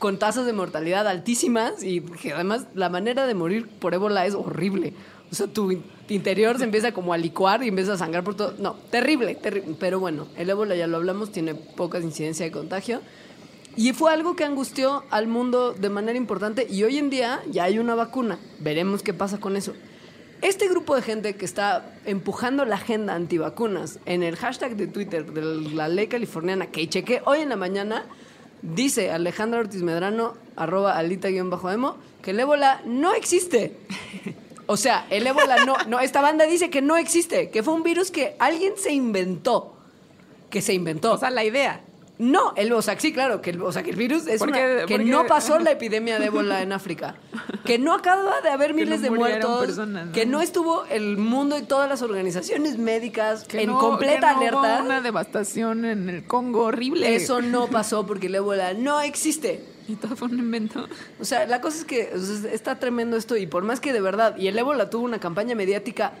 con 0.00 0.18
tasas 0.18 0.46
de 0.46 0.52
mortalidad 0.52 1.06
altísimas 1.06 1.82
y 1.84 2.00
que 2.00 2.32
además 2.32 2.66
la 2.74 2.88
manera 2.88 3.26
de 3.28 3.34
morir 3.34 3.68
por 3.68 3.94
ébola 3.94 4.26
es 4.26 4.34
horrible. 4.34 4.94
O 5.32 5.34
sea, 5.34 5.46
tu 5.46 5.72
in- 5.72 5.82
interior 6.10 6.58
se 6.58 6.64
empieza 6.64 6.92
como 6.92 7.12
a 7.14 7.18
licuar 7.18 7.64
y 7.64 7.68
empieza 7.68 7.94
a 7.94 7.98
sangrar 7.98 8.22
por 8.22 8.34
todo. 8.36 8.54
No, 8.58 8.74
terrible, 8.90 9.34
terrible. 9.34 9.74
Pero 9.80 9.98
bueno, 9.98 10.28
el 10.36 10.50
ébola 10.50 10.76
ya 10.76 10.86
lo 10.86 10.98
hablamos, 10.98 11.32
tiene 11.32 11.54
poca 11.54 11.98
incidencia 12.00 12.44
de 12.44 12.52
contagio. 12.52 13.00
Y 13.74 13.94
fue 13.94 14.12
algo 14.12 14.36
que 14.36 14.44
angustió 14.44 15.04
al 15.08 15.26
mundo 15.28 15.72
de 15.72 15.88
manera 15.88 16.18
importante 16.18 16.66
y 16.68 16.82
hoy 16.84 16.98
en 16.98 17.08
día 17.08 17.40
ya 17.50 17.64
hay 17.64 17.78
una 17.78 17.94
vacuna. 17.94 18.38
Veremos 18.60 19.02
qué 19.02 19.14
pasa 19.14 19.40
con 19.40 19.56
eso. 19.56 19.72
Este 20.42 20.68
grupo 20.68 20.94
de 20.94 21.00
gente 21.02 21.36
que 21.36 21.46
está 21.46 21.94
empujando 22.04 22.66
la 22.66 22.74
agenda 22.74 23.14
antivacunas 23.14 23.98
en 24.04 24.22
el 24.22 24.36
hashtag 24.36 24.76
de 24.76 24.88
Twitter 24.88 25.24
de 25.32 25.40
la 25.72 25.88
ley 25.88 26.08
californiana 26.08 26.66
que 26.66 26.86
chequé 26.88 27.22
hoy 27.24 27.38
en 27.38 27.48
la 27.48 27.56
mañana, 27.56 28.04
dice 28.60 29.10
Alejandra 29.10 29.60
Ortiz 29.60 29.80
Medrano, 29.82 30.34
arroba 30.56 30.98
alita-emo, 30.98 31.96
que 32.20 32.32
el 32.32 32.40
ébola 32.40 32.82
no 32.84 33.14
existe. 33.14 33.76
O 34.66 34.76
sea, 34.76 35.06
el 35.10 35.26
ébola 35.26 35.64
no, 35.64 35.76
no, 35.88 36.00
esta 36.00 36.20
banda 36.20 36.44
dice 36.46 36.70
que 36.70 36.82
no 36.82 36.96
existe, 36.96 37.50
que 37.50 37.62
fue 37.62 37.74
un 37.74 37.82
virus 37.82 38.10
que 38.10 38.36
alguien 38.38 38.74
se 38.76 38.92
inventó. 38.92 39.76
Que 40.50 40.60
se 40.62 40.72
inventó. 40.74 41.12
O 41.12 41.18
sea, 41.18 41.30
la 41.30 41.44
idea. 41.44 41.80
No, 42.18 42.52
el, 42.56 42.72
o 42.72 42.82
sea, 42.82 43.00
sí, 43.00 43.12
claro, 43.12 43.40
que 43.40 43.50
el, 43.50 43.62
o 43.62 43.72
sea, 43.72 43.82
que 43.82 43.90
el 43.90 43.96
virus 43.96 44.28
es 44.28 44.38
Porque- 44.38 44.52
una- 44.76 44.86
que 44.86 44.94
porque- 44.98 45.10
no 45.10 45.26
pasó 45.26 45.58
la 45.58 45.70
epidemia 45.72 46.20
de 46.20 46.26
ébola 46.26 46.62
en 46.62 46.72
África, 46.72 47.16
que 47.64 47.78
no 47.78 47.94
acaba 47.94 48.40
de 48.42 48.50
haber 48.50 48.74
miles 48.74 49.00
no 49.00 49.04
de 49.04 49.10
muertos, 49.10 49.66
personas, 49.66 50.06
¿no? 50.06 50.12
que 50.12 50.24
no 50.26 50.40
estuvo 50.40 50.84
el 50.84 51.16
mundo 51.16 51.58
y 51.58 51.62
todas 51.62 51.88
las 51.88 52.00
organizaciones 52.02 52.78
médicas 52.78 53.44
Que 53.44 53.62
en 53.62 53.70
no- 53.70 53.78
completa 53.80 54.36
que 54.38 54.50
no 54.50 54.58
hubo 54.58 54.64
alerta. 54.64 54.82
una 54.84 55.00
devastación 55.00 55.84
en 55.84 56.08
el 56.10 56.24
Congo 56.26 56.64
horrible. 56.64 57.12
Eso 57.16 57.40
no 57.42 57.66
pasó 57.66 58.06
porque 58.06 58.26
el 58.28 58.36
ébola 58.36 58.74
no 58.74 59.00
existe. 59.00 59.64
Y 59.88 59.94
todo 59.96 60.16
fue 60.16 60.28
un 60.28 60.38
invento. 60.38 60.86
O 61.20 61.24
sea, 61.24 61.46
la 61.46 61.60
cosa 61.60 61.78
es 61.78 61.84
que 61.84 62.10
o 62.14 62.18
sea, 62.18 62.50
está 62.52 62.78
tremendo 62.78 63.16
esto 63.16 63.36
y 63.36 63.46
por 63.46 63.64
más 63.64 63.80
que 63.80 63.92
de 63.92 64.00
verdad, 64.00 64.36
y 64.36 64.46
el 64.48 64.58
ébola 64.58 64.90
tuvo 64.90 65.04
una 65.04 65.18
campaña 65.18 65.54
mediática 65.54 66.12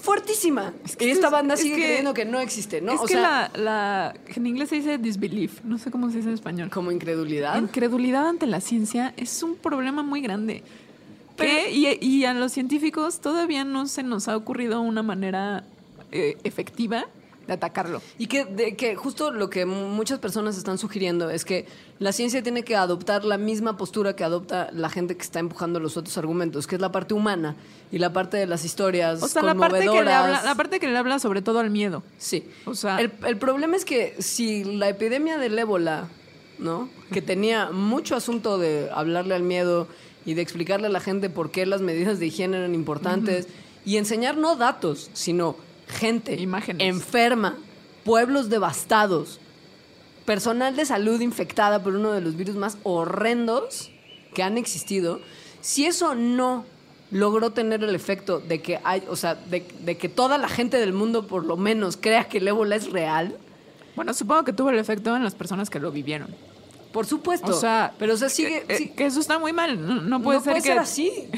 fuertísima. 0.00 0.72
que 0.96 1.06
y 1.06 1.10
esta 1.10 1.26
es- 1.26 1.32
banda 1.32 1.54
es 1.54 1.60
sigue 1.60 1.76
que- 1.76 1.82
creyendo 1.84 2.14
que 2.14 2.24
no 2.24 2.38
existe, 2.40 2.80
¿no? 2.80 2.92
es 2.92 3.00
o 3.00 3.04
que 3.04 3.14
sea, 3.14 3.50
la, 3.54 3.60
la- 3.62 4.14
en 4.34 4.46
inglés 4.46 4.68
se 4.68 4.76
dice 4.76 4.98
disbelief, 4.98 5.62
no 5.64 5.78
sé 5.78 5.90
cómo 5.90 6.10
se 6.10 6.18
dice 6.18 6.28
en 6.28 6.34
español. 6.34 6.70
como 6.70 6.92
incredulidad. 6.92 7.60
Incredulidad 7.60 8.28
ante 8.28 8.46
la 8.46 8.60
ciencia 8.60 9.12
es 9.16 9.42
un 9.42 9.56
problema 9.56 10.02
muy 10.02 10.20
grande. 10.20 10.62
Que, 11.36 11.70
y, 11.70 11.86
y 12.04 12.24
a 12.24 12.34
los 12.34 12.50
científicos 12.50 13.20
todavía 13.20 13.62
no 13.64 13.86
se 13.86 14.02
nos 14.02 14.26
ha 14.26 14.36
ocurrido 14.36 14.80
una 14.80 15.04
manera 15.04 15.62
eh, 16.10 16.36
efectiva 16.42 17.06
de 17.48 17.54
atacarlo. 17.54 18.00
Y 18.18 18.26
que, 18.28 18.44
de- 18.44 18.76
que 18.76 18.94
justo 18.94 19.32
lo 19.32 19.50
que 19.50 19.66
muchas 19.66 20.20
personas 20.20 20.56
están 20.56 20.78
sugiriendo 20.78 21.30
es 21.30 21.44
que 21.44 21.66
la 21.98 22.12
ciencia 22.12 22.42
tiene 22.42 22.62
que 22.62 22.76
adoptar 22.76 23.24
la 23.24 23.38
misma 23.38 23.76
postura 23.76 24.14
que 24.14 24.22
adopta 24.22 24.68
la 24.72 24.88
gente 24.90 25.16
que 25.16 25.22
está 25.22 25.40
empujando 25.40 25.80
los 25.80 25.96
otros 25.96 26.16
argumentos, 26.18 26.66
que 26.68 26.76
es 26.76 26.80
la 26.80 26.92
parte 26.92 27.14
humana 27.14 27.56
y 27.90 27.98
la 27.98 28.12
parte 28.12 28.36
de 28.36 28.46
las 28.46 28.64
historias 28.64 29.20
O 29.22 29.26
sea, 29.28 29.42
la 29.42 29.54
parte, 29.56 29.78
que 29.78 29.84
le 29.84 29.86
conmovedoras. 29.88 30.24
habla, 30.24 30.42
la 30.44 30.54
parte 30.54 30.78
que 30.78 30.86
le 30.88 30.96
habla 30.96 31.18
sobre 31.18 31.42
todo 31.42 31.58
al 31.58 31.70
miedo. 31.70 32.04
Sí. 32.18 32.44
O 32.66 32.74
sea- 32.76 33.00
el, 33.00 33.10
el 33.26 33.36
problema 33.38 33.74
es 33.76 33.84
que 33.84 34.14
si 34.20 34.62
la 34.64 34.88
epidemia 34.90 35.38
del 35.38 35.58
ébola, 35.58 36.06
¿no? 36.58 36.88
Que 37.10 37.22
tenía 37.22 37.70
mucho 37.70 38.14
asunto 38.14 38.58
de 38.58 38.90
hablarle 38.94 39.34
al 39.34 39.42
miedo 39.42 39.88
y 40.26 40.34
de 40.34 40.42
explicarle 40.42 40.88
a 40.88 40.90
la 40.90 41.00
gente 41.00 41.30
por 41.30 41.50
qué 41.50 41.64
las 41.64 41.80
medidas 41.80 42.18
de 42.18 42.26
higiene 42.26 42.58
eran 42.58 42.74
importantes 42.74 43.48
y 43.86 43.96
enseñar 43.96 44.36
no 44.36 44.54
datos, 44.56 45.08
sino 45.14 45.56
gente 45.88 46.34
Imágenes. 46.34 46.86
enferma, 46.86 47.56
pueblos 48.04 48.48
devastados, 48.48 49.40
personal 50.24 50.76
de 50.76 50.84
salud 50.86 51.20
infectada 51.20 51.82
por 51.82 51.94
uno 51.94 52.12
de 52.12 52.20
los 52.20 52.36
virus 52.36 52.56
más 52.56 52.78
horrendos 52.82 53.90
que 54.34 54.42
han 54.42 54.58
existido. 54.58 55.20
Si 55.60 55.86
eso 55.86 56.14
no 56.14 56.64
logró 57.10 57.50
tener 57.50 57.82
el 57.82 57.94
efecto 57.94 58.38
de 58.38 58.60
que 58.60 58.78
hay, 58.84 59.02
o 59.08 59.16
sea, 59.16 59.34
de, 59.34 59.66
de 59.80 59.96
que 59.96 60.08
toda 60.08 60.36
la 60.36 60.48
gente 60.48 60.76
del 60.76 60.92
mundo 60.92 61.26
por 61.26 61.44
lo 61.44 61.56
menos 61.56 61.96
crea 61.96 62.28
que 62.28 62.38
el 62.38 62.48
ébola 62.48 62.76
es 62.76 62.90
real, 62.92 63.36
Bueno, 63.96 64.14
supongo 64.14 64.44
que 64.44 64.52
tuvo 64.52 64.70
el 64.70 64.78
efecto 64.78 65.16
en 65.16 65.24
las 65.24 65.34
personas 65.34 65.70
que 65.70 65.80
lo 65.80 65.90
vivieron. 65.90 66.28
Por 66.92 67.06
supuesto. 67.06 67.52
O 67.52 67.58
sea, 67.58 67.94
pero 67.98 68.14
o 68.14 68.16
sea, 68.16 68.28
sigue, 68.28 68.64
que, 68.66 68.74
eh, 68.74 68.78
sí, 68.78 68.88
que 68.88 69.06
eso 69.06 69.20
está 69.20 69.38
muy 69.38 69.52
mal. 69.52 69.86
No, 69.86 70.00
no 70.02 70.22
puede 70.22 70.38
no 70.38 70.44
ser 70.44 70.52
puede 70.52 70.62
que 70.62 70.68
ser 70.68 70.78
así. 70.78 71.28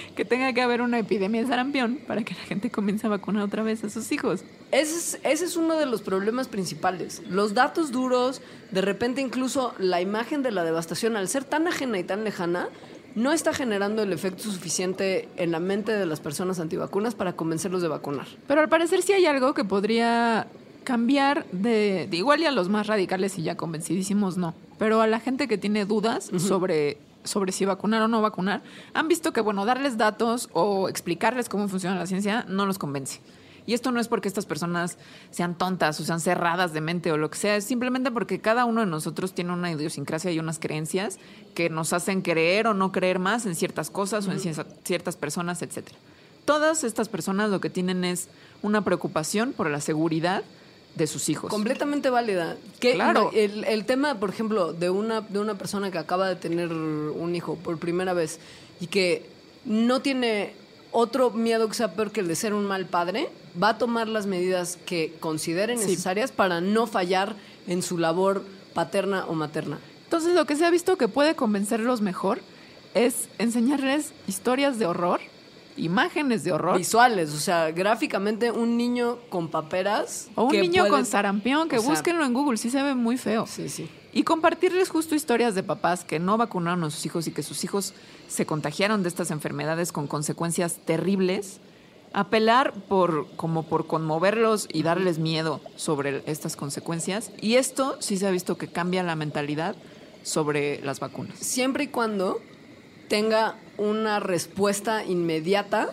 que 0.16 0.24
tenga 0.24 0.52
que 0.52 0.60
haber 0.60 0.82
una 0.82 0.98
epidemia 0.98 1.42
de 1.42 1.48
sarampión 1.48 1.98
para 2.06 2.22
que 2.22 2.34
la 2.34 2.42
gente 2.42 2.70
comience 2.70 3.06
a 3.06 3.10
vacunar 3.10 3.42
otra 3.42 3.62
vez 3.62 3.82
a 3.84 3.90
sus 3.90 4.10
hijos. 4.12 4.44
Ese 4.70 4.96
es, 4.96 5.20
ese 5.24 5.44
es 5.44 5.56
uno 5.56 5.76
de 5.76 5.86
los 5.86 6.02
problemas 6.02 6.48
principales. 6.48 7.22
Los 7.28 7.54
datos 7.54 7.92
duros, 7.92 8.42
de 8.70 8.80
repente 8.82 9.20
incluso 9.20 9.74
la 9.78 10.00
imagen 10.00 10.42
de 10.42 10.50
la 10.50 10.64
devastación, 10.64 11.16
al 11.16 11.28
ser 11.28 11.44
tan 11.44 11.66
ajena 11.66 11.98
y 11.98 12.04
tan 12.04 12.24
lejana, 12.24 12.68
no 13.14 13.32
está 13.32 13.52
generando 13.52 14.02
el 14.02 14.12
efecto 14.12 14.44
suficiente 14.44 15.28
en 15.36 15.50
la 15.50 15.60
mente 15.60 15.92
de 15.92 16.06
las 16.06 16.20
personas 16.20 16.60
antivacunas 16.60 17.14
para 17.14 17.32
convencerlos 17.32 17.82
de 17.82 17.88
vacunar. 17.88 18.26
Pero 18.46 18.60
al 18.60 18.68
parecer 18.68 19.02
sí 19.02 19.12
hay 19.12 19.26
algo 19.26 19.54
que 19.54 19.64
podría 19.64 20.46
cambiar 20.84 21.46
de, 21.52 22.06
de 22.10 22.16
igual 22.16 22.40
y 22.40 22.46
a 22.46 22.50
los 22.50 22.68
más 22.68 22.86
radicales 22.86 23.38
y 23.38 23.42
ya 23.42 23.56
convencidísimos 23.56 24.36
no, 24.36 24.54
pero 24.78 25.00
a 25.00 25.06
la 25.06 25.20
gente 25.20 25.48
que 25.48 25.58
tiene 25.58 25.84
dudas 25.84 26.30
sobre 26.38 26.98
sobre 27.22 27.52
si 27.52 27.66
vacunar 27.66 28.00
o 28.00 28.08
no 28.08 28.22
vacunar, 28.22 28.62
han 28.94 29.06
visto 29.06 29.34
que 29.34 29.42
bueno, 29.42 29.66
darles 29.66 29.98
datos 29.98 30.48
o 30.54 30.88
explicarles 30.88 31.50
cómo 31.50 31.68
funciona 31.68 31.96
la 31.96 32.06
ciencia 32.06 32.46
no 32.48 32.64
los 32.64 32.78
convence. 32.78 33.20
Y 33.66 33.74
esto 33.74 33.92
no 33.92 34.00
es 34.00 34.08
porque 34.08 34.26
estas 34.26 34.46
personas 34.46 34.96
sean 35.30 35.54
tontas 35.54 36.00
o 36.00 36.04
sean 36.04 36.18
cerradas 36.20 36.72
de 36.72 36.80
mente 36.80 37.12
o 37.12 37.18
lo 37.18 37.28
que 37.30 37.36
sea, 37.36 37.56
es 37.56 37.64
simplemente 37.64 38.10
porque 38.10 38.40
cada 38.40 38.64
uno 38.64 38.80
de 38.80 38.86
nosotros 38.86 39.34
tiene 39.34 39.52
una 39.52 39.70
idiosincrasia 39.70 40.32
y 40.32 40.38
unas 40.38 40.58
creencias 40.58 41.18
que 41.54 41.68
nos 41.68 41.92
hacen 41.92 42.22
creer 42.22 42.66
o 42.66 42.72
no 42.72 42.90
creer 42.90 43.18
más 43.18 43.44
en 43.44 43.54
ciertas 43.54 43.90
cosas 43.90 44.26
o 44.26 44.32
en 44.32 44.38
cier- 44.38 44.64
ciertas 44.84 45.16
personas, 45.16 45.60
etcétera. 45.60 45.98
Todas 46.46 46.84
estas 46.84 47.10
personas 47.10 47.50
lo 47.50 47.60
que 47.60 47.68
tienen 47.68 48.02
es 48.04 48.30
una 48.62 48.82
preocupación 48.82 49.52
por 49.52 49.68
la 49.70 49.82
seguridad 49.82 50.42
de 50.94 51.06
sus 51.06 51.28
hijos. 51.28 51.50
Completamente 51.50 52.10
válida. 52.10 52.56
Que 52.78 52.94
Claro. 52.94 53.30
El, 53.34 53.64
el 53.64 53.84
tema, 53.86 54.18
por 54.18 54.30
ejemplo, 54.30 54.72
de 54.72 54.90
una, 54.90 55.20
de 55.22 55.38
una 55.38 55.56
persona 55.56 55.90
que 55.90 55.98
acaba 55.98 56.28
de 56.28 56.36
tener 56.36 56.72
un 56.72 57.34
hijo 57.34 57.56
por 57.56 57.78
primera 57.78 58.12
vez 58.12 58.38
y 58.80 58.86
que 58.88 59.26
no 59.64 60.00
tiene 60.02 60.52
otro 60.92 61.30
miedo 61.30 61.68
que 61.68 61.74
sea 61.74 61.92
peor 61.94 62.10
que 62.10 62.20
el 62.20 62.28
de 62.28 62.34
ser 62.34 62.52
un 62.54 62.66
mal 62.66 62.86
padre, 62.86 63.28
va 63.62 63.70
a 63.70 63.78
tomar 63.78 64.08
las 64.08 64.26
medidas 64.26 64.78
que 64.86 65.14
considere 65.20 65.76
Sí. 65.78 65.84
necesarias 65.86 66.32
para 66.32 66.60
no 66.60 66.86
fallar 66.86 67.36
en 67.68 67.82
su 67.82 67.96
labor 67.98 68.42
paterna 68.74 69.24
o 69.26 69.34
materna. 69.34 69.78
Entonces 70.04 70.34
lo 70.34 70.44
que 70.46 70.56
se 70.56 70.64
ha 70.66 70.70
visto 70.70 70.96
que 70.98 71.06
puede 71.06 71.36
convencerlos 71.36 72.00
mejor 72.00 72.40
es 72.94 73.28
enseñarles 73.38 74.12
historias 74.26 74.80
de 74.80 74.86
horror, 74.86 75.20
imágenes 75.84 76.44
de 76.44 76.52
horror. 76.52 76.76
Visuales, 76.78 77.32
o 77.34 77.38
sea, 77.38 77.70
gráficamente 77.72 78.50
un 78.50 78.76
niño 78.76 79.18
con 79.28 79.48
paperas. 79.48 80.28
O 80.34 80.44
un 80.44 80.52
niño 80.52 80.82
puede- 80.82 80.90
con 80.90 81.06
sarampión, 81.06 81.68
que 81.68 81.78
o 81.78 81.80
sea, 81.80 81.90
búsquenlo 81.90 82.24
en 82.24 82.32
Google, 82.34 82.56
sí 82.58 82.70
se 82.70 82.82
ve 82.82 82.94
muy 82.94 83.16
feo. 83.18 83.46
Sí, 83.46 83.68
sí. 83.68 83.88
Y 84.12 84.24
compartirles 84.24 84.88
justo 84.88 85.14
historias 85.14 85.54
de 85.54 85.62
papás 85.62 86.04
que 86.04 86.18
no 86.18 86.36
vacunaron 86.36 86.82
a 86.84 86.90
sus 86.90 87.06
hijos 87.06 87.26
y 87.28 87.30
que 87.32 87.42
sus 87.44 87.62
hijos 87.64 87.94
se 88.28 88.44
contagiaron 88.44 89.02
de 89.02 89.08
estas 89.08 89.30
enfermedades 89.30 89.92
con 89.92 90.06
consecuencias 90.06 90.78
terribles. 90.84 91.60
Apelar 92.12 92.72
por 92.88 93.28
como 93.36 93.62
por 93.62 93.86
conmoverlos 93.86 94.66
y 94.72 94.82
darles 94.82 95.18
miedo 95.20 95.60
sobre 95.76 96.24
estas 96.26 96.56
consecuencias. 96.56 97.30
Y 97.40 97.54
esto 97.54 97.98
sí 98.00 98.16
se 98.16 98.26
ha 98.26 98.32
visto 98.32 98.58
que 98.58 98.66
cambia 98.66 99.04
la 99.04 99.14
mentalidad 99.14 99.76
sobre 100.24 100.80
las 100.84 100.98
vacunas. 100.98 101.38
siempre 101.38 101.84
y 101.84 101.86
cuando 101.86 102.40
tenga 103.10 103.56
una 103.76 104.20
respuesta 104.20 105.04
inmediata 105.04 105.90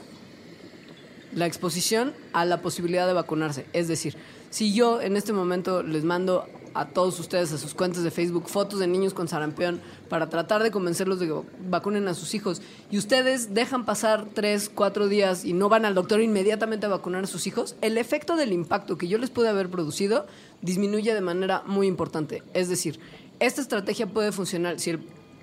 la 1.34 1.48
exposición 1.48 2.14
a 2.32 2.46
la 2.46 2.62
posibilidad 2.62 3.08
de 3.08 3.14
vacunarse. 3.14 3.66
Es 3.74 3.88
decir, 3.88 4.16
si 4.52 4.72
yo 4.72 5.02
en 5.02 5.18
este 5.18 5.34
momento 5.34 5.82
les 5.82 6.04
mando 6.04 6.46
a 6.76 6.86
todos 6.90 7.20
ustedes 7.20 7.52
a 7.52 7.58
sus 7.58 7.74
cuentas 7.74 8.04
de 8.04 8.12
Facebook 8.12 8.48
fotos 8.48 8.80
de 8.80 8.86
niños 8.86 9.16
con 9.16 9.28
sarampión 9.28 9.82
para 10.10 10.30
tratar 10.30 10.62
de 10.62 10.70
convencerlos 10.70 11.20
de 11.20 11.26
que 11.26 11.34
vacunen 11.68 12.08
a 12.08 12.14
sus 12.14 12.36
hijos 12.36 12.62
y 12.92 13.00
ustedes 13.00 13.56
dejan 13.56 13.84
pasar 13.84 14.28
tres, 14.36 14.70
cuatro 14.70 15.08
días 15.08 15.44
y 15.44 15.54
no 15.54 15.70
van 15.70 15.86
al 15.86 15.96
doctor 15.96 16.22
inmediatamente 16.22 16.86
a 16.86 16.90
vacunar 16.90 17.24
a 17.24 17.28
sus 17.28 17.48
hijos, 17.48 17.76
el 17.82 17.98
efecto 17.98 18.36
del 18.36 18.54
impacto 18.54 19.00
que 19.00 19.08
yo 19.08 19.18
les 19.18 19.32
pude 19.32 19.50
haber 19.50 19.70
producido 19.70 20.28
disminuye 20.62 21.16
de 21.16 21.22
manera 21.22 21.64
muy 21.66 21.88
importante. 21.88 22.44
Es 22.54 22.70
decir, 22.70 23.00
esta 23.40 23.62
estrategia 23.62 24.06
puede 24.06 24.32
funcionar 24.32 24.80
si 24.80 24.92
el 24.92 25.00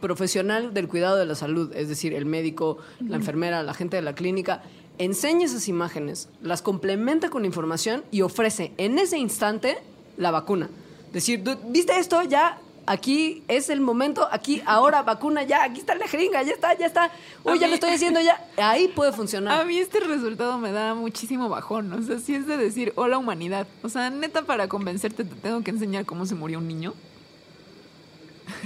profesional 0.09 0.75
del 0.75 0.87
cuidado 0.87 1.17
de 1.17 1.25
la 1.25 1.35
salud, 1.35 1.73
es 1.75 1.89
decir, 1.89 2.13
el 2.13 2.27
médico, 2.27 2.77
la 3.01 3.17
enfermera, 3.17 3.63
la 3.63 3.73
gente 3.73 3.97
de 3.97 4.03
la 4.03 4.15
clínica, 4.15 4.61
enseña 4.99 5.47
esas 5.47 5.67
imágenes, 5.67 6.29
las 6.43 6.61
complementa 6.61 7.31
con 7.31 7.47
información 7.47 8.05
y 8.11 8.21
ofrece 8.21 8.73
en 8.77 8.99
ese 8.99 9.17
instante 9.17 9.79
la 10.19 10.31
vacuna. 10.31 10.69
Decir, 11.15 11.43
"Du- 11.43 11.57
¿viste 11.71 11.99
esto? 11.99 12.23
Ya, 12.23 12.59
aquí 12.87 13.43
es 13.49 13.71
el 13.71 13.81
momento, 13.81 14.29
aquí, 14.31 14.61
ahora, 14.67 15.01
vacuna, 15.03 15.43
ya, 15.43 15.63
aquí 15.65 15.81
está 15.81 15.95
la 15.95 16.07
jeringa, 16.07 16.43
ya 16.43 16.53
está, 16.53 16.77
ya 16.77 16.85
está. 16.85 17.11
Uy, 17.43 17.53
A 17.55 17.57
ya 17.57 17.61
mí- 17.67 17.69
lo 17.71 17.75
estoy 17.77 17.91
haciendo, 17.93 18.21
ya. 18.21 18.47
Ahí 18.59 18.89
puede 18.89 19.09
A 19.11 19.15
funcionar. 19.15 19.65
mí 19.65 19.79
este 19.79 20.01
resultado 20.01 20.59
me 20.59 20.71
da 20.71 20.93
muchísimo 20.95 21.49
bajón. 21.49 21.91
O 21.95 22.03
sea, 22.03 22.19
sí 22.19 22.35
es 22.35 22.47
de 22.47 22.59
decir, 22.59 22.93
hola 22.97 23.17
humanidad. 23.17 23.67
O 23.83 23.89
sea, 23.89 24.11
neta, 24.11 24.43
para 24.43 24.69
convencerte 24.69 25.25
te 25.25 25.35
tengo 25.37 25.63
que 25.63 25.71
enseñar 25.71 26.05
cómo 26.05 26.27
se 26.27 26.35
murió 26.35 26.59
un 26.59 26.69
niño. 26.69 26.93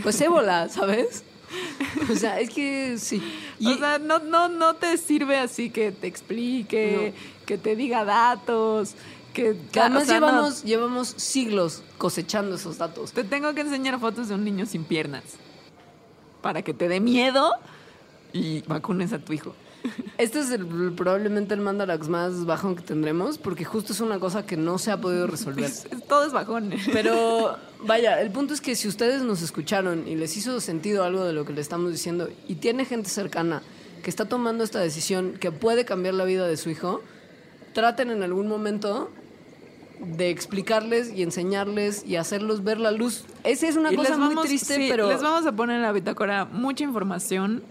Pues 0.02 0.20
ébola, 0.20 0.68
¿sabes? 0.68 1.22
O 2.12 2.14
sea, 2.14 2.40
es 2.40 2.50
que 2.50 2.96
sí. 2.98 3.22
Y- 3.58 3.72
o 3.72 3.78
sea, 3.78 3.98
no, 3.98 4.18
no, 4.18 4.48
no 4.48 4.74
te 4.74 4.96
sirve 4.98 5.38
así 5.38 5.70
que 5.70 5.92
te 5.92 6.06
explique, 6.06 7.14
que 7.46 7.58
te 7.58 7.76
diga 7.76 8.04
datos, 8.04 8.94
que, 9.32 9.56
que 9.72 9.80
además 9.80 10.04
o 10.04 10.06
sea, 10.06 10.20
no. 10.20 10.26
llevamos, 10.26 10.64
llevamos 10.64 11.08
siglos 11.16 11.82
cosechando 11.98 12.56
esos 12.56 12.78
datos. 12.78 13.12
te 13.12 13.24
tengo 13.24 13.54
que 13.54 13.60
enseñar 13.62 13.98
fotos 14.00 14.28
de 14.28 14.34
un 14.34 14.44
niño 14.44 14.66
sin 14.66 14.84
piernas 14.84 15.24
para 16.42 16.62
que 16.62 16.72
te 16.74 16.88
dé 16.88 17.00
miedo 17.00 17.52
y 18.32 18.62
vacunes 18.62 19.12
a 19.12 19.18
tu 19.18 19.32
hijo. 19.32 19.54
Este 20.18 20.40
es 20.40 20.50
el- 20.50 20.66
probablemente 20.96 21.54
el 21.54 21.60
mandalax 21.60 22.08
más 22.08 22.44
bajón 22.44 22.74
que 22.76 22.82
tendremos, 22.82 23.38
porque 23.38 23.64
justo 23.64 23.92
es 23.92 24.00
una 24.00 24.18
cosa 24.18 24.44
que 24.44 24.56
no 24.56 24.78
se 24.78 24.90
ha 24.90 25.00
podido 25.00 25.26
resolver. 25.26 25.64
Es- 25.64 25.84
es- 25.90 26.06
todo 26.08 26.24
es 26.26 26.32
bajón. 26.32 26.72
Pero 26.92 27.56
vaya, 27.86 28.20
el 28.20 28.30
punto 28.30 28.52
es 28.54 28.60
que 28.60 28.74
si 28.74 28.88
ustedes 28.88 29.22
nos 29.22 29.42
escucharon 29.42 30.08
y 30.08 30.16
les 30.16 30.36
hizo 30.36 30.60
sentido 30.60 31.04
algo 31.04 31.24
de 31.24 31.32
lo 31.32 31.44
que 31.44 31.52
le 31.52 31.60
estamos 31.60 31.92
diciendo 31.92 32.28
y 32.48 32.56
tiene 32.56 32.84
gente 32.84 33.08
cercana 33.08 33.62
que 34.02 34.10
está 34.10 34.24
tomando 34.28 34.64
esta 34.64 34.80
decisión 34.80 35.34
que 35.40 35.50
puede 35.52 35.84
cambiar 35.84 36.14
la 36.14 36.24
vida 36.24 36.46
de 36.46 36.56
su 36.56 36.70
hijo, 36.70 37.00
traten 37.72 38.10
en 38.10 38.22
algún 38.22 38.48
momento 38.48 39.10
de 40.00 40.30
explicarles 40.30 41.12
y 41.12 41.22
enseñarles 41.24 42.04
y 42.06 42.16
hacerlos 42.16 42.62
ver 42.62 42.78
la 42.78 42.90
luz. 42.92 43.24
Esa 43.44 43.68
es 43.68 43.76
una 43.76 43.92
Y 43.92 43.96
cosa 43.96 44.10
les 44.10 44.18
muy 44.18 44.28
vamos- 44.28 44.46
triste, 44.46 44.76
sí, 44.76 44.86
pero 44.90 45.08
les 45.08 45.20
vamos 45.22 45.44
a 45.46 45.52
poner 45.52 45.76
en 45.76 45.82
la 45.82 45.92
bitácora 45.92 46.44
mucha 46.44 46.84
información 46.84 47.62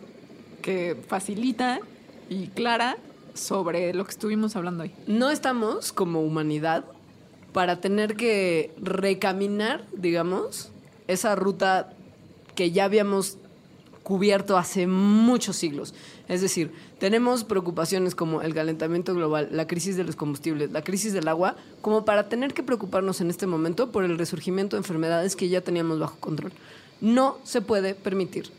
que 0.61 0.97
facilita 1.07 1.79
y 2.29 2.47
clara 2.47 2.97
sobre 3.33 3.93
lo 3.93 4.05
que 4.05 4.11
estuvimos 4.11 4.55
hablando 4.55 4.83
hoy. 4.83 4.91
no 5.05 5.29
estamos 5.29 5.91
como 5.91 6.21
humanidad 6.21 6.85
para 7.53 7.79
tener 7.81 8.15
que 8.15 8.73
recaminar, 8.81 9.85
digamos, 9.93 10.71
esa 11.07 11.35
ruta 11.35 11.93
que 12.55 12.71
ya 12.71 12.85
habíamos 12.85 13.37
cubierto 14.03 14.57
hace 14.57 14.87
muchos 14.87 15.57
siglos. 15.57 15.93
Es 16.27 16.39
decir, 16.39 16.71
tenemos 16.97 17.43
preocupaciones 17.43 18.15
como 18.15 18.41
el 18.41 18.53
calentamiento 18.53 19.13
global, 19.13 19.49
la 19.51 19.67
crisis 19.67 19.97
de 19.97 20.05
los 20.05 20.15
combustibles, 20.15 20.71
la 20.71 20.81
crisis 20.81 21.13
del 21.13 21.27
agua, 21.27 21.55
como 21.81 22.05
para 22.05 22.29
tener 22.29 22.53
que 22.53 22.63
preocuparnos 22.63 23.19
en 23.19 23.29
este 23.29 23.47
momento 23.47 23.91
por 23.91 24.05
el 24.05 24.17
resurgimiento 24.17 24.75
de 24.75 24.79
enfermedades 24.79 25.35
que 25.35 25.49
ya 25.49 25.59
teníamos 25.59 25.99
bajo 25.99 26.17
control. 26.19 26.53
No 27.01 27.37
se 27.43 27.61
puede 27.61 27.95
permitir. 27.95 28.49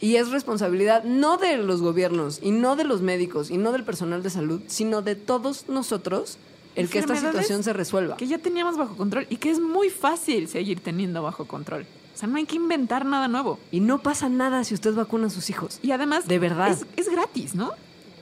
Y 0.00 0.16
es 0.16 0.30
responsabilidad 0.30 1.04
no 1.04 1.38
de 1.38 1.56
los 1.56 1.82
gobiernos 1.82 2.38
y 2.42 2.52
no 2.52 2.76
de 2.76 2.84
los 2.84 3.02
médicos 3.02 3.50
y 3.50 3.58
no 3.58 3.72
del 3.72 3.84
personal 3.84 4.22
de 4.22 4.30
salud, 4.30 4.60
sino 4.68 5.02
de 5.02 5.16
todos 5.16 5.68
nosotros 5.68 6.38
el 6.76 6.88
que 6.88 7.00
esta 7.00 7.16
situación 7.16 7.64
se 7.64 7.72
resuelva. 7.72 8.16
Que 8.16 8.28
ya 8.28 8.38
teníamos 8.38 8.76
bajo 8.76 8.96
control 8.96 9.26
y 9.28 9.36
que 9.36 9.50
es 9.50 9.58
muy 9.58 9.90
fácil 9.90 10.48
seguir 10.48 10.80
teniendo 10.80 11.22
bajo 11.22 11.46
control. 11.46 11.86
O 12.14 12.18
sea, 12.18 12.28
no 12.28 12.36
hay 12.36 12.46
que 12.46 12.56
inventar 12.56 13.04
nada 13.04 13.28
nuevo. 13.28 13.58
Y 13.70 13.80
no 13.80 14.00
pasa 14.00 14.28
nada 14.28 14.64
si 14.64 14.74
usted 14.74 14.94
vacuna 14.94 15.28
a 15.28 15.30
sus 15.30 15.50
hijos. 15.50 15.78
Y 15.82 15.92
además, 15.92 16.26
De 16.26 16.38
verdad. 16.38 16.70
es, 16.70 16.86
es 16.96 17.08
gratis, 17.08 17.54
¿no? 17.54 17.72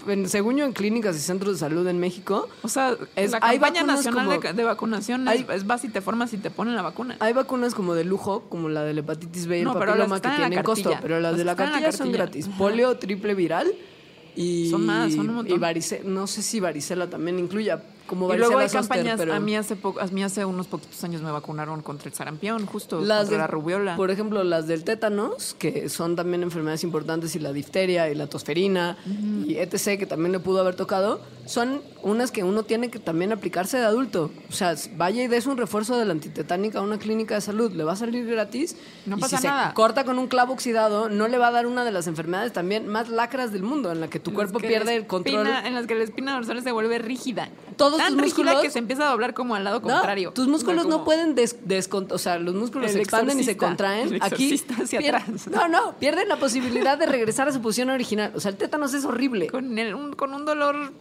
En- 0.09 0.29
según 0.29 0.57
yo, 0.57 0.65
en 0.65 0.73
clínicas 0.73 1.17
y 1.17 1.21
centros 1.21 1.55
de 1.55 1.59
salud 1.59 1.87
en 1.87 1.99
México, 1.99 2.49
O 2.63 2.69
sea, 2.69 2.97
Es- 3.17 3.33
la 3.33 3.39
hay 3.43 3.59
campaña 3.59 3.81
vacunas 3.83 3.97
nacional 4.05 4.41
como- 4.41 4.53
de 4.53 4.65
vacunación 4.65 5.29
hay- 5.29 5.47
es, 5.53 5.67
vas 5.67 5.85
y 5.85 5.89
te 5.89 6.01
formas 6.01 6.33
y 6.33 6.39
te 6.39 6.51
ponen 6.51 6.75
la 6.77 6.83
vacuna. 6.83 7.17
hay 7.21 7.33
vacunas 7.33 7.75
como 7.75 7.95
de 7.95 8.05
lujo, 8.05 8.45
como 8.49 8.69
la 8.69 8.83
de 8.83 8.95
la 8.95 9.01
hepatitis 9.01 9.47
B 9.47 9.57
y 9.57 9.61
el 9.61 9.65
No, 9.67 9.75
las 9.75 9.85
papiloma 9.87 10.21
que 10.21 10.29
tienen 10.29 10.63
costo, 10.63 10.93
pero 11.03 11.15
las 11.21 11.33
Las 11.33 11.39
de 11.39 11.45
la 11.45 11.57
cartilla 11.57 11.93
son 11.93 12.13
gratis. 12.13 12.47
Ajá. 12.49 12.59
Polio 12.59 12.97
triple 12.99 13.35
viral 13.35 13.73
y 14.35 14.69
Son 14.71 14.85
más, 14.85 15.13
son 15.15 15.29
un 15.31 15.35
montón. 15.37 15.57
y 15.57 15.59
varicela, 15.59 16.05
no 16.09 16.27
sé 16.27 16.43
si 16.43 16.61
varicela 16.61 17.09
también 17.09 17.39
incluya 17.39 17.83
como 18.07 18.33
Y 18.33 18.39
luego 18.39 18.59
hay 18.59 18.69
campañas, 18.69 19.17
pero 19.19 19.35
a 19.35 19.41
mí 19.41 19.57
hace 19.57 19.77
poco, 19.77 20.01
a 20.01 20.07
mí 20.07 20.23
hace 20.23 20.45
unos 20.45 20.67
poquitos 20.67 21.03
años 21.05 21.23
me 21.23 21.31
vacunaron 21.31 21.83
contra 21.83 22.09
el 22.09 22.15
sarampión, 22.15 22.65
justo 22.67 23.01
las 23.01 23.19
contra 23.21 23.31
del- 23.31 23.39
la 23.39 23.47
rubiola. 23.47 23.97
Por 23.97 24.11
ejemplo, 24.11 24.43
las 24.45 24.67
del 24.67 24.85
tétanos, 24.85 25.55
que 25.59 25.89
son 25.89 26.17
también 26.17 26.43
enfermedades 26.43 26.85
importantes, 26.85 27.35
y 27.37 27.39
la 27.39 27.53
difteria 27.53 28.09
y 28.11 28.15
la 28.15 28.27
tosferina 28.27 28.97
y 29.47 29.57
etc., 29.57 29.99
que 29.99 30.07
también 30.07 30.33
le 30.33 30.41
pudo 30.41 30.61
haber 30.61 30.75
tocado, 30.77 31.21
son 31.47 31.81
unas 32.03 32.31
que 32.31 32.43
uno 32.45 32.63
tiene 32.65 32.91
que 32.91 32.99
también 32.99 33.33
aplicarse 33.33 33.77
de 33.79 33.85
adulto. 33.85 34.31
O 34.49 34.53
sea, 34.53 34.75
vaya 34.97 35.23
y 35.23 35.29
des 35.29 35.47
un 35.47 35.57
refuerzo 35.57 35.97
de 35.97 36.05
la 36.05 36.13
antitetánica 36.13 36.79
a 36.79 36.83
una 36.83 36.99
clínica 36.99 37.35
de 37.35 37.41
salud, 37.41 37.73
le 37.73 37.85
va 37.85 37.93
a 37.93 37.97
salir 37.97 38.27
gratis. 38.27 38.77
No 39.07 39.17
y 39.17 39.21
pasa 39.21 39.39
si 39.39 39.47
nada. 39.47 39.69
se 39.69 39.75
corta 39.75 40.05
con 40.05 40.19
un 40.19 40.27
clavo 40.29 40.53
oxidado, 40.53 41.09
no 41.09 41.29
le 41.29 41.39
va 41.39 41.49
a 41.49 41.51
dar 41.53 41.67
una 41.67 41.85
de 41.85 41.93
las 41.93 42.07
enfermedades 42.07 42.53
también 42.53 42.89
más 42.89 43.09
lacras 43.09 43.53
del 43.53 43.63
mundo, 43.63 43.91
en 43.93 44.01
la 44.01 44.09
que 44.09 44.19
tu 44.21 44.31
En 44.31 44.37
cuerpo 44.37 44.59
que 44.59 44.69
pierde 44.69 44.95
el 44.97 45.07
control. 45.07 45.47
espina- 45.47 45.67
en 45.67 45.75
las 45.75 45.87
que 45.87 45.95
la 45.95 46.05
espina 46.05 46.35
dorsal 46.35 46.63
se 46.63 46.73
vuelve 46.73 46.99
rígida. 46.99 47.49
Todos 47.97 48.09
Tan 48.09 48.17
tus 48.17 48.23
músculos- 48.27 48.63
que 48.63 48.71
se 48.71 48.79
empieza 48.79 49.07
a 49.09 49.11
doblar 49.11 49.35
como 49.35 49.55
al 49.55 49.65
lado 49.65 49.81
No, 49.81 49.89
contrario. 49.89 50.33
tus 50.33 50.47
músculos 50.49 50.87
no 50.87 51.05
pueden 51.05 51.35
des, 51.35 51.57
o 52.11 52.19
sea, 52.19 52.39
los 52.39 52.55
músculos 52.55 52.91
El 52.91 52.97
se 52.97 53.03
expanden 53.03 53.39
y 53.41 53.45
se 53.45 53.57
contraen. 53.57 54.15
el 54.15 54.23
Aquí 54.23 54.55
hacia 54.81 55.01
pier- 55.01 55.15
atrás. 55.17 55.49
No, 55.49 55.69
no, 55.69 55.95
pierden 55.99 56.29
la 56.29 56.37
posibilidad 56.37 56.99
de 56.99 57.07
regresar 57.07 57.49
a 57.49 57.53
su 57.53 57.61
posición 57.61 57.91
original. 57.91 58.33
O 58.35 58.41
sea, 58.41 58.51
el 58.51 58.57
tétanos 58.57 58.95
es 58.95 59.05
horrible. 59.05 59.49
Con, 59.49 59.79
el- 59.79 59.95
un, 59.95 60.13
con 60.15 60.33
un 60.35 60.45
dolor 60.45 60.93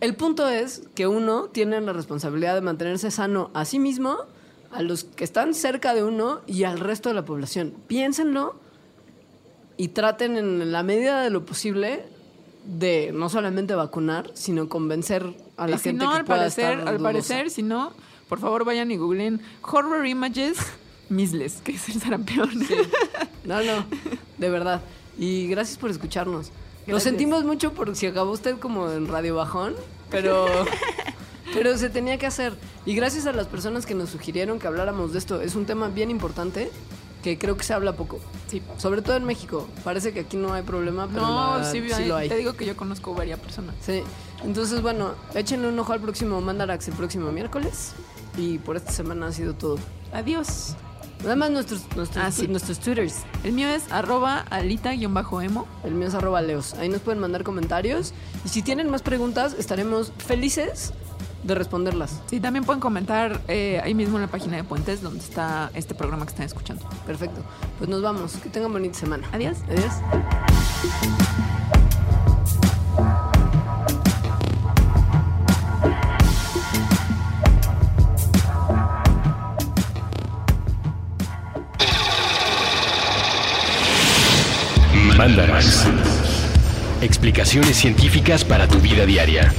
El 0.00 0.14
punto 0.16 0.48
es 0.48 0.82
que 0.94 1.06
uno 1.06 1.44
tiene 1.44 1.80
la 1.80 1.92
responsabilidad 1.92 2.54
de 2.54 2.60
mantenerse 2.60 3.10
sano 3.10 3.50
a 3.54 3.64
sí 3.64 3.78
mismo, 3.78 4.18
a 4.72 4.82
los 4.82 5.04
que 5.04 5.24
están 5.24 5.54
cerca 5.54 5.94
de 5.94 6.02
uno 6.04 6.40
y 6.46 6.64
al 6.64 6.80
resto 6.80 7.08
de 7.08 7.14
la 7.14 7.24
población. 7.24 7.72
Piénsenlo 7.86 8.56
y 9.76 9.88
traten 9.88 10.36
en 10.36 10.72
la 10.72 10.82
medida 10.82 11.22
de 11.22 11.30
lo 11.30 11.46
posible 11.46 12.04
de 12.64 13.12
no 13.14 13.28
solamente 13.28 13.74
vacunar, 13.74 14.30
sino 14.34 14.68
convencer 14.68 15.32
a 15.56 15.66
la 15.66 15.76
Y 15.76 15.78
si 15.78 15.84
gente 15.90 16.04
no, 16.04 16.10
que 16.12 16.16
al 16.18 16.24
pueda 16.24 16.38
parecer, 16.40 16.64
estar 16.78 16.88
al 16.88 16.98
dudosa. 16.98 17.02
parecer, 17.02 17.50
si 17.50 17.62
no, 17.62 17.92
por 18.28 18.38
favor 18.40 18.64
vayan 18.64 18.90
y 18.90 18.96
googleen 18.96 19.40
horror 19.62 20.06
images 20.06 20.58
misles, 21.08 21.60
que 21.64 21.72
es 21.72 21.88
el 21.88 22.00
sarampión. 22.00 22.50
No, 23.44 23.62
no, 23.62 23.84
de 24.38 24.50
verdad. 24.50 24.80
Y 25.18 25.46
gracias 25.46 25.78
por 25.78 25.90
escucharnos. 25.90 26.48
Lo 26.86 26.92
Gracias. 26.94 27.02
sentimos 27.04 27.44
mucho 27.44 27.72
por 27.72 27.94
si 27.96 28.06
acabó 28.06 28.30
usted 28.32 28.58
como 28.58 28.90
en 28.92 29.08
Radio 29.08 29.34
Bajón, 29.36 29.74
pero, 30.10 30.46
pero 31.54 31.76
se 31.78 31.90
tenía 31.90 32.18
que 32.18 32.26
hacer. 32.26 32.54
Y 32.84 32.94
gracias 32.94 33.26
a 33.26 33.32
las 33.32 33.46
personas 33.46 33.86
que 33.86 33.94
nos 33.94 34.10
sugirieron 34.10 34.58
que 34.58 34.66
habláramos 34.66 35.12
de 35.12 35.18
esto. 35.18 35.40
Es 35.40 35.54
un 35.56 35.64
tema 35.66 35.88
bien 35.88 36.10
importante 36.10 36.70
que 37.24 37.38
creo 37.38 37.56
que 37.56 37.64
se 37.64 37.72
habla 37.74 37.96
poco. 37.96 38.20
Sí. 38.48 38.62
Sobre 38.78 39.02
todo 39.02 39.16
en 39.16 39.24
México. 39.24 39.66
Parece 39.82 40.12
que 40.12 40.20
aquí 40.20 40.36
no 40.36 40.52
hay 40.52 40.62
problema, 40.62 41.08
pero 41.08 41.22
No, 41.22 41.58
la- 41.58 41.64
sí, 41.72 41.82
sí 41.92 42.04
lo 42.04 42.16
hay. 42.16 42.28
te 42.28 42.36
digo 42.36 42.52
que 42.54 42.64
yo 42.66 42.76
conozco 42.76 43.14
varias 43.14 43.40
personas. 43.40 43.74
Sí. 43.80 44.02
Entonces, 44.44 44.82
bueno, 44.82 45.12
échenle 45.34 45.68
un 45.68 45.78
ojo 45.78 45.92
al 45.92 46.00
próximo 46.00 46.40
Mandarax 46.40 46.88
el 46.88 46.94
próximo 46.94 47.32
miércoles. 47.32 47.92
Y 48.36 48.58
por 48.58 48.76
esta 48.76 48.92
semana 48.92 49.28
ha 49.28 49.32
sido 49.32 49.54
todo. 49.54 49.78
Adiós. 50.12 50.76
Nada 51.22 51.36
más 51.36 51.50
nuestros, 51.50 51.80
nuestros, 51.96 52.24
Ah, 52.24 52.30
sí. 52.30 52.46
nuestros 52.46 52.78
twitters. 52.78 53.22
El 53.42 53.52
mío 53.52 53.68
es 53.68 53.90
arroba 53.90 54.44
alita-emo. 54.50 55.66
El 55.82 55.94
mío 55.94 56.08
es 56.08 56.14
arroba 56.14 56.42
leos. 56.42 56.74
Ahí 56.74 56.90
nos 56.90 57.00
pueden 57.00 57.20
mandar 57.20 57.42
comentarios. 57.42 58.12
Y 58.44 58.50
si 58.50 58.62
tienen 58.62 58.90
más 58.90 59.00
preguntas, 59.02 59.54
estaremos 59.58 60.12
felices 60.18 60.92
de 61.42 61.54
responderlas. 61.54 62.20
Sí, 62.28 62.38
también 62.38 62.64
pueden 62.64 62.80
comentar 62.80 63.40
eh, 63.48 63.80
ahí 63.82 63.94
mismo 63.94 64.16
en 64.18 64.22
la 64.22 64.28
página 64.28 64.56
de 64.56 64.64
Puentes, 64.64 65.00
donde 65.00 65.20
está 65.20 65.70
este 65.74 65.94
programa 65.94 66.26
que 66.26 66.30
están 66.32 66.46
escuchando. 66.46 66.86
Perfecto. 67.06 67.40
Pues 67.78 67.88
nos 67.88 68.02
vamos. 68.02 68.32
Que 68.34 68.50
tengan 68.50 68.72
bonita 68.72 68.98
semana. 68.98 69.26
Adiós. 69.32 69.56
Adiós. 69.70 69.92
Mandarax. 85.16 85.86
Explicaciones 87.00 87.76
científicas 87.76 88.44
para 88.44 88.68
tu 88.68 88.78
vida 88.78 89.06
diaria. 89.06 89.52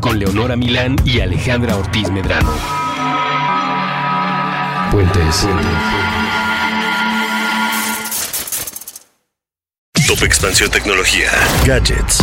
Con 0.00 0.18
Leonora 0.18 0.56
Milán 0.56 0.96
y 1.04 1.20
Alejandra 1.20 1.76
Ortiz 1.76 2.10
Medrano. 2.10 2.52
Puentes. 4.90 5.46
Top 10.06 10.22
Expansión 10.22 10.70
Tecnología. 10.70 11.30
Gadgets. 11.64 12.22